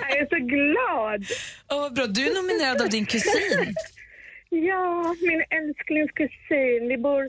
Jag 0.00 0.18
är 0.18 0.26
så 0.26 0.36
glad! 0.56 1.24
Åh, 1.72 1.80
vad 1.80 1.94
bra. 1.94 2.06
Du 2.06 2.22
är 2.30 2.34
nominerad 2.42 2.82
av 2.82 2.88
din 2.88 3.06
kusin. 3.06 3.74
Ja, 4.50 5.14
min 5.22 5.44
älsklingskusin. 5.58 6.88
Vi 6.88 6.96
bor 6.98 7.28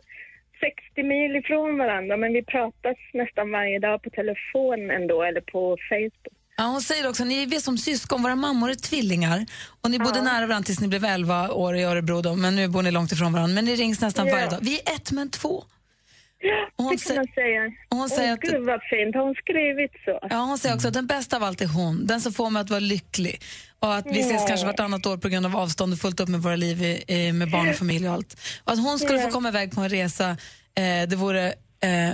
60 0.60 1.04
mil 1.04 1.36
ifrån 1.36 1.78
varandra, 1.78 2.18
men 2.18 2.34
vi 2.34 2.44
pratas 2.44 2.98
nästan 3.14 3.52
varje 3.52 3.80
dag 3.80 4.04
på 4.04 4.10
telefon 4.10 4.92
ändå, 4.92 5.24
eller 5.24 5.42
på 5.42 5.78
Facebook. 5.90 6.39
Ja, 6.60 6.66
hon 6.66 6.82
säger 6.82 7.10
också 7.10 7.24
ni 7.24 7.55
är 7.55 7.60
som 7.60 7.78
syskon, 7.78 8.24
våra 8.24 8.36
mammor 8.36 8.70
är 8.72 8.76
tvillingar 8.76 9.45
och 9.82 9.91
ni 9.91 9.99
bodde 9.99 10.22
nära 10.22 10.47
varandra 10.47 10.66
tills 10.66 10.80
ni 10.80 10.88
blev 10.88 11.05
11 11.05 11.49
år 11.51 11.76
i 11.78 11.84
Örebro 11.84 12.22
då, 12.22 12.36
men 12.36 12.55
nu 12.55 12.68
bor 12.68 12.82
ni 12.82 12.91
långt 12.91 13.12
ifrån 13.12 13.34
varandra. 13.34 13.55
Men 13.55 13.66
ni 13.66 13.76
rings 13.76 14.01
nästan 14.01 14.28
Ja. 14.28 14.34
varje 14.36 14.49
dag. 14.49 14.60
Vi 14.62 14.80
är 14.86 14.95
ett 14.95 15.12
men 15.12 15.30
två. 15.32 15.49
Och 16.78 16.84
hon 16.84 16.95
det 16.95 17.03
kan 17.07 17.16
man 17.16 17.26
säga. 17.36 17.62
och 17.89 17.97
hon 17.97 18.10
säger 18.10 18.34
att- 18.34 18.39
Gud 18.39 18.66
vad 18.66 18.80
fint, 18.89 19.16
har 19.16 19.24
hon 19.24 19.34
skrivit 19.36 19.91
så? 20.05 20.20
Ja, 20.30 20.38
hon 20.38 20.57
säger 20.57 20.76
också 20.76 20.88
att 20.88 20.93
den 20.93 21.07
bästa 21.07 21.36
av 21.38 21.43
allt 21.43 21.62
är 21.62 21.66
hon, 21.66 22.05
den 22.07 22.22
som 22.22 22.34
får 22.34 22.49
mig 22.49 22.62
att 22.62 22.70
vara 22.70 22.80
lycklig. 22.80 23.41
Och 23.80 23.95
att 23.95 24.05
vi 24.05 24.20
ses 24.20 24.41
Ja. 24.41 24.47
kanske 24.47 24.66
vartannat 24.66 25.05
år 25.05 25.18
på 25.18 25.30
grund 25.30 25.45
av 25.45 25.55
avstånd 25.57 25.93
och 25.93 25.99
fullt 25.99 26.20
upp 26.20 26.30
med 26.30 26.41
våra 26.41 26.55
liv 26.55 26.84
i, 26.84 27.03
i, 27.07 27.32
med 27.32 27.51
barn 27.51 27.70
och 27.70 27.76
familj 27.76 28.07
och 28.07 28.14
allt. 28.14 28.38
Och 28.64 28.72
att 28.74 28.80
hon 28.80 28.99
skulle 28.99 29.20
Ja. 29.20 29.26
få 29.26 29.32
komma 29.32 29.49
iväg 29.49 29.72
på 29.72 29.82
en 29.82 29.89
resa, 29.89 30.30
eh, 30.30 31.07
det, 31.10 31.16
vore, 31.16 31.47
eh, 31.82 32.12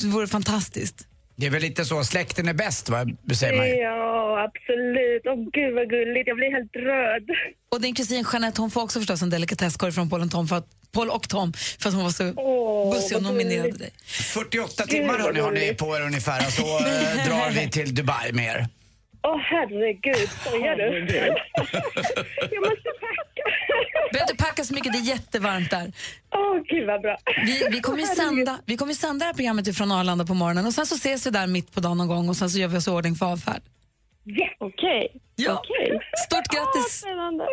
det 0.00 0.06
vore 0.06 0.26
fantastiskt. 0.26 1.06
Det 1.40 1.46
är 1.46 1.50
väl 1.50 1.62
lite 1.62 1.84
så, 1.84 2.04
släkten 2.04 2.48
är 2.48 2.54
bäst, 2.54 2.88
va? 2.88 3.06
säger 3.34 3.56
man 3.56 3.66
ju. 3.66 3.74
Ja, 3.74 4.44
absolut. 4.48 5.22
Åh 5.24 5.50
gud 5.52 5.74
vad 5.74 5.88
gulligt, 5.90 6.28
jag 6.28 6.36
blir 6.36 6.50
helt 6.50 6.76
röd. 6.76 7.30
Och 7.72 7.80
din 7.80 7.94
kusin 7.94 8.24
Jeanette 8.32 8.60
hon 8.60 8.70
får 8.70 8.82
också 8.82 8.98
förstås 8.98 9.22
en 9.22 9.30
delikatesskorg 9.30 9.92
från 9.92 10.10
Paul 10.10 10.20
och 10.22 10.30
Tom 10.30 10.48
för 10.48 10.56
att, 10.56 10.66
Paul 10.92 11.10
och 11.10 11.28
Tom 11.28 11.52
för 11.52 11.88
att 11.88 11.94
hon 11.94 12.04
var 12.04 12.10
så 12.10 12.32
Åh, 12.36 12.94
bussig 12.94 13.16
och 13.16 13.22
nominerade 13.22 13.78
dig. 13.78 13.90
48 14.06 14.72
Gud, 14.76 14.88
timmar 14.88 15.18
hörni, 15.18 15.40
har 15.40 15.52
ni 15.52 15.74
på 15.74 15.96
er 15.96 16.02
ungefär 16.02 16.40
så 16.40 16.62
eh, 16.62 17.26
drar 17.26 17.50
vi 17.50 17.70
till 17.70 17.94
Dubai 17.94 18.32
med 18.32 18.44
er. 18.44 18.66
Åh 19.22 19.38
herregud, 19.38 20.28
skojar 20.40 20.76
du? 20.76 20.84
jag 22.50 22.60
måste 22.68 22.90
packa. 23.00 23.29
Behöver 24.12 24.32
inte 24.32 24.44
packa 24.44 24.64
så 24.64 24.74
mycket, 24.74 24.92
det 24.92 24.98
är 24.98 25.02
jättevarmt 25.02 25.70
där. 25.70 25.92
Åh 26.34 26.62
gud 26.68 26.86
vad 26.86 27.00
bra. 27.02 27.16
Vi, 27.46 27.66
vi 27.70 27.80
kommer 27.80 27.98
ju 27.98 28.06
sända, 28.06 28.58
vi 28.66 28.76
kommer 28.76 28.92
ju 28.92 28.96
sända 28.96 29.18
det 29.18 29.26
här 29.26 29.34
programmet 29.34 29.66
ifrån 29.66 29.92
Arlanda 29.92 30.24
på 30.26 30.34
morgonen 30.34 30.66
och 30.66 30.72
sen 30.72 30.86
så 30.86 30.94
ses 30.94 31.26
vi 31.26 31.30
där 31.30 31.46
mitt 31.46 31.74
på 31.74 31.80
dagen 31.80 31.98
någon 31.98 32.08
gång 32.08 32.28
och 32.28 32.36
sen 32.36 32.50
så 32.50 32.58
gör 32.58 32.68
vi 32.68 32.78
oss 32.78 32.88
i 32.88 32.90
ordning 32.90 33.14
för 33.14 33.26
avfärd. 33.26 33.62
Ja, 34.24 34.48
okej. 34.58 35.12
Ja. 35.36 35.52
Okej. 35.58 36.00
Stort 36.26 36.48
grattis! 36.54 36.98
Spännande. 37.00 37.44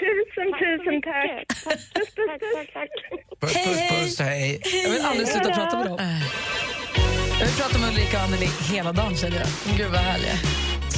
Tusen, 0.00 0.48
tusen 0.60 1.02
tack. 1.02 1.46
Puss, 1.64 1.90
puss, 1.94 2.14
puss. 2.14 2.68
Puss, 3.40 3.54
puss, 3.64 3.90
puss, 3.90 4.20
hej. 4.20 4.60
Jag 4.84 4.90
vill 4.90 5.04
aldrig 5.04 5.28
sluta 5.28 5.50
prata 5.50 5.78
med 5.78 5.86
dem. 5.86 5.98
Jag 7.40 7.46
vill 7.46 7.56
prata 7.56 7.78
med 7.78 7.88
Ulrika 7.88 8.16
och 8.16 8.22
Anneli 8.22 8.48
hela 8.72 8.92
dagen 8.92 9.16
känner 9.16 9.36
jag. 9.36 9.76
Gud 9.76 9.90
vad 9.90 10.00
härliga. 10.00 10.32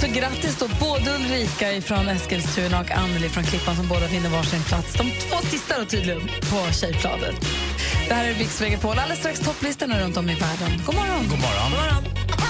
Så 0.01 0.07
grattis 0.07 0.57
då 0.59 0.69
både 0.81 1.15
Ulrika 1.15 1.81
från 1.83 2.09
Eskilstuna 2.09 2.81
och 2.81 2.91
Anneli 2.91 3.29
från 3.29 3.45
Klippan 3.45 3.77
som 3.77 3.89
båda 3.89 4.07
vinner 4.07 4.31
varsin 4.31 4.63
plats. 4.63 4.95
De 4.95 5.11
två 5.11 5.37
sista 5.51 5.79
då 5.79 5.85
tydligen 5.85 6.21
på 6.21 6.73
Tjejplanet. 6.73 7.47
Det 8.09 8.15
här 8.15 8.29
är 8.29 8.35
Vicks 8.35 8.61
Megapol. 8.61 8.99
Alldeles 8.99 9.19
strax 9.19 9.41
topplistorna 9.41 10.01
runt 10.01 10.17
om 10.17 10.31
i 10.31 10.35
världen. 10.35 10.83
God 10.87 10.95
morgon! 10.95 11.29
God 11.31 11.39
morgon. 11.39 11.71
God 11.71 11.81
morgon. 11.81 12.44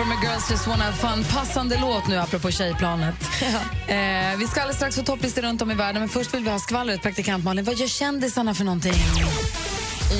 Lauper 0.00 0.16
med 0.16 0.24
Girls 0.24 0.50
Just 0.50 0.66
Wanna 0.66 0.84
Have 0.84 0.96
Fun. 0.96 1.24
Passande 1.24 1.78
låt 1.80 2.08
nu 2.08 2.16
apropå 2.16 2.50
tjejplanet. 2.50 3.14
Eh, 3.88 4.38
vi 4.38 4.46
ska 4.46 4.60
alldeles 4.60 4.76
strax 4.76 4.96
få 4.96 5.02
topplistor 5.02 5.42
runt 5.42 5.62
om 5.62 5.70
i 5.70 5.74
världen 5.74 6.02
men 6.02 6.08
först 6.08 6.34
vill 6.34 6.44
vi 6.44 6.50
ha 6.50 6.58
skvallret. 6.58 7.02
Praktikant 7.02 7.44
Malin, 7.44 7.64
vad 7.64 7.74
gör 7.74 7.86
kändisarna 7.86 8.54
för 8.54 8.64
någonting? 8.64 8.92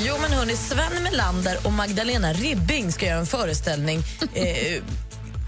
Jo 0.05 0.15
men 0.21 0.33
hörni, 0.33 0.57
Sven 0.57 1.03
Melander 1.03 1.57
och 1.65 1.73
Magdalena 1.73 2.33
Ribbing 2.33 2.93
ska 2.93 3.07
göra 3.07 3.19
en 3.19 3.27
föreställning 3.27 3.99
eh, 4.35 4.83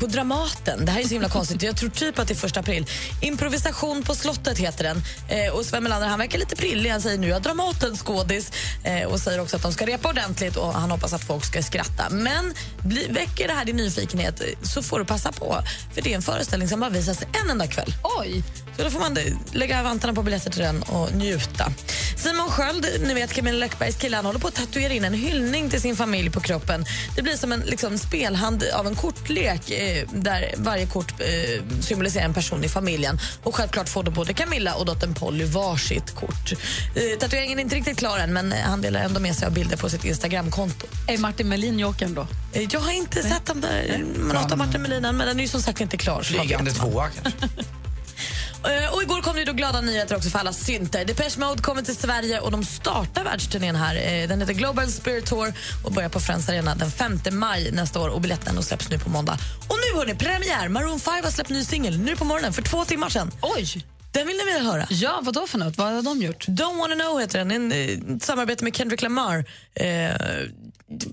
på 0.03 0.09
Dramaten. 0.09 0.84
Det 0.84 0.92
här 0.92 1.00
är 1.00 1.05
så 1.05 1.14
himla 1.14 1.28
konstigt. 1.28 1.62
Jag 1.62 1.76
tror 1.76 1.90
typ 1.90 2.18
att 2.18 2.28
det 2.28 2.34
är 2.34 2.36
första 2.36 2.61
april. 2.61 2.86
Improvisation 3.20 4.03
på 4.03 4.14
slottet 4.14 4.59
heter 4.59 4.84
den. 4.84 5.03
Eh, 5.28 5.53
och 5.53 5.64
Sven 5.64 5.82
Melander 5.82 6.09
han 6.09 6.18
verkar 6.18 6.38
lite 6.38 6.57
prillig. 6.57 6.90
Han 6.90 7.00
säger 7.00 7.18
nu 7.18 7.26
är 7.26 7.30
jag 7.30 7.42
Dramaten 7.42 7.96
skådis 7.96 8.53
eh, 8.84 9.09
och 9.09 9.20
säger 9.20 9.40
också 9.40 9.57
att 9.57 9.62
de 9.62 9.72
ska 9.72 9.86
repa 9.86 10.09
ordentligt 10.09 10.57
och 10.57 10.72
han 10.72 10.90
hoppas 10.90 11.12
att 11.12 11.24
folk 11.24 11.44
ska 11.44 11.62
skratta. 11.62 12.11
Men 12.11 12.55
bli, 12.80 13.07
väcker 13.11 13.48
det 13.48 13.55
här 13.55 13.64
din 13.64 13.76
nyfikenhet 13.76 14.40
eh, 14.40 14.46
så 14.62 14.82
får 14.82 14.98
du 14.98 15.05
passa 15.05 15.32
på. 15.32 15.59
För 15.94 16.03
det 16.03 16.12
är 16.12 16.16
en 16.16 16.22
föreställning 16.22 16.68
som 16.68 16.80
bara 16.80 16.90
visas 16.90 17.22
en 17.22 17.50
enda 17.50 17.66
kväll. 17.66 17.94
Oj! 18.20 18.42
Så 18.77 18.83
då 18.83 18.91
får 18.91 19.01
man 19.01 19.18
lägga 19.53 19.83
vantarna 19.83 20.14
på 20.14 20.23
biljetter 20.23 20.51
till 20.51 20.62
den 20.62 20.83
och 20.83 21.14
njuta. 21.14 21.73
Simon 22.16 22.51
Sköld, 22.51 22.87
ni 23.07 23.14
vet 23.14 23.33
Camilla 23.33 23.59
Läckbergs 23.59 23.97
kille, 23.97 24.16
han 24.16 24.27
håller 24.27 24.39
på 24.39 24.49
att 24.49 24.55
tatuera 24.55 24.93
in 24.93 25.05
en 25.05 25.14
hyllning 25.14 25.70
till 25.70 25.81
sin 25.81 25.97
familj 25.97 26.31
på 26.31 26.41
kroppen. 26.41 26.85
Det 27.16 27.23
blir 27.23 27.37
som 27.37 27.53
en 27.53 27.61
liksom, 27.61 27.99
spelhand 27.99 28.64
av 28.75 28.87
en 28.87 28.95
kortlek 28.95 29.70
eh, 29.70 30.09
där 30.12 30.55
varje 30.57 30.87
kort 30.87 31.20
eh, 31.20 31.81
symboliserar 31.81 32.25
en 32.25 32.35
person 32.35 32.64
i 32.64 32.68
familjen. 32.68 33.18
Och 33.43 33.55
självklart 33.55 33.89
får 33.89 34.03
då 34.03 34.11
både 34.11 34.35
Camilla 34.35 34.75
och 34.75 34.87
dottern 34.87 35.14
Polly 35.14 35.45
varsitt 35.45 36.14
kort. 36.14 36.53
Eh, 36.95 37.18
tatueringen 37.18 37.59
är 37.59 37.62
inte 37.62 37.77
riktigt 37.77 37.99
klar 37.99 38.18
än, 38.18 38.33
men 38.33 38.53
eh, 38.53 38.59
han 38.59 38.83
delar 38.83 39.01
ändå 39.01 39.20
med 39.20 39.37
sig 39.37 39.47
av 39.47 39.53
bilder 39.53 39.77
på 39.77 39.91
sitt 39.91 40.05
Instagramkonto. 40.05 40.87
Är 41.09 41.18
Martin 41.18 41.49
Melin 41.49 41.79
jokern 41.79 42.14
då? 42.14 42.27
Eh, 42.53 42.68
jag 42.70 42.81
har 42.81 42.93
inte 42.93 43.23
sett 43.23 43.47
den 43.47 43.61
där, 43.61 44.05
något 44.18 44.53
av 44.53 44.59
Martin 44.59 44.83
Melin 44.83 45.05
än, 45.05 45.16
men 45.16 45.27
den 45.27 45.39
är 45.39 45.43
ju 45.43 45.49
som 45.49 45.62
sagt 45.62 45.81
inte 45.81 45.97
klar. 45.97 46.23
Flygande 46.23 46.70
tvåa 46.70 47.09
kanske. 47.09 47.49
Eh, 48.64 48.94
Och 48.94 49.02
igår 49.02 49.22
kom 49.22 49.36
det 49.36 49.44
då 49.44 49.52
glada 49.52 49.80
nyheter 49.80 50.16
också 50.16 50.30
för 50.30 50.38
alla 50.38 50.52
synter. 50.52 51.04
Depeche 51.04 51.38
Mode 51.38 51.62
kommer 51.62 51.82
till 51.82 51.96
Sverige 51.96 52.40
och 52.40 52.50
de 52.50 52.64
startar 52.64 53.24
världsturnén 53.24 53.76
här. 53.76 53.96
Eh, 54.22 54.28
Den 54.28 54.40
heter 54.40 54.52
Global 54.54 54.88
Spirit 54.92 55.26
Tour 55.26 55.52
och 55.84 55.92
börjar 55.92 56.08
på 56.08 56.20
Friends 56.20 56.48
Arena 56.48 56.74
den 56.74 56.90
5 56.90 57.20
maj 57.32 57.70
nästa 57.72 58.00
år. 58.00 58.08
Och 58.08 58.20
biljetten 58.20 58.62
släpps 58.62 58.90
nu 58.90 58.98
på 58.98 59.10
måndag. 59.10 59.38
Och 59.68 59.76
nu 59.92 59.98
hörni, 59.98 60.14
premiär! 60.14 60.68
Maroon 60.68 61.00
5 61.00 61.14
har 61.24 61.30
släppt 61.30 61.50
ny 61.50 61.64
singel 61.64 61.98
nu 61.98 62.16
på 62.16 62.24
morgonen 62.24 62.52
för 62.52 62.62
två 62.62 62.84
timmar 62.84 63.08
sedan. 63.08 63.30
Oj! 63.42 63.84
Den 64.12 64.26
vill 64.26 64.36
ni 64.36 64.52
väl 64.52 64.66
höra? 64.66 64.86
Ja, 64.90 65.18
vad 65.22 65.34
då 65.34 65.46
för 65.46 65.58
något? 65.58 65.76
Vad 65.78 65.92
har 65.92 66.02
de 66.02 66.22
gjort? 66.22 66.48
Don't 66.48 66.78
wanna 66.78 66.94
know 66.94 67.20
heter 67.20 67.38
den. 67.38 67.50
En, 67.50 67.72
eh, 67.72 68.16
ett 68.16 68.22
samarbete 68.22 68.64
med 68.64 68.76
Kendrick 68.76 69.02
Lamar. 69.02 69.44
Eh, 69.74 69.86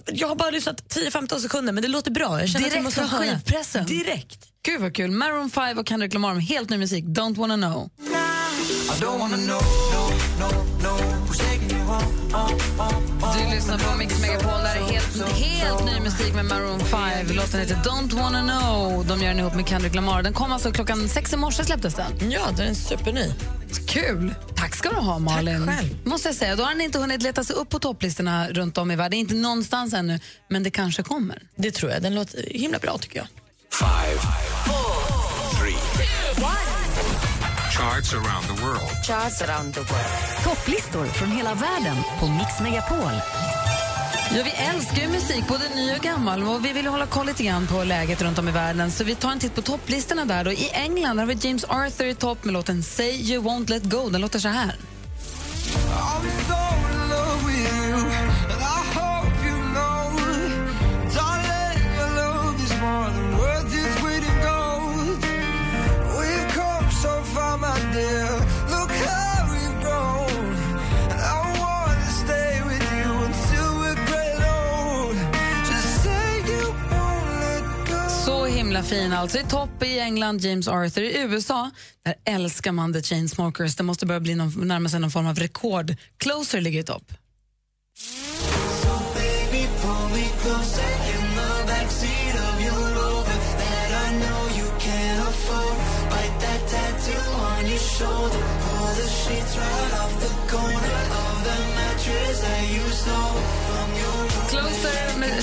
jag 0.06 0.28
har 0.28 0.36
bara 0.36 0.50
lyssnat 0.50 0.84
10-15 0.90 1.40
sekunder 1.40 1.74
men 1.74 1.82
det 1.82 1.88
låter 1.90 2.12
bra. 2.12 2.40
Jag 2.40 2.50
känner 2.50 2.68
att 2.68 2.74
jag 2.76 2.84
Direkt 2.84 2.98
måste 3.00 3.18
från 3.18 3.20
skivpressen? 3.30 3.86
Direkt. 3.86 4.46
Gud 4.66 4.82
vad 4.82 4.96
kul. 4.96 5.12
Maroon 5.12 5.50
5 5.50 5.78
och 5.78 5.88
Kendrick 5.88 6.14
Lamar 6.14 6.34
med 6.34 6.44
helt 6.44 6.70
ny 6.70 6.78
musik. 6.78 7.06
Don't 7.06 7.38
wanna 7.38 7.56
know. 7.56 7.90
Du 13.38 13.56
lyssnar 13.56 13.78
på 13.78 13.98
Mix 13.98 14.22
Megapol. 14.22 14.52
Där 14.64 14.76
är 14.76 14.92
helt, 14.92 15.32
helt 15.34 15.86
ny 15.86 16.00
musik 16.00 16.36
med 16.36 16.46
Maroon 16.46 16.80
5. 16.80 17.28
Låten 17.36 17.60
heter 17.60 17.76
Don't 17.76 18.16
wanna 18.16 18.42
know. 18.42 19.06
De 19.08 19.22
gör 19.22 19.30
den 19.30 19.40
ihop 19.40 19.56
med 19.56 19.68
Kendrick 19.68 19.96
Lamar. 19.96 20.24
Den 20.24 20.34
kom 20.34 20.52
alltså 20.52 20.72
klockan 20.72 21.10
sex 21.10 21.34
i 21.34 21.38
morse 21.38 21.64
släpptes 21.64 21.96
den. 21.96 22.32
Ja, 22.32 22.42
den 22.58 22.68
är 22.68 22.74
superny. 22.74 23.32
Kul! 23.88 24.34
Tack 24.56 24.76
ska 24.76 24.90
du 24.90 24.96
ha, 24.96 25.20
Malin. 25.20 25.66
Tack 25.66 25.78
själv. 25.78 25.90
Måste 26.06 26.28
jag 26.28 26.36
säga. 26.36 26.56
Då 26.56 26.64
har 26.64 26.72
den 26.72 26.82
inte 26.82 27.00
hunnit 27.00 27.22
leta 27.22 27.44
sig 27.44 27.56
upp 27.56 27.70
på 27.70 27.80
topplistorna 27.80 28.50
runt 28.50 28.78
om 28.78 28.92
i 28.92 28.96
världen. 28.96 29.20
Inte 29.20 29.34
någonstans 29.34 29.94
ännu, 29.94 30.20
men 30.50 30.64
det 30.64 30.72
kanske 30.72 31.04
kommer. 31.04 31.44
Det 31.56 31.72
tror 31.72 31.92
jag. 31.92 32.02
Den 32.02 32.16
låter 32.16 32.54
himla 32.54 32.80
bra 32.80 32.98
tycker 32.98 33.18
jag. 33.18 33.28
Five, 33.72 34.20
three, 35.58 35.76
charts 37.72 38.14
around 38.14 38.48
the 38.48 38.64
world. 38.64 38.92
Charts 39.04 39.42
around 39.42 39.74
the 39.74 39.80
world. 39.80 40.44
Topplistor 40.44 41.06
från 41.06 41.32
hela 41.32 41.54
världen 41.54 41.96
på 42.20 42.28
Mix 42.28 42.60
Megapol. 42.62 43.12
Ja, 44.36 44.44
vi 44.44 44.52
älskar 44.52 45.02
ju 45.02 45.08
musik, 45.08 45.48
både 45.48 45.64
ny 45.76 45.94
och 45.94 46.00
gammal. 46.00 46.44
Och 46.44 46.66
vi 46.66 46.74
vill 46.74 46.88
hålla 46.88 47.06
koll 47.06 47.26
lite 47.26 47.44
grann 47.44 47.68
på 47.68 47.84
läget 47.84 48.22
runt 48.22 48.40
om 48.40 48.48
i 48.48 48.52
världen. 48.52 48.92
Så 48.92 49.04
vi 49.04 49.16
tar 49.16 49.32
en 49.32 49.40
titt 49.40 49.56
på 49.56 49.62
topplistorna 49.62 50.26
där. 50.26 50.44
Då. 50.44 50.52
I 50.52 50.70
England 50.74 51.20
har 51.20 51.26
vi 51.26 51.38
James 51.42 51.64
Arthur 51.64 52.06
i 52.06 52.16
topp 52.16 52.46
med 52.46 52.54
låten 52.54 52.84
Say 52.84 53.12
You 53.12 53.44
Won't 53.44 53.70
Let 53.70 53.84
Go. 53.84 54.10
Den 54.10 54.22
låter 54.22 54.40
så 54.40 54.48
här. 54.48 54.76
Så 55.74 55.90
himla 78.80 78.84
fin 78.84 79.14
alltså. 79.14 79.38
I 79.40 79.44
topp 79.44 79.84
i 79.84 80.00
England, 80.00 80.42
James 80.42 80.68
Arthur. 80.68 81.04
I 81.04 81.18
USA, 81.18 81.72
där 82.06 82.16
älskar 82.26 82.72
man 82.72 82.94
The 82.94 83.02
Chainsmokers. 83.02 83.76
Det 83.76 83.84
måste 83.84 84.06
börja 84.06 84.20
bli 84.20 84.36
någon, 84.36 84.68
närma 84.68 84.90
sig 84.90 85.00
någon 85.00 85.12
form 85.12 85.28
av 85.28 85.36
rekord. 85.36 85.96
Closer 86.18 86.62
ligger 86.62 86.80
i 86.80 86.84
topp. 86.84 87.14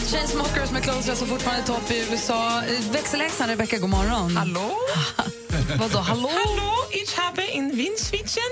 Chainsmokers 0.00 0.70
med 0.70 0.82
Closer 0.82 1.10
alltså 1.10 1.26
fortfarande 1.26 1.62
i 1.62 1.66
topp 1.66 1.90
i 1.90 2.06
USA. 2.12 2.62
Växelhäxan 2.92 3.48
Rebecca, 3.48 3.78
god 3.78 3.90
morgon. 3.90 4.36
Hallo? 4.36 4.70
Vadå, 5.78 5.98
hallå? 5.98 6.30
Hallo, 6.32 6.72
ich 6.90 7.18
habe 7.18 7.46
in 7.50 7.76
Windschwitchen, 7.76 8.50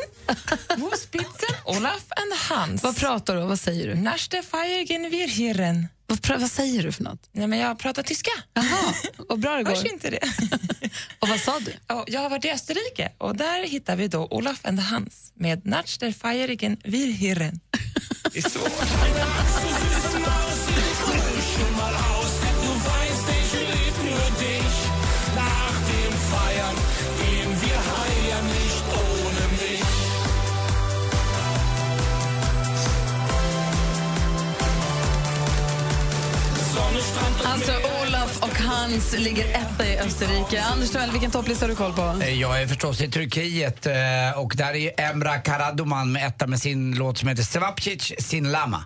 wo 0.76 0.90
spitzen 0.96 1.56
Olaf 1.64 2.04
and 2.08 2.32
Hans. 2.50 2.82
Vad 2.82 2.96
pratar 2.96 3.36
du 3.36 3.42
Vad 3.42 3.60
säger 3.60 3.88
du? 3.88 3.94
Nachte 3.94 4.42
feigen 4.42 5.10
wir 5.10 5.28
Hirren. 5.28 5.88
Vad, 6.06 6.40
vad 6.40 6.50
säger 6.50 6.82
du 6.82 6.92
för 6.92 7.04
något? 7.04 7.28
Nej, 7.32 7.46
men 7.46 7.58
jag 7.58 7.78
pratar 7.78 8.02
tyska. 8.02 8.30
Jaha, 8.54 8.94
vad 9.28 9.40
bra 9.40 9.56
det 9.56 9.62
går. 9.62 9.70
Hörs 9.70 9.84
inte 9.84 10.10
det? 10.10 10.20
Och 11.18 11.28
vad 11.28 11.40
sa 11.40 11.58
du? 11.60 11.72
Ja, 11.86 12.04
jag 12.06 12.20
har 12.20 12.30
varit 12.30 12.44
i 12.44 12.50
Österrike 12.50 13.12
och 13.18 13.36
där 13.36 13.66
hittar 13.66 13.96
vi 13.96 14.08
då 14.08 14.28
Olaf 14.30 14.66
and 14.66 14.80
Hans 14.80 15.32
med 15.34 15.66
Nacht 15.66 16.00
der 16.00 16.12
feigen 16.12 16.76
wir 16.84 17.06
Hirren. 17.06 17.60
Det 18.32 18.38
är 18.38 18.50
svårt. 18.50 20.23
Alltså 37.44 37.72
Olaf 38.02 38.42
och 38.42 38.58
Hans 38.58 39.18
ligger 39.18 39.44
etta 39.44 39.86
i 39.86 39.98
Österrike. 39.98 40.62
Anders 40.62 41.12
vilken 41.12 41.30
topplista 41.30 41.64
har 41.64 41.70
du 41.70 41.76
koll 41.76 41.92
på? 41.92 42.16
Eh, 42.22 42.40
jag 42.40 42.62
är 42.62 42.66
förstås 42.66 43.00
i 43.00 43.10
Turkiet 43.10 43.86
eh, 43.86 43.92
och 44.36 44.54
där 44.56 44.74
är 44.74 45.00
Emra 45.00 45.38
Karaduman 45.38 46.12
med 46.12 46.26
etta 46.26 46.46
med 46.46 46.60
sin 46.60 46.94
låt 46.94 47.18
som 47.18 47.28
heter 47.28 47.42
Svapcic 47.42 48.12
sin 48.18 48.52
lama. 48.52 48.84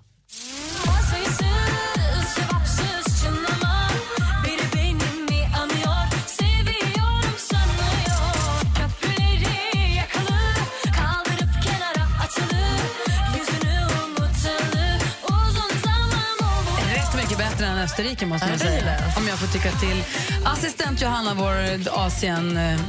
Österrike 17.99 18.27
måste 18.27 18.49
man 18.49 18.59
säga. 18.59 19.13
Om 19.17 19.29
jag 19.29 19.39
får 19.39 19.47
tycka 19.47 19.71
till. 19.73 20.05
Assistent 20.45 21.03
Johanna, 21.03 21.35
vår 21.35 21.89
Asien 21.99 22.57
eh, 22.57 22.81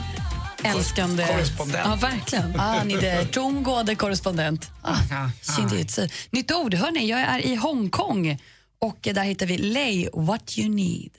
älskande... 0.64 1.28
Korrespondent. 1.28 1.86
Ja, 1.86 1.96
verkligen. 1.96 2.60
Ah, 2.60 2.84
ni 2.84 2.94
är 2.94 3.26
tongående 3.32 3.96
korrespondent. 3.96 4.72
Ah, 4.82 4.96
Shinditsu. 5.42 6.08
Nytt 6.30 6.52
ord. 6.52 6.74
Hörni, 6.74 7.10
jag 7.10 7.20
är 7.20 7.40
i 7.40 7.56
Hongkong 7.56 8.38
och 8.80 8.98
där 9.02 9.24
hittar 9.24 9.46
vi 9.46 9.58
Lay 9.58 10.10
What 10.14 10.58
You 10.58 10.70
Need. 10.70 11.12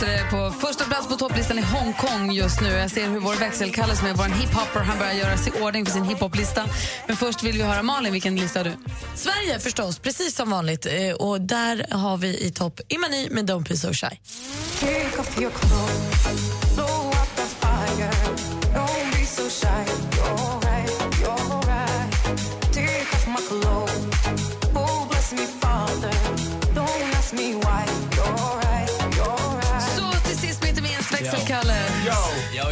Låter 0.00 0.12
det 0.12 0.30
på 0.30 0.50
första 0.66 0.84
plats 0.84 1.08
på 1.08 1.14
topplistan 1.16 1.58
i 1.58 1.62
Hongkong 1.62 2.32
just 2.32 2.60
nu. 2.60 2.68
Jag 2.68 2.90
ser 2.90 3.08
hur 3.08 3.20
vår 3.20 3.34
växelkalle 3.34 3.96
som 3.96 4.06
är 4.06 4.14
vår 4.14 4.24
hiphopper, 4.24 4.80
han 4.80 4.98
börjar 4.98 5.12
göra 5.12 5.36
sig 5.36 5.52
i 5.56 5.62
ordning 5.62 5.86
för 5.86 5.92
sin 5.92 6.04
hiphoplista. 6.04 6.64
Men 7.06 7.16
först 7.16 7.42
vill 7.42 7.56
vi 7.56 7.62
höra 7.62 7.82
Malin, 7.82 8.12
vilken 8.12 8.36
lista 8.36 8.58
har 8.60 8.64
du? 8.64 8.72
Sverige 9.14 9.58
förstås, 9.58 9.98
precis 9.98 10.36
som 10.36 10.50
vanligt. 10.50 10.86
Eh, 10.86 11.12
Och 11.18 11.40
där 11.40 11.86
har 11.90 12.16
vi 12.16 12.38
i 12.46 12.50
topp 12.50 12.80
Imani 12.88 13.28
med 13.30 13.50
Don't 13.50 13.68
Be 13.68 13.76
So 13.76 13.92
Shy. 13.92 14.16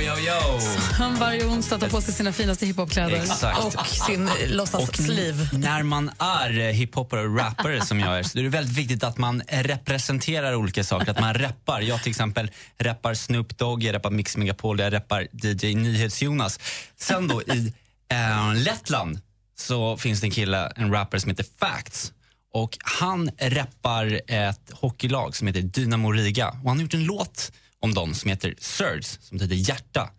Yo, 0.04 0.10
yo, 0.10 0.18
yo. 0.18 0.60
Han 0.98 1.14
varje 1.14 1.44
onsdag 1.44 1.78
tar 1.78 1.88
på 1.88 2.00
sig 2.00 2.14
sina 2.14 2.32
finaste 2.32 2.66
hiphopkläder. 2.66 3.16
Exakt. 3.16 3.64
Och 3.64 3.86
sin 3.86 4.30
låtsas-sliv. 4.46 5.48
När 5.52 5.82
man 5.82 6.10
är 6.18 6.72
hiphopare 6.72 7.20
och 7.20 7.36
rappare 7.36 7.80
som 7.80 8.00
jag 8.00 8.18
är 8.18 8.22
så 8.22 8.38
är 8.38 8.42
det 8.42 8.48
väldigt 8.48 8.76
viktigt 8.76 9.04
att 9.04 9.18
man 9.18 9.42
representerar 9.48 10.54
olika 10.54 10.84
saker. 10.84 11.10
Att 11.10 11.20
man 11.20 11.34
rappar. 11.34 11.80
Jag 11.80 12.02
till 12.02 12.10
exempel 12.10 12.50
rappar 12.78 13.14
Snoop 13.14 13.58
Dogg, 13.58 13.82
jag 13.82 13.94
rappar 13.94 14.10
Mix 14.10 14.36
Megapol, 14.36 14.80
jag 14.80 14.92
rappar 14.92 15.28
DJ 15.32 15.74
NyhetsJonas. 15.74 16.60
Sen 16.96 17.28
då 17.28 17.42
i 17.42 17.72
eh, 18.08 18.54
Lettland 18.54 19.20
så 19.58 19.96
finns 19.96 20.20
det 20.20 20.26
en 20.26 20.30
kille, 20.30 20.72
en 20.76 20.92
rappare 20.92 21.20
som 21.20 21.30
heter 21.30 21.46
Facts. 21.58 22.12
Och 22.52 22.78
han 22.80 23.30
rappar 23.40 24.20
ett 24.26 24.70
hockeylag 24.72 25.36
som 25.36 25.46
heter 25.46 25.62
Dynamo 25.62 26.12
Riga. 26.12 26.48
Och 26.48 26.68
han 26.68 26.76
har 26.76 26.82
gjort 26.82 26.94
en 26.94 27.04
låt 27.04 27.52
om 27.84 27.94
dem 27.94 28.14
som 28.14 28.30
heter 28.30 28.54
Surge, 28.58 29.18
som 29.20 29.38
betyder 29.38 29.56
hjärta. 29.56 30.10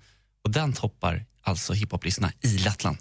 Och 0.44 0.52
den 0.52 0.74
toppar 0.74 1.26
alltså 1.44 1.74
hiphoplistorna 1.74 2.32
i 2.42 2.58
Lettland. 2.58 2.98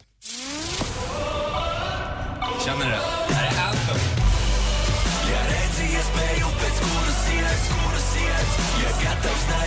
Känner 2.65 2.85
du 2.85 2.91
det? 2.91 3.01
Det 3.29 3.35
här 3.35 3.45
är 3.45 3.71
Anthem. 3.71 3.97
Hej 9.49 9.64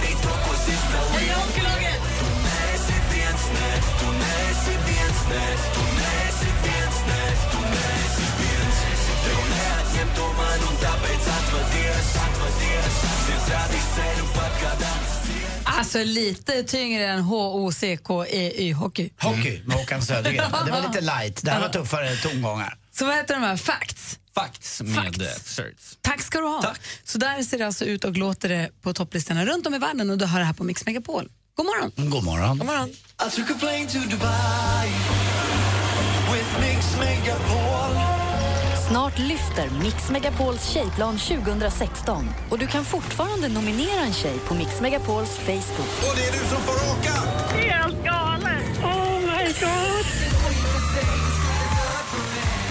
Alltså 15.66 16.04
lite 16.04 16.64
tyngre 16.64 17.08
än 17.08 17.22
H-O-C-K-E-Y-hockey. 17.22 19.10
Hockey 19.22 19.62
med 19.66 19.78
Håkan 19.78 20.02
Södergren. 20.02 20.52
Det 20.66 20.72
var 20.72 20.82
lite 20.82 21.02
light. 21.02 21.44
Det 21.44 21.52
här 21.52 21.62
var 21.62 21.70
tuffare 21.70 22.16
tongångar. 22.16 22.78
Så 22.92 23.06
vad 23.06 23.16
heter 23.16 23.34
de 23.34 23.44
här? 23.44 23.58
Facts? 23.58 24.20
Facts 24.36 24.82
med 24.82 25.16
Surge. 25.46 25.76
Tack 26.02 26.22
ska 26.22 26.38
du 26.40 26.46
ha. 26.48 26.74
Så 27.04 27.18
där 27.18 27.44
ser 27.44 27.58
det 27.58 27.66
alltså 27.66 27.86
ut 27.86 28.04
och 28.04 28.18
låter 28.18 28.50
det 28.50 28.70
på 28.82 28.94
topplistorna 28.94 29.46
runt 29.46 29.68
om 29.68 29.74
i 29.74 29.80
världen 29.80 30.10
och 30.10 30.18
du 30.18 30.26
hör 30.26 30.40
det 30.40 30.46
här 30.46 30.54
på 30.54 30.64
Mix 30.64 30.86
Megapol. 30.86 31.30
God 31.56 31.66
morgon! 31.66 31.92
God 31.96 32.24
morgon. 32.24 32.58
God 32.58 32.68
morgon. 32.68 32.90
I 32.90 33.36
took 33.36 33.50
a 33.50 33.56
plane 33.60 33.88
to 33.88 33.98
Dubai 33.98 34.88
with 36.34 36.60
Mix 36.60 36.98
Megapol. 37.00 38.07
Snart 38.88 39.20
lyfter 39.20 39.70
Mix 39.84 40.10
Megapols 40.10 40.70
tjejplan 40.70 41.18
2016 41.18 42.30
och 42.50 42.60
du 42.60 42.68
kan 42.68 42.86
fortfarande 42.86 43.48
nominera 43.48 44.02
en 44.06 44.14
tjej 44.14 44.40
på 44.48 44.54
Mix 44.54 44.82
Megapols 44.82 45.38
Facebook. 45.38 46.10
Och 46.10 46.16
det 46.16 46.28
är 46.28 46.32
du 46.32 46.38
som 46.38 46.62
får 46.62 46.74
åka! 46.74 47.14
Helt 47.58 48.04
galet! 48.04 48.84
Oh 48.84 49.20
my 49.20 49.46
god! 49.46 50.27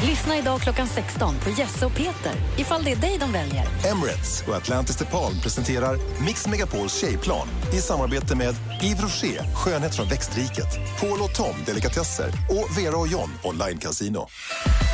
Lyssna 0.04 0.38
idag 0.38 0.60
klockan 0.60 0.86
16 0.86 1.34
på 1.38 1.50
Jesse 1.50 1.86
och 1.86 1.92
Peter 1.92 2.32
ifall 2.58 2.84
det 2.84 2.92
är 2.92 2.96
dig 2.96 3.18
de 3.20 3.32
väljer. 3.32 3.64
Emirates 3.90 4.44
och 4.48 4.54
Atlantis 4.54 4.96
DePaul 4.96 5.32
presenterar 5.42 5.98
Mix 6.26 6.46
Megapols 6.46 7.00
tjejplan 7.00 7.48
i 7.72 7.76
samarbete 7.76 8.36
med 8.36 8.54
Yves 8.82 9.02
Rocher, 9.02 9.54
skönhet 9.54 9.96
från 9.96 10.08
växtriket, 10.08 11.00
Paul 11.00 11.20
och 11.20 11.34
Tom, 11.34 11.54
delikatesser 11.66 12.28
och 12.50 12.78
Vera 12.78 12.96
och 12.96 13.08
John, 13.08 13.30
online 13.44 13.78
casino. 13.78 14.28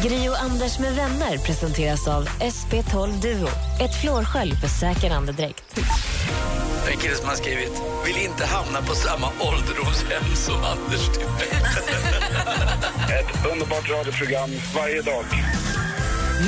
Gri 0.02 0.28
och 0.28 0.42
Anders 0.42 0.78
med 0.78 0.94
vänner 0.94 1.38
presenteras 1.38 2.08
av 2.08 2.28
SP12 2.28 3.20
Duo. 3.22 3.48
Ett 3.80 4.00
flårskölj 4.00 4.52
för 4.56 4.68
säker 4.68 5.10
andedräkt. 5.10 5.78
En 6.92 6.98
kille 6.98 7.14
som 7.14 7.28
har 7.28 7.36
skrivit 7.36 7.82
vill 8.06 8.16
inte 8.16 8.46
hamna 8.46 8.82
på 8.82 8.94
samma 8.94 9.26
ålderdomshem 9.26 10.34
som 10.34 10.54
Anders 10.54 11.06
Timell. 11.14 12.21
Ett 13.20 13.52
underbart 13.52 13.90
radioprogram 13.90 14.50
varje 14.74 15.02
dag. 15.02 15.24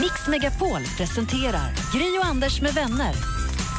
Mix 0.00 0.26
Megapol 0.28 0.80
presenterar 0.96 1.72
Gri 1.92 2.18
och 2.18 2.26
Anders 2.26 2.60
med 2.60 2.74
vänner. 2.74 3.14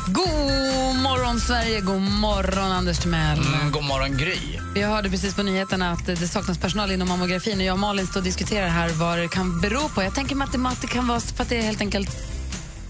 God 0.08 0.96
morgon, 1.04 1.40
Sverige! 1.40 1.82
God 1.82 2.02
morgon, 2.02 2.72
Anders 2.72 3.00
Timell. 3.00 3.40
Mm, 3.40 3.72
god 3.72 3.84
morgon, 3.84 4.18
Gry. 4.18 4.38
Vi 4.76 4.82
hörde 4.82 5.10
precis 5.10 5.36
på 5.36 5.44
nyheterna 5.44 5.92
att 5.92 6.06
det 6.06 6.16
saknas 6.16 6.58
personal 6.58 6.92
inom 6.92 7.08
mammografin. 7.08 7.58
Och 7.58 7.64
jag 7.64 7.74
och 7.74 7.80
Malin 7.80 8.08
står 8.08 8.20
och 8.20 8.24
diskuterar 8.24 8.68
här 8.68 8.90
vad 8.90 9.18
det 9.18 9.28
kan 9.28 9.62
bero 9.62 9.90
på. 9.90 10.04
Jag 10.04 10.16
tänker 10.16 10.36
mig 10.36 10.46
att 10.46 10.82
det, 10.82 10.88
kan 10.88 11.08
vara 11.08 11.20
för 11.20 11.44
att 11.44 11.50
det 11.50 11.58
är 11.58 11.62
helt 11.62 11.82
enkelt 11.82 12.36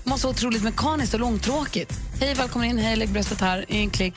måste 0.05 0.27
vara 0.27 0.35
otroligt 0.35 0.63
mekaniskt 0.63 1.13
och 1.13 1.19
långtråkigt. 1.19 1.93
Hej, 2.19 2.33
välkommen 2.33 2.69
in. 2.69 2.77
Hej, 2.77 2.95
lägg 2.95 3.09
bröstet 3.09 3.41
här. 3.41 3.65
I 3.67 3.77
en 3.77 3.89
klick. 3.89 4.13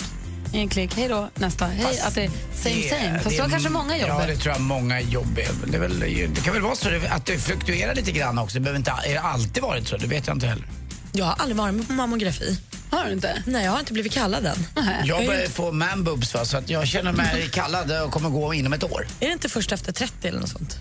I 0.53 0.59
en 0.59 0.69
klick. 0.69 0.95
Hej 0.97 1.09
då, 1.09 1.29
nästa. 1.35 1.67
Hej, 1.67 1.85
Fast 1.87 2.03
att 2.07 2.15
det 2.15 2.25
är 2.25 2.31
same 2.55 2.75
det- 2.75 2.89
same. 2.91 3.19
Fast 3.19 3.37
det 3.37 3.43
är- 3.43 3.49
kanske 3.49 3.69
många 3.69 3.99
jobb. 3.99 4.09
Ja, 4.09 4.27
det 4.27 4.37
tror 4.37 4.53
jag 4.55 4.61
många 4.63 5.01
jobb 5.01 5.39
är. 5.39 5.49
Det, 5.71 5.77
är 5.77 5.81
väl, 5.81 6.01
det 6.35 6.41
kan 6.45 6.53
väl 6.55 6.63
vara 6.63 6.75
så 6.77 6.89
att 7.11 7.27
det 7.27 7.39
fluktuerar 7.39 7.95
lite 7.95 8.13
grann 8.13 8.39
också. 8.39 8.55
Det 8.55 8.61
behöver 8.61 8.79
inte 8.79 8.91
är 9.07 9.13
det 9.15 9.21
alltid 9.21 9.63
varit 9.63 9.89
så. 9.89 9.97
Det 9.97 10.07
vet 10.07 10.27
jag 10.27 10.37
inte 10.37 10.47
heller. 10.47 10.65
Jag 11.13 11.25
har 11.25 11.33
aldrig 11.39 11.57
varit 11.57 11.75
med 11.75 11.87
på 11.87 11.93
mammografi. 11.93 12.59
Har 12.91 13.05
du 13.05 13.13
inte? 13.13 13.43
Nej, 13.47 13.65
jag 13.65 13.73
har 13.73 13.79
inte 13.81 13.93
blivit 13.93 14.13
kallad 14.13 14.47
än. 14.47 14.67
Jag 15.05 15.27
börjar 15.27 15.49
få 15.49 15.73
manboobs 15.73 16.35
va, 16.35 16.45
så 16.45 16.57
att 16.57 16.71
jag 16.71 16.87
känner 16.89 17.13
mig 17.13 17.49
kallad 17.53 18.03
och 18.03 18.13
kommer 18.13 18.31
gå 18.31 18.55
inom 18.55 18.73
ett 18.73 18.85
år. 18.85 19.07
Är 19.21 19.27
det 19.27 19.33
inte 19.33 19.49
först 19.49 19.73
efter 19.73 19.93
30 19.93 20.29
eller 20.29 20.41
något 20.41 20.49
sånt? 20.49 20.77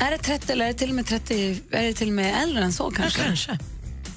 Är 0.00 0.10
det 0.10 0.18
30 0.18 0.52
eller 0.52 0.64
är 0.64 0.68
det 0.72 0.78
till 0.78 0.88
och 0.88 0.94
med 0.94 1.06
30? 1.06 1.60
Är 1.70 1.82
det 1.82 1.92
till 1.94 2.08
och 2.08 2.14
med 2.14 2.42
äldre 2.42 2.64
än 2.64 2.72
så 2.72 2.90
kanske? 2.90 3.20
Ja, 3.20 3.26
kanske. 3.26 3.58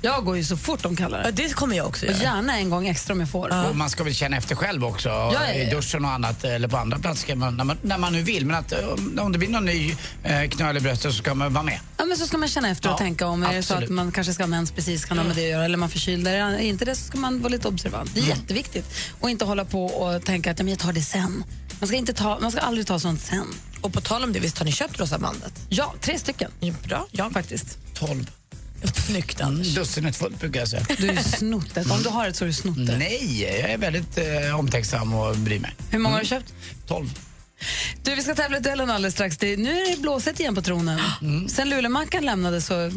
Jag 0.03 0.25
går 0.25 0.37
ju 0.37 0.43
så 0.43 0.57
fort 0.57 0.83
de 0.83 0.95
kallar 0.95 1.17
det. 1.17 1.25
Ja, 1.25 1.31
det 1.31 1.53
kommer 1.53 1.75
jag 1.77 1.87
också 1.87 2.05
Och 2.05 2.11
göra. 2.11 2.23
gärna 2.23 2.57
en 2.57 2.69
gång 2.69 2.87
extra 2.87 3.13
om 3.13 3.19
jag 3.19 3.29
får. 3.29 3.69
Och 3.69 3.75
man 3.75 3.89
ska 3.89 4.03
väl 4.03 4.13
känna 4.15 4.37
efter 4.37 4.55
själv 4.55 4.85
också, 4.85 5.09
ja, 5.09 5.33
ja. 5.33 5.53
i 5.53 5.69
duschen 5.69 6.05
och 6.05 6.11
annat, 6.11 6.43
eller 6.43 6.67
på 6.67 6.77
andra 6.77 6.99
platser 6.99 7.21
ska 7.21 7.35
man, 7.35 7.57
när, 7.57 7.63
man, 7.63 7.77
när 7.81 7.97
man 7.97 8.13
nu 8.13 8.21
vill. 8.21 8.45
Men 8.45 8.55
att, 8.55 8.73
om, 9.19 9.31
det 9.31 9.37
blir 9.37 9.49
någon 9.49 9.65
ny 9.65 9.95
eh, 10.23 10.49
knöl 10.49 10.77
i 10.77 10.79
bröstet 10.79 11.11
så 11.11 11.17
ska 11.17 11.33
man 11.33 11.53
vara 11.53 11.63
med. 11.63 11.79
Ja, 11.97 12.05
men 12.05 12.17
så 12.17 12.27
ska 12.27 12.37
man 12.37 12.49
känna 12.49 12.69
efter 12.69 12.89
och 12.89 12.93
Ja, 12.93 12.97
tänka 12.97 13.27
om 13.27 13.43
är 13.43 13.53
det 13.53 13.63
så 13.63 13.73
att 13.73 13.89
man 13.89 14.11
kanske 14.11 14.33
ska 14.33 14.43
ha 14.43 14.47
mens 14.47 14.71
precis 14.71 15.05
kan 15.05 15.17
ha 15.17 15.25
med 15.25 15.35
det 15.35 15.43
att 15.43 15.49
göra 15.49 15.65
eller 15.65 15.77
man 15.77 15.89
förkyld. 15.89 16.27
Är 16.27 16.51
det 16.51 16.63
inte 16.63 16.85
det 16.85 16.95
så 16.95 17.03
ska 17.03 17.17
man 17.17 17.41
vara 17.41 17.49
lite 17.51 17.67
observant. 17.67 18.11
Det 18.13 18.19
är 18.19 18.25
jätteviktigt. 18.25 18.85
Och 19.19 19.29
inte 19.29 19.45
hålla 19.45 19.65
på 19.65 19.85
och 19.85 20.25
tänka 20.25 20.51
att 20.51 20.59
ja, 20.59 20.63
men 20.63 20.71
jag 20.71 20.79
tar 20.79 20.93
det 20.93 21.01
sen. 21.01 21.43
Man 21.79 21.87
ska, 21.87 21.97
inte 21.97 22.13
ta, 22.13 22.39
man 22.39 22.51
ska 22.51 22.61
aldrig 22.61 22.87
ta 22.87 22.99
sånt 22.99 23.21
sen. 23.21 23.47
Och 23.81 23.93
på 23.93 24.01
tal 24.01 24.23
om 24.23 24.33
det, 24.33 24.39
visst 24.39 24.57
har 24.57 24.65
ni 24.65 24.71
köpt 24.71 24.99
rosa 24.99 25.17
bandet? 25.17 25.53
Ja, 25.69 25.93
tre 26.01 26.19
stycken. 26.19 26.51
Ja, 26.59 26.73
bra. 26.87 27.07
Ja, 27.11 27.29
faktiskt. 27.33 27.77
Tolv. 27.93 28.31
Snyggt, 29.07 29.41
Anders. 29.41 29.67
Dussinet 29.67 30.15
fullt 30.15 30.39
brukar 30.39 30.59
jag 30.59 30.69
säga. 30.69 30.85
Du 30.97 31.09
är 31.09 31.23
snott 31.23 31.73
det. 31.73 31.91
Om 31.91 32.03
du 32.03 32.09
har 32.09 32.27
det 32.27 32.33
så 32.33 32.43
är 32.43 32.47
du 32.47 32.53
snott 32.53 32.75
det. 32.87 32.97
Nej, 32.97 33.41
jag 33.41 33.71
är 33.71 33.77
väldigt 33.77 34.17
eh, 34.17 34.59
omtänksam 34.59 35.13
och 35.13 35.35
bryr 35.37 35.59
mig. 35.59 35.75
Hur 35.91 35.99
många 35.99 36.15
har 36.15 36.21
du 36.21 36.27
köpt? 36.27 36.53
Tolv. 36.87 37.19
Du, 38.03 38.15
vi 38.15 38.21
ska 38.21 38.35
tävla 38.35 38.57
i 38.57 38.59
duellen 38.59 38.89
alldeles 38.89 39.13
strax. 39.13 39.37
Det, 39.37 39.57
nu 39.57 39.81
är 39.81 39.95
det 39.95 40.01
blåsigt 40.01 40.39
igen 40.39 40.55
på 40.55 40.61
tronen. 40.61 40.99
Sen 41.49 41.69
Lulemackan 41.69 42.25
lämnade 42.25 42.61
så... 42.61 42.91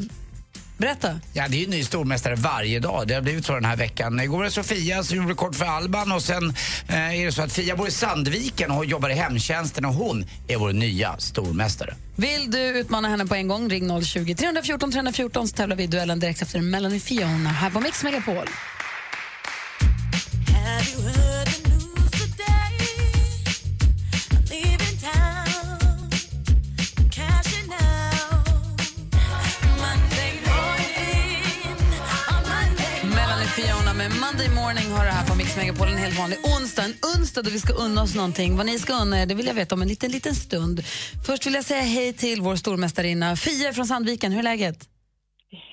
Berätta. 0.77 1.21
Ja, 1.33 1.49
det 1.49 1.57
är 1.57 1.61
ju 1.61 1.67
ny 1.67 1.85
stormästare 1.85 2.35
varje 2.35 2.81
dag. 2.81 3.09
Det 3.09 3.15
har 3.15 3.23
blivit 3.23 3.47
så 3.47 3.55
den 3.55 3.65
här 3.65 3.77
veckan. 3.77 4.21
Igår 4.21 4.37
var 4.37 4.45
det 4.45 4.51
Sofia 4.51 5.03
som 5.03 5.17
gjorde 5.17 5.31
rekord 5.31 5.55
för 5.55 5.65
Alban 5.65 6.13
och 6.13 6.23
sen 6.23 6.55
eh, 6.89 7.21
är 7.21 7.27
det 7.27 7.33
så 7.33 7.43
att 7.43 7.53
Fia 7.53 7.77
bor 7.77 7.89
i 7.89 7.91
Sandviken 7.91 8.71
och 8.71 8.85
jobbar 8.85 9.11
i 9.11 9.15
hemtjänsten 9.15 9.85
och 9.85 9.95
hon 9.95 10.27
är 10.49 10.57
vår 10.57 10.73
nya 10.73 11.17
stormästare. 11.19 11.95
Vill 12.17 12.51
du 12.51 12.59
utmana 12.59 13.09
henne 13.09 13.27
på 13.27 13.35
en 13.35 13.49
gång, 13.49 13.71
ring 13.71 14.03
020 14.03 14.35
314 14.35 14.93
314 14.93 15.49
så 15.49 15.57
tävlar 15.57 15.77
vi 15.77 15.83
i 15.83 15.87
duellen 15.87 16.21
direkt 16.21 16.43
efter 16.43 16.61
Melanie 16.61 17.01
Fiona 17.01 17.51
här 17.51 17.71
på 17.71 17.81
Mix 17.81 18.03
Megapol. 18.03 18.49
Melanie 20.53 21.64
Monday 34.45 34.63
Morning 34.65 34.91
har 34.97 35.05
det 35.05 35.11
här 35.11 35.27
på 35.27 35.35
Mix 35.35 35.57
Megapol 35.57 35.89
en 35.89 35.97
helt 35.97 36.19
vanlig 36.19 36.39
onsdag. 36.39 36.83
En 36.85 36.95
onsdag 37.17 37.43
då 37.43 37.51
vi 37.51 37.59
ska 37.59 37.73
unna 37.73 38.03
oss 38.03 38.15
någonting. 38.15 38.57
Vad 38.57 38.67
ni 38.67 38.79
ska 38.79 38.93
unna 38.93 39.23
er 39.23 39.27
det 39.27 39.35
vill 39.35 39.47
jag 39.47 39.55
veta 39.55 39.75
om 39.75 39.83
en 39.83 39.89
liten, 39.89 40.11
liten 40.11 40.35
stund. 40.35 40.81
Först 41.27 41.47
vill 41.47 41.55
jag 41.55 41.65
säga 41.65 41.83
hej 41.83 42.13
till 42.13 42.41
vår 42.41 42.57
stormästarinna 42.57 43.37
Fia 43.37 43.73
från 43.73 43.87
Sandviken. 43.87 44.33
Hur 44.33 44.39
är 44.39 44.43
läget? 44.43 44.79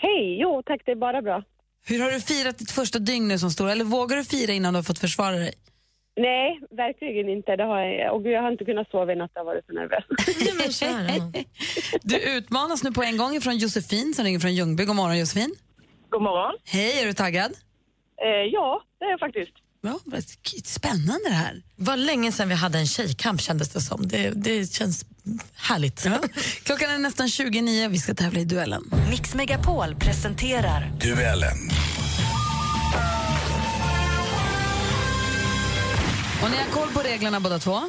Hej, 0.01 0.41
jo 0.41 0.63
tack 0.65 0.81
det 0.85 0.91
är 0.91 0.95
bara 0.95 1.21
bra. 1.21 1.43
Hur 1.85 1.99
har 2.03 2.11
du 2.11 2.19
firat 2.19 2.57
ditt 2.57 2.71
första 2.71 2.99
dygn 2.99 3.27
nu 3.27 3.39
som 3.39 3.51
stor? 3.51 3.69
Eller 3.69 3.85
vågar 3.85 4.17
du 4.17 4.23
fira 4.23 4.51
innan 4.51 4.73
du 4.73 4.77
har 4.77 4.83
fått 4.83 4.99
försvara 4.99 5.35
dig? 5.35 5.53
Nej, 6.15 6.59
verkligen 6.71 7.29
inte. 7.29 7.55
Det 7.55 7.63
har 7.63 7.79
jag, 7.79 8.15
och 8.15 8.27
jag 8.27 8.41
har 8.41 8.51
inte 8.51 8.65
kunnat 8.65 8.89
sova 8.89 9.13
i 9.13 9.15
natt, 9.15 9.31
jag 9.33 9.41
har 9.41 9.45
varit 9.45 9.65
så 9.65 9.73
nervös. 9.73 10.03
Du 12.01 12.17
utmanas 12.37 12.83
nu 12.83 12.91
på 12.91 13.03
en 13.03 13.17
gång 13.17 13.41
från 13.41 13.57
Josefin 13.57 14.13
som 14.13 14.25
ringer 14.25 14.39
från 14.39 14.55
Ljungby. 14.55 14.85
God 14.85 14.95
morgon 14.95 15.17
Josefin. 15.19 15.55
God 16.09 16.21
morgon. 16.21 16.53
Hej, 16.63 17.01
är 17.01 17.05
du 17.05 17.13
taggad? 17.13 17.51
Eh, 18.25 18.45
ja, 18.51 18.81
det 18.99 19.05
är 19.05 19.09
jag 19.09 19.19
faktiskt. 19.19 19.51
Ja, 19.83 19.99
vad 20.05 20.23
spännande 20.65 21.29
det 21.29 21.35
här. 21.35 21.61
Vad 21.75 21.99
länge 21.99 22.31
sedan 22.31 22.49
vi 22.49 22.55
hade 22.55 22.79
en 22.79 22.87
tjejkamp 22.87 23.41
kändes 23.41 23.69
det 23.69 23.81
som. 23.81 24.07
Det, 24.07 24.29
det 24.35 24.73
känns 24.73 25.05
härligt. 25.55 26.07
Klockan 26.63 26.89
är 26.89 26.97
nästan 26.97 27.29
29 27.29 27.87
vi 27.89 27.97
ska 27.97 28.13
tävla 28.13 28.39
i 28.39 28.45
duellen. 28.45 28.83
Mix 29.09 29.35
Megapol 29.35 29.95
presenterar 29.95 30.91
Duellen. 31.01 31.57
Och 36.43 36.51
ni 36.51 36.57
har 36.57 36.71
koll 36.71 36.89
på 36.93 36.99
reglerna 36.99 37.39
båda 37.39 37.59
två? 37.59 37.81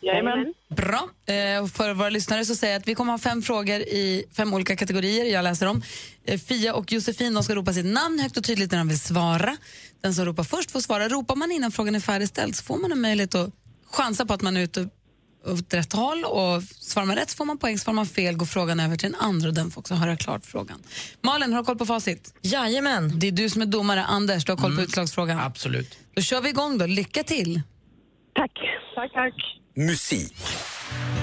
Jajamän. 0.00 0.54
Bra. 0.76 1.08
Eh, 1.26 1.66
för 1.66 1.94
våra 1.94 2.10
lyssnare 2.10 2.44
så 2.44 2.54
säger 2.54 2.74
jag 2.74 2.80
att 2.80 2.88
vi 2.88 2.94
kommer 2.94 3.12
ha 3.12 3.18
fem 3.18 3.42
frågor 3.42 3.80
i 3.80 4.24
fem 4.36 4.54
olika 4.54 4.76
kategorier. 4.76 5.24
Jag 5.24 5.42
läser 5.42 5.66
dem. 5.66 5.82
Eh, 6.24 6.40
Fia 6.40 6.74
och 6.74 6.92
Josefin 6.92 7.34
de 7.34 7.44
ska 7.44 7.54
ropa 7.54 7.72
sitt 7.72 7.86
namn 7.86 8.18
högt 8.18 8.36
och 8.36 8.44
tydligt 8.44 8.70
när 8.70 8.78
de 8.78 8.88
vill 8.88 9.00
svara. 9.00 9.56
Den 10.00 10.14
som 10.14 10.24
ropar 10.24 10.44
först 10.44 10.70
får 10.70 10.80
svara. 10.80 11.08
Ropar 11.08 11.36
man 11.36 11.52
innan 11.52 11.72
frågan 11.72 11.94
är 11.94 12.00
färdigställd 12.00 12.56
så 12.56 12.64
får 12.64 12.76
man 12.78 12.92
en 12.92 13.00
möjlighet 13.00 13.34
att 13.34 13.50
chansa 13.90 14.26
på 14.26 14.34
att 14.34 14.42
man 14.42 14.56
är 14.56 14.60
ute 14.60 14.88
åt 15.46 15.74
rätt 15.74 15.92
håll 15.92 16.24
och 16.24 16.62
svarar 16.62 17.06
man 17.06 17.16
rätt 17.16 17.30
så 17.30 17.36
får 17.36 17.44
man 17.44 17.58
poäng, 17.58 17.78
svarar 17.78 17.94
man 17.94 18.06
fel 18.06 18.36
går 18.36 18.46
frågan 18.46 18.80
över 18.80 18.96
till 18.96 19.12
den 19.12 19.20
andra 19.20 19.48
och 19.48 19.54
den 19.54 19.70
får 19.70 19.80
också 19.80 19.94
höra 19.94 20.16
klart 20.16 20.46
frågan. 20.46 20.82
Malin, 21.20 21.52
har 21.52 21.60
du 21.60 21.66
koll 21.66 21.78
på 21.78 21.86
facit? 21.86 22.34
Jajamän. 22.42 23.18
Det 23.18 23.26
är 23.26 23.32
du 23.32 23.50
som 23.50 23.62
är 23.62 23.66
domare. 23.66 24.04
Anders, 24.04 24.44
du 24.44 24.52
har 24.52 24.56
koll 24.56 24.76
på 24.76 24.82
utslagsfrågan? 24.82 25.38
Absolut. 25.38 25.98
Då 26.14 26.22
kör 26.22 26.40
vi 26.40 26.48
igång 26.48 26.78
då. 26.78 26.86
Lycka 26.86 27.22
till! 27.24 27.62
Tack. 28.38 28.58
Tack, 28.94 29.12
tack. 29.12 29.34
Musik. 29.74 30.32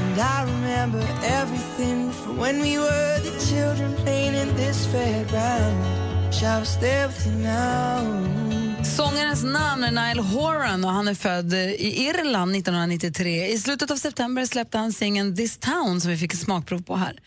And 0.02 0.20
I 0.20 0.44
remember 0.44 1.00
everything 1.24 2.12
from 2.12 2.38
when 2.38 2.62
we 2.62 2.78
were 2.78 3.20
the 3.20 3.40
children 3.50 3.94
playing 4.04 4.36
in 4.36 4.56
this 4.56 4.88
fairground. 4.88 6.06
Was 6.60 6.80
there 6.80 7.08
with 7.08 7.28
you 7.28 7.36
now. 7.36 8.84
Sångarens 8.84 9.44
namn 9.44 9.84
är 9.84 9.92
Niall 9.92 10.20
Horan 10.20 10.86
och 10.86 10.92
han 10.92 11.08
är 11.08 11.14
född 11.14 11.54
i 11.54 12.08
Irland 12.08 12.56
1993. 12.56 13.48
I 13.48 13.58
slutet 13.58 13.92
av 13.92 13.96
september 13.96 14.46
släppte 14.46 14.78
han 14.78 14.94
singeln 14.94 15.36
This 15.36 15.58
Town 15.58 16.02
som 16.02 16.12
vi 16.12 16.18
fick 16.18 16.34
ett 16.34 16.40
smakprov 16.40 16.80
på 16.80 16.96
här. 16.96 17.18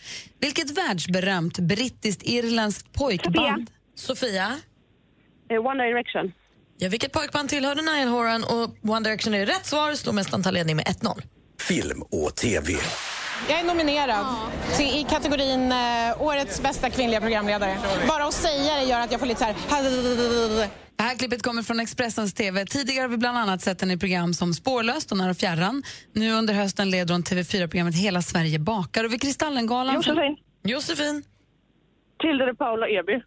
Vilket 0.40 0.70
världsberömt 0.70 1.59
brittiskt-irländskt 1.59 2.93
pojkband? 2.93 3.70
Sofia? 3.94 4.55
Eh, 5.51 5.66
One 5.66 5.85
Direction. 5.85 6.32
Ja, 6.80 6.88
vilket 6.88 7.12
pojkband 7.12 7.48
tillhörde 7.48 7.82
Niall 7.82 8.09
Horan? 8.09 8.44
Och 8.44 8.90
One 8.90 9.00
Direction 9.00 9.34
är 9.34 9.46
rätt 9.46 9.66
svar. 9.66 9.92
Stormästaren 9.92 10.42
tar 10.42 10.52
ledning 10.52 10.76
med 10.76 10.84
1-0. 10.86 11.22
Film 11.60 12.02
och 12.02 12.36
TV. 12.36 12.72
Jag 13.48 13.60
är 13.60 13.64
nominerad 13.64 14.26
till, 14.76 14.86
i 14.86 15.06
kategorin 15.10 15.72
eh, 15.72 16.22
Årets 16.22 16.62
bästa 16.62 16.90
kvinnliga 16.90 17.20
programledare. 17.20 17.76
Bara 18.09 18.24
att 18.24 18.34
säga 18.34 18.76
det 18.76 18.84
gör 18.84 19.00
att 19.00 19.10
jag 19.12 19.20
får 19.20 19.26
lite 19.26 19.40
så 19.40 19.44
här... 19.44 20.68
Det 20.96 21.05
här 21.05 21.14
klippet 21.18 21.42
kommer 21.42 21.62
från 21.62 21.80
Expressens 21.80 22.34
TV. 22.34 22.64
Tidigare 22.66 23.02
har 23.02 23.09
vi 23.09 23.16
bland 23.16 23.38
annat 23.38 23.62
sett 23.62 23.80
henne 23.80 23.92
i 23.92 23.96
program 23.96 24.34
som 24.34 24.55
Spårlöst 24.55 25.12
och 25.12 25.18
När 25.18 25.30
och 25.30 25.36
fjärran. 25.36 25.82
Nu 26.12 26.32
under 26.32 26.55
hösten 26.55 26.90
leder 26.90 27.14
hon 27.14 27.22
TV4-programmet 27.22 27.94
Hela 27.94 28.22
Sverige 28.22 28.59
bakar. 28.59 29.05
Och 29.05 29.12
vid 29.12 29.22
Kristallengalan... 29.22 29.94
Josefin. 29.94 30.36
Josefin? 30.64 31.24
Tilde 32.20 32.46
de 32.46 32.56
Paula 32.56 32.88
Eby. 32.88 33.22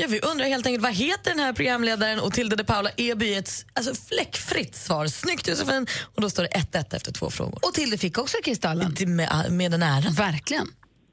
Ja, 0.00 0.06
vi 0.08 0.20
undrar 0.20 0.46
helt 0.46 0.66
enkelt 0.66 0.82
vad 0.82 0.92
heter 0.92 1.30
den 1.30 1.38
här 1.38 1.52
programledaren 1.52 2.20
och 2.20 2.32
Tilde 2.32 2.56
de 2.56 2.64
Paula 2.64 2.90
Eby 2.96 3.34
ett 3.34 3.64
alltså, 3.72 3.94
fläckfritt 3.94 4.76
svar. 4.76 5.06
Snyggt 5.06 5.48
Josefin! 5.48 5.86
Och 6.14 6.22
då 6.22 6.30
står 6.30 6.42
det 6.42 6.48
1-1 6.48 6.96
efter 6.96 7.12
två 7.12 7.30
frågor. 7.30 7.58
Och 7.62 7.74
Tilde 7.74 7.98
fick 7.98 8.18
också 8.18 8.36
Kristallen. 8.44 8.96
Med, 9.06 9.46
med 9.50 9.70
den 9.70 9.82
äran. 9.82 10.12
Verkligen. 10.12 10.68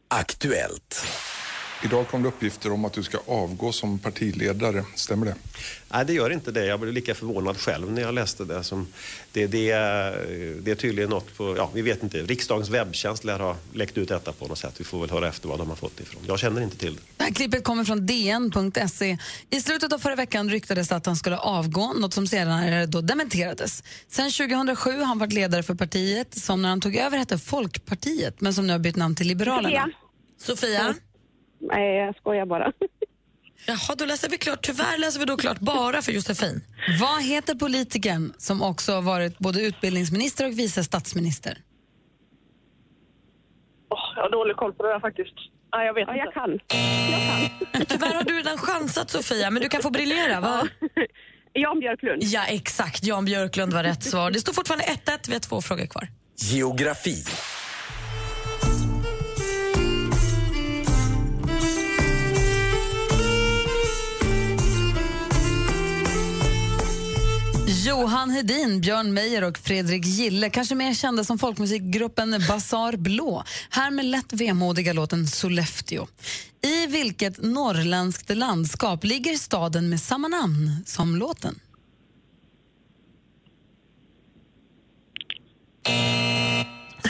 Aktuellt. 0.07 1.06
Idag 1.86 2.07
kom 2.07 2.22
det 2.24 2.28
uppgifter 2.28 2.72
om 2.72 2.86
att 2.86 2.94
du 2.94 3.03
ska 3.03 3.18
avgå 3.28 3.72
som 3.72 3.99
partiledare. 3.99 4.86
Stämmer 4.95 5.26
det? 5.26 5.36
Nej, 5.90 6.06
det 6.06 6.14
gör 6.14 6.30
inte 6.30 6.52
det. 6.52 6.66
Jag 6.66 6.80
blev 6.80 6.94
lika 6.94 7.16
förvånad 7.16 7.57
själv 7.57 7.91
när 7.91 8.02
jag 8.02 8.14
läste 8.14 8.44
det. 8.45 8.64
Som 8.64 8.88
det, 9.32 9.48
det, 9.48 9.72
är- 9.72 10.56
det 10.62 10.72
är 10.72 10.76
tydligen 10.76 11.10
något 11.10 11.38
på, 11.38 11.57
ja, 11.57 11.70
vi 11.74 11.82
vet 11.82 12.03
inte. 12.03 12.18
Riksdagens 12.24 12.70
webbtjänst 12.70 13.24
lär 13.24 13.40
ha 13.40 13.56
läckt 13.74 13.98
ut 13.98 14.07
detta 14.10 14.32
på 14.32 14.48
något 14.48 14.57
sätt. 14.57 14.74
Vi 14.78 14.84
får 14.84 14.99
väl 15.02 15.10
höra 15.10 15.28
efter 15.28 15.48
var 15.49 15.57
de 15.57 15.70
har 15.70 15.76
fått 15.76 15.99
ifrån. 15.99 16.22
Jag 16.28 16.40
känner 16.40 16.62
inte 16.62 16.78
till 16.78 16.95
det. 16.95 17.02
Det 17.18 17.24
här 17.24 17.32
klippet 17.32 17.64
kommer 17.64 17.84
från 17.84 18.06
DN.se. 18.06 19.18
I 19.49 19.62
slutet 19.62 19.94
av 19.94 19.99
förra 19.99 20.16
veckan 20.16 20.49
ryktades 20.49 20.88
det 20.90 20.95
att 20.95 21.06
han 21.06 21.16
skulle 21.16 21.38
avgå, 21.38 21.94
något 21.94 22.14
som 22.14 22.28
senare 22.28 22.86
då 22.86 23.02
dementerades. 23.02 23.84
Sen 24.07 24.32
2007 24.32 24.91
har 24.91 25.06
han 25.06 25.20
varit 25.20 25.34
ledare 25.34 25.64
för 25.64 25.76
partiet 25.76 26.38
som 26.38 26.62
när 26.62 26.70
han 26.70 26.82
tog 26.82 26.95
över 26.95 27.18
hette 27.18 27.38
Folkpartiet 27.38 28.41
men 28.41 28.53
som 28.53 28.68
nu 28.68 28.74
har 28.74 28.80
bytt 28.80 28.95
namn 28.95 29.16
till 29.16 29.28
Liberalerna. 29.28 29.90
Sofia? 30.41 30.95
Nej, 31.60 31.95
jag 31.98 32.15
skojar 32.15 32.45
bara. 32.45 32.72
Jaha, 33.68 33.95
då 33.98 34.06
läser 34.06 34.30
vi 34.30 34.38
klart. 34.38 34.65
Tyvärr 34.65 34.98
läser 34.98 35.19
vi 35.19 35.26
då 35.26 35.38
klart 35.38 35.60
bara 35.60 36.02
för 36.02 36.11
Josefin. 36.11 36.61
Vad 37.02 37.23
heter 37.23 37.56
politikern 37.56 38.34
som 38.38 38.61
också 38.61 38.91
har 38.91 39.02
varit 39.02 39.40
både 39.40 39.61
utbildningsminister 39.61 40.45
och 40.45 40.60
vice 40.60 40.84
statsminister? 40.84 41.57
jag 44.15 44.23
har 44.23 44.30
dålig 44.30 44.56
koll 44.56 44.73
på 44.73 44.84
det 44.84 44.90
där 44.90 44.99
faktiskt. 44.99 45.36
Nej, 45.76 45.86
jag 45.86 45.94
vet 45.94 46.02
inte. 46.02 46.14
Jag 46.14 46.34
kan. 46.34 46.60
Jag 47.11 47.22
kan. 47.72 47.86
Tyvärr 47.86 48.14
har 48.15 48.23
du 48.23 48.34
redan 48.38 48.57
chansat 48.57 49.10
Sofia, 49.10 49.49
men 49.52 49.61
du 49.61 49.69
kan 49.69 49.82
få 49.82 49.90
briljera. 49.90 50.40
Va? 50.40 50.68
Jan 51.53 51.80
Björklund. 51.80 52.23
Ja, 52.23 52.45
exakt. 52.45 53.03
Jan 53.03 53.26
Björklund 53.26 53.73
var 53.73 53.84
rätt 53.84 54.03
svar. 54.03 54.32
Det 54.32 54.40
står 54.40 54.53
fortfarande 54.53 54.86
1-1. 54.86 55.19
Vi 55.27 55.34
har 55.34 55.40
två 55.40 55.61
frågor 55.61 55.86
kvar. 55.86 56.07
Geografi. 56.38 57.23
Johan 67.84 68.30
Hedin, 68.30 68.82
Björn 68.82 69.14
Meijer 69.14 69.44
och 69.44 69.58
Fredrik 69.58 70.06
Gille, 70.06 70.50
kanske 70.50 70.76
mer 70.76 70.94
kända 70.94 71.24
som 71.24 71.40
folkmusikgruppen 71.40 72.44
Basar 72.48 72.98
Blå. 72.98 73.44
Här 73.70 73.92
med 73.92 74.06
lätt 74.06 74.34
vemodiga 74.34 74.94
låten 74.94 75.28
Sollefteå. 75.28 76.08
I 76.62 76.88
vilket 76.88 77.44
norrländskt 77.44 78.36
landskap 78.36 79.04
ligger 79.04 79.38
staden 79.38 79.90
med 79.90 80.02
samma 80.02 80.28
namn 80.28 80.84
som 80.86 81.16
låten? 81.16 81.60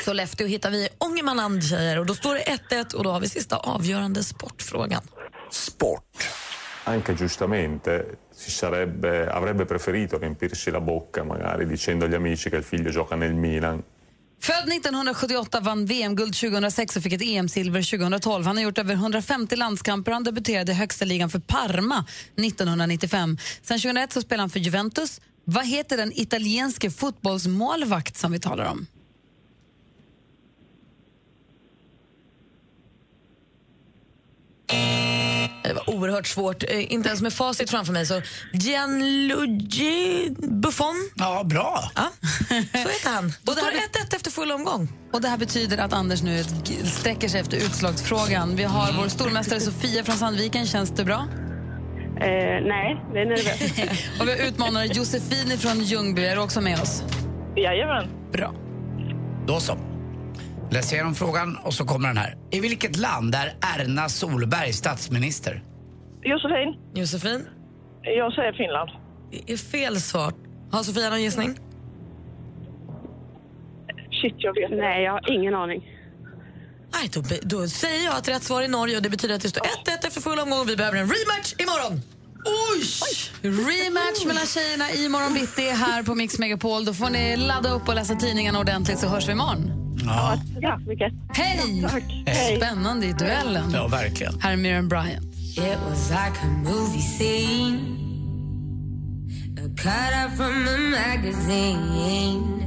Sollefteå 0.06 0.48
hittar 0.48 0.72
vi 0.72 0.78
i 0.78 0.90
Ångermanland, 0.98 1.64
tjejer. 1.64 2.00
Och 2.00 2.06
då 2.06 2.16
står 2.16 2.36
det 2.36 2.60
1-1 2.70 2.94
och 2.94 3.04
då 3.04 3.12
har 3.12 3.20
vi 3.20 3.30
sista 3.30 3.58
avgörande 3.58 4.24
sportfrågan. 4.24 5.04
Sport. 5.52 6.28
Anche 6.84 7.14
giustamente 7.14 8.06
si 8.06 8.25
sarebbe, 8.52 9.28
avrebbe 9.28 9.66
preferito 9.66 10.18
riempirsi 10.18 10.72
la 10.72 10.82
bocca 10.82 11.24
magari 11.24 11.66
dicendo 11.66 12.06
agli 12.06 12.14
amici 12.14 12.50
che 12.50 12.58
il 12.58 12.64
figlio 12.64 12.90
gioca 12.90 13.16
nel 13.16 13.34
Milan. 13.34 13.84
Född 14.40 14.70
1978, 14.70 15.60
vann 15.62 15.86
VM-guld 15.86 16.34
2006 16.34 16.98
och 16.98 17.04
fick 17.04 17.14
ett 17.14 17.22
EM-silver 17.22 17.82
2012. 17.98 18.46
Han 18.46 18.56
har 18.56 18.64
gjort 18.64 18.78
över 18.78 18.94
150 18.94 19.56
landskamper 19.56 20.12
och 20.12 20.16
han 20.16 20.24
debuterade 20.24 20.72
i 20.72 20.76
högsta 20.76 21.06
ligan 21.06 21.30
för 21.30 21.40
Parma 21.40 22.06
1995. 22.36 23.38
Sen 23.62 23.80
2001 23.80 24.14
så 24.14 24.22
spelade 24.22 24.42
han 24.42 24.50
för 24.50 24.60
Juventus. 24.60 25.22
Vad 25.44 25.68
heter 25.68 25.98
den 25.98 26.12
italienske 26.20 26.92
fotbollsmålvakt 26.92 28.18
som 28.18 28.32
vi 28.32 28.40
talar 28.40 28.66
om? 28.66 28.88
Det 35.64 35.74
var 35.74 35.90
oerhört 35.90 36.28
svårt. 36.28 36.64
Eh, 36.64 36.94
Inte 36.94 37.10
ens 37.10 37.22
med 37.22 37.34
facit 37.34 37.70
framför 37.70 37.94
mig. 37.94 38.06
Så 38.06 38.22
Gianluigi 38.54 40.30
Buffon. 40.38 41.10
Ja, 41.16 41.44
bra. 41.44 41.92
Ja, 41.96 42.10
så 42.50 42.54
heter 42.90 43.10
han. 43.10 43.34
Då 43.44 43.52
står 43.52 43.72
det 43.72 43.78
1-1 44.12 44.16
efter 44.16 44.32
full 44.32 44.52
omgång. 44.52 44.90
Och 45.14 45.22
Det 45.22 45.28
här 45.28 45.38
betyder 45.38 45.78
att 45.78 45.94
Anders 45.94 46.22
nu 46.24 46.44
sträcker 46.84 47.28
sig 47.28 47.42
efter 47.42 47.58
utslagsfrågan. 47.58 48.56
Vi 48.56 48.64
har 48.64 48.94
vår 49.02 49.08
stormästare 49.08 49.60
Sofia 49.60 50.04
från 50.04 50.16
Sandviken. 50.16 50.66
Känns 50.66 50.90
det 50.90 51.04
bra? 51.06 51.28
Eh, 52.18 52.28
nej, 52.68 53.06
det 53.14 53.20
är 53.20 53.26
nervöst. 53.26 54.02
och 54.20 54.28
vi 54.28 54.32
har 54.32 54.48
utmanare 54.48 54.86
Josefin 54.86 55.58
från 55.60 55.80
Ljungby. 55.84 56.26
Är 56.26 56.36
du 56.36 56.42
också 56.42 56.62
med 56.62 56.80
oss? 56.80 57.04
Jajamän. 57.56 58.10
Bra. 58.34 58.54
Då 59.48 59.60
så. 59.60 59.78
Läs 60.72 60.94
igenom 60.94 61.16
frågan 61.16 61.58
och 61.58 61.74
så 61.74 61.86
kommer 61.86 62.08
den 62.08 62.18
här. 62.18 62.38
I 62.52 62.60
vilket 62.60 62.98
land 62.98 63.36
är 63.36 63.54
Erna 63.62 64.10
Solberg 64.10 64.74
statsminister? 64.74 65.64
Josefin. 66.24 66.76
Josefin? 66.94 67.48
Jag 68.02 68.34
säger 68.34 68.54
Finland. 68.54 68.90
Det 69.32 69.54
är 69.54 69.58
fel 69.58 70.02
svar. 70.02 70.34
Har 70.72 70.84
Sofia 70.84 71.10
någon 71.10 71.22
gissning? 71.22 71.60
Shit, 74.22 74.36
jag 74.38 74.54
vet 74.54 74.72
Nej, 74.72 75.04
jag 75.04 75.12
har 75.12 75.32
ingen 75.32 75.56
aning. 75.56 75.92
Nej, 76.94 77.10
då, 77.14 77.24
då 77.42 77.68
säger 77.68 78.06
jag 78.06 78.16
att 78.16 78.28
rätt 78.28 78.44
svar 78.44 78.62
är 78.62 78.68
Norge 78.68 78.96
och 78.98 79.04
det 79.04 79.10
betyder 79.10 79.36
att 79.36 79.42
det 79.42 79.50
står 79.50 79.62
1-1 79.62 79.68
efter 80.08 80.22
full 80.22 80.40
omgång 80.40 80.60
och 80.60 80.70
vi 80.70 80.76
behöver 80.76 80.98
en 80.98 81.08
rematch 81.08 81.54
imorgon. 81.58 82.02
Oj! 82.46 82.84
Rematch 83.42 84.26
mellan 84.26 84.46
tjejerna 84.46 84.92
i 84.92 85.10
morgon 85.10 85.34
bitti 85.34 85.70
här 85.70 86.04
på 86.04 86.16
Mix 86.16 86.40
Megapol. 86.40 86.86
Då 86.86 86.94
får 86.94 87.10
ni 87.10 87.38
ladda 87.38 87.70
upp 87.70 87.88
och 87.88 87.96
läsa 87.96 88.16
tidningarna 88.16 88.60
ordentligt 88.60 89.00
så 89.00 89.08
hörs 89.08 89.28
vi 89.28 89.32
imorgon. 89.32 89.85
Ja. 90.06 90.40
Tack 90.62 90.82
så 90.84 90.90
mycket. 90.90 91.14
Hej! 91.34 91.86
Hej. 92.26 92.58
Spännande 92.58 93.06
i 93.06 93.14
duellen. 93.14 93.72
Ja, 93.74 93.88
verkligen. 93.88 94.42
Här 94.42 94.52
är 94.52 94.58
Miriam 94.58 94.88
Bryant. 94.90 95.36
It 95.58 95.80
was 95.90 96.10
like 96.10 96.40
a 96.44 96.48
movie 96.64 97.02
scene, 97.02 97.80
a 99.58 99.68
cut 99.78 100.14
out 100.24 100.38
from 100.38 100.68
a 100.68 100.78
magazine. 100.78 102.62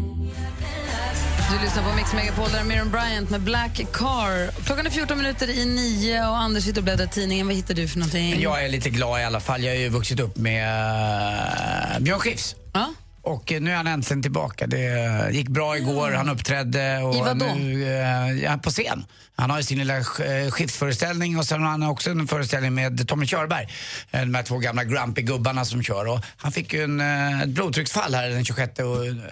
Du 1.50 1.64
lyssnar 1.64 1.82
på 1.90 1.96
Mix 1.96 2.12
Megapol, 2.14 2.48
där 2.52 2.60
är 2.60 2.64
Miriam 2.64 2.90
Bryant 2.90 3.30
med 3.30 3.40
Black 3.40 3.80
Car. 3.92 4.64
Klockan 4.64 4.86
är 4.86 4.90
14 4.90 5.16
minuter 5.18 5.50
i 5.50 5.64
nio 5.66 6.28
och 6.28 6.36
Anders 6.38 6.64
sitter 6.64 6.80
och 6.80 6.84
bläddrar 6.84 7.04
i 7.04 7.08
tidningen. 7.08 7.46
Vad 7.46 7.56
hittar 7.56 7.74
du 7.74 7.88
för 7.88 7.98
någonting? 7.98 8.40
Jag 8.40 8.64
är 8.64 8.68
lite 8.68 8.90
glad 8.90 9.20
i 9.20 9.24
alla 9.24 9.40
fall. 9.40 9.62
Jag 9.64 9.72
har 9.72 9.78
ju 9.78 9.88
vuxit 9.88 10.20
upp 10.20 10.36
med 10.36 10.64
uh, 11.96 12.00
Björn 12.02 12.18
Skifs. 12.20 12.56
Ja. 12.72 12.92
Och 13.28 13.52
eh, 13.52 13.60
nu 13.60 13.70
är 13.70 13.76
han 13.76 13.86
äntligen 13.86 14.22
tillbaka. 14.22 14.66
Det 14.66 15.28
gick 15.32 15.48
bra 15.48 15.76
igår, 15.76 16.10
han 16.10 16.28
uppträdde. 16.28 16.98
Och 16.98 17.14
I 17.14 17.18
vad 17.18 17.38
då? 17.38 17.46
Nu, 17.46 18.44
eh, 18.44 18.56
på 18.56 18.70
scen. 18.70 19.04
Han 19.40 19.50
har 19.50 19.56
ju 19.56 19.62
sin 19.62 19.78
lilla 19.78 19.96
eh, 19.96 20.50
skiftsföreställning 20.50 21.38
och 21.38 21.44
sen 21.44 21.62
har 21.62 21.70
han 21.70 21.82
också 21.82 22.10
en 22.10 22.28
föreställning 22.28 22.74
med 22.74 23.08
Tommy 23.08 23.26
Körberg. 23.26 23.68
Eh, 24.10 24.20
De 24.20 24.34
här 24.34 24.42
två 24.42 24.58
gamla 24.58 24.84
grumpy 24.84 25.22
gubbarna 25.22 25.64
som 25.64 25.82
kör. 25.82 26.08
Och 26.08 26.20
han 26.36 26.52
fick 26.52 26.72
ju 26.72 26.84
en, 26.84 27.00
eh, 27.00 27.42
ett 27.42 27.48
blodtrycksfall 27.48 28.14
här 28.14 28.28
den 28.28 28.44
26 28.44 28.72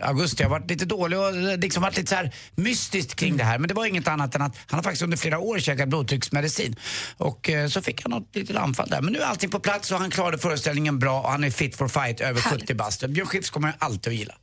augusti. 0.01 0.43
Jag 0.43 0.51
har 0.51 0.59
varit 0.59 0.71
lite 0.71 0.85
dålig 0.85 1.19
och 1.19 1.29
eh, 1.29 1.59
liksom 1.59 1.83
varit 1.83 1.97
lite 1.97 2.09
så 2.09 2.15
här 2.15 2.35
mystiskt 2.55 3.15
kring 3.17 3.37
det 3.37 3.45
här. 3.45 3.59
Men 3.59 3.69
det 3.69 3.75
var 3.75 3.87
inget 3.87 4.09
annat 4.09 4.35
än 4.35 4.43
att 4.43 4.57
han 4.67 4.79
har 4.79 4.83
faktiskt 4.83 5.03
under 5.03 5.17
flera 5.17 5.39
år 5.39 5.59
käkat 5.59 5.89
blodtrycksmedicin. 5.89 6.77
Och 7.17 7.51
eh, 7.51 7.69
så 7.69 7.83
fick 7.83 8.03
han 8.03 8.11
något 8.11 8.37
litet 8.37 8.57
anfall 8.57 8.89
där. 8.91 9.01
Men 9.03 9.13
nu 9.13 9.19
är 9.19 9.25
allting 9.27 9.51
på 9.51 9.61
plats 9.61 9.93
och 9.93 9.99
han 9.99 10.11
klarade 10.11 10.39
föreställningen 10.39 10.99
bra 10.99 11.21
och 11.21 11.31
han 11.31 11.45
är 11.45 11.51
fit 11.51 11.77
for 11.77 11.89
fight 11.89 12.21
över 12.21 12.41
70 12.41 12.75
bast. 12.75 13.07
Björn 13.07 13.27
Skifs 13.27 13.51
kommer 13.51 13.75
alltid 13.87 14.13
att 14.13 14.19
gilla. 14.19 14.35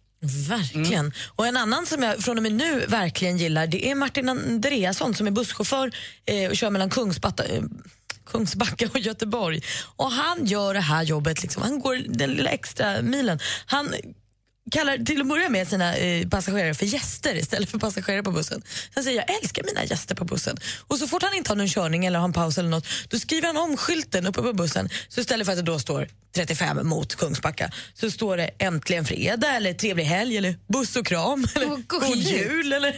Verkligen. 0.48 1.14
Och 1.36 1.48
en 1.48 1.58
annan 1.58 1.86
som 1.86 2.04
jag 2.04 2.20
från 2.20 2.38
och 2.38 2.44
med 2.44 2.52
nu 2.52 2.86
verkligen 2.86 3.38
gillar 3.38 3.68
det 3.68 3.90
är 3.90 3.96
Martin 3.96 4.30
Andreasson 4.30 5.16
som 5.16 5.28
är 5.28 5.32
busschaufför 5.32 5.92
eh, 6.26 6.50
och 6.50 6.56
kör 6.56 6.70
mellan 6.70 6.90
Kungsbacka, 6.90 7.44
eh, 7.44 7.64
Kungsbacka 8.26 8.90
och 8.94 9.00
Göteborg. 9.00 9.62
Och 9.96 10.12
han 10.12 10.46
gör 10.46 10.74
det 10.74 10.80
här 10.80 11.04
jobbet, 11.04 11.42
liksom. 11.42 11.64
han 11.64 11.80
går 11.80 11.96
den 11.96 12.30
lilla 12.30 12.50
extra 12.50 13.02
milen. 13.02 13.40
Han 13.66 13.94
kallar 14.72 14.98
till 14.98 15.22
att 15.22 15.28
börja 15.28 15.50
med 15.50 15.68
sina 15.68 15.96
eh, 15.96 16.28
passagerare 16.28 16.74
för 16.74 16.86
gäster 16.86 17.36
istället 17.36 17.70
för 17.70 17.80
passagerare 17.80 18.24
på 18.24 18.32
bussen. 18.32 18.62
Han 18.96 19.04
säger 19.04 19.18
jag 19.28 19.42
älskar 19.42 19.64
mina 19.64 19.86
gäster 19.86 20.16
på 20.16 20.26
bussen. 20.26 20.58
Och 20.88 20.98
så 20.98 21.08
fort 21.08 21.24
han 21.24 21.34
inte 21.34 21.52
har 21.52 21.56
någon 21.56 21.68
körning 21.68 22.06
eller 22.06 22.20
har 22.20 22.26
en 22.26 22.34
paus 22.34 22.58
eller 22.58 22.70
något, 22.70 22.88
då 23.10 23.20
skriver 23.20 23.48
han 23.48 23.58
om 23.58 23.78
skylten 23.78 24.28
uppe 24.28 24.42
på 24.42 24.54
bussen. 24.54 24.90
Så 25.08 25.22
istället 25.22 25.46
för 25.46 25.52
att 25.52 25.58
det 25.58 25.72
då 25.72 25.80
står 25.80 26.08
35 26.36 26.88
mot 26.88 27.16
Kungsbacka 27.16 27.72
så 27.94 28.12
står 28.12 28.38
det 28.38 28.50
äntligen 28.60 29.06
fredag 29.06 29.56
eller 29.56 29.74
trevlig 29.74 30.04
helg 30.04 30.38
eller 30.38 30.56
buss 30.68 30.96
och 30.96 31.06
kram 31.06 31.48
eller 31.56 31.68
god 31.88 32.18
jul. 32.18 32.74
Eller, 32.74 32.96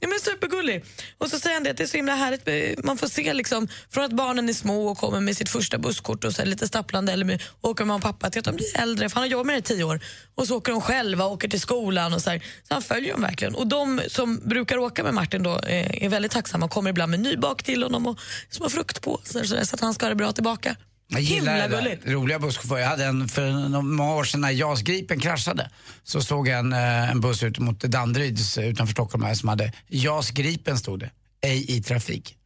ja, 0.00 0.08
men 0.08 0.20
supergullig. 0.20 0.84
Och 1.18 1.30
så 1.30 1.38
säger 1.38 1.54
han 1.56 1.64
det 1.64 1.70
att 1.70 1.76
det 1.76 1.82
är 1.82 1.86
så 1.86 1.96
himla 1.96 2.14
härligt. 2.14 2.84
Man 2.84 2.98
får 2.98 3.06
se 3.06 3.34
liksom 3.34 3.68
från 3.90 4.04
att 4.04 4.12
barnen 4.12 4.48
är 4.48 4.52
små 4.52 4.88
och 4.88 4.98
kommer 4.98 5.20
med 5.20 5.36
sitt 5.36 5.48
första 5.48 5.78
busskort 5.78 6.24
och 6.24 6.32
så 6.32 6.44
lite 6.44 6.68
stapplande 6.68 7.12
eller 7.12 7.24
med, 7.24 7.42
åker 7.60 7.84
med 7.84 7.88
mamma 7.88 7.96
och 7.96 8.02
pappa 8.02 8.30
till 8.30 8.38
att 8.38 8.44
de 8.44 8.56
blir 8.56 8.80
äldre. 8.80 9.08
För 9.08 9.14
han 9.14 9.22
har 9.22 9.28
jobbat 9.28 9.46
med 9.46 9.54
det 9.54 9.58
i 9.58 9.62
tio 9.62 9.84
år. 9.84 10.00
Och 10.34 10.46
så 10.46 10.56
åker 10.56 10.72
de 10.72 10.80
själva 11.08 11.24
och 11.24 11.32
åker 11.32 11.48
till 11.48 11.60
skolan 11.60 12.14
och 12.14 12.22
så 12.22 12.30
här. 12.30 12.38
Så 12.68 12.74
han 12.74 12.82
följer 12.82 13.12
dem 13.12 13.22
verkligen. 13.22 13.54
Och 13.54 13.66
de 13.66 14.00
som 14.08 14.40
brukar 14.44 14.78
åka 14.78 15.02
med 15.02 15.14
Martin 15.14 15.42
då 15.42 15.58
eh, 15.58 16.04
är 16.04 16.08
väldigt 16.08 16.32
tacksamma 16.32 16.66
och 16.66 16.72
kommer 16.72 16.90
ibland 16.90 17.10
med 17.10 17.20
nybak 17.20 17.62
till 17.62 17.82
honom 17.82 18.06
och 18.06 18.18
små 18.50 18.68
fruktpåsar 18.68 19.44
så, 19.44 19.66
så 19.66 19.74
att 19.74 19.80
han 19.80 19.94
ska 19.94 20.06
ha 20.06 20.10
det 20.10 20.16
bra 20.16 20.32
tillbaka. 20.32 20.76
Jag 21.10 21.20
gillar 21.20 21.52
Himla 21.52 21.80
det 21.80 21.98
där. 22.04 22.12
Roliga 22.12 22.38
busschaufförer. 22.38 22.80
Jag 22.80 22.88
hade 22.88 23.04
en 23.04 23.28
för 23.28 23.52
många 23.82 24.14
år 24.14 24.24
sedan 24.24 24.40
när 24.40 24.50
JAS 24.50 24.82
Gripen 24.82 25.20
kraschade. 25.20 25.70
Så 26.04 26.20
såg 26.20 26.48
jag 26.48 26.58
en, 26.58 26.72
eh, 26.72 27.10
en 27.10 27.20
buss 27.20 27.42
ut 27.42 27.58
mot 27.58 27.80
Danderyds 27.80 28.58
utanför 28.58 28.92
Stockholm 28.92 29.24
här 29.24 29.34
som 29.34 29.48
hade 29.48 29.72
JAS 29.88 30.30
Gripen 30.30 30.78
stod 30.78 31.00
det. 31.00 31.10
Ej 31.42 31.76
i 31.76 31.82
trafik. 31.82 32.36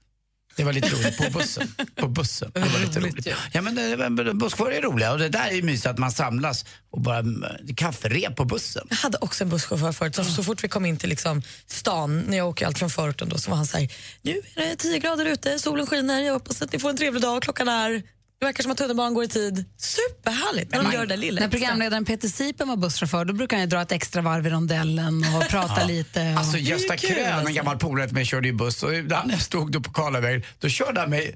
Det 0.57 0.65
var 0.65 0.73
lite 0.73 0.89
roligt 0.89 1.19
på 1.19 1.31
bussen. 1.39 1.75
På 1.97 2.09
bussen. 2.09 2.51
Det 2.55 2.61
var 2.61 2.79
lite 2.87 3.01
roligt. 3.01 3.29
Ja, 3.53 3.63
men, 3.63 3.79
eh, 3.79 3.97
men 3.97 4.39
busschaufförer 4.39 4.77
är 4.77 4.83
roliga 4.83 5.13
och 5.13 5.19
det 5.19 5.29
där 5.29 5.49
är 5.49 5.55
ju 5.55 5.63
mysigt 5.63 5.87
att 5.87 5.99
man 5.99 6.13
samlas 6.13 6.65
och 6.91 7.01
bara 7.01 7.19
mm, 7.19 7.45
kafferep 7.77 8.37
på 8.37 8.45
bussen. 8.45 8.87
Jag 8.91 8.97
hade 8.97 9.19
också 9.21 9.45
en 9.45 9.51
busschaufför 9.51 9.93
förut. 9.93 10.15
Så, 10.15 10.25
så 10.25 10.43
fort 10.43 10.65
vi 10.65 10.69
kom 10.69 10.87
in 10.87 10.97
till 10.97 11.09
liksom 11.09 11.43
stan, 11.67 12.21
när 12.21 12.37
jag 12.37 12.49
åker 12.49 12.67
allt 12.67 12.79
från 12.79 12.91
förorten, 12.91 13.29
då, 13.29 13.39
så 13.39 13.51
var 13.51 13.57
han 13.57 13.67
så 13.67 13.79
här, 13.79 13.93
nu 14.23 14.43
är 14.55 14.69
det 14.69 14.77
10 14.77 14.99
grader 14.99 15.27
ute, 15.27 15.59
solen 15.59 15.87
skiner, 15.87 16.21
jag 16.21 16.33
hoppas 16.33 16.63
att 16.63 16.73
ni 16.73 16.79
får 16.79 16.91
en 16.91 16.97
trevlig 16.97 17.23
dag, 17.23 17.43
klockan 17.43 17.69
är 17.69 18.03
det 18.43 18.47
verkar 18.47 18.63
som 18.63 18.73
att 18.73 18.79
tunnelbanan 18.79 19.15
går 19.15 19.25
i 19.25 19.29
tid. 19.29 19.65
Superhärligt 19.79 20.73
när 20.73 20.83
de 20.83 20.93
gör 20.93 21.07
det 21.07 21.17
lilla 21.17 21.41
När 21.41 21.47
extra. 21.47 21.59
programledaren 21.59 22.05
Peter 22.05 22.29
Sipen 22.29 22.69
var 22.69 22.77
busschaufför 22.77 23.25
då 23.25 23.33
brukade 23.33 23.57
han 23.61 23.69
ju 23.69 23.71
dra 23.71 23.83
ett 23.83 23.93
extra 23.93 24.23
varv 24.23 24.47
i 24.47 24.51
rondellen 24.51 25.25
och 25.37 25.49
prata 25.51 25.81
Ja. 25.81 25.87
lite. 25.87 26.21
Och... 26.33 26.39
Alltså 26.39 26.59
Gösta 26.59 26.97
Krön, 26.97 27.33
alltså. 27.33 27.49
en 27.49 27.55
gammal 27.55 27.79
polare 27.79 28.07
till 28.07 28.15
mig, 28.15 28.25
körde 28.25 28.49
ju 28.49 28.55
buss 28.55 28.83
och 28.83 28.91
när 28.91 29.31
jag 29.31 29.41
stod 29.43 29.73
då 29.73 29.81
på 29.81 29.91
Karlavägen, 29.93 30.43
då 30.61 30.69
körde 30.69 31.01
han 31.01 31.11
mig 31.11 31.35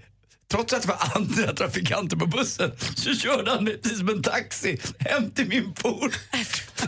Trots 0.50 0.72
att 0.72 0.82
det 0.82 0.88
var 0.88 0.98
andra 1.14 1.52
trafikanter 1.52 2.16
på 2.16 2.26
bussen 2.26 2.72
så 2.96 3.14
körde 3.14 3.50
han 3.50 3.64
mig 3.64 3.80
som 3.98 4.08
en 4.08 4.22
taxi 4.22 4.78
hem 4.98 5.30
till 5.30 5.48
min 5.48 5.72
pool. 5.74 6.12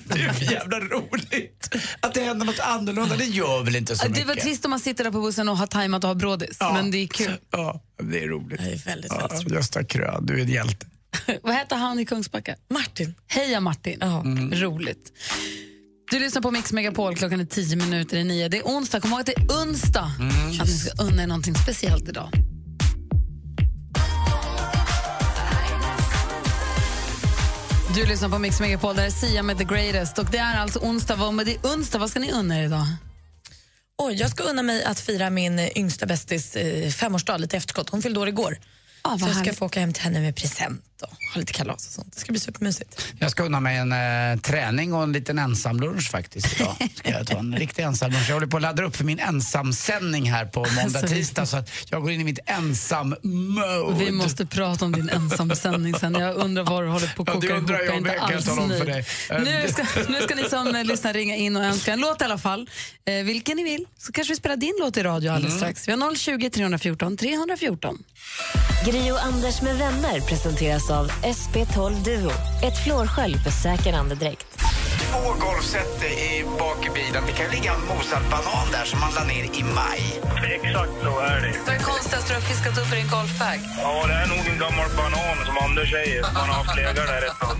Det 0.05 0.21
är 0.21 0.33
för 0.33 0.53
jävla 0.53 0.81
roligt. 0.81 1.75
Att 2.01 2.15
det 2.15 2.21
händer 2.21 2.47
något 2.47 2.61
annorlunda, 2.61 3.17
det 3.17 3.25
gör 3.25 3.63
väl 3.65 3.77
inte 3.77 3.97
så 3.97 4.03
det 4.05 4.11
mycket. 4.11 4.27
var 4.27 4.35
trist 4.35 4.65
om 4.65 4.71
man 4.71 4.81
sitter 4.81 5.05
där 5.05 5.11
på 5.11 5.21
bussen 5.21 5.49
och 5.49 5.57
har 5.57 5.67
tajmat 5.67 6.05
och 6.05 6.09
har 6.09 6.15
brådis, 6.15 6.59
men 6.61 6.91
det 6.91 6.99
är 6.99 7.07
kul. 7.07 7.37
Ja, 7.51 7.83
det 8.03 8.25
är 8.25 8.29
roligt. 8.29 8.61
Det 8.61 8.73
är 8.73 8.77
väldigt, 8.85 9.13
ja, 9.13 9.41
Gösta 9.47 9.85
Krön, 9.85 10.27
du 10.27 10.35
är 10.35 10.43
en 10.43 10.49
hjälte. 10.49 10.87
Vad 11.43 11.55
heter 11.55 11.77
han 11.77 11.99
i 11.99 12.07
Kungsbacka? 12.07 12.55
Martin. 12.71 13.15
Heja 13.27 13.61
Martin. 13.61 14.03
Mm. 14.03 14.55
Roligt. 14.55 15.13
Du 16.11 16.21
lyssnar 16.21 16.43
på 16.43 16.51
Mix 16.51 16.73
Megapol, 16.73 17.17
klockan 17.17 17.41
är 17.41 17.45
tio 17.45 17.77
minuter 17.77 18.17
i 18.17 18.25
nio. 18.25 18.49
Det 18.49 18.59
är 18.59 18.63
onsdag, 18.63 19.01
kom 19.01 19.11
ihåg 19.11 19.21
att 19.21 19.27
det 19.27 19.33
är 19.37 19.47
onsdag. 19.49 20.13
Mm. 20.19 20.61
Att 20.61 20.67
ni 20.67 20.73
ska 20.73 21.03
unna 21.03 21.23
er 21.23 21.27
någonting 21.27 21.55
speciellt 21.55 22.09
idag. 22.09 22.31
Du 27.99 28.07
lyssnar 28.07 28.29
på 28.29 28.39
Mix 28.39 28.61
Megapol, 28.61 28.97
där 28.97 29.07
är 29.07 29.11
Sia 29.11 29.43
med 29.43 29.59
The 29.59 29.65
Greatest. 29.65 30.19
Och 30.19 30.25
det 30.31 30.39
är 30.39 30.57
alltså 30.57 30.79
onsdag. 30.79 31.17
Vad, 31.17 31.47
det 31.47 31.55
är 31.55 31.59
onsdag, 31.59 31.99
vad 31.99 32.11
ska 32.11 32.21
ni 32.21 32.33
unna 32.33 32.59
er 32.59 32.65
idag? 32.65 32.87
Oj, 33.99 34.15
jag 34.15 34.31
ska 34.31 34.43
unna 34.43 34.63
mig 34.63 34.85
att 34.85 35.01
fira 35.01 35.31
min 35.31 35.59
yngsta 35.59 36.07
bästis 36.07 36.57
eh, 36.57 36.91
femårsdag 36.91 37.37
lite 37.37 37.57
efterskott. 37.57 37.91
Hon 37.91 38.03
fyllde 38.03 38.21
år 38.21 38.29
igår. 38.29 38.59
Ah, 39.03 39.19
så 39.19 39.25
jag 39.25 39.31
ska 39.31 39.39
härligt. 39.39 39.59
få 39.59 39.67
åka 39.67 39.81
hem 39.81 39.93
till 39.93 40.03
henne 40.03 40.21
med 40.21 40.37
present 40.37 40.85
och 41.03 41.09
ha 41.35 41.39
lite 41.41 41.53
kalas 41.53 41.87
och 41.87 41.93
sånt. 41.93 42.13
Det 42.15 42.21
ska 42.21 42.33
bli 42.33 42.41
supermysigt. 42.41 43.07
Jag 43.19 43.31
ska 43.31 43.43
unna 43.45 43.61
mig 43.61 43.77
en 43.77 43.93
eh, 43.93 44.41
träning 44.41 44.95
och 44.95 45.03
en 45.03 45.13
liten 45.13 45.39
ensamlunch 45.39 46.11
faktiskt 46.11 46.61
idag. 46.61 46.77
Ska 46.97 47.11
jag 47.11 47.27
ta 47.27 47.39
en 47.39 47.57
riktig 47.59 47.83
ensamlunch. 47.83 48.29
Jag 48.29 48.35
håller 48.37 48.47
på 48.47 48.57
att 48.57 48.63
ladda 48.63 48.83
upp 48.83 48.97
för 48.97 49.05
min 49.05 49.19
ensamsändning 49.19 50.31
här 50.33 50.45
på 50.47 50.61
måndag, 50.61 50.83
Alltså, 50.83 51.07
tisdag 51.07 51.47
så 51.47 51.57
att 51.57 51.71
jag 51.91 52.03
går 52.03 52.11
in 52.11 52.21
i 52.21 52.25
mitt 52.25 52.39
ensam-mode. 52.47 54.05
Vi 54.05 54.11
måste 54.13 54.47
prata 54.47 54.85
om 54.85 54.93
din 54.93 55.09
ensamsändning 55.09 55.95
sen. 55.95 56.15
Jag 56.15 56.37
undrar 56.37 56.65
vad 56.65 56.83
du 56.83 56.89
håller 56.89 57.13
på 57.17 57.23
att 57.23 57.29
Ja, 57.29 57.35
koka 57.35 57.47
ihop. 57.47 57.59
undrar 57.59 57.79
jag 57.81 57.95
är 57.95 57.99
inte 57.99 58.21
alls 58.21 58.47
nöjd. 58.47 59.05
Nu 59.45 59.69
ska, 59.69 59.83
nu 60.09 60.21
ska 60.23 60.35
ni 60.35 60.45
som 60.49 60.75
eh, 60.75 60.85
lyssnar 60.85 61.13
ringa 61.13 61.37
in 61.37 61.57
och 61.57 61.65
önska 61.65 61.93
en 61.93 62.01
låt 62.01 62.21
i 62.21 62.25
alla 62.25 62.39
fall. 62.39 62.71
Eh, 63.05 63.15
vilken 63.25 63.57
ni 63.57 63.65
vill. 63.65 63.85
Så 63.99 64.13
kanske 64.13 64.33
vi 64.33 64.37
spelar 64.37 64.57
din 64.57 64.75
låt 64.81 64.97
i 64.97 65.03
radio 65.03 65.31
alldeles 65.31 65.49
Mm. 65.55 65.59
strax. 65.59 65.89
Vi 65.89 65.93
har 65.93 66.15
020 66.17 66.51
314 66.51 67.17
314. 67.17 67.99
Gri 68.87 69.11
och 69.13 69.25
Anders 69.25 69.63
med 69.63 69.77
vänner 69.77 70.21
presenteras 70.21 70.88
av 70.91 71.11
SP12 71.11 72.05
Duo. 72.05 72.31
Ett 72.63 72.85
flårskölj 72.85 73.35
för 73.35 73.51
säker 73.51 73.93
andedräkt. 73.93 74.58
Två 75.11 75.23
golfset 75.47 76.03
i 76.03 76.45
bak 76.59 76.87
i 76.87 76.91
bilen. 76.91 77.23
Det 77.27 77.33
kan 77.33 77.51
ligga 77.51 77.73
en 77.75 77.85
mosad 77.93 78.23
banan 78.31 78.67
där 78.73 78.85
som 78.85 79.01
man 79.01 79.13
la 79.15 79.25
ner 79.25 79.45
i 79.61 79.63
maj. 79.63 80.03
Exakt 80.57 80.93
så 81.03 81.19
är 81.19 81.41
det. 81.41 81.55
Vad 81.67 81.75
är 81.75 81.79
konstigast 81.79 82.29
du 82.29 82.35
har 82.35 82.41
fiskat 82.41 82.79
upp 82.79 82.93
i 82.93 82.97
din 82.97 83.09
golfbag? 83.09 83.59
Ja, 83.83 84.07
det 84.07 84.15
är 84.15 84.27
nog 84.27 84.47
en 84.53 84.59
gammal 84.59 84.89
banan 84.97 85.37
som 85.47 85.59
Anders 85.65 85.91
säger. 85.91 86.23
Man 86.23 86.49
har 86.49 86.55
haft 86.63 86.77
legat 86.77 86.97
där 86.97 87.27
ett 87.27 87.41
tag. 87.41 87.57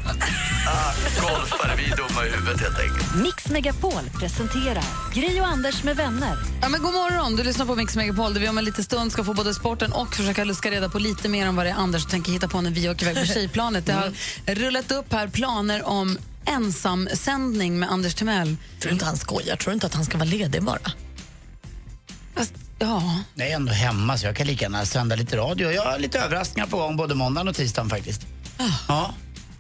Golfare, 1.21 1.73
vi 1.77 1.85
är 1.93 1.97
dumma 1.97 2.27
i 2.27 2.31
huvudet 2.31 2.61
helt 2.61 2.79
enkelt. 2.81 3.15
Mix 3.15 3.49
Megapol 3.49 4.05
presenterar 4.21 4.85
Gri 5.15 5.41
och 5.41 5.47
Anders 5.47 5.83
med 5.85 5.97
vänner. 5.97 6.37
Ja, 6.63 6.69
men 6.69 6.83
god 6.83 6.95
morgon, 6.95 7.37
du 7.37 7.43
lyssnar 7.43 7.67
på 7.67 7.75
Mix 7.75 7.97
Megapol 7.97 8.35
där 8.35 8.41
vi 8.41 8.49
om 8.49 8.59
en 8.59 8.65
liten 8.65 8.85
stund 8.85 9.13
ska 9.13 9.25
få 9.25 9.35
både 9.35 9.55
sporten 9.55 9.93
och 9.93 10.15
försöka 10.15 10.45
luska 10.45 10.71
reda 10.71 10.89
på 10.89 10.99
lite 10.99 11.29
mer 11.29 11.49
om 11.49 11.57
vad 11.57 11.67
det 11.67 11.71
är 11.71 11.75
Anders 11.75 12.07
tänker 12.07 12.33
hitta 12.33 12.49
på 12.49 12.61
när 12.61 12.71
vi 12.71 12.89
åker 12.89 13.03
iväg 13.11 13.27
på 13.27 13.33
tjejplanet. 13.35 13.87
Det 13.87 13.93
har 13.93 14.13
rullat 14.55 14.93
upp 14.93 15.13
här 15.13 15.29
planer 15.29 15.89
om 15.89 16.19
ensamsändning 16.49 17.79
med 17.79 17.91
Anders 17.91 18.15
Timell. 18.15 18.57
Tror 18.81 18.89
du 18.89 18.93
inte 18.93 19.05
han 19.05 19.17
skojar? 19.17 19.57
Tror 19.57 19.71
du 19.71 19.75
inte 19.75 19.87
att 19.87 19.95
han 19.95 20.05
ska 20.05 20.19
vara 20.19 20.29
ledig 20.29 20.63
bara? 20.63 20.93
Ja. 22.79 23.21
Jag 23.35 23.49
är 23.49 23.55
ändå 23.55 23.73
hemma 23.73 24.19
så 24.19 24.27
jag 24.27 24.37
kan 24.37 24.47
lika 24.47 24.65
gärna 24.65 24.87
sända 24.87 25.17
lite 25.17 25.37
radio. 25.37 25.71
Jag 25.71 25.83
har 25.83 25.99
lite 25.99 26.19
överraskningar 26.19 26.67
på 26.67 26.77
gång 26.77 26.97
både 26.97 27.15
måndagen 27.15 27.49
och 27.49 27.55
tisdagen 27.55 27.91
faktiskt. 27.91 28.27
Ja. 28.89 29.15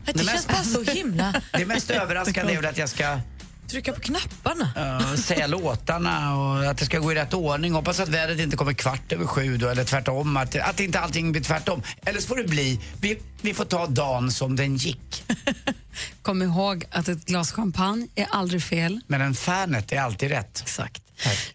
Det, 0.04 0.24
känns 0.24 0.48
bara 0.48 0.64
så 0.64 0.82
himla... 0.82 1.42
Det 1.52 1.66
mest 1.66 1.90
överraskande 1.90 2.52
är 2.52 2.56
väl 2.56 2.66
att 2.66 2.78
jag 2.78 2.88
ska 2.88 3.20
Trycka 3.70 3.92
på 3.92 4.00
knapparna. 4.00 4.70
Ja, 4.76 5.16
säga 5.16 5.46
låtarna 5.46 6.36
och 6.36 6.70
att 6.70 6.78
det 6.78 6.84
ska 6.84 6.98
gå 6.98 7.12
i 7.12 7.14
rätt 7.14 7.34
ordning. 7.34 7.72
Hoppas 7.72 8.00
att 8.00 8.08
vädret 8.08 8.40
inte 8.40 8.56
kommer 8.56 8.72
kvart 8.72 9.12
över 9.12 9.26
sju 9.26 9.56
då, 9.56 9.68
eller 9.68 9.84
tvärtom. 9.84 10.36
Att, 10.36 10.56
att 10.56 10.80
inte 10.80 11.00
allting 11.00 11.32
blir 11.32 11.42
tvärtom. 11.42 11.82
Eller 12.06 12.20
så 12.20 12.28
får 12.28 12.36
det 12.36 12.44
bli, 12.48 12.80
vi, 13.00 13.18
vi 13.42 13.54
får 13.54 13.64
ta 13.64 13.86
dagen 13.86 14.30
som 14.30 14.56
den 14.56 14.76
gick. 14.76 15.24
Kom 16.22 16.42
ihåg 16.42 16.84
att 16.90 17.08
ett 17.08 17.24
glas 17.24 17.52
champagne 17.52 18.08
är 18.14 18.26
aldrig 18.30 18.62
fel. 18.62 19.00
Men 19.06 19.20
en 19.20 19.34
Fanet 19.34 19.92
är 19.92 20.00
alltid 20.00 20.28
rätt. 20.30 20.60
Exakt. 20.62 21.02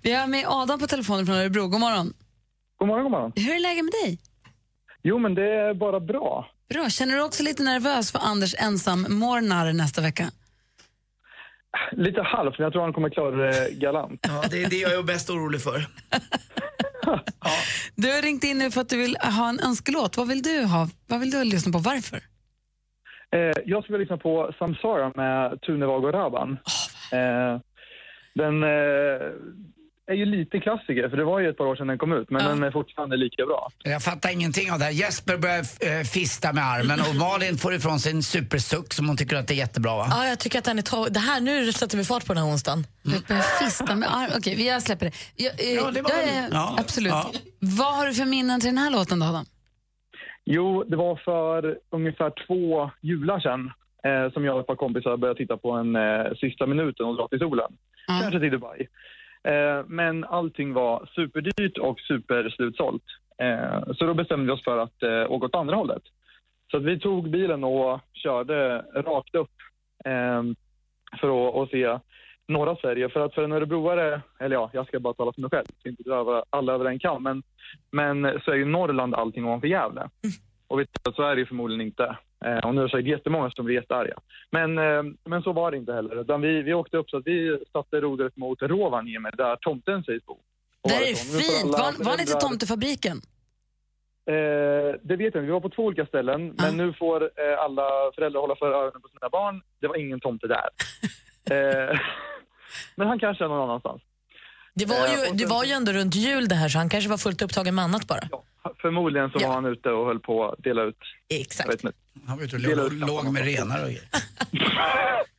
Vi 0.02 0.14
har 0.14 0.28
med 0.28 0.46
Adam 0.48 0.80
på 0.80 0.88
telefonen 0.88 1.26
från 1.26 1.36
Örebro. 1.36 1.68
God 1.68 1.80
morgon. 1.80 2.14
God 2.80 2.88
morgon, 2.88 3.04
god 3.04 3.12
morgon. 3.12 3.32
Hur 3.36 3.56
är 3.56 3.60
läget 3.60 3.84
med 3.86 3.94
dig? 4.04 4.20
Jo, 5.04 5.20
men 5.20 5.36
det 5.36 5.42
är 5.42 5.74
bara 5.74 6.00
bra. 6.00 6.48
Bra. 6.70 6.90
Känner 6.90 7.16
du 7.16 7.22
också 7.22 7.44
lite 7.44 7.64
nervös 7.64 8.12
för 8.12 8.20
Anders 8.20 8.56
ensammorgnar 8.58 9.74
nästa 9.74 10.02
vecka? 10.02 10.32
Lite 11.92 12.22
halvt, 12.22 12.58
men 12.60 12.64
jag 12.64 12.74
tror 12.74 12.82
han 12.84 12.94
kommer 12.94 13.10
klara 13.10 13.36
det 13.36 13.72
galant. 13.72 14.20
Ja, 14.28 14.44
det 14.52 14.64
är 14.64 14.70
det 14.70 14.76
jag 14.76 14.94
är 14.94 15.04
bäst 15.04 15.30
orolig 15.30 15.62
för. 15.62 15.86
Du 17.96 18.12
har 18.12 18.22
ringt 18.22 18.44
in 18.44 18.58
nu 18.58 18.72
för 18.72 18.82
att 18.82 18.90
du 18.90 18.98
vill 18.98 19.18
ha 19.22 19.50
en 19.50 19.60
önskelåt. 19.60 20.18
Vad 20.18 20.28
vill 20.28 20.42
du 20.42 20.64
ha? 20.66 20.88
Vad 21.08 21.20
vill 21.20 21.32
du 21.32 21.44
lyssna 21.44 21.72
på? 21.72 21.78
Varför? 21.80 22.18
Eh, 23.36 23.62
jag 23.66 23.84
skulle 23.84 23.98
lyssna 23.98 24.18
på 24.18 24.54
Samsara 24.60 25.12
med 25.16 25.62
Tune 25.62 25.86
Vago 25.86 26.12
Raban. 26.12 26.52
eh, 27.12 27.60
den 28.36 28.64
eh, 28.64 29.32
är 30.08 30.14
ju 30.14 30.26
lite 30.26 30.60
klassiker, 30.60 31.10
för 31.10 31.18
det 31.18 31.24
var 31.24 31.40
ju 31.40 31.50
ett 31.50 31.58
par 31.58 31.66
år 31.66 31.76
sedan 31.76 31.88
den 31.88 31.98
kom 31.98 32.14
ut, 32.14 32.30
men 32.30 32.46
den 32.46 32.64
är 32.64 32.72
fortfarande 32.72 33.18
lika 33.18 33.46
bra. 33.46 33.70
Jag 33.84 34.04
fattar 34.04 34.30
ingenting 34.32 34.72
av 34.72 34.80
det 34.80 34.86
här. 34.86 34.92
Jesper 34.92 35.38
börjar 35.38 35.60
eh, 35.60 36.04
fista 36.04 36.54
med 36.54 36.64
armen 36.64 37.00
och 37.10 37.16
Malin 37.16 37.58
får 37.58 37.74
ifrån 37.74 38.00
sig 38.00 38.12
en 38.12 38.24
supersuck 38.24 38.94
som 38.94 39.08
hon 39.08 39.18
tycker 39.18 39.36
att 39.36 39.48
det 39.48 39.54
är 39.54 39.56
jättebra 39.56 39.96
va? 39.96 40.08
Ja, 40.10 40.26
jag 40.28 40.40
tycker 40.40 40.60
att 40.60 40.66
den 40.66 40.78
är 40.78 40.82
to- 40.82 41.10
det 41.10 41.20
här, 41.20 41.42
Nu 41.42 41.72
sätter 41.72 41.98
vi 41.98 42.04
fart 42.04 42.26
på 42.28 42.34
den 42.34 42.44
här 42.44 42.50
onsdagen. 42.54 42.84
Du 43.04 43.20
börjar 43.28 43.42
fista 43.66 43.96
med 43.96 44.10
arm. 44.16 44.30
Okej, 44.38 44.56
vi- 44.56 44.68
jag 44.68 44.82
släpper 44.82 45.06
det. 45.06 45.12
Jag, 45.36 45.52
eh, 45.62 45.74
Ja, 45.74 45.92
det 45.92 46.02
var 46.02 46.12
jag 46.12 46.24
är, 46.24 46.50
Ja, 46.52 46.76
absolut. 46.80 47.12
ja. 47.12 47.32
Vad 47.60 47.96
har 47.96 48.08
du 48.08 48.14
för 48.14 48.26
minnen 48.26 48.60
till 48.62 48.70
den 48.70 48.78
här 48.78 48.92
låten 48.92 49.20
då, 49.20 49.26
Adam? 49.26 49.46
Jo, 50.46 50.84
det 50.84 50.96
var 50.96 51.16
för 51.26 51.78
ungefär 51.92 52.32
två 52.48 52.92
jular 53.02 53.40
sedan 53.40 53.72
eh, 54.08 54.32
som 54.34 54.46
jag 54.46 54.56
och 54.56 54.62
ett 54.62 54.68
par 54.68 54.76
kompisar 54.76 55.18
började 55.18 55.38
titta 55.40 55.58
på 55.58 55.72
en 55.72 55.96
eh, 55.96 56.34
sista 56.40 56.66
minuten 56.68 57.06
och 57.06 57.16
dra 57.18 57.28
till 57.28 57.40
solen. 57.40 57.72
Kanske 58.08 58.40
till 58.40 58.52
Dubai. 58.52 58.88
Eh, 59.44 59.86
men 59.88 60.24
allting 60.24 60.74
var 60.74 61.10
superdyrt 61.16 61.78
och 61.78 62.00
superslutsålt. 62.00 63.04
Eh, 63.38 63.94
så 63.94 64.06
då 64.06 64.14
bestämde 64.14 64.46
vi 64.46 64.52
oss 64.52 64.64
för 64.64 64.78
att 64.78 65.04
eh, 65.04 65.32
åka 65.32 65.46
åt 65.46 65.56
andra 65.56 65.76
hållet. 65.76 66.04
Så 66.72 66.78
att 66.78 66.84
vi 66.84 67.00
tog 67.00 67.30
bilen 67.30 67.64
och 67.64 68.00
körde 68.14 68.78
rakt 68.96 69.36
upp 69.36 69.52
eh, 70.06 70.44
för 71.20 71.64
att, 71.64 71.70
se 71.70 72.00
norra 72.48 72.76
Sverige. 72.76 73.10
För 73.10 73.20
att 73.20 73.34
för 73.34 73.44
en 73.44 73.52
örebroare, 73.52 74.22
eller 74.40 74.56
ja, 74.56 74.70
jag 74.74 74.88
ska 74.88 75.00
bara 75.00 75.14
tala 75.14 75.34
för 75.34 75.42
mig 75.42 75.50
själv, 75.50 75.66
så 75.84 75.90
inte 75.90 76.04
dra 76.04 76.44
alla 76.50 76.74
över 76.74 76.86
en 76.86 77.00
kam, 77.00 77.24
men, 77.24 77.44
men 77.92 78.42
så 78.46 78.52
är 78.52 78.56
ju 78.56 78.66
Norrland 78.66 79.16
allting 79.16 79.46
ovanför 79.46 79.68
Gävle. 79.68 80.10
Och 80.68 80.80
vet 80.80 80.90
du, 81.04 81.12
så 81.12 81.24
är 81.24 81.36
det 81.36 81.40
ju 81.40 81.46
förmodligen 81.46 81.86
inte. 81.86 82.18
Eh, 82.46 82.58
och 82.58 82.76
nu 82.76 82.82
är 82.82 82.86
det 82.86 82.92
säkert 82.92 83.08
jättemånga 83.08 83.52
som 83.52 83.66
blir 83.66 83.76
jättearga. 83.76 84.18
Men, 84.52 84.78
eh, 84.78 85.04
men 85.26 85.42
så 85.42 85.54
var 85.54 85.72
det 85.72 85.78
inte 85.78 85.94
heller. 85.94 86.22
Utan 86.22 86.42
vi, 86.42 86.62
vi 86.62 86.74
åkte 86.74 86.98
upp 86.98 87.10
så 87.10 87.18
att 87.18 87.28
vi 87.28 87.60
satte 87.72 88.02
rodret 88.02 88.38
mot 88.38 88.62
Rovaniemi 88.62 89.30
där 89.34 89.56
tomten 89.56 90.04
sägs 90.04 90.26
bo. 90.26 90.38
Det 90.84 90.94
är 90.94 91.16
fint. 91.16 91.72
Var, 91.72 92.06
var 92.06 92.18
ni 92.18 92.26
till 92.26 92.36
tomtefabriken? 92.36 93.18
Eh, 94.26 95.00
det 95.02 95.16
vet 95.16 95.20
jag 95.20 95.26
inte. 95.26 95.40
Vi 95.40 95.52
var 95.52 95.60
på 95.60 95.70
två 95.70 95.84
olika 95.84 96.06
ställen. 96.06 96.56
Men 96.58 96.78
nu 96.78 96.94
får 96.94 97.24
eh, 97.24 97.60
alla 97.60 98.12
föräldrar 98.16 98.42
hålla 98.42 98.56
för 98.56 98.72
öronen 98.72 99.02
på 99.02 99.08
sina 99.08 99.30
barn. 99.30 99.62
Det 99.80 99.88
var 99.88 99.96
ingen 99.96 100.20
tomte 100.20 100.48
där. 100.48 100.70
eh, 101.52 102.00
men 102.96 103.08
han 103.08 103.20
kanske 103.20 103.44
är 103.44 103.48
någon 103.48 103.70
annanstans. 103.70 104.02
Det 104.76 104.86
var, 104.86 104.96
Eh, 104.96 105.12
ju, 105.12 105.36
det 105.38 105.46
var 105.46 105.64
ju 105.64 105.72
ändå 105.72 105.92
runt 105.92 106.16
jul 106.16 106.48
det 106.48 106.56
här 106.56 106.70
så 106.70 106.78
han 106.78 106.90
kanske 106.90 107.10
var 107.10 107.18
fullt 107.18 107.42
upptagen 107.42 107.76
med 107.76 107.84
annat 107.84 108.08
bara. 108.08 108.22
Förmodligen 108.82 109.30
så 109.32 109.40
var 109.40 109.54
han 109.54 109.66
ute 109.66 109.90
och 109.90 110.06
höll 110.06 110.20
på 110.20 110.46
att 110.50 110.64
dela 110.64 110.84
ut... 110.84 110.98
Exakt. 111.30 111.70
Jag 111.70 111.76
vet 111.76 111.84
inte. 111.84 111.98
Han 112.28 112.38
var 112.38 112.46
ute 112.46 112.56
och 112.56 112.62
Dela 112.62 112.84
låg, 112.84 112.94
ut 112.94 113.00
låg 113.00 113.34
med 113.34 113.46
renar 113.46 113.84
och 113.84 113.90
grejer. 113.90 114.04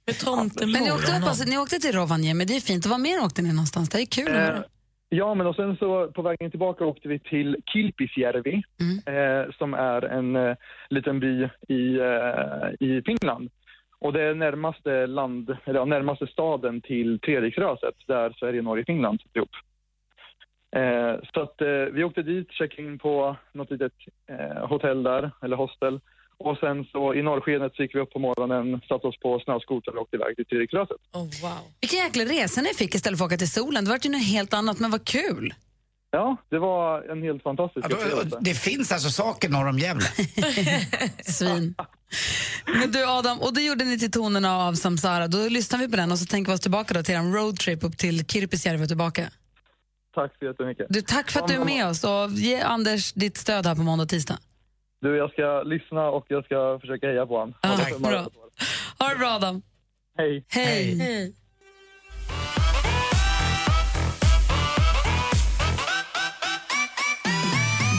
Med. 0.07 0.69
Men 0.69 0.83
ni 0.83 0.93
åkte, 0.93 1.19
upp, 1.19 1.25
alltså, 1.29 1.45
ni 1.45 1.59
åkte 1.59 1.79
till 1.79 1.93
Rovaniemi, 1.93 2.45
det 2.45 2.57
är 2.57 2.61
fint. 2.61 2.85
Och 2.85 2.91
var 2.91 2.99
mer 2.99 3.25
åkte 3.25 3.43
ni 3.43 3.49
någonstans? 3.49 3.89
Det 3.89 4.03
är 4.03 4.07
kul 4.07 4.29
att 4.29 4.37
höra. 4.37 4.57
Eh, 4.57 4.63
Ja, 5.09 5.35
men 5.35 5.47
och 5.47 5.57
sen 5.57 5.77
så 5.77 6.13
på 6.13 6.23
vägen 6.23 6.51
tillbaka 6.51 6.85
åkte 6.85 7.09
vi 7.09 7.19
till 7.19 7.57
Kilpisjärvi 7.73 8.63
eh, 9.07 9.53
som 9.59 9.75
är 9.75 10.03
en 10.05 10.37
eh, 10.37 10.57
liten 10.91 11.21
by 11.21 11.43
i, 11.69 11.99
eh, 11.99 12.89
i 12.89 13.03
Finland. 13.07 13.51
Och 14.05 14.13
det 14.13 14.23
är 14.23 14.35
närmaste 14.35 15.07
land, 15.07 15.57
eller 15.65 15.81
ja, 15.81 15.85
närmaste 15.85 16.27
staden 16.27 16.81
till 16.81 17.21
Treriksröset 17.21 17.95
där 18.07 18.37
Sverige, 18.39 18.63
Norge, 18.63 18.85
Finland 18.85 19.21
sitter 19.21 19.37
ihop. 19.39 19.57
Eh, 20.77 21.29
så 21.35 21.41
att 21.41 21.61
eh, 21.61 21.69
vi 21.69 22.05
åkte 22.05 22.23
dit, 22.23 22.53
checkade 22.53 22.89
in 22.89 22.99
på 22.99 23.37
något 23.53 23.71
litet 23.71 23.93
eh, 24.29 24.69
hotell 24.69 25.03
där, 25.03 25.31
eller 25.43 25.57
hostel. 25.57 26.01
Och 26.39 26.59
sen 26.59 26.85
så 26.85 27.15
i 27.15 27.23
norrskenet 27.23 27.75
så 27.75 27.83
gick 27.83 27.95
vi 27.95 28.01
upp 28.01 28.13
på 28.13 28.19
morgonen, 28.19 28.81
satte 28.89 29.07
oss 29.07 29.21
på 29.21 29.41
snöskoter 29.41 29.97
och 29.97 30.03
åkte 30.03 30.17
iväg 30.17 30.37
till 30.37 30.47
Treriksröset. 30.47 31.01
Oh, 31.13 31.21
wow. 31.43 31.65
Vilken 31.81 31.99
jäkla 31.99 32.25
resa 32.25 32.61
ni 32.61 32.75
fick 32.75 32.95
istället 32.95 33.19
för 33.19 33.25
att 33.25 33.31
åka 33.31 33.39
till 33.39 33.51
solen. 33.51 33.85
Det 33.85 33.91
var 33.91 33.99
ju 34.03 34.11
något 34.11 34.27
helt 34.37 34.55
annat, 34.55 34.81
men 34.81 34.91
vad 34.91 35.05
kul. 35.05 35.55
Ja, 36.15 36.37
det 36.51 36.59
var 36.59 37.03
en 37.13 37.23
helt 37.23 37.43
fantastisk 37.43 37.87
Ja, 37.91 37.97
då, 38.25 38.39
det 38.41 38.55
finns 38.55 38.93
alltså 38.93 39.11
saker 39.11 39.49
norr 39.49 39.69
om 39.69 39.79
Gävle. 39.79 40.07
Svin. 41.25 41.75
Men 42.81 42.91
du 42.91 43.05
Adam, 43.05 43.41
och 43.41 43.55
det 43.55 43.63
gjorde 43.63 43.85
ni 43.85 43.99
till 43.99 44.11
tonerna 44.11 44.57
av 44.57 44.73
Samsara. 44.73 45.29
Då 45.29 45.49
lyssnar 45.49 45.79
vi 45.79 45.89
på 45.89 45.97
den 45.97 46.13
och 46.13 46.19
så 46.19 46.27
tänker 46.27 46.53
vi 46.53 46.57
oss 46.57 46.61
tillbaka 46.61 46.95
då 46.95 47.03
till 47.03 47.15
en 47.15 47.33
roadtrip 47.35 47.85
upp 47.85 47.99
till 47.99 48.27
Kirpisjärvi 48.27 48.85
och 48.85 48.89
tillbaka. 48.89 49.23
Tack 50.15 50.33
så 50.39 50.45
jättemycket. 50.45 50.87
Du, 50.89 51.01
tack 51.03 51.31
för 51.31 51.41
att 51.41 51.49
du 51.49 51.55
är 51.55 51.65
med 51.65 51.87
oss 51.87 52.05
och 52.05 52.31
ge 52.31 52.61
Anders 52.61 53.13
ditt 53.13 53.37
stöd 53.37 53.67
här 53.67 53.75
på 53.75 53.83
måndag 53.83 54.03
och 54.03 54.09
tisdag. 54.09 54.39
Du, 55.01 55.17
jag 55.17 55.31
ska 55.31 55.63
lyssna 55.63 56.09
och 56.11 56.25
jag 56.29 56.45
ska 56.45 56.79
försöka 56.81 57.07
heja 57.07 57.27
på 57.27 57.39
honom. 57.39 57.55
Tack. 57.61 57.99
Bra. 57.99 58.27
Ha 58.99 59.09
det 59.09 59.17
bra 59.19 59.29
Adam. 59.29 59.63
Hej. 60.19 60.45
Hej. 60.49 61.35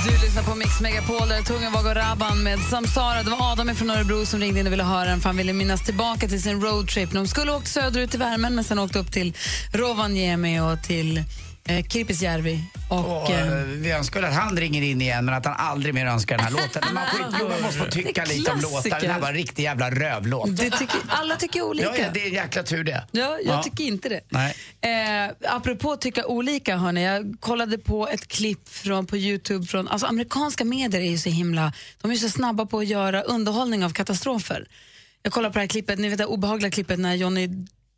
Du 0.06 0.11
lyssnar 0.11 0.44
på 0.44 0.56
Mix 0.56 0.82
Megapol, 0.82 1.27
där 1.30 1.41
Tunga 1.41 1.69
var 1.69 1.90
och 1.90 1.95
Rabban 1.95 2.44
med 2.44 2.60
Samsara. 2.60 3.23
Det 3.23 3.30
var 3.30 3.52
Adam 3.52 3.76
från 3.76 3.90
Örebro 3.90 4.26
som 4.26 4.40
ringde 4.40 4.60
in 4.60 4.68
och 4.68 4.73
ville 4.73 4.84
höra 4.84 5.10
den 5.10 5.22
för 5.22 5.30
han 5.30 5.38
ville 5.38 5.53
minnas 5.53 5.82
tillbaka 5.86 6.27
till 6.27 6.41
sin 6.41 6.61
roadtrip. 6.61 7.11
De 7.11 7.27
skulle 7.27 7.52
åkt 7.52 7.68
söderut 7.68 8.15
i 8.15 8.18
värmen 8.18 8.56
men 8.56 8.64
sen 8.64 8.80
åkte 8.80 8.99
upp 8.99 9.11
till 9.11 9.34
Rovaniemi 9.73 10.60
och 10.60 10.84
till 10.84 11.23
eh, 11.70 11.86
Kirpisjärvi. 11.86 12.64
Och, 12.90 13.24
Och, 13.24 13.32
eh, 13.32 13.48
eh, 13.48 13.64
vi 13.64 13.92
önskar 13.92 14.24
att 14.24 14.34
han 14.34 14.58
ringer 14.58 14.82
in 14.82 15.02
igen 15.02 15.26
men 15.26 15.34
att 15.34 15.46
han 15.46 15.56
aldrig 15.58 15.94
mer 15.94 16.06
önskar 16.06 16.38
den 16.38 16.46
här 16.46 16.52
låten. 16.52 16.84
Man, 16.94 17.04
får, 17.12 17.20
jo, 17.40 17.50
man 17.50 17.62
måste 17.62 17.80
få 17.80 17.86
tycka 17.86 18.26
lite 18.26 18.52
om 18.52 18.60
låtar. 18.60 19.02
Den 19.02 19.12
här 19.12 19.20
var 19.20 19.28
en 19.28 19.34
riktig 19.34 19.64
jävla 19.64 19.92
rövlåt. 19.92 20.58
det 20.58 20.70
tycker, 20.70 21.00
alla 21.08 21.36
tycker 21.36 21.62
olika. 21.62 21.88
Ja, 21.88 21.96
ja, 21.98 22.10
det 22.14 22.22
är 22.22 22.28
en 22.28 22.34
jäkla 22.34 22.64
tur 22.64 22.84
det. 22.84 23.08
Ja, 23.12 23.40
jag 23.46 23.64
tycker 23.64 23.84
inte 23.84 24.10
det. 24.10 24.22
Nej. 24.30 24.56
Eh, 24.82 25.56
apropå 25.56 25.96
tycka 25.96 26.26
olika, 26.26 26.78
hörni, 26.78 27.04
jag 27.04 27.36
kollade 27.40 27.78
på 27.78 28.08
ett 28.08 28.28
klipp 28.28 28.70
från, 28.70 29.06
på 29.06 29.18
Youtube 29.18 29.66
från, 29.66 29.88
alltså 29.88 30.08
amerikanska 30.08 30.66
medier 30.66 31.02
är 31.02 31.10
ju 31.10 31.18
så 31.18 31.30
himla, 31.30 31.74
de 32.02 32.12
är 32.12 32.16
så 32.16 32.30
snabba 32.30 32.66
på 32.66 32.80
att 32.80 32.88
göra 32.88 33.22
underhållning 33.22 33.86
av 33.86 33.90
katastrofer. 33.90 34.68
Jag 35.24 35.34
kollar 35.34 35.50
på 35.50 35.54
det 35.54 35.60
här 35.60 35.68
klippet, 35.68 36.00
ni 36.00 36.10
vet 36.10 36.18
det 36.18 36.26
obehagliga 36.26 36.72
klippet 36.72 37.00
när 37.00 37.16
Johnny 37.16 37.50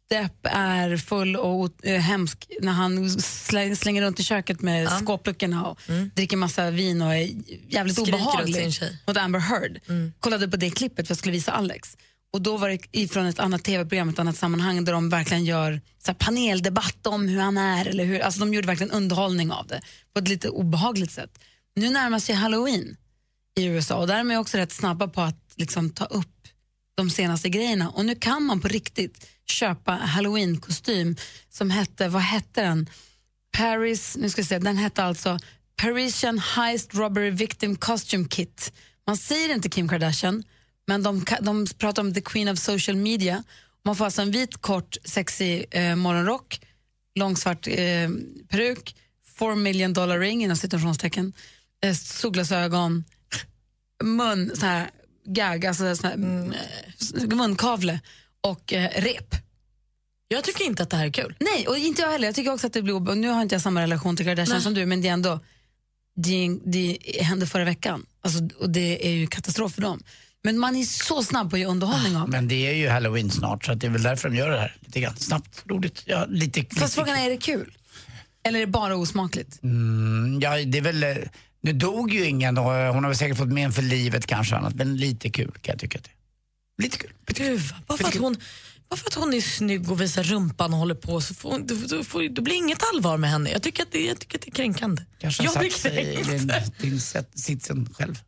Depp 0.09 0.37
är 0.43 0.97
full 0.97 1.35
och 1.35 1.85
eh, 1.85 1.99
hemsk 1.99 2.51
när 2.61 2.71
han 2.71 3.09
slä, 3.09 3.75
slänger 3.75 4.01
runt 4.01 4.19
i 4.19 4.23
köket 4.23 4.61
med 4.61 4.89
skåpluckorna 4.89 5.65
och 5.65 5.79
dricker 6.15 6.37
massa 6.37 6.71
vin 6.71 7.01
och 7.01 7.15
är 7.15 7.29
jävligt 7.69 7.95
Skriker 7.95 8.13
obehaglig 8.13 8.73
mot 9.07 9.17
Amber 9.17 9.39
Heard. 9.39 9.79
Kollade 10.19 10.47
på 10.47 10.57
det 10.57 10.69
klippet 10.69 11.07
för 11.07 11.11
jag 11.11 11.17
skulle 11.17 11.31
visa 11.31 11.51
Alex. 11.51 11.97
Och 12.33 12.41
då 12.41 12.57
var 12.57 12.69
det 12.69 12.79
ifrån 12.91 13.25
ett 13.25 13.39
annat 13.39 13.63
tv-program, 13.63 14.09
ett 14.09 14.19
annat 14.19 14.37
sammanhang 14.37 14.85
där 14.85 14.93
de 14.93 15.09
verkligen 15.09 15.45
gör 15.45 15.81
så 16.05 16.13
paneldebatt 16.13 17.07
om 17.07 17.27
hur 17.27 17.39
han 17.39 17.57
är. 17.57 17.85
Eller 17.85 18.05
hur, 18.05 18.19
alltså 18.19 18.39
de 18.39 18.53
gjorde 18.53 18.67
verkligen 18.67 18.91
underhållning 18.91 19.51
av 19.51 19.67
det 19.67 19.81
på 20.13 20.19
ett 20.19 20.27
lite 20.27 20.49
obehagligt 20.49 21.11
sätt. 21.11 21.39
Nu 21.75 21.89
närmar 21.89 22.19
sig 22.19 22.35
halloween 22.35 22.97
i 23.59 23.65
USA 23.65 23.95
och 23.95 24.07
där 24.07 24.19
är 24.19 24.23
man 24.23 24.37
också 24.37 24.57
rätt 24.57 24.71
snabba 24.71 25.07
på 25.07 25.21
att 25.21 25.53
liksom, 25.55 25.89
ta 25.89 26.05
upp 26.05 26.47
de 26.95 27.09
senaste 27.09 27.49
grejerna. 27.49 27.89
Och 27.89 28.05
nu 28.05 28.15
kan 28.15 28.43
man 28.43 28.61
på 28.61 28.67
riktigt 28.67 29.27
köpa 29.47 29.91
halloween-kostym 29.91 31.15
som 31.49 31.69
hette, 31.69 32.09
vad 32.09 32.21
hette 32.21 32.61
den? 32.61 32.89
Paris, 33.57 34.17
nu 34.19 34.29
ska 34.29 34.39
jag 34.39 34.47
se, 34.47 34.59
den 34.59 34.77
hette 34.77 35.03
alltså 35.03 35.39
Parisian 35.81 36.39
Heist 36.39 36.93
Robbery 36.93 37.29
Victim 37.29 37.75
Costume 37.75 38.27
Kit. 38.29 38.73
Man 39.07 39.17
säger 39.17 39.53
inte 39.53 39.69
Kim 39.69 39.89
Kardashian, 39.89 40.43
men 40.87 41.03
de, 41.03 41.25
de 41.41 41.65
pratar 41.77 42.01
om 42.01 42.13
the 42.13 42.21
queen 42.21 42.47
of 42.47 42.59
social 42.59 42.97
media. 42.97 43.43
Man 43.85 43.95
får 43.95 44.05
alltså 44.05 44.21
en 44.21 44.31
vit, 44.31 44.57
kort, 44.57 44.97
sexig 45.03 45.65
eh, 45.71 45.95
morgonrock, 45.95 46.59
lång 47.15 47.35
svart 47.35 47.67
eh, 47.67 48.09
peruk, 48.49 48.95
four 49.35 49.55
million 49.55 49.93
dollar 49.93 50.19
ring 50.19 50.43
inom 50.43 50.57
citationstecken, 50.57 51.33
eh, 51.83 51.93
solglasögon, 51.93 53.03
mun, 54.03 54.51
så 54.55 54.65
här, 54.65 54.89
gag, 55.25 55.65
alltså 55.65 55.95
så 55.95 56.07
här, 56.07 56.13
mm. 56.13 56.53
munkavle 57.29 57.99
och 58.49 58.73
eh, 58.73 59.01
rep. 59.01 59.35
Jag 60.27 60.43
tycker 60.43 60.65
inte 60.65 60.83
att 60.83 60.89
det 60.89 60.97
här 60.97 61.05
är 61.05 61.11
kul. 61.11 61.35
Nej, 61.39 61.67
och 61.67 61.77
inte 61.77 62.01
jag 62.01 62.11
heller. 62.11 62.27
Jag 62.27 62.35
tycker 62.35 62.53
också 62.53 62.67
att 62.67 62.73
det 62.73 62.81
blir 62.81 63.15
Nu 63.15 63.27
har 63.29 63.41
inte 63.41 63.55
jag 63.55 63.61
samma 63.61 63.81
relation 63.81 64.17
till 64.17 64.25
Kardashian 64.25 64.61
som 64.61 64.73
du, 64.73 64.85
men 64.85 65.01
det 65.01 65.07
är 65.07 65.13
ändå 65.13 65.39
det, 66.15 66.57
det 66.65 66.97
hände 67.21 67.47
förra 67.47 67.65
veckan. 67.65 68.05
Alltså, 68.21 68.39
och 68.59 68.69
det 68.69 69.07
är 69.07 69.11
ju 69.11 69.27
katastrof 69.27 69.73
för 69.73 69.81
dem. 69.81 70.03
Men 70.43 70.57
man 70.59 70.75
är 70.75 70.83
så 70.83 71.23
snabb 71.23 71.49
på 71.49 71.55
att 71.55 71.59
göra 71.59 71.71
underhållning 71.71 72.15
av 72.17 72.25
det. 72.25 72.31
Men 72.31 72.47
det 72.47 72.67
är 72.67 72.73
ju 72.73 72.89
halloween 72.89 73.31
snart 73.31 73.65
så 73.65 73.73
det 73.73 73.87
är 73.87 73.91
väl 73.91 74.03
därför 74.03 74.29
de 74.29 74.35
gör 74.37 74.49
det 74.49 74.59
här. 74.59 74.75
Lite 74.79 74.99
grann 74.99 75.15
snabbt, 75.15 75.63
roligt. 75.65 76.03
Ja, 76.05 76.25
lite, 76.29 76.61
Fast 76.61 76.73
lite 76.81 76.87
frågan 76.91 77.15
är, 77.17 77.25
är 77.25 77.29
det 77.29 77.37
kul? 77.37 77.77
Eller 78.43 78.59
är 78.59 78.65
det 78.65 78.71
bara 78.71 78.95
osmakligt? 78.95 79.63
Mm, 79.63 80.39
ja, 80.41 80.57
det 80.65 80.77
är 80.77 80.81
väl... 80.81 81.03
eh, 81.03 81.15
Nu 81.61 81.73
dog 81.73 82.13
ju 82.13 82.25
ingen 82.25 82.57
och 82.57 82.75
eh, 82.75 82.93
hon 82.93 83.03
har 83.03 83.09
väl 83.11 83.17
säkert 83.17 83.37
fått 83.37 83.47
men 83.47 83.71
för 83.71 83.81
livet 83.81 84.25
kanske 84.27 84.55
annat. 84.55 84.75
Men 84.75 84.97
lite 84.97 85.29
kul 85.29 85.51
kan 85.51 85.73
jag 85.73 85.79
tycka 85.79 85.97
att 85.97 86.03
det. 86.03 86.09
Lite 86.77 86.97
kul. 86.97 87.13
Gud, 87.27 87.61
bara, 87.87 87.97
för 87.97 88.07
att 88.07 88.15
hon, 88.15 88.37
bara 88.89 88.95
för 88.97 89.07
att 89.07 89.13
hon 89.13 89.33
är 89.33 89.41
snygg 89.41 89.91
och 89.91 90.01
visar 90.01 90.23
rumpan 90.23 90.73
och 90.73 90.79
håller 90.79 90.95
på 90.95 91.21
så 91.21 91.33
får, 91.33 91.59
då, 91.59 91.75
då, 91.97 92.03
får, 92.03 92.29
då 92.29 92.41
blir 92.41 92.55
inget 92.55 92.83
allvar 92.93 93.17
med 93.17 93.29
henne. 93.29 93.49
Jag 93.51 93.63
tycker 93.63 93.83
att 93.83 93.91
det, 93.91 94.05
jag 94.05 94.19
tycker 94.19 94.37
att 94.37 94.41
det 94.41 94.49
är 94.49 94.55
kränkande. 94.55 95.01
Kanske 95.19 95.43
jag 95.43 95.51
har 95.51 95.59
blir 95.59 95.69
satt 95.71 95.81
sig 95.81 96.13
i 96.13 96.23
kränkt. 96.23 96.81
din, 96.81 96.99
set- 97.01 97.39
sitsen 97.39 97.89
själv. 97.93 98.19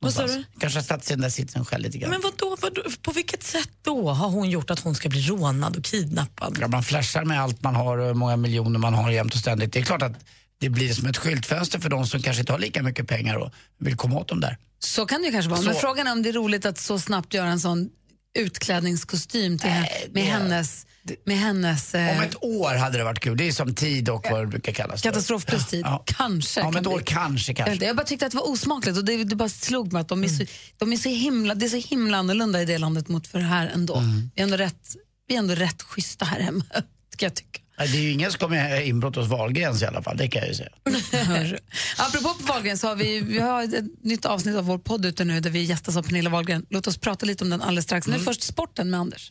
Vad 0.00 0.14
sa 0.14 0.20
Någonstans. 0.20 0.46
Kanske 0.58 0.78
har 0.78 0.84
satt 0.84 1.04
sig 1.04 1.14
i 1.14 1.16
den 1.16 1.22
där 1.22 1.30
sitsen 1.30 1.64
själv 1.64 1.82
lite 1.82 1.98
grann. 1.98 2.10
Men 2.10 2.20
vadå, 2.20 2.56
vadå, 2.60 2.82
på 3.02 3.12
vilket 3.12 3.42
sätt 3.42 3.70
då 3.82 4.10
har 4.10 4.28
hon 4.28 4.50
gjort 4.50 4.70
att 4.70 4.80
hon 4.80 4.94
ska 4.94 5.08
bli 5.08 5.22
rånad 5.22 5.76
och 5.76 5.84
kidnappad? 5.84 6.58
Ja, 6.60 6.68
man 6.68 6.82
flashar 6.82 7.24
med 7.24 7.40
allt 7.42 7.62
man 7.62 7.74
har 7.74 7.98
och 7.98 8.06
hur 8.06 8.14
många 8.14 8.36
miljoner 8.36 8.78
man 8.78 8.94
har 8.94 9.10
jämt 9.10 9.34
och 9.34 9.40
ständigt. 9.40 9.72
Det 9.72 9.78
är 9.78 9.84
klart 9.84 10.02
att 10.02 10.24
det 10.58 10.68
blir 10.68 10.92
som 10.94 11.06
ett 11.08 11.16
skyltfönster 11.16 11.78
för 11.78 11.88
de 11.88 12.06
som 12.06 12.22
kanske 12.22 12.40
inte 12.40 12.52
har 12.52 12.58
lika 12.58 12.82
mycket 12.82 13.08
pengar 13.08 13.36
och 13.36 13.52
vill 13.78 13.96
komma 13.96 14.16
åt 14.18 14.28
dem 14.28 14.40
där. 14.40 14.56
Så 14.84 15.06
kan 15.06 15.22
det 15.22 15.30
kanske 15.30 15.50
vara. 15.50 15.60
Men 15.62 15.74
Så- 15.74 15.80
frågan 15.80 16.06
är 16.06 16.12
om 16.12 16.22
det 16.22 16.28
är 16.28 16.32
roligt 16.32 16.66
att 16.66 16.78
så 16.78 16.98
snabbt 16.98 17.34
göra 17.34 17.48
en 17.48 17.60
sån 17.60 17.88
utklädningskostym 18.38 19.58
till 19.58 19.70
henne, 19.70 19.88
med 20.12 20.22
hennes... 20.24 20.86
Med 21.26 21.38
hennes 21.38 21.94
eh, 21.94 22.16
Om 22.18 22.22
ett 22.22 22.36
år 22.44 22.74
hade 22.74 22.98
det 22.98 23.04
varit 23.04 23.20
kul. 23.20 23.36
Det 23.36 23.48
är 23.48 23.52
som 23.52 23.74
tid 23.74 24.08
och 24.08 24.26
vad 24.30 24.40
det 24.42 24.46
brukar 24.46 24.72
kallas. 24.72 25.02
katastrof 25.02 25.44
plus 25.46 25.66
tid. 25.66 25.80
Ja. 25.84 26.02
Kanske. 26.06 26.60
Ja, 26.60 26.66
om 26.66 26.72
kan 26.72 26.80
ett 26.82 26.86
år 26.86 26.96
bli. 26.96 27.04
kanske, 27.04 27.54
kanske. 27.54 27.86
jag 27.86 27.96
bara 27.96 28.06
tyckte 28.06 28.26
att 28.26 28.32
det 28.32 28.38
var 28.38 28.50
osmakligt 28.50 28.98
och 28.98 29.04
det, 29.04 29.24
det 29.24 29.36
bara 29.36 29.48
slog 29.48 29.92
mig 29.92 30.00
att 30.00 30.08
de 30.08 30.24
är, 30.24 30.28
Mm. 30.28 30.46
så, 30.46 30.52
de 30.78 30.92
är 30.92 30.96
så 30.96 31.08
himla, 31.08 31.54
det 31.54 31.66
är 31.66 31.70
så 31.80 31.88
himla 31.88 32.16
annorlunda 32.18 32.62
i 32.62 32.64
det 32.64 32.78
landet 32.78 33.08
mot 33.08 33.26
för 33.26 33.38
här 33.38 33.66
ändå. 33.74 33.96
Mm. 33.96 34.30
Vi, 34.34 34.40
är 34.40 34.44
ändå 34.44 34.56
rätt, 34.56 34.96
vi 35.28 35.34
är 35.34 35.38
ändå 35.38 35.54
rätt 35.54 35.82
schyssta 35.82 36.24
här 36.24 36.40
hemma, 36.40 36.64
ska 37.12 37.24
jag 37.26 37.34
tycka. 37.34 37.60
Det 37.86 37.98
är 37.98 38.02
ju 38.02 38.10
ingen 38.10 38.30
som 38.30 38.38
kommer 38.38 38.80
inbrott 38.80 39.16
hos 39.16 39.28
Wahlgrens 39.28 39.82
i 39.82 39.86
alla 39.86 40.02
fall, 40.02 40.16
det 40.16 40.28
kan 40.28 40.40
jag 40.40 40.48
ju 40.48 40.54
säga. 40.54 40.70
Apropå 41.96 42.34
på 42.34 42.52
Wahlgren 42.52 42.78
så 42.78 42.88
har 42.88 42.96
vi, 42.96 43.20
vi 43.20 43.38
har 43.38 43.62
ett 43.62 43.84
nytt 44.02 44.24
avsnitt 44.24 44.56
av 44.56 44.64
vår 44.64 44.78
podd 44.78 45.06
ute 45.06 45.24
nu 45.24 45.40
där 45.40 45.50
vi 45.50 45.62
gästas 45.62 45.96
av 45.96 46.02
Pernilla 46.02 46.30
Wahlgren. 46.30 46.66
Låt 46.70 46.86
oss 46.86 46.98
prata 46.98 47.26
lite 47.26 47.44
om 47.44 47.50
den 47.50 47.62
alldeles 47.62 47.84
strax. 47.84 48.06
Mm. 48.06 48.18
Nu 48.18 48.24
först 48.24 48.42
sporten 48.42 48.90
med 48.90 49.00
Anders. 49.00 49.30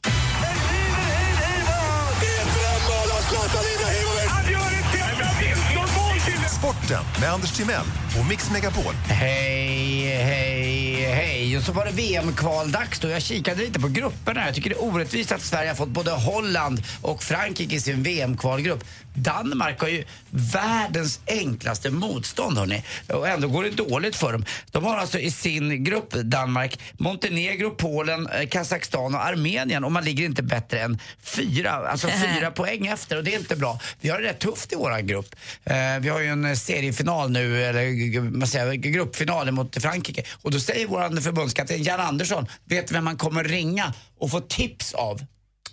Sporten 6.60 7.04
med 7.20 7.30
Anders 7.34 7.52
Timell 7.52 7.86
och 8.20 8.30
Mix 8.30 8.52
Megapol. 8.52 8.94
Hej, 8.94 10.06
hej, 10.06 10.81
hej. 11.12 11.58
Och 11.58 11.64
så 11.64 11.72
var 11.72 11.86
det 11.86 11.92
VM-kvaldags 11.92 13.00
då. 13.00 13.08
Jag 13.08 13.22
kikade 13.22 13.62
lite 13.62 13.80
på 13.80 13.88
grupperna. 13.88 14.46
Jag 14.46 14.56
tycker 14.56 14.70
det 14.70 14.76
är 14.76 14.84
orättvist 14.84 15.32
att 15.32 15.42
Sverige 15.42 15.70
har 15.70 15.76
fått 15.76 15.90
både 15.90 16.12
Holland 16.12 16.84
och 17.02 17.24
Frankrike 17.24 17.76
i 17.76 17.80
sin 17.80 18.04
VM-kvalgrupp. 18.04 18.84
Danmark 19.14 19.82
har 19.82 19.88
ju 19.88 20.04
världens 20.30 21.20
enklaste 21.28 21.90
motstånd 21.90 22.58
hörni. 22.58 22.84
Och 23.08 23.28
ändå 23.28 23.48
går 23.48 23.64
det 23.64 23.70
dåligt 23.70 24.16
för 24.16 24.32
dem. 24.34 24.46
De 24.72 24.84
har 24.84 24.98
alltså 24.98 25.20
i 25.20 25.32
sin 25.32 25.84
grupp, 25.84 26.14
Danmark, 26.14 26.80
Montenegro, 26.94 27.70
Polen, 27.70 28.28
eh, 28.28 28.48
Kazakstan 28.48 29.16
och 29.16 29.26
Armenien 29.26 29.84
och 29.84 29.92
man 29.92 30.04
ligger 30.04 30.26
inte 30.26 30.44
bättre 30.44 30.80
än 30.80 31.00
fyra, 31.24 31.72
alltså 31.72 32.08
fyra 32.38 32.52
poäng 32.52 32.88
efter 32.88 33.18
och 33.18 33.24
det 33.24 33.34
är 33.34 33.40
inte 33.40 33.56
bra. 33.56 33.80
Vi 34.02 34.10
har 34.10 34.20
det 34.20 34.30
rätt 34.30 34.40
tufft 34.40 34.74
i 34.74 34.76
våran 34.76 35.08
grupp. 35.08 35.36
Eh, 35.64 35.76
vi 36.00 36.10
har 36.10 36.20
ju 36.20 36.28
en 36.28 36.58
seriefinal 36.58 37.32
nu, 37.32 37.64
eller 37.64 38.40
vad 38.40 38.50
säger, 38.50 38.74
gruppfinal 38.74 39.52
mot 39.52 39.82
Frankrike 39.82 40.24
och 40.42 40.52
då 40.52 40.60
säger 40.60 40.88
vår 41.10 41.22
förbundskapten 41.22 41.84
Jan 41.84 42.00
Andersson, 42.00 42.48
vet 42.66 42.92
vem 42.92 43.04
man 43.04 43.18
kommer 43.18 43.44
ringa 43.44 43.94
och 44.20 44.32
få 44.32 44.40
tips 44.40 44.94
av? 44.94 45.20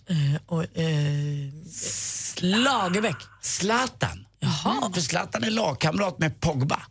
Eh, 0.08 0.40
och, 0.46 0.78
eh, 0.78 0.88
Lagerbäck. 2.36 3.16
Zlatan. 3.42 4.26
Jaha. 4.40 4.90
För 4.94 5.00
Zlatan 5.00 5.44
är 5.44 5.50
lagkamrat 5.50 6.18
med 6.18 6.40
Pogba 6.40 6.82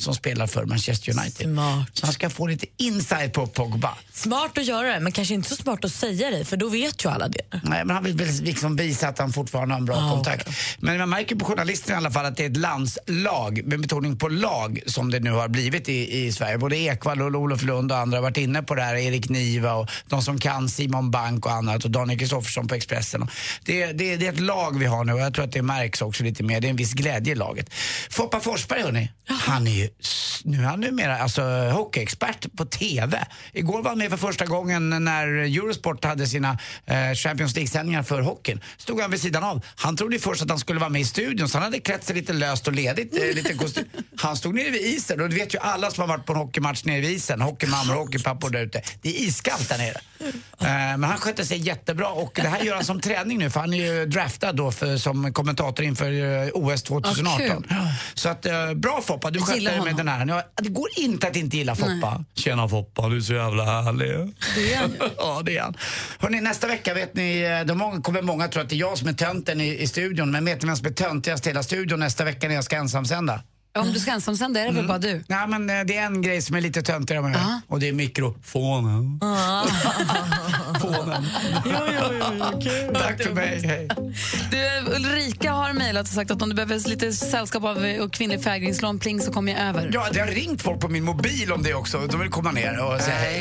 som 0.00 0.14
spelar 0.14 0.46
för 0.46 0.64
Manchester 0.64 1.18
United. 1.18 1.46
Smart. 1.46 1.88
Så 1.92 2.06
han 2.06 2.12
ska 2.12 2.30
få 2.30 2.46
lite 2.46 2.66
insight 2.76 3.32
på 3.32 3.46
Pogba. 3.46 3.94
Smart 4.12 4.58
att 4.58 4.64
göra 4.64 4.94
det, 4.94 5.00
men 5.00 5.12
kanske 5.12 5.34
inte 5.34 5.48
så 5.48 5.56
smart 5.56 5.84
att 5.84 5.92
säga 5.92 6.30
det, 6.30 6.44
för 6.44 6.56
då 6.56 6.68
vet 6.68 7.04
ju 7.04 7.08
alla 7.08 7.28
det. 7.28 7.42
Nej, 7.62 7.84
men 7.84 7.90
han 7.90 8.04
vill 8.04 8.16
väl 8.16 8.28
liksom 8.42 8.76
visa 8.76 9.08
att 9.08 9.18
han 9.18 9.32
fortfarande 9.32 9.74
har 9.74 9.78
en 9.78 9.84
bra 9.84 9.96
Ah, 9.96 10.10
kontakt. 10.10 10.48
Men 10.78 10.98
man 10.98 11.08
märker 11.08 11.36
på 11.36 11.44
journalisterna 11.44 11.94
i 11.94 11.96
alla 11.96 12.10
fall 12.10 12.26
att 12.26 12.36
det 12.36 12.44
är 12.44 12.50
ett 12.50 12.56
landslag, 12.56 13.60
med 13.64 13.80
betoning 13.80 14.16
på 14.18 14.28
lag, 14.28 14.80
som 14.86 15.10
det 15.10 15.20
nu 15.20 15.30
har 15.30 15.48
blivit 15.48 15.88
i, 15.88 16.26
i 16.26 16.32
Sverige. 16.32 16.58
Både 16.58 16.76
Ekwall 16.76 17.22
och 17.22 17.40
Olof 17.40 17.62
Lund 17.62 17.92
och 17.92 17.98
andra 17.98 18.18
har 18.18 18.22
varit 18.22 18.36
inne 18.36 18.62
på 18.62 18.74
det 18.74 18.82
här. 18.82 18.94
Erik 18.94 19.28
Niva 19.28 19.72
och 19.74 19.90
de 20.06 20.22
som 20.22 20.38
kan, 20.38 20.68
Simon 20.68 21.10
Bank 21.10 21.46
och 21.46 21.52
annat 21.52 21.84
och 21.84 21.90
Daniel 21.90 22.18
Kristoffersson 22.18 22.68
på 22.68 22.74
Expressen. 22.74 23.28
Det, 23.64 23.86
det, 23.86 24.16
det 24.16 24.26
är 24.26 24.32
ett 24.32 24.40
lag 24.40 24.78
vi 24.78 24.86
har 24.86 25.04
nu 25.04 25.12
och 25.12 25.20
jag 25.20 25.34
tror 25.34 25.44
att 25.44 25.52
det 25.52 25.62
märks 25.62 26.02
också 26.02 26.24
lite 26.24 26.42
mer. 26.42 26.60
Det 26.60 26.66
är 26.66 26.70
en 26.70 26.76
viss 26.76 26.92
glädje 26.92 27.32
i 27.32 27.36
laget. 27.36 27.74
Foppa 28.10 28.40
Forsberg 28.40 28.82
hörni, 28.82 29.10
han 29.28 29.66
är 29.66 29.70
ju, 29.70 29.87
nu 30.44 30.58
är 30.58 30.62
han 30.62 30.80
numera 30.80 31.18
alltså, 31.18 31.42
hockeyexpert 31.72 32.56
på 32.56 32.64
TV. 32.64 33.26
Igår 33.52 33.82
var 33.82 33.90
han 33.90 33.98
med 33.98 34.10
för 34.10 34.16
första 34.16 34.46
gången 34.46 35.04
när 35.04 35.26
Eurosport 35.26 36.04
hade 36.04 36.26
sina 36.26 36.58
eh, 36.86 37.14
Champions 37.14 37.54
League-sändningar 37.54 38.02
för 38.02 38.20
hockeyn. 38.20 38.60
Stod 38.76 39.00
han 39.00 39.10
vid 39.10 39.20
sidan 39.20 39.44
av. 39.44 39.64
Han 39.76 39.96
trodde 39.96 40.18
först 40.18 40.42
att 40.42 40.50
han 40.50 40.58
skulle 40.58 40.80
vara 40.80 40.90
med 40.90 41.00
i 41.00 41.04
studion 41.04 41.48
så 41.48 41.58
han 41.58 41.64
hade 41.64 41.80
klätt 41.80 42.04
sig 42.04 42.16
lite 42.16 42.32
löst 42.32 42.66
och 42.68 42.72
ledigt. 42.72 43.14
Eh, 43.14 43.34
lite 43.34 43.54
kostym. 43.54 43.84
Han 44.20 44.36
stod 44.36 44.54
nere 44.54 44.70
vid 44.70 44.82
isen 44.82 45.20
och 45.20 45.28
det 45.28 45.34
vet 45.34 45.54
ju 45.54 45.58
alla 45.58 45.90
som 45.90 46.00
har 46.00 46.08
varit 46.08 46.26
på 46.26 46.32
en 46.32 46.38
hockeymatch 46.38 46.84
nere 46.84 47.00
vid 47.00 47.10
isen. 47.10 47.40
Hockeymammor 47.40 47.94
och 47.94 48.00
hockeypappor 48.00 48.50
där 48.50 48.60
ute. 48.60 48.82
Det 49.02 49.08
är 49.08 49.20
iskallt 49.28 49.68
där 49.68 49.78
nere. 49.78 50.00
Eh, 50.60 50.96
men 50.98 51.04
han 51.04 51.18
skötte 51.18 51.44
sig 51.44 51.58
jättebra 51.58 52.08
och 52.08 52.32
det 52.34 52.48
här 52.48 52.62
gör 52.62 52.74
han 52.74 52.84
som 52.84 53.00
träning 53.00 53.38
nu 53.38 53.50
för 53.50 53.60
han 53.60 53.74
är 53.74 53.92
ju 53.92 54.06
draftad 54.06 54.52
då 54.52 54.72
för, 54.72 54.96
som 54.96 55.32
kommentator 55.32 55.84
inför 55.84 56.50
OS 56.54 56.82
2018. 56.82 57.38
kul. 57.38 57.78
så 58.14 58.28
att, 58.28 58.46
eh, 58.46 58.74
bra 58.74 59.00
Foppa, 59.02 59.30
du 59.30 59.40
skötte 59.40 59.77
dig 59.84 59.94
med 59.94 59.96
den 60.06 60.08
här. 60.08 60.44
Det 60.62 60.68
går 60.68 60.88
inte 60.96 61.28
att 61.28 61.36
inte 61.36 61.56
gilla 61.56 61.74
Foppa. 61.74 62.24
Tjena 62.34 62.68
Foppa, 62.68 63.08
du 63.08 63.16
är 63.16 63.20
så 63.20 63.34
jävla 63.34 63.64
härlig. 63.64 64.34
Det 64.56 64.74
är 64.74 64.78
han 64.78 64.94
ja, 65.16 65.42
det 65.44 65.56
är 65.56 65.62
han. 65.62 65.76
Hörrni, 66.18 66.40
nästa 66.40 66.66
vecka 66.66 66.94
vet 66.94 67.14
ni, 67.14 67.64
de 67.66 67.78
många, 67.78 68.00
kommer 68.00 68.22
många 68.22 68.48
tro 68.48 68.62
att 68.62 68.68
det 68.68 68.76
är 68.76 68.78
jag 68.78 68.98
som 68.98 69.08
är 69.08 69.12
tönten 69.12 69.60
i, 69.60 69.82
i 69.82 69.86
studion. 69.86 70.30
Men 70.30 70.44
vet 70.44 70.62
ni 70.62 70.66
vem 70.66 70.76
som 70.76 70.86
är 70.86 70.90
töntigast 70.90 71.46
i 71.46 71.50
hela 71.50 71.62
studion 71.62 72.00
nästa 72.00 72.24
vecka 72.24 72.48
när 72.48 72.54
jag 72.54 72.64
ska 72.64 72.76
ensamsända? 72.76 73.42
Om 73.78 73.92
du 73.92 74.00
ska 74.00 74.10
ensamsända 74.10 74.60
är 74.60 74.66
det 74.66 74.72
väl 74.72 74.88
bara 74.88 74.98
du? 74.98 75.24
Ja, 75.28 75.46
men 75.46 75.70
eh, 75.70 75.84
det 75.84 75.96
är 75.96 76.06
en 76.06 76.22
grej 76.22 76.42
som 76.42 76.56
är 76.56 76.60
lite 76.60 76.82
töntigare 76.82 77.22
med 77.22 77.32
det. 77.32 77.60
Och 77.68 77.80
det 77.80 77.88
är 77.88 77.92
mikrofonen. 77.92 79.20
Fånen. 80.80 81.26
Tack 82.94 83.22
för 83.22 83.34
mig, 83.34 83.60
hej. 83.64 83.88
Du, 84.50 84.94
Ulrika 84.96 85.52
har 85.52 85.72
mejlat 85.72 86.02
och 86.02 86.08
sagt 86.08 86.30
att 86.30 86.42
om 86.42 86.48
du 86.48 86.54
behöver 86.54 86.88
lite 86.88 87.12
sällskap 87.12 87.64
av 87.64 87.76
och 88.00 88.12
kvinnlig 88.12 88.42
fägringslån, 88.42 88.98
pling, 88.98 89.20
så 89.20 89.32
kommer 89.32 89.52
jag 89.52 89.60
över. 89.60 89.90
Ja, 89.92 90.06
det 90.12 90.20
har 90.20 90.26
ringt 90.26 90.62
folk 90.62 90.80
på 90.80 90.88
min 90.88 91.04
mobil 91.04 91.52
om 91.52 91.62
det 91.62 91.74
också. 91.74 91.98
De 92.10 92.20
vill 92.20 92.30
komma 92.30 92.52
ner 92.52 92.84
och 92.84 93.00
säga 93.00 93.16
hej. 93.16 93.38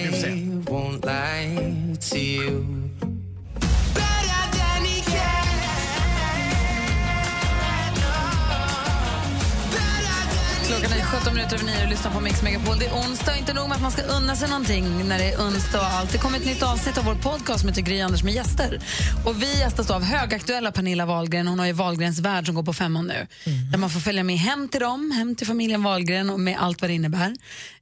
Klockan 10.67 10.91
är 10.91 11.05
17 11.05 11.33
minuter 11.33 11.55
över 11.55 11.65
9 11.65 11.83
och 11.83 11.89
lyssnar 11.89 12.11
på 12.11 12.19
Mix 12.19 12.43
Megapol. 12.43 12.79
Det 12.79 12.85
är 12.85 12.93
onsdag 12.93 13.37
inte 13.37 13.53
nog 13.53 13.67
med 13.67 13.75
att 13.75 13.81
man 13.81 13.91
ska 13.91 14.01
unna 14.01 14.35
sig 14.35 14.49
någonting 14.49 15.07
när 15.07 15.17
det 15.17 15.33
är 15.33 15.39
onsdag 15.39 15.79
och 15.79 15.85
allt. 15.85 16.11
Det 16.11 16.17
kommer 16.17 16.37
ett 16.37 16.45
nytt 16.45 16.63
avsnitt 16.63 16.97
av 16.97 17.05
vår 17.05 17.15
podcast 17.15 17.59
som 17.59 17.69
heter 17.69 17.81
Gry 17.81 18.01
Anders 18.01 18.23
med 18.23 18.33
gäster. 18.33 18.79
Och 19.25 19.41
vi 19.41 19.59
gästas 19.59 19.91
av 19.91 20.03
högaktuella 20.03 20.71
Pernilla 20.71 21.05
Wahlgren. 21.05 21.47
Hon 21.47 21.59
har 21.59 21.65
ju 21.65 21.71
Wahlgrens 21.71 22.19
värld 22.19 22.45
som 22.45 22.55
går 22.55 22.63
på 22.63 22.73
femman 22.73 23.07
nu. 23.07 23.27
Där 23.71 23.77
man 23.77 23.89
får 23.89 23.99
följa 23.99 24.23
med 24.23 24.37
hem 24.37 24.67
till 24.67 24.79
dem, 24.81 25.11
hem 25.11 25.35
till 25.35 25.47
familjen 25.47 25.83
Wahlgren 25.83 26.29
och 26.29 26.39
med 26.39 26.57
allt 26.59 26.81
vad 26.81 26.89
det 26.89 26.93
innebär. 26.93 27.33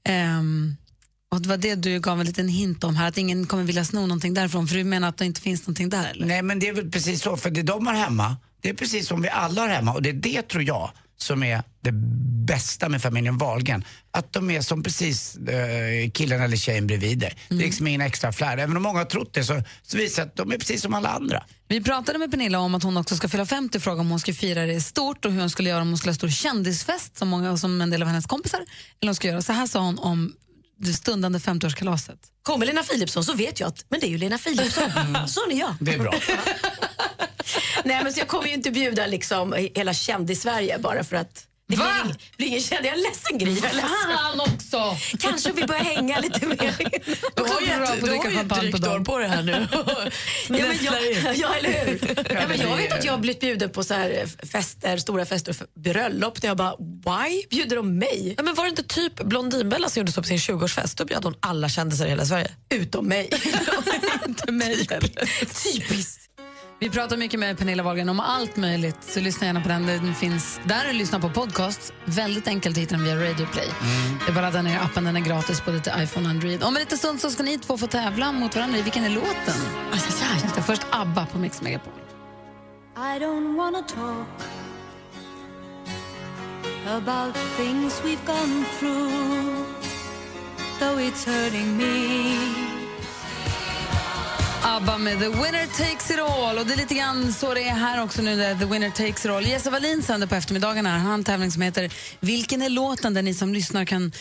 Ehm, 0.04 0.76
och 1.32 1.42
det 1.42 1.50
var 1.50 1.58
det 1.58 1.76
du 1.76 2.00
gav 2.00 2.20
en 2.20 2.26
liten 2.26 2.48
hint 2.48 2.84
om 2.84 2.96
här, 2.96 3.08
att 3.08 3.18
ingen 3.18 3.46
kommer 3.46 3.64
vilja 3.64 3.86
sno 3.86 4.02
någonting 4.02 4.34
därifrån. 4.34 4.68
För 4.68 4.76
du 4.76 4.84
menar 4.84 5.10
att 5.10 5.18
det 5.18 5.26
inte 5.26 5.42
finns 5.42 5.62
någonting 5.62 5.90
där? 5.90 6.12
Eller? 6.12 6.26
Nej, 6.26 6.42
men 6.42 6.60
det 6.60 6.68
är 6.68 6.74
väl 6.74 6.92
precis 6.92 7.22
så. 7.22 7.38
För 7.38 7.50
det 7.50 7.62
de 7.62 7.88
har 7.88 7.94
hemma, 7.94 8.38
det 8.62 8.70
är 8.70 8.74
precis 8.74 9.08
som 9.08 9.22
vi 9.22 9.30
alla 9.30 9.62
har 9.62 9.70
hemma. 9.70 9.94
Och 9.94 10.02
det 10.02 10.10
är 10.10 10.14
det, 10.14 10.42
tror 10.42 10.64
jag, 10.64 10.92
som 11.18 11.44
är 11.44 11.64
det 11.82 11.92
bästa 12.46 12.90
med 12.90 13.02
familjen 13.02 13.38
Wahlgren. 13.38 13.86
Att 14.12 14.34
de 14.34 14.50
är 14.50 14.62
som 14.62 14.84
precis 14.84 15.36
eh, 15.36 16.12
killen 16.12 16.42
eller 16.42 16.58
tjejen 16.58 16.88
bredvid 16.88 17.20
dig. 17.20 17.38
Det 17.50 17.56
är 17.56 17.60
liksom 17.60 17.88
ingen 17.88 18.02
extra 18.02 18.32
flärd. 18.32 18.60
Även 18.60 18.78
om 18.78 18.84
många 18.84 19.00
har 19.00 19.06
trott 19.06 19.34
det 19.34 19.44
så, 19.44 19.62
så 19.82 19.98
visar 19.98 20.24
det 20.24 20.30
att 20.30 20.36
de 20.36 20.52
är 20.52 20.58
precis 20.58 20.82
som 20.82 20.94
alla 20.94 21.10
andra. 21.10 21.44
Vi 21.68 21.84
pratade 21.84 22.20
med 22.20 22.32
Pernilla 22.32 22.60
om 22.60 22.76
att 22.76 22.84
hon 22.84 22.98
också 22.98 23.16
ska 23.16 23.30
fylla 23.30 23.46
50 23.46 23.80
fråga 23.80 24.02
om 24.02 24.10
hon 24.10 24.20
ska 24.20 24.34
fira 24.34 24.66
det 24.66 24.82
stort 24.82 25.26
och 25.26 25.32
hur 25.32 25.40
hon 25.40 25.50
skulle 25.50 25.70
göra 25.70 25.82
om 25.82 25.88
hon 25.88 25.98
skulle 25.98 26.12
ha 26.12 26.16
stor 26.16 26.30
kändisfest 26.30 27.18
som, 27.18 27.28
många, 27.28 27.58
som 27.58 27.82
en 27.82 27.90
del 27.90 28.02
av 28.02 28.08
hennes 28.08 28.26
kompisar. 28.26 28.60
Eller 29.02 29.10
hon 29.10 29.16
ska 29.16 29.28
göra. 29.28 29.42
Så 29.42 29.54
här 29.54 29.68
sa 29.68 29.80
hon 29.80 30.00
om 30.00 30.34
det 30.78 30.94
stundande 30.94 31.40
50-årskalaset. 31.40 32.18
Kommer 32.44 32.66
Lena 32.66 32.84
Philipsson 32.84 33.24
så 33.24 33.34
vet 33.34 33.60
jag 33.60 33.68
att 33.68 33.86
men 33.90 34.00
det 34.00 34.06
är 34.06 34.10
ju 34.10 34.18
Lena 34.18 34.38
Philipsson. 34.38 34.92
Sån 35.28 35.52
är 35.52 35.60
jag. 35.60 35.76
Det 35.80 35.94
är 35.94 36.00
bra. 36.00 36.14
Nej, 37.86 38.04
men 38.04 38.14
så 38.14 38.20
jag 38.20 38.28
kommer 38.28 38.48
ju 38.48 38.54
inte 38.54 38.72
bjuda 38.72 39.08
liksom 39.08 39.54
hela 39.76 39.94
kändis-Sverige 39.94 40.80
bara 40.80 41.04
för 41.04 41.16
att 41.16 41.48
det 41.68 41.76
blir, 41.76 41.86
ing, 42.06 42.16
blir 42.38 42.48
ingen 42.48 42.62
kändis. 42.62 42.92
Jag 42.92 43.00
är 43.00 43.04
ledsen 43.04 43.38
Gry. 43.38 43.82
Han 43.82 44.40
också! 44.40 44.98
Kanske 45.20 45.52
vi 45.52 45.66
börjar 45.66 45.84
hänga 45.84 46.20
lite 46.20 46.46
mer. 46.46 46.58
Du 47.36 47.44
har 47.44 47.62
ju 47.62 47.68
ett, 47.68 48.06
du 48.06 48.12
har 48.12 48.30
ju 48.32 48.40
ett 48.40 48.50
drygt 48.50 48.88
år 48.88 49.00
på 49.00 49.18
det 49.20 49.28
här 49.28 49.44
nu. 49.44 49.52
Ja, 49.72 50.06
men 50.48 50.60
jag, 50.60 51.36
ja, 51.36 51.56
eller 51.56 51.86
hur? 51.86 52.00
Ja, 52.34 52.48
men 52.48 52.60
jag 52.60 52.78
vet 52.78 52.94
att 52.94 53.06
jag 53.06 53.14
har 53.14 53.20
blivit 53.20 53.40
bjuden 53.40 53.70
på 53.70 53.84
så 53.84 53.94
här 53.94 54.26
fester, 54.46 54.98
stora 54.98 55.26
fester 55.26 55.56
och 55.62 55.82
bröllop. 55.82 56.42
Där 56.42 56.48
jag 56.48 56.58
bara, 56.58 56.76
why 56.80 57.44
bjuder 57.50 57.76
de 57.76 58.00
mig? 58.00 58.34
Ja, 58.38 58.44
men 58.44 58.56
var 58.56 58.64
det 58.64 58.70
inte 58.70 58.84
typ 58.84 59.24
Blondinbella 59.24 59.90
som 59.90 60.00
gjorde 60.00 60.12
så 60.12 60.22
på 60.22 60.28
sin 60.28 60.38
20-årsfest? 60.38 60.98
Då 60.98 61.06
bjöd 61.06 61.24
hon 61.24 61.36
alla 61.40 61.70
kändisar 61.70 62.06
i 62.06 62.10
hela 62.10 62.26
Sverige. 62.26 62.52
Utom 62.70 63.08
mig. 63.08 63.30
inte 64.28 64.52
mig 64.52 64.88
Typiskt. 65.64 66.26
Vi 66.80 66.90
pratar 66.90 67.18
mycket 67.18 67.40
med 67.40 67.58
Pernilla 67.58 67.84
Wahlgren 67.84 68.10
om 68.10 68.20
allt 68.20 68.58
möjligt, 68.58 68.98
så 69.02 69.20
lyssna 69.20 69.48
gärna 69.48 69.62
på 69.62 69.68
den. 69.70 69.86
Den 69.86 70.16
finns 70.16 70.60
där 70.64 70.88
och 70.88 70.94
lyssna 70.94 71.20
på 71.20 71.30
podcast. 71.30 71.94
Väldigt 72.06 72.48
enkelt 72.48 72.78
att 72.78 72.82
hitta 72.82 72.96
den 72.96 73.04
via 73.06 73.16
Radio 73.16 73.46
Play. 73.46 73.68
Det 74.26 74.32
är 74.32 74.36
bara 74.36 74.48
att 74.48 74.54
ladda 74.54 74.62
ner 74.62 74.80
appen, 74.80 75.04
den 75.04 75.16
är 75.16 75.22
gratis 75.22 75.66
både 75.66 75.80
till 75.80 75.92
iPhone 75.98 76.26
och 76.26 76.32
Android. 76.32 76.64
Om 76.64 76.76
en 76.76 76.80
liten 76.80 76.98
stund 76.98 77.22
så 77.22 77.30
ska 77.30 77.44
ni 77.44 77.58
två 77.58 77.78
få 77.78 77.88
tävla 77.88 78.32
mot 78.32 78.56
varandra 78.56 78.78
i 78.78 78.82
Vilken 78.82 79.04
är 79.04 79.10
låten? 79.10 79.56
Alltså, 79.92 80.62
Först 80.62 80.86
ABBA 80.90 81.26
på 81.26 81.38
Mix 81.38 81.62
Megapol. 81.62 81.94
I 82.98 83.20
don't 83.20 83.56
wanna 83.58 83.82
talk 83.82 84.28
about 86.88 87.36
things 87.58 88.02
we've 88.04 88.26
gone 88.26 88.66
through, 88.80 89.66
though 90.80 91.00
it's 91.00 91.26
hurting 91.26 91.78
me. 91.78 92.85
ABBA 94.64 94.98
med 94.98 95.20
The 95.20 95.28
Winner 95.28 95.66
Takes 95.66 96.12
It 96.12 96.20
All. 96.20 96.58
Och 96.58 96.66
det 96.66 96.74
är 96.74 96.78
lite 96.78 96.94
grann 96.96 97.34
så 97.34 97.54
det 97.54 97.64
är 97.64 97.74
här 97.74 98.04
också 98.04 98.22
nu, 98.22 98.36
där 98.36 98.56
The 98.56 98.66
Winner 98.66 98.90
Takes 98.90 99.26
It 99.26 99.32
All. 99.32 99.46
Jesse 99.46 99.70
Wallin 99.70 100.04
sänder 100.04 100.28
på 100.28 100.36
eftermiddagen. 100.36 100.86
Han 100.86 101.02
har 101.02 101.14
en 101.14 101.24
tävling 101.24 101.52
som 101.52 101.62
heter 101.62 101.94
Vilken 102.20 102.62
är 102.62 102.70
låten? 102.70 103.14
Där 103.14 103.22
ni 103.22 103.34
som 103.34 103.54
lyssnar 103.54 103.86
kan 103.86 104.12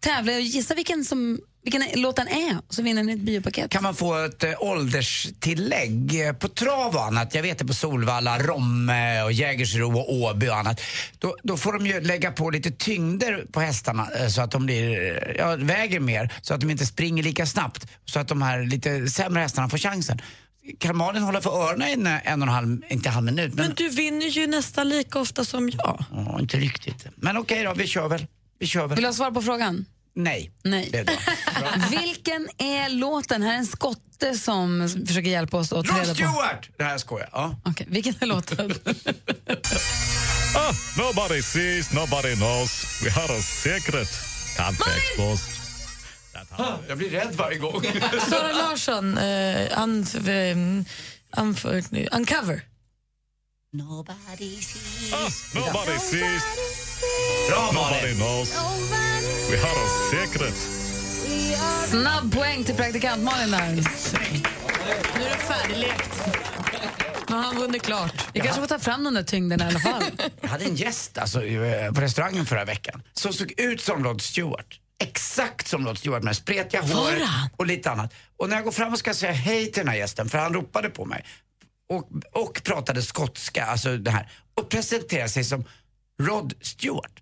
tävla 0.00 0.32
och 0.32 0.40
gissa 0.40 0.74
vilken, 0.74 1.04
som, 1.04 1.40
vilken 1.64 2.02
låten 2.02 2.28
är. 2.28 2.58
Och 2.68 2.74
så 2.74 2.82
vinner 2.82 3.02
ni 3.02 3.12
ett 3.12 3.20
biopaket. 3.20 3.70
Kan 3.70 3.82
man 3.82 3.94
få 3.94 4.14
ett 4.14 4.44
eh, 4.44 4.50
ålderstillägg 4.58 6.26
eh, 6.26 6.32
på 6.32 6.48
trav 6.48 6.94
och 6.94 7.04
annat? 7.04 7.34
Jag 7.34 7.42
vet 7.42 7.58
det 7.58 7.64
på 7.64 7.74
Solvalla, 7.74 8.38
Romme 8.38 9.22
och 9.22 9.32
Jägersro 9.32 9.98
och 9.98 10.12
Åby 10.14 10.48
och 10.48 10.56
annat. 10.56 10.80
Då, 11.18 11.36
då 11.42 11.56
får 11.56 11.72
de 11.72 11.86
ju 11.86 12.00
lägga 12.00 12.32
på 12.32 12.50
lite 12.50 12.70
tyngder 12.70 13.46
på 13.52 13.60
hästarna 13.60 14.08
eh, 14.20 14.28
så 14.28 14.42
att 14.42 14.50
de 14.50 14.66
blir, 14.66 15.36
ja, 15.38 15.56
väger 15.56 16.00
mer. 16.00 16.32
Så 16.42 16.54
att 16.54 16.60
de 16.60 16.70
inte 16.70 16.86
springer 16.86 17.22
lika 17.22 17.46
snabbt. 17.46 17.86
Så 18.04 18.20
att 18.20 18.28
de 18.28 18.42
här 18.42 18.62
lite 18.62 19.06
sämre 19.08 19.40
hästarna 19.40 19.68
får 19.68 19.78
chansen. 19.78 20.20
Kan 20.78 20.96
Malin 20.96 21.22
hålla 21.22 21.40
för 21.40 21.50
öronen 21.50 21.88
i 21.88 21.92
en, 21.92 22.06
en 22.06 22.42
och 22.42 22.48
en 22.48 22.54
halv, 22.54 22.82
inte 22.88 23.08
en 23.08 23.14
halv 23.14 23.24
minut, 23.24 23.54
men, 23.54 23.66
Men 23.66 23.74
du 23.74 23.88
vinner 23.88 24.26
ju 24.26 24.46
nästan 24.46 24.88
lika 24.88 25.18
ofta 25.18 25.44
som 25.44 25.68
jag. 25.68 26.04
Ja, 26.10 26.40
inte 26.40 26.56
riktigt. 26.56 27.06
Men 27.16 27.36
okej 27.36 27.64
då, 27.64 27.74
vi 27.74 27.86
kör 27.86 28.08
väl. 28.08 28.26
Vi 28.58 28.66
kör 28.66 28.86
väl. 28.86 28.96
Vill 28.96 29.02
du 29.02 29.08
ha 29.08 29.14
svar 29.14 29.30
på 29.30 29.42
frågan? 29.42 29.84
Nej. 30.14 30.50
Nej. 30.64 30.88
Det 30.92 30.98
är 30.98 31.04
bra. 31.04 31.14
Vilken 32.00 32.48
är 32.58 32.88
låten? 32.88 33.42
Här 33.42 33.54
är 33.54 33.58
en 33.58 33.66
skotte 33.66 34.34
som 34.38 34.88
försöker 35.06 35.30
hjälpa 35.30 35.56
oss 35.56 35.72
att 35.72 35.86
ta 35.86 35.94
reda 35.94 36.08
på. 36.08 36.14
Stewart! 36.14 36.70
Det 36.78 36.84
här 36.84 36.98
skojar 36.98 37.28
ja. 37.32 37.60
Okej, 37.64 37.86
vilken 37.90 38.14
är 38.20 38.26
låten? 38.26 38.74
Ah, 40.56 40.72
nobody 40.98 41.42
sees, 41.42 41.92
nobody 41.92 42.36
knows. 42.36 43.02
We 43.04 43.10
have 43.10 43.38
a 43.38 43.42
secret. 43.42 44.08
Can't 44.56 44.78
be 44.78 44.84
exposed. 44.96 45.50
Jag 46.88 46.98
blir 46.98 47.10
rädd 47.10 47.34
varje 47.34 47.58
gång. 47.58 47.82
Sara 48.28 48.52
Larsson, 48.52 49.18
uh, 49.18 49.82
un, 49.82 50.06
um, 50.28 50.84
un, 51.36 52.08
Uncover. 52.12 52.62
Nobody 53.74 54.60
sees. 54.60 55.12
Ah, 55.12 55.28
nobody 55.54 55.98
sees, 55.98 56.42
Bra 57.48 57.72
knows. 57.72 58.50
We 59.50 59.56
have 59.56 59.76
a 59.76 59.88
secret. 60.10 60.54
Snabb 61.86 62.34
poäng 62.34 62.64
till 62.64 62.74
praktikant 62.74 63.22
Malin 63.22 63.50
där. 63.50 63.66
Nu 65.14 65.24
är 65.24 65.30
det 65.30 65.36
färdiglekt. 65.36 66.20
Har 67.28 67.36
han 67.36 67.56
vunnit 67.56 67.82
klart? 67.82 68.28
Vi 68.32 68.40
kanske 68.40 68.60
får 68.60 68.68
ta 68.68 68.78
fram 68.78 69.04
den 69.04 69.14
där 69.14 69.22
tyngden 69.22 69.60
i 69.60 69.64
alla 69.64 69.78
fall. 69.78 70.04
Jag 70.40 70.48
hade 70.48 70.64
en 70.64 70.74
gäst 70.74 71.18
alltså, 71.18 71.44
eh, 71.44 71.92
på 71.92 72.00
restaurangen 72.00 72.46
förra 72.46 72.64
veckan 72.64 73.02
som 73.12 73.32
såg 73.32 73.60
ut 73.60 73.80
som 73.80 74.04
Rod 74.04 74.22
Stewart. 74.22 74.80
Exakt 74.98 75.68
som 75.68 75.86
Rod 75.86 75.98
Stewart 75.98 76.22
med 76.22 76.36
spretiga 76.36 76.82
hår 76.82 77.14
och 77.56 77.66
lite 77.66 77.90
annat. 77.90 78.14
Och 78.36 78.48
när 78.48 78.56
jag 78.56 78.64
går 78.64 78.72
fram 78.72 78.92
och 78.92 78.98
ska 78.98 79.14
säga 79.14 79.32
hej 79.32 79.64
till 79.64 79.80
den 79.80 79.88
här 79.88 79.96
gästen, 79.96 80.28
för 80.28 80.38
han 80.38 80.54
ropade 80.54 80.90
på 80.90 81.04
mig 81.04 81.24
och, 81.96 82.10
och 82.32 82.62
pratade 82.64 83.02
skotska, 83.02 83.64
alltså 83.66 83.96
det 83.96 84.10
här, 84.10 84.30
och 84.54 84.68
presenterade 84.68 85.28
sig 85.28 85.44
som 85.44 85.64
Rod 86.22 86.54
Stewart. 86.60 87.20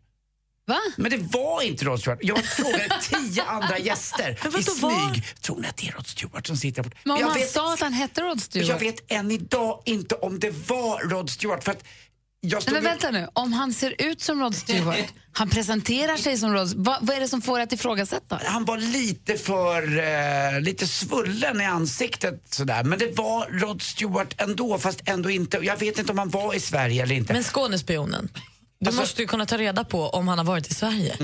Va? 0.67 0.79
Men 0.97 1.11
det 1.11 1.17
var 1.17 1.63
inte 1.63 1.85
Rod 1.85 2.01
Stewart. 2.01 2.19
Jag 2.23 2.45
frågade 2.45 2.99
tio 3.11 3.43
andra 3.45 3.79
gäster 3.79 4.31
i 4.31 4.37
vadå, 4.49 4.57
var- 4.81 5.11
smyg. 5.13 5.25
Tror 5.41 5.61
ni 5.61 5.69
att 5.69 5.77
det 5.77 5.89
är 5.89 5.93
Rod 5.93 6.07
Stewart 6.07 6.47
som 6.47 6.57
sitter 6.57 6.83
där 6.83 6.91
borta? 6.91 7.01
Men 7.05 7.13
om 7.15 7.21
Jag 7.21 7.27
han 7.29 7.39
vet- 7.39 7.51
sa 7.51 7.75
att 7.75 7.81
han 7.81 7.93
hette 7.93 8.21
Rod 8.21 8.43
Stewart. 8.43 8.69
jag 8.69 8.79
vet 8.79 9.13
än 9.13 9.31
idag 9.31 9.83
inte 9.85 10.15
om 10.15 10.39
det 10.39 10.51
var 10.69 11.01
Rod 11.09 11.31
Stewart. 11.31 11.65
För 11.65 11.73
att 11.73 11.85
Nej, 12.45 12.63
stod 12.63 12.75
men 12.75 12.85
vänta 12.85 13.11
nu, 13.11 13.29
om 13.33 13.53
han 13.53 13.73
ser 13.73 13.95
ut 13.99 14.21
som 14.21 14.41
Rod 14.41 14.55
Stewart, 14.55 15.13
han 15.33 15.51
presenterar 15.51 16.17
sig 16.17 16.39
som 16.39 16.55
Rod 16.55 16.73
vad, 16.77 16.99
vad 17.07 17.17
är 17.17 17.21
det 17.21 17.29
som 17.29 17.43
får 17.43 17.57
dig 17.59 17.63
att 17.65 17.73
ifrågasätta? 17.73 18.41
Han 18.45 18.65
var 18.65 18.77
lite 18.79 19.37
för, 19.39 19.99
eh, 19.99 20.61
lite 20.61 20.87
svullen 20.87 21.61
i 21.61 21.65
ansiktet 21.65 22.43
sådär. 22.51 22.85
Men 22.85 22.99
det 22.99 23.17
var 23.19 23.47
Rod 23.59 23.83
Stewart 23.83 24.35
ändå, 24.41 24.79
fast 24.79 25.01
ändå 25.05 25.31
inte. 25.31 25.57
Jag 25.63 25.77
vet 25.77 25.99
inte 25.99 26.13
om 26.13 26.19
han 26.19 26.31
var 26.31 26.55
i 26.55 26.61
Sverige 26.61 27.03
eller 27.03 27.15
inte. 27.15 27.33
Men 27.33 27.45
Skånespionen, 27.45 28.29
du 28.81 28.87
Alltså- 28.87 29.01
måste 29.03 29.23
ju 29.23 29.29
kunna 29.29 29.47
ta 29.47 29.57
reda 29.59 29.85
på 29.85 30.09
om 30.09 30.29
han 30.29 30.39
har 30.39 30.45
varit 30.45 30.71
i 30.71 30.75
Sverige. 30.75 31.17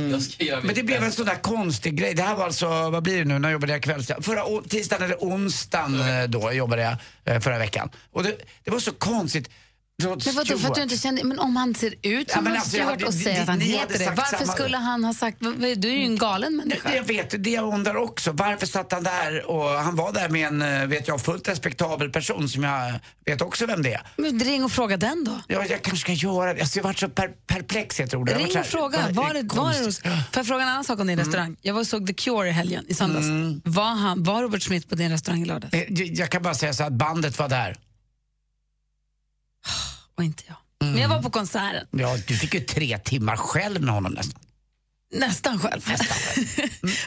Men 0.63 0.75
det 0.75 0.83
blev 0.83 1.03
en 1.05 1.13
sån 1.13 1.27
där 1.27 1.43
konstig 1.43 1.97
grej. 1.97 2.15
Det 2.15 2.23
här 2.23 2.35
var 2.37 2.45
alltså, 2.45 2.67
vad 2.91 3.03
blir 3.03 3.19
det 3.19 3.25
nu, 3.25 3.39
när 3.39 3.51
jobbade 3.51 3.73
jag 3.73 3.83
kvällstid? 3.83 4.17
Förra 4.21 4.63
tisdagen 4.69 5.05
eller 5.05 5.17
onsdagen 5.21 6.01
eh, 6.01 6.25
då 6.29 6.53
jobbade 6.53 6.83
jag 6.83 6.97
eh, 7.35 7.41
förra 7.41 7.59
veckan. 7.59 7.91
Och 8.13 8.23
det, 8.23 8.37
det 8.65 8.71
var 8.71 8.79
så 8.81 8.93
konstigt. 8.93 9.51
Rod 10.03 10.23
Men, 10.27 10.35
vadå, 10.35 10.59
för 10.59 10.69
att 10.69 10.75
du 10.75 10.83
inte 10.83 10.97
kände, 10.97 11.25
men 11.25 11.39
om 11.39 11.57
han 11.57 11.75
ser 11.75 11.95
ut 12.03 12.25
Ja, 12.29 12.35
som 12.35 12.45
men 12.45 12.53
Rod 12.53 12.57
alltså, 12.61 12.71
Stewart 12.77 13.03
och 13.03 13.15
säger 13.15 13.43
att 13.43 13.49
han 13.49 13.61
heter 13.61 13.99
det, 13.99 14.13
varför 14.17 14.37
samma- 14.37 14.53
skulle 14.53 14.77
han 14.77 15.05
ha 15.05 15.15
sagt, 15.15 15.39
du 15.77 15.89
är 15.89 15.97
ju 15.97 16.05
en 16.05 16.17
galen 16.19 16.57
människa. 16.57 16.89
Det, 16.89 16.97
jag 16.97 17.05
vet, 17.05 17.45
det 17.45 17.51
jag 17.51 17.75
undrar 17.75 17.97
också. 17.97 18.33
Varför 18.33 18.67
satt 18.67 18.93
han 18.93 19.03
där? 19.03 19.51
Och 19.51 19.65
han 19.69 19.97
var 19.97 20.13
där 20.13 20.29
med 20.29 20.47
en, 20.49 20.63
eh, 20.63 20.87
vet 20.87 21.09
jag, 21.09 21.21
fullt 21.21 21.49
respektabel 21.49 22.11
person 22.11 22.49
som 22.49 22.63
jag 22.63 22.93
vet 23.27 23.43
också 23.43 23.67
vem 23.67 23.83
det 23.83 23.93
är. 23.95 24.03
Men 24.17 24.41
ring 24.41 24.65
och 24.65 24.73
fråga 24.73 24.97
den 24.97 25.25
då. 25.25 25.41
Ja, 25.47 25.65
jag 25.69 25.83
kanske 25.83 25.97
ska 25.97 26.13
göra 26.13 26.55
det. 26.55 26.61
Alltså, 26.61 26.79
jag 26.79 26.85
har 26.85 26.89
varit 26.89 26.99
så 26.99 27.09
per, 27.09 27.29
perplex, 27.47 28.01
jag 28.01 28.11
tror 28.11 28.25
det. 28.25 28.33
Jag 28.33 28.39
har 28.41 28.47
Ring 28.47 28.59
och 28.59 28.67
fråga. 28.67 28.99
Var 28.99 29.05
är 29.05 29.09
det, 29.09 29.15
var 29.15 29.35
det, 29.35 29.49
konstigt? 29.49 30.03
får 30.03 30.13
jag 30.35 30.47
fråga 30.47 30.63
en 30.63 30.69
annan 30.69 30.85
sak 30.85 31.01
om 31.01 31.07
din 31.07 31.19
restaurang? 31.19 31.57
Jag 31.63 31.75
var 31.75 31.81
och 31.81 31.87
såg 31.87 32.07
The 32.07 32.13
Cure 32.15 32.49
i 32.49 32.53
helgen, 32.53 32.85
i 32.89 32.95
söndags. 32.95 33.27
Var, 33.65 33.85
han, 33.85 34.23
var 34.23 34.43
Robert 34.43 34.63
Smith 34.63 34.89
på 34.89 34.95
din 34.95 35.11
restaurang 35.11 35.43
i 35.43 35.45
lördags? 35.45 35.75
Eh, 35.75 35.81
Jag, 35.89 36.07
jag 36.07 36.31
kan 36.31 36.43
bara 36.43 36.55
säga 36.55 36.73
så 36.73 36.85
att 36.85 36.93
bandet 36.93 37.39
var 37.39 37.49
där. 37.49 37.77
Och 40.17 40.25
inte 40.25 40.43
jag. 40.47 40.57
Men 40.81 40.99
jag 41.03 41.09
var 41.09 41.23
på 41.23 41.31
konserten. 41.31 41.87
Ja, 41.91 42.17
du 42.27 42.37
fick 42.37 42.55
ju 42.55 42.61
tre 42.61 42.99
timmar 42.99 43.37
själv 43.37 43.81
med 43.83 43.95
honom 43.95 44.13
nästan. 44.13 44.41
Nästan 45.15 45.59
själv. 45.59 45.87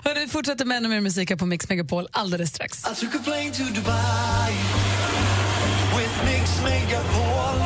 Hörru, 0.03 0.19
vi 0.19 0.27
fortsätter 0.27 0.65
med 0.65 0.77
ännu 0.77 0.89
mer 0.89 1.01
musik 1.01 1.29
här 1.29 1.37
på 1.37 1.45
Mix 1.45 1.69
Megapol 1.69 2.07
alldeles 2.11 2.49
strax. 2.49 2.79
I 2.79 3.05
took 3.05 3.15
a 3.15 3.19
plane 3.23 3.51
to 3.51 3.63
Dubai 3.63 4.53
with 5.97 6.25
Mix 6.25 6.61
Megapol. 6.63 7.61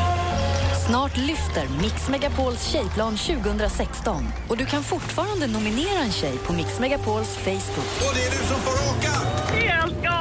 Snart 0.87 1.17
lyfter 1.17 1.67
Mix 1.81 2.09
Megapols 2.09 2.67
tjejplan 2.67 3.17
2016 3.17 4.27
och 4.49 4.57
du 4.57 4.65
kan 4.65 4.83
fortfarande 4.83 5.47
nominera 5.47 5.99
en 5.99 6.11
tjej 6.11 6.37
på 6.37 6.53
Mix 6.53 6.79
Megapols 6.79 7.29
Facebook. 7.29 8.09
Och 8.09 8.15
det 8.15 8.23
är 8.25 8.31
du 8.31 8.37
som 8.47 8.61
får 8.61 8.71
åka! 8.97 9.11
Helt 9.53 10.03
galet! 10.03 10.14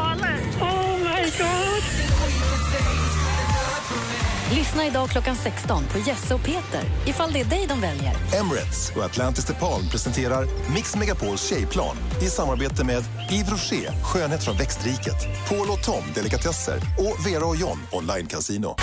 Lyssna 4.55 4.87
idag 4.87 5.09
klockan 5.09 5.37
16 5.37 5.85
på 5.85 5.99
Jesse 5.99 6.35
och 6.35 6.41
Peter 6.41 6.83
ifall 7.07 7.33
det 7.33 7.41
är 7.41 7.45
dig 7.45 7.67
de 7.69 7.81
väljer. 7.81 8.13
Emirates 8.41 8.93
och 8.97 9.05
Atlantis 9.05 9.45
DePaul 9.45 9.83
presenterar 9.91 10.47
Mix 10.75 10.97
Megapols 10.97 11.49
tjejplan 11.49 11.97
i 12.23 12.25
samarbete 12.25 12.85
med 12.85 13.03
Yves 13.33 13.51
Rocher, 13.51 14.03
skönhet 14.03 14.45
från 14.45 14.57
växtriket, 14.57 15.49
Paul 15.49 15.71
och 15.71 15.83
Tom, 15.85 16.03
delikatesser 16.15 16.77
och 16.77 17.27
Vera 17.27 17.47
och 17.47 17.57
John, 17.57 17.79
online 17.93 18.27
casino. 18.27 18.77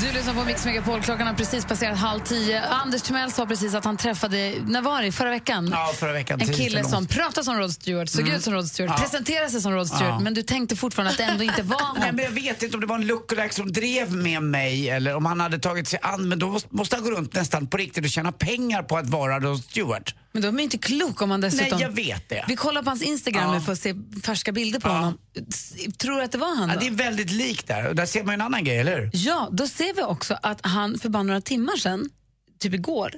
Du 0.00 0.12
lyssnar 0.12 0.34
på 0.34 0.44
Mix 0.44 0.64
Megapol. 0.64 1.00
Klockan 1.02 1.26
har 1.26 1.34
precis 1.34 1.64
passerat 1.64 1.98
halv 1.98 2.20
tio. 2.20 2.62
Anders 2.66 3.02
Timell 3.02 3.32
sa 3.32 3.46
precis 3.46 3.74
att 3.74 3.84
han 3.84 3.96
träffade, 3.96 4.54
när 4.66 4.82
var 4.82 5.02
det? 5.02 5.12
Förra 5.12 5.30
veckan? 5.30 5.68
Ja, 5.72 5.92
förra 5.96 6.12
veckan. 6.12 6.40
En 6.40 6.52
kille 6.52 6.84
som 6.84 7.06
pratade 7.06 7.44
som 7.44 7.58
Rod 7.58 7.72
Stewart, 7.72 8.08
såg 8.08 8.20
Mm. 8.20 8.34
ut 8.34 8.44
som 8.44 8.52
Rod 8.54 8.66
Stewart, 8.68 8.92
Ja. 8.96 9.02
presenterade 9.04 9.50
sig 9.50 9.60
som 9.60 9.72
Rod 9.72 9.86
Stewart, 9.88 10.04
Ja. 10.08 10.18
men 10.20 10.34
du 10.34 10.42
tänkte 10.42 10.76
fortfarande 10.76 11.10
att 11.10 11.18
det 11.18 11.24
ändå 11.24 11.44
inte 11.44 11.62
var 11.62 11.80
han. 11.80 11.96
Nej, 12.00 12.12
men 12.12 12.24
jag 12.24 12.32
vet 12.32 12.62
inte 12.62 12.76
om 12.76 12.80
det 12.80 12.86
var 12.86 12.96
en 12.96 13.06
lookalike 13.06 13.54
som 13.54 13.72
drev 13.72 14.12
med 14.12 14.42
mig 14.42 14.90
eller 14.90 15.14
om 15.16 15.26
han 15.26 15.40
hade 15.40 15.58
tagit 15.58 15.88
sig 15.88 15.98
an. 16.02 16.28
Men 16.28 16.38
då 16.38 16.48
måste- 16.48 16.68
måste 16.76 16.96
han 16.96 17.04
gå 17.04 17.10
runt 17.10 17.34
nästan 17.34 17.66
på 17.66 17.76
riktigt 17.76 18.04
och 18.04 18.10
tjäna 18.10 18.32
pengar 18.32 18.82
på 18.82 18.96
att 18.98 19.06
vara 19.06 19.40
Rod 19.40 19.58
Stewart. 19.64 20.14
Men 20.32 20.42
då 20.42 20.48
är 20.48 20.58
inte 20.60 20.78
klok 20.78 21.22
om 21.22 21.28
man 21.28 21.40
dessutom... 21.40 21.68
Nej, 21.70 21.80
jag 21.82 21.90
vet 21.90 22.28
det. 22.28 22.44
Vi 22.48 22.56
kollar 22.56 22.82
på 22.82 22.90
hans 22.90 23.02
Instagram 23.02 23.42
Ja. 23.44 23.54
nu 23.54 23.60
för 23.60 23.72
att 23.72 23.78
se 23.78 23.94
färska 24.24 24.52
bilder 24.52 24.80
på 24.80 24.88
honom. 24.88 25.18
S- 25.48 25.74
Tror 25.98 26.16
du 26.16 26.22
att 26.22 26.32
det 26.32 26.38
var 26.38 26.56
han 26.56 26.68
Ja, 26.68 26.74
då? 26.74 26.80
det 26.80 26.86
är 26.86 26.90
väldigt 26.90 27.30
likt 27.30 27.66
där. 27.66 27.88
Och 27.88 27.94
där 27.94 28.06
ser 28.06 28.22
man 28.24 28.32
ju 28.32 28.34
en 28.34 28.40
annan 28.40 28.64
grej, 28.64 28.78
eller 28.78 29.00
hur? 29.00 29.10
Ja, 29.12 29.48
då 29.52 29.68
ser 29.68 29.94
vi 29.96 30.02
också 30.02 30.38
att 30.42 30.66
han 30.66 30.98
för 30.98 31.08
bara 31.08 31.22
några 31.22 31.40
timmar 31.40 31.76
sedan, 31.76 32.10
typ 32.58 32.74
igår, 32.74 33.12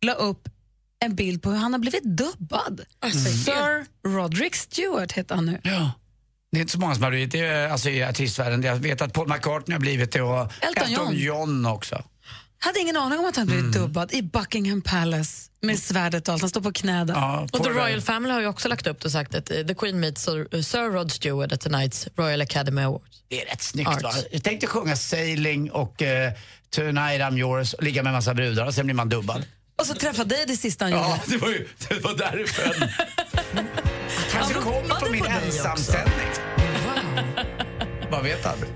la 0.00 0.12
upp 0.12 0.48
en 1.04 1.14
bild 1.14 1.42
på 1.42 1.50
hur 1.50 1.58
han 1.58 1.72
har 1.72 1.80
blivit 1.80 2.04
dubbad. 2.04 2.80
Alltså, 3.00 3.18
Sir 3.18 3.86
Roderick 4.08 4.54
Stewart 4.54 5.12
heter 5.12 5.34
han 5.34 5.46
nu. 5.46 5.60
Ja. 5.62 5.90
Det 6.52 6.58
är 6.58 6.60
inte 6.60 6.72
så 6.72 6.78
många 6.78 6.94
som 6.94 7.02
har 7.04 7.10
blivit 7.10 7.32
det 7.32 7.72
alltså, 7.72 7.90
i 7.90 8.02
artistvärlden. 8.04 8.62
Jag 8.62 8.76
vet 8.76 9.00
att 9.02 9.12
Paul 9.12 9.28
McCartney 9.28 9.74
har 9.74 9.80
blivit 9.80 10.12
det 10.12 10.22
och 10.22 10.52
Elton 10.60 10.92
John. 10.92 11.12
John 11.16 11.66
också. 11.66 12.04
Hade 12.58 12.78
ingen 12.80 12.96
aning 12.96 13.18
om 13.18 13.24
att 13.24 13.36
han 13.36 13.46
blivit 13.46 13.72
dubbad 13.72 14.12
i 14.12 14.22
Buckingham 14.22 14.82
Palace 14.82 15.50
med 15.66 15.78
svärdet 15.78 16.28
och 16.28 16.32
allt. 16.34 16.42
Han 16.42 16.50
står 16.50 16.60
på 16.60 16.72
knä 16.72 17.04
där. 17.04 17.42
Och 17.52 17.64
The 17.64 17.70
Royal 17.70 18.00
Family 18.00 18.32
har 18.34 18.40
ju 18.40 18.46
också 18.46 18.68
lagt 18.68 18.86
upp 18.86 19.04
och 19.04 19.12
sagt 19.12 19.34
att 19.34 19.50
eh, 19.50 19.56
The 19.62 19.74
Queen 19.74 20.00
meets 20.00 20.22
Sir, 20.22 20.62
Sir 20.62 20.90
Rod 20.90 21.12
Stewart 21.12 21.52
at 21.52 21.66
tonight's 21.66 22.08
Royal 22.16 22.40
Academy 22.40 22.82
Awards. 22.82 23.22
Det 23.28 23.42
är 23.42 23.46
rätt 23.50 23.62
snyggt 23.62 24.02
va? 24.02 24.12
Jag 24.30 24.42
tänkte 24.44 24.66
sjunga 24.66 24.96
Sailing 24.96 25.70
och 25.70 26.02
uh, 26.02 26.08
Tonight 26.70 27.20
I'm 27.20 27.38
yours 27.38 27.74
och 27.74 27.82
ligga 27.82 28.02
med 28.02 28.10
en 28.10 28.14
massa 28.14 28.34
brudar 28.34 28.66
och 28.66 28.74
sen 28.74 28.86
blir 28.86 28.94
man 28.94 29.08
dubbad. 29.08 29.44
Och 29.78 29.86
så 29.86 29.94
träffade 29.94 30.34
dig 30.34 30.44
det 30.46 30.56
sista 30.56 30.84
han 30.84 30.92
Ja, 30.92 31.20
gjorde. 31.26 31.38
det 31.38 31.38
var, 31.38 31.48
ju, 31.48 31.68
det 31.88 32.04
var 32.04 32.14
där 32.14 32.36
det 32.36 32.46
föll. 32.46 32.88
Kanske 34.32 34.54
Han 34.54 34.62
kommer 34.62 34.94
på 34.94 35.10
min 35.12 35.24
ensamställning. 35.26 36.26
Man 38.10 38.24
vet 38.24 38.46
aldrig. 38.46 38.70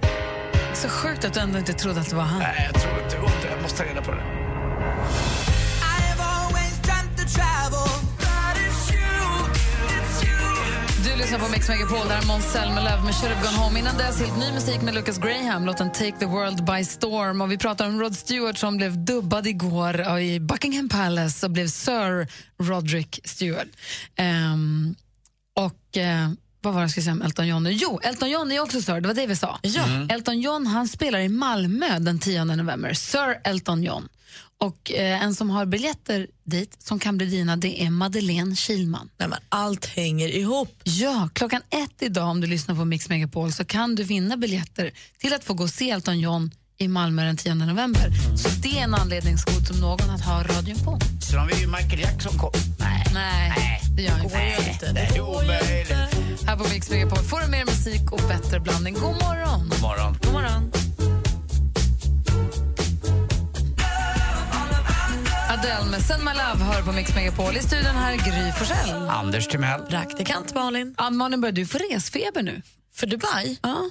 Så 0.74 0.88
sjukt 0.88 1.24
att 1.24 1.34
du 1.34 1.40
ändå 1.40 1.58
inte 1.58 1.72
trodde 1.72 2.00
att 2.00 2.10
det 2.10 2.16
var 2.16 2.22
han. 2.22 2.38
Nej, 2.38 2.70
jag 2.72 2.82
tror 2.82 2.94
inte 3.04 3.16
det. 3.46 3.52
Jag 3.52 3.62
måste 3.62 3.78
ta 3.78 3.84
reda 3.84 4.02
på 4.02 4.10
det. 4.12 4.39
Lyssnar 11.20 11.38
på 11.38 11.48
Mix 11.48 11.68
Megapol, 11.68 12.08
där 12.08 12.22
är 12.22 12.26
Måns 12.26 12.52
Zelmerlöw 12.52 13.04
med 13.04 13.14
Should 13.14 13.34
have 13.34 13.46
gone 13.46 13.56
home. 13.64 13.78
Innan 13.78 13.96
dess 13.96 14.20
helt 14.20 14.38
ny 14.38 14.52
musik 14.52 14.82
med 14.82 14.94
Lucas 14.94 15.18
Graham, 15.18 15.66
låten 15.66 15.92
Take 15.92 16.12
the 16.18 16.26
world 16.26 16.64
by 16.64 16.84
storm. 16.84 17.40
Och 17.40 17.52
vi 17.52 17.58
pratar 17.58 17.86
om 17.86 18.00
Rod 18.00 18.16
Stewart 18.16 18.58
som 18.58 18.76
blev 18.76 19.04
dubbad 19.04 19.46
igår 19.46 20.00
ja, 20.00 20.20
i 20.20 20.40
Buckingham 20.40 20.88
Palace 20.88 21.46
och 21.46 21.52
blev 21.52 21.68
Sir 21.68 22.28
Roderick 22.58 23.20
Stewart. 23.24 23.68
Ehm, 24.16 24.94
och 25.54 25.96
eh, 25.96 26.30
vad 26.60 26.74
var 26.74 26.80
det 26.80 26.84
jag 26.84 26.90
skulle 26.90 27.04
säga 27.04 27.12
om 27.12 27.22
Elton 27.22 27.48
John? 27.48 27.62
nu? 27.62 27.70
Jo, 27.70 28.00
Elton 28.02 28.30
John 28.30 28.52
är 28.52 28.60
också 28.60 28.82
Sir, 28.82 29.00
det 29.00 29.08
var 29.08 29.14
det 29.14 29.26
vi 29.26 29.36
sa. 29.36 29.58
Ja. 29.62 29.84
Mm. 29.84 30.08
Elton 30.10 30.40
John 30.40 30.66
han 30.66 30.88
spelar 30.88 31.18
i 31.18 31.28
Malmö 31.28 31.98
den 31.98 32.18
10 32.18 32.44
november, 32.44 32.94
Sir 32.94 33.40
Elton 33.44 33.82
John. 33.82 34.08
Och 34.60 34.92
eh, 34.92 35.22
en 35.22 35.34
som 35.34 35.50
har 35.50 35.66
biljetter 35.66 36.26
dit, 36.44 36.76
som 36.82 36.98
kan 36.98 37.16
bli 37.16 37.26
dina, 37.26 37.56
det 37.56 37.82
är 37.82 37.90
Madeleine 37.90 38.56
Kilman. 38.56 39.10
Nej, 39.18 39.28
men 39.28 39.38
allt 39.48 39.86
hänger 39.86 40.28
ihop. 40.28 40.80
Ja, 40.84 41.28
klockan 41.32 41.62
ett 41.70 42.02
idag 42.02 42.28
om 42.28 42.40
du 42.40 42.46
lyssnar 42.46 42.74
på 42.74 42.84
Mix 42.84 43.08
Megapol 43.08 43.52
så 43.52 43.64
kan 43.64 43.94
du 43.94 44.04
vinna 44.04 44.36
biljetter 44.36 44.90
till 45.18 45.32
att 45.34 45.44
få 45.44 45.54
gå 45.54 45.64
och 45.64 45.70
se 45.70 45.90
Elton 45.90 46.20
John 46.20 46.50
i 46.78 46.88
Malmö 46.88 47.24
den 47.24 47.36
10 47.36 47.54
november. 47.54 48.10
Så 48.36 48.48
det 48.48 48.78
är 48.78 48.82
en 48.82 48.94
anledningsgod 48.94 49.66
som 49.66 49.80
någon 49.80 50.10
att 50.10 50.20
ha 50.20 50.42
radion 50.42 50.78
på. 50.84 50.98
Sen 51.30 51.38
har 51.38 51.46
vi 51.46 51.60
ju 51.60 51.66
Michael 51.66 52.00
Jackson 52.00 52.38
kom. 52.38 52.52
Nej. 52.78 53.06
Nej, 53.14 53.80
det 53.96 54.02
gör 54.02 54.24
inte. 54.24 54.92
Nej, 54.92 55.08
det 55.12 55.16
är 55.16 55.20
omöjligt. 55.20 55.90
Här 56.46 56.56
på 56.56 56.64
Mix 56.68 56.90
Megapol 56.90 57.18
får 57.18 57.40
du 57.40 57.46
mer 57.46 57.64
musik 57.64 58.12
och 58.12 58.20
bättre 58.28 58.60
blandning. 58.60 58.94
God 58.94 59.02
morgon! 59.02 59.68
God 59.68 59.80
morgon. 59.82 60.18
God 60.22 60.32
morgon. 60.32 60.89
Adele 65.60 65.90
med 65.90 66.02
Send 66.02 66.24
My 66.24 66.30
Love 66.30 66.64
hör 66.64 66.82
på 66.82 66.92
Mix 66.92 67.14
Megapol. 67.14 67.56
I 67.56 67.60
studion 67.62 67.94
här 67.94 68.12
är 68.12 68.16
Gry 68.16 68.52
Forssell. 68.52 69.08
Anders 69.08 69.48
Timell. 69.48 69.80
Praktikant 69.80 70.54
Malin. 70.54 70.94
Ja, 70.98 71.10
Malin, 71.10 71.40
börjar 71.40 71.52
du 71.52 71.66
få 71.66 71.78
resfeber 71.78 72.42
nu? 72.42 72.62
För 72.94 73.06
Dubai? 73.06 73.58
Ja. 73.62 73.90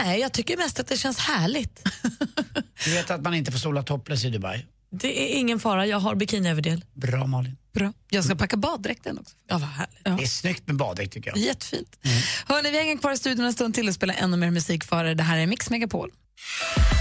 Nej, 0.00 0.20
jag 0.20 0.32
tycker 0.32 0.56
mest 0.56 0.80
att 0.80 0.86
det 0.86 0.96
känns 0.96 1.18
härligt. 1.18 1.82
Du 2.84 2.90
vet 2.94 3.10
att 3.10 3.22
man 3.22 3.34
inte 3.34 3.52
får 3.52 3.58
sola 3.58 3.82
topless 3.82 4.24
i 4.24 4.30
Dubai? 4.30 4.66
Det 4.90 5.22
är 5.34 5.38
ingen 5.38 5.60
fara, 5.60 5.86
jag 5.86 5.98
har 5.98 6.14
bikiniöverdel. 6.14 6.84
Bra 6.94 7.26
Malin. 7.26 7.56
Bra. 7.74 7.92
Jag 8.10 8.24
ska 8.24 8.34
packa 8.34 8.56
baddräkten 8.56 9.18
också. 9.18 9.34
Ja, 9.48 9.58
vad 9.58 9.68
härligt. 9.68 10.04
Det 10.04 10.24
är 10.24 10.26
snyggt 10.26 10.66
med 10.66 10.76
baddräkt 10.76 11.12
tycker 11.12 11.30
jag. 11.30 11.38
Jättefint. 11.38 11.98
Hörrni, 12.46 12.70
vi 12.70 12.78
hänger 12.78 12.96
kvar 12.96 13.12
i 13.12 13.16
studion 13.16 13.46
en 13.46 13.52
stund 13.52 13.74
till 13.74 13.88
och 13.88 13.94
spelar 13.94 14.14
ännu 14.14 14.36
mer 14.36 14.50
musik 14.50 14.84
för 14.84 15.04
er. 15.04 15.14
Det 15.14 15.22
här 15.22 15.38
är 15.38 15.46
Mix 15.46 15.70
Megapol. 15.70 16.10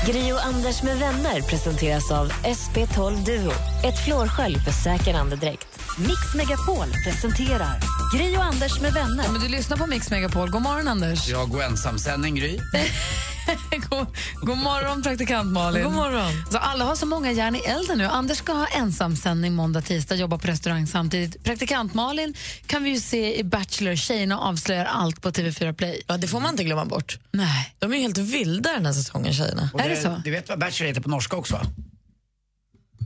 Gri 0.07 0.31
och 0.33 0.45
Anders 0.45 0.83
med 0.83 0.97
vänner 0.97 1.41
presenteras 1.41 2.11
av 2.11 2.31
SP12 2.31 3.25
Duo. 3.25 3.51
Ett 3.85 4.05
flårskölj 4.05 4.55
för 4.59 4.71
säker 4.71 5.13
andedräkt. 5.13 5.76
Mix 5.99 6.33
Megapol 6.35 6.87
presenterar 7.03 7.79
Gri 8.13 8.37
och 8.37 8.43
Anders 8.43 8.81
med 8.81 8.93
vänner. 8.93 9.23
Ja, 9.23 9.31
men 9.31 9.41
du 9.41 9.47
lyssnar 9.47 9.77
på 9.77 9.87
Mix 9.87 10.11
Megapol. 10.11 10.49
God 10.49 10.61
morgon, 10.61 10.87
Anders. 10.87 11.27
Jag 11.27 11.49
går 11.49 11.63
ensamsändning, 11.63 12.35
Gry. 12.35 12.57
god, 13.89 14.07
god 14.41 14.57
morgon, 14.57 15.03
praktikant 15.03 15.51
Malin. 15.51 15.83
God 15.83 15.93
morgon. 15.93 16.31
Så 16.51 16.57
alla 16.57 16.85
har 16.85 16.95
så 16.95 17.05
många 17.05 17.31
järn 17.31 17.55
i 17.55 17.59
elden 17.59 17.97
nu. 17.97 18.05
Anders 18.05 18.37
ska 18.37 18.53
ha 18.53 18.67
ensamsändning 18.67 19.53
måndag, 19.53 19.81
tisdag, 19.81 20.15
jobba 20.15 20.37
på 20.37 20.47
restaurang 20.47 20.87
samtidigt. 20.87 21.43
Praktikant 21.43 21.93
Malin 21.93 22.33
kan 22.65 22.83
vi 22.83 22.89
ju 22.89 22.99
se 22.99 23.39
i 23.39 23.43
Bachelor. 23.43 23.95
Tjejerna 23.95 24.39
avslöjar 24.39 24.85
allt 24.85 25.21
på 25.21 25.31
TV4 25.31 25.73
Play. 25.73 26.01
Ja, 26.07 26.17
det 26.17 26.27
får 26.27 26.39
man 26.39 26.49
inte 26.49 26.63
glömma 26.63 26.85
bort. 26.85 27.19
Nej. 27.31 27.75
De 27.79 27.91
är 27.91 27.95
ju 27.95 28.01
helt 28.01 28.17
vilda 28.17 28.71
den 28.73 28.85
här 28.85 28.93
säsongen, 28.93 29.33
tjejerna. 29.33 29.69
Och 29.73 29.81
Du 30.23 30.31
vet 30.31 30.49
vad 30.49 30.59
Bachelor 30.59 30.87
heter 30.87 31.01
på 31.01 31.09
norska 31.09 31.37
också? 31.37 31.61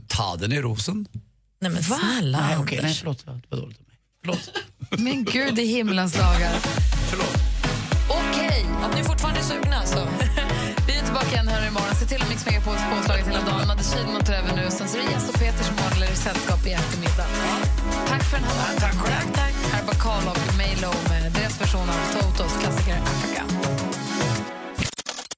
Ta 0.08 0.36
den 0.36 0.52
i 0.52 0.60
rosen. 0.60 1.06
Nej 1.62 1.70
men 1.70 1.82
snälla 1.82 2.40
Nej, 2.40 2.56
okej. 2.62 2.78
Anders. 2.78 2.82
Nej, 2.82 2.94
förlåt. 3.00 3.18
Det 3.26 3.50
var 3.50 3.62
dåligt 3.62 3.78
av 3.80 3.86
mig. 3.90 3.96
Förlåt. 4.20 4.44
Men 5.06 5.24
gud, 5.24 5.54
det 5.54 5.62
är 5.62 5.72
himlens 5.78 6.14
lagar. 6.18 6.52
Förlåt. 7.10 7.36
Okej. 8.20 8.60
Om 8.84 8.90
ni 8.94 9.00
är 9.00 9.04
fortfarande 9.04 9.42
sugna 9.42 9.78
så. 9.94 9.98
Vi 10.86 10.92
är 10.98 11.04
tillbaka 11.08 11.30
igen 11.32 11.48
här 11.48 11.68
imorgon. 11.68 11.94
Se 12.00 12.06
till 12.06 12.22
att 12.22 12.28
Mix 12.32 12.46
Megapols 12.46 12.82
påslaget 12.92 13.26
hela 13.26 13.42
dagen. 13.50 13.66
Madde 13.70 13.84
Kihlman 13.90 14.24
tar 14.28 14.34
över 14.40 14.52
nu. 14.56 14.64
Sen 14.70 14.88
så 14.88 14.94
är 14.98 15.02
det 15.02 15.10
Jess 15.10 15.28
och 15.30 15.38
Peter 15.42 15.64
som 15.68 15.76
håller 15.84 16.06
er 16.10 16.16
sällskap 16.26 16.66
i 16.66 16.72
eftermiddag. 16.80 17.28
Tack 18.10 18.22
för 18.30 18.36
den 18.38 18.46
här 18.48 18.54
morgonen. 18.60 18.80
Tack 18.86 18.96
själv. 19.04 19.26
Tack. 19.40 19.54
Här 19.72 19.80
är 19.82 19.86
Bacall 19.90 20.24
och 20.32 20.42
Melo 20.60 20.92
med 21.12 21.22
deras 21.38 21.54
version 21.62 21.88
av 21.94 21.98
Totos 22.14 22.52
klassiker 22.60 22.96
Africa. 23.12 23.42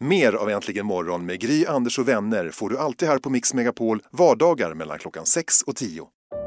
Mer 0.01 0.33
av 0.33 0.51
Äntligen 0.51 0.87
morgon 0.87 1.27
med 1.27 1.41
Gry, 1.41 1.67
Anders 1.67 1.99
och 1.99 2.09
vänner 2.09 2.51
får 2.51 2.69
du 2.71 2.79
alltid 2.79 3.09
här 3.09 3.19
på 3.19 3.31
Mix 3.31 3.55
Megapol 3.55 4.03
vardagar 4.11 4.75
mellan 4.75 4.99
klockan 4.99 5.27
6 5.27 5.63
och 5.63 5.77
10. 5.77 6.03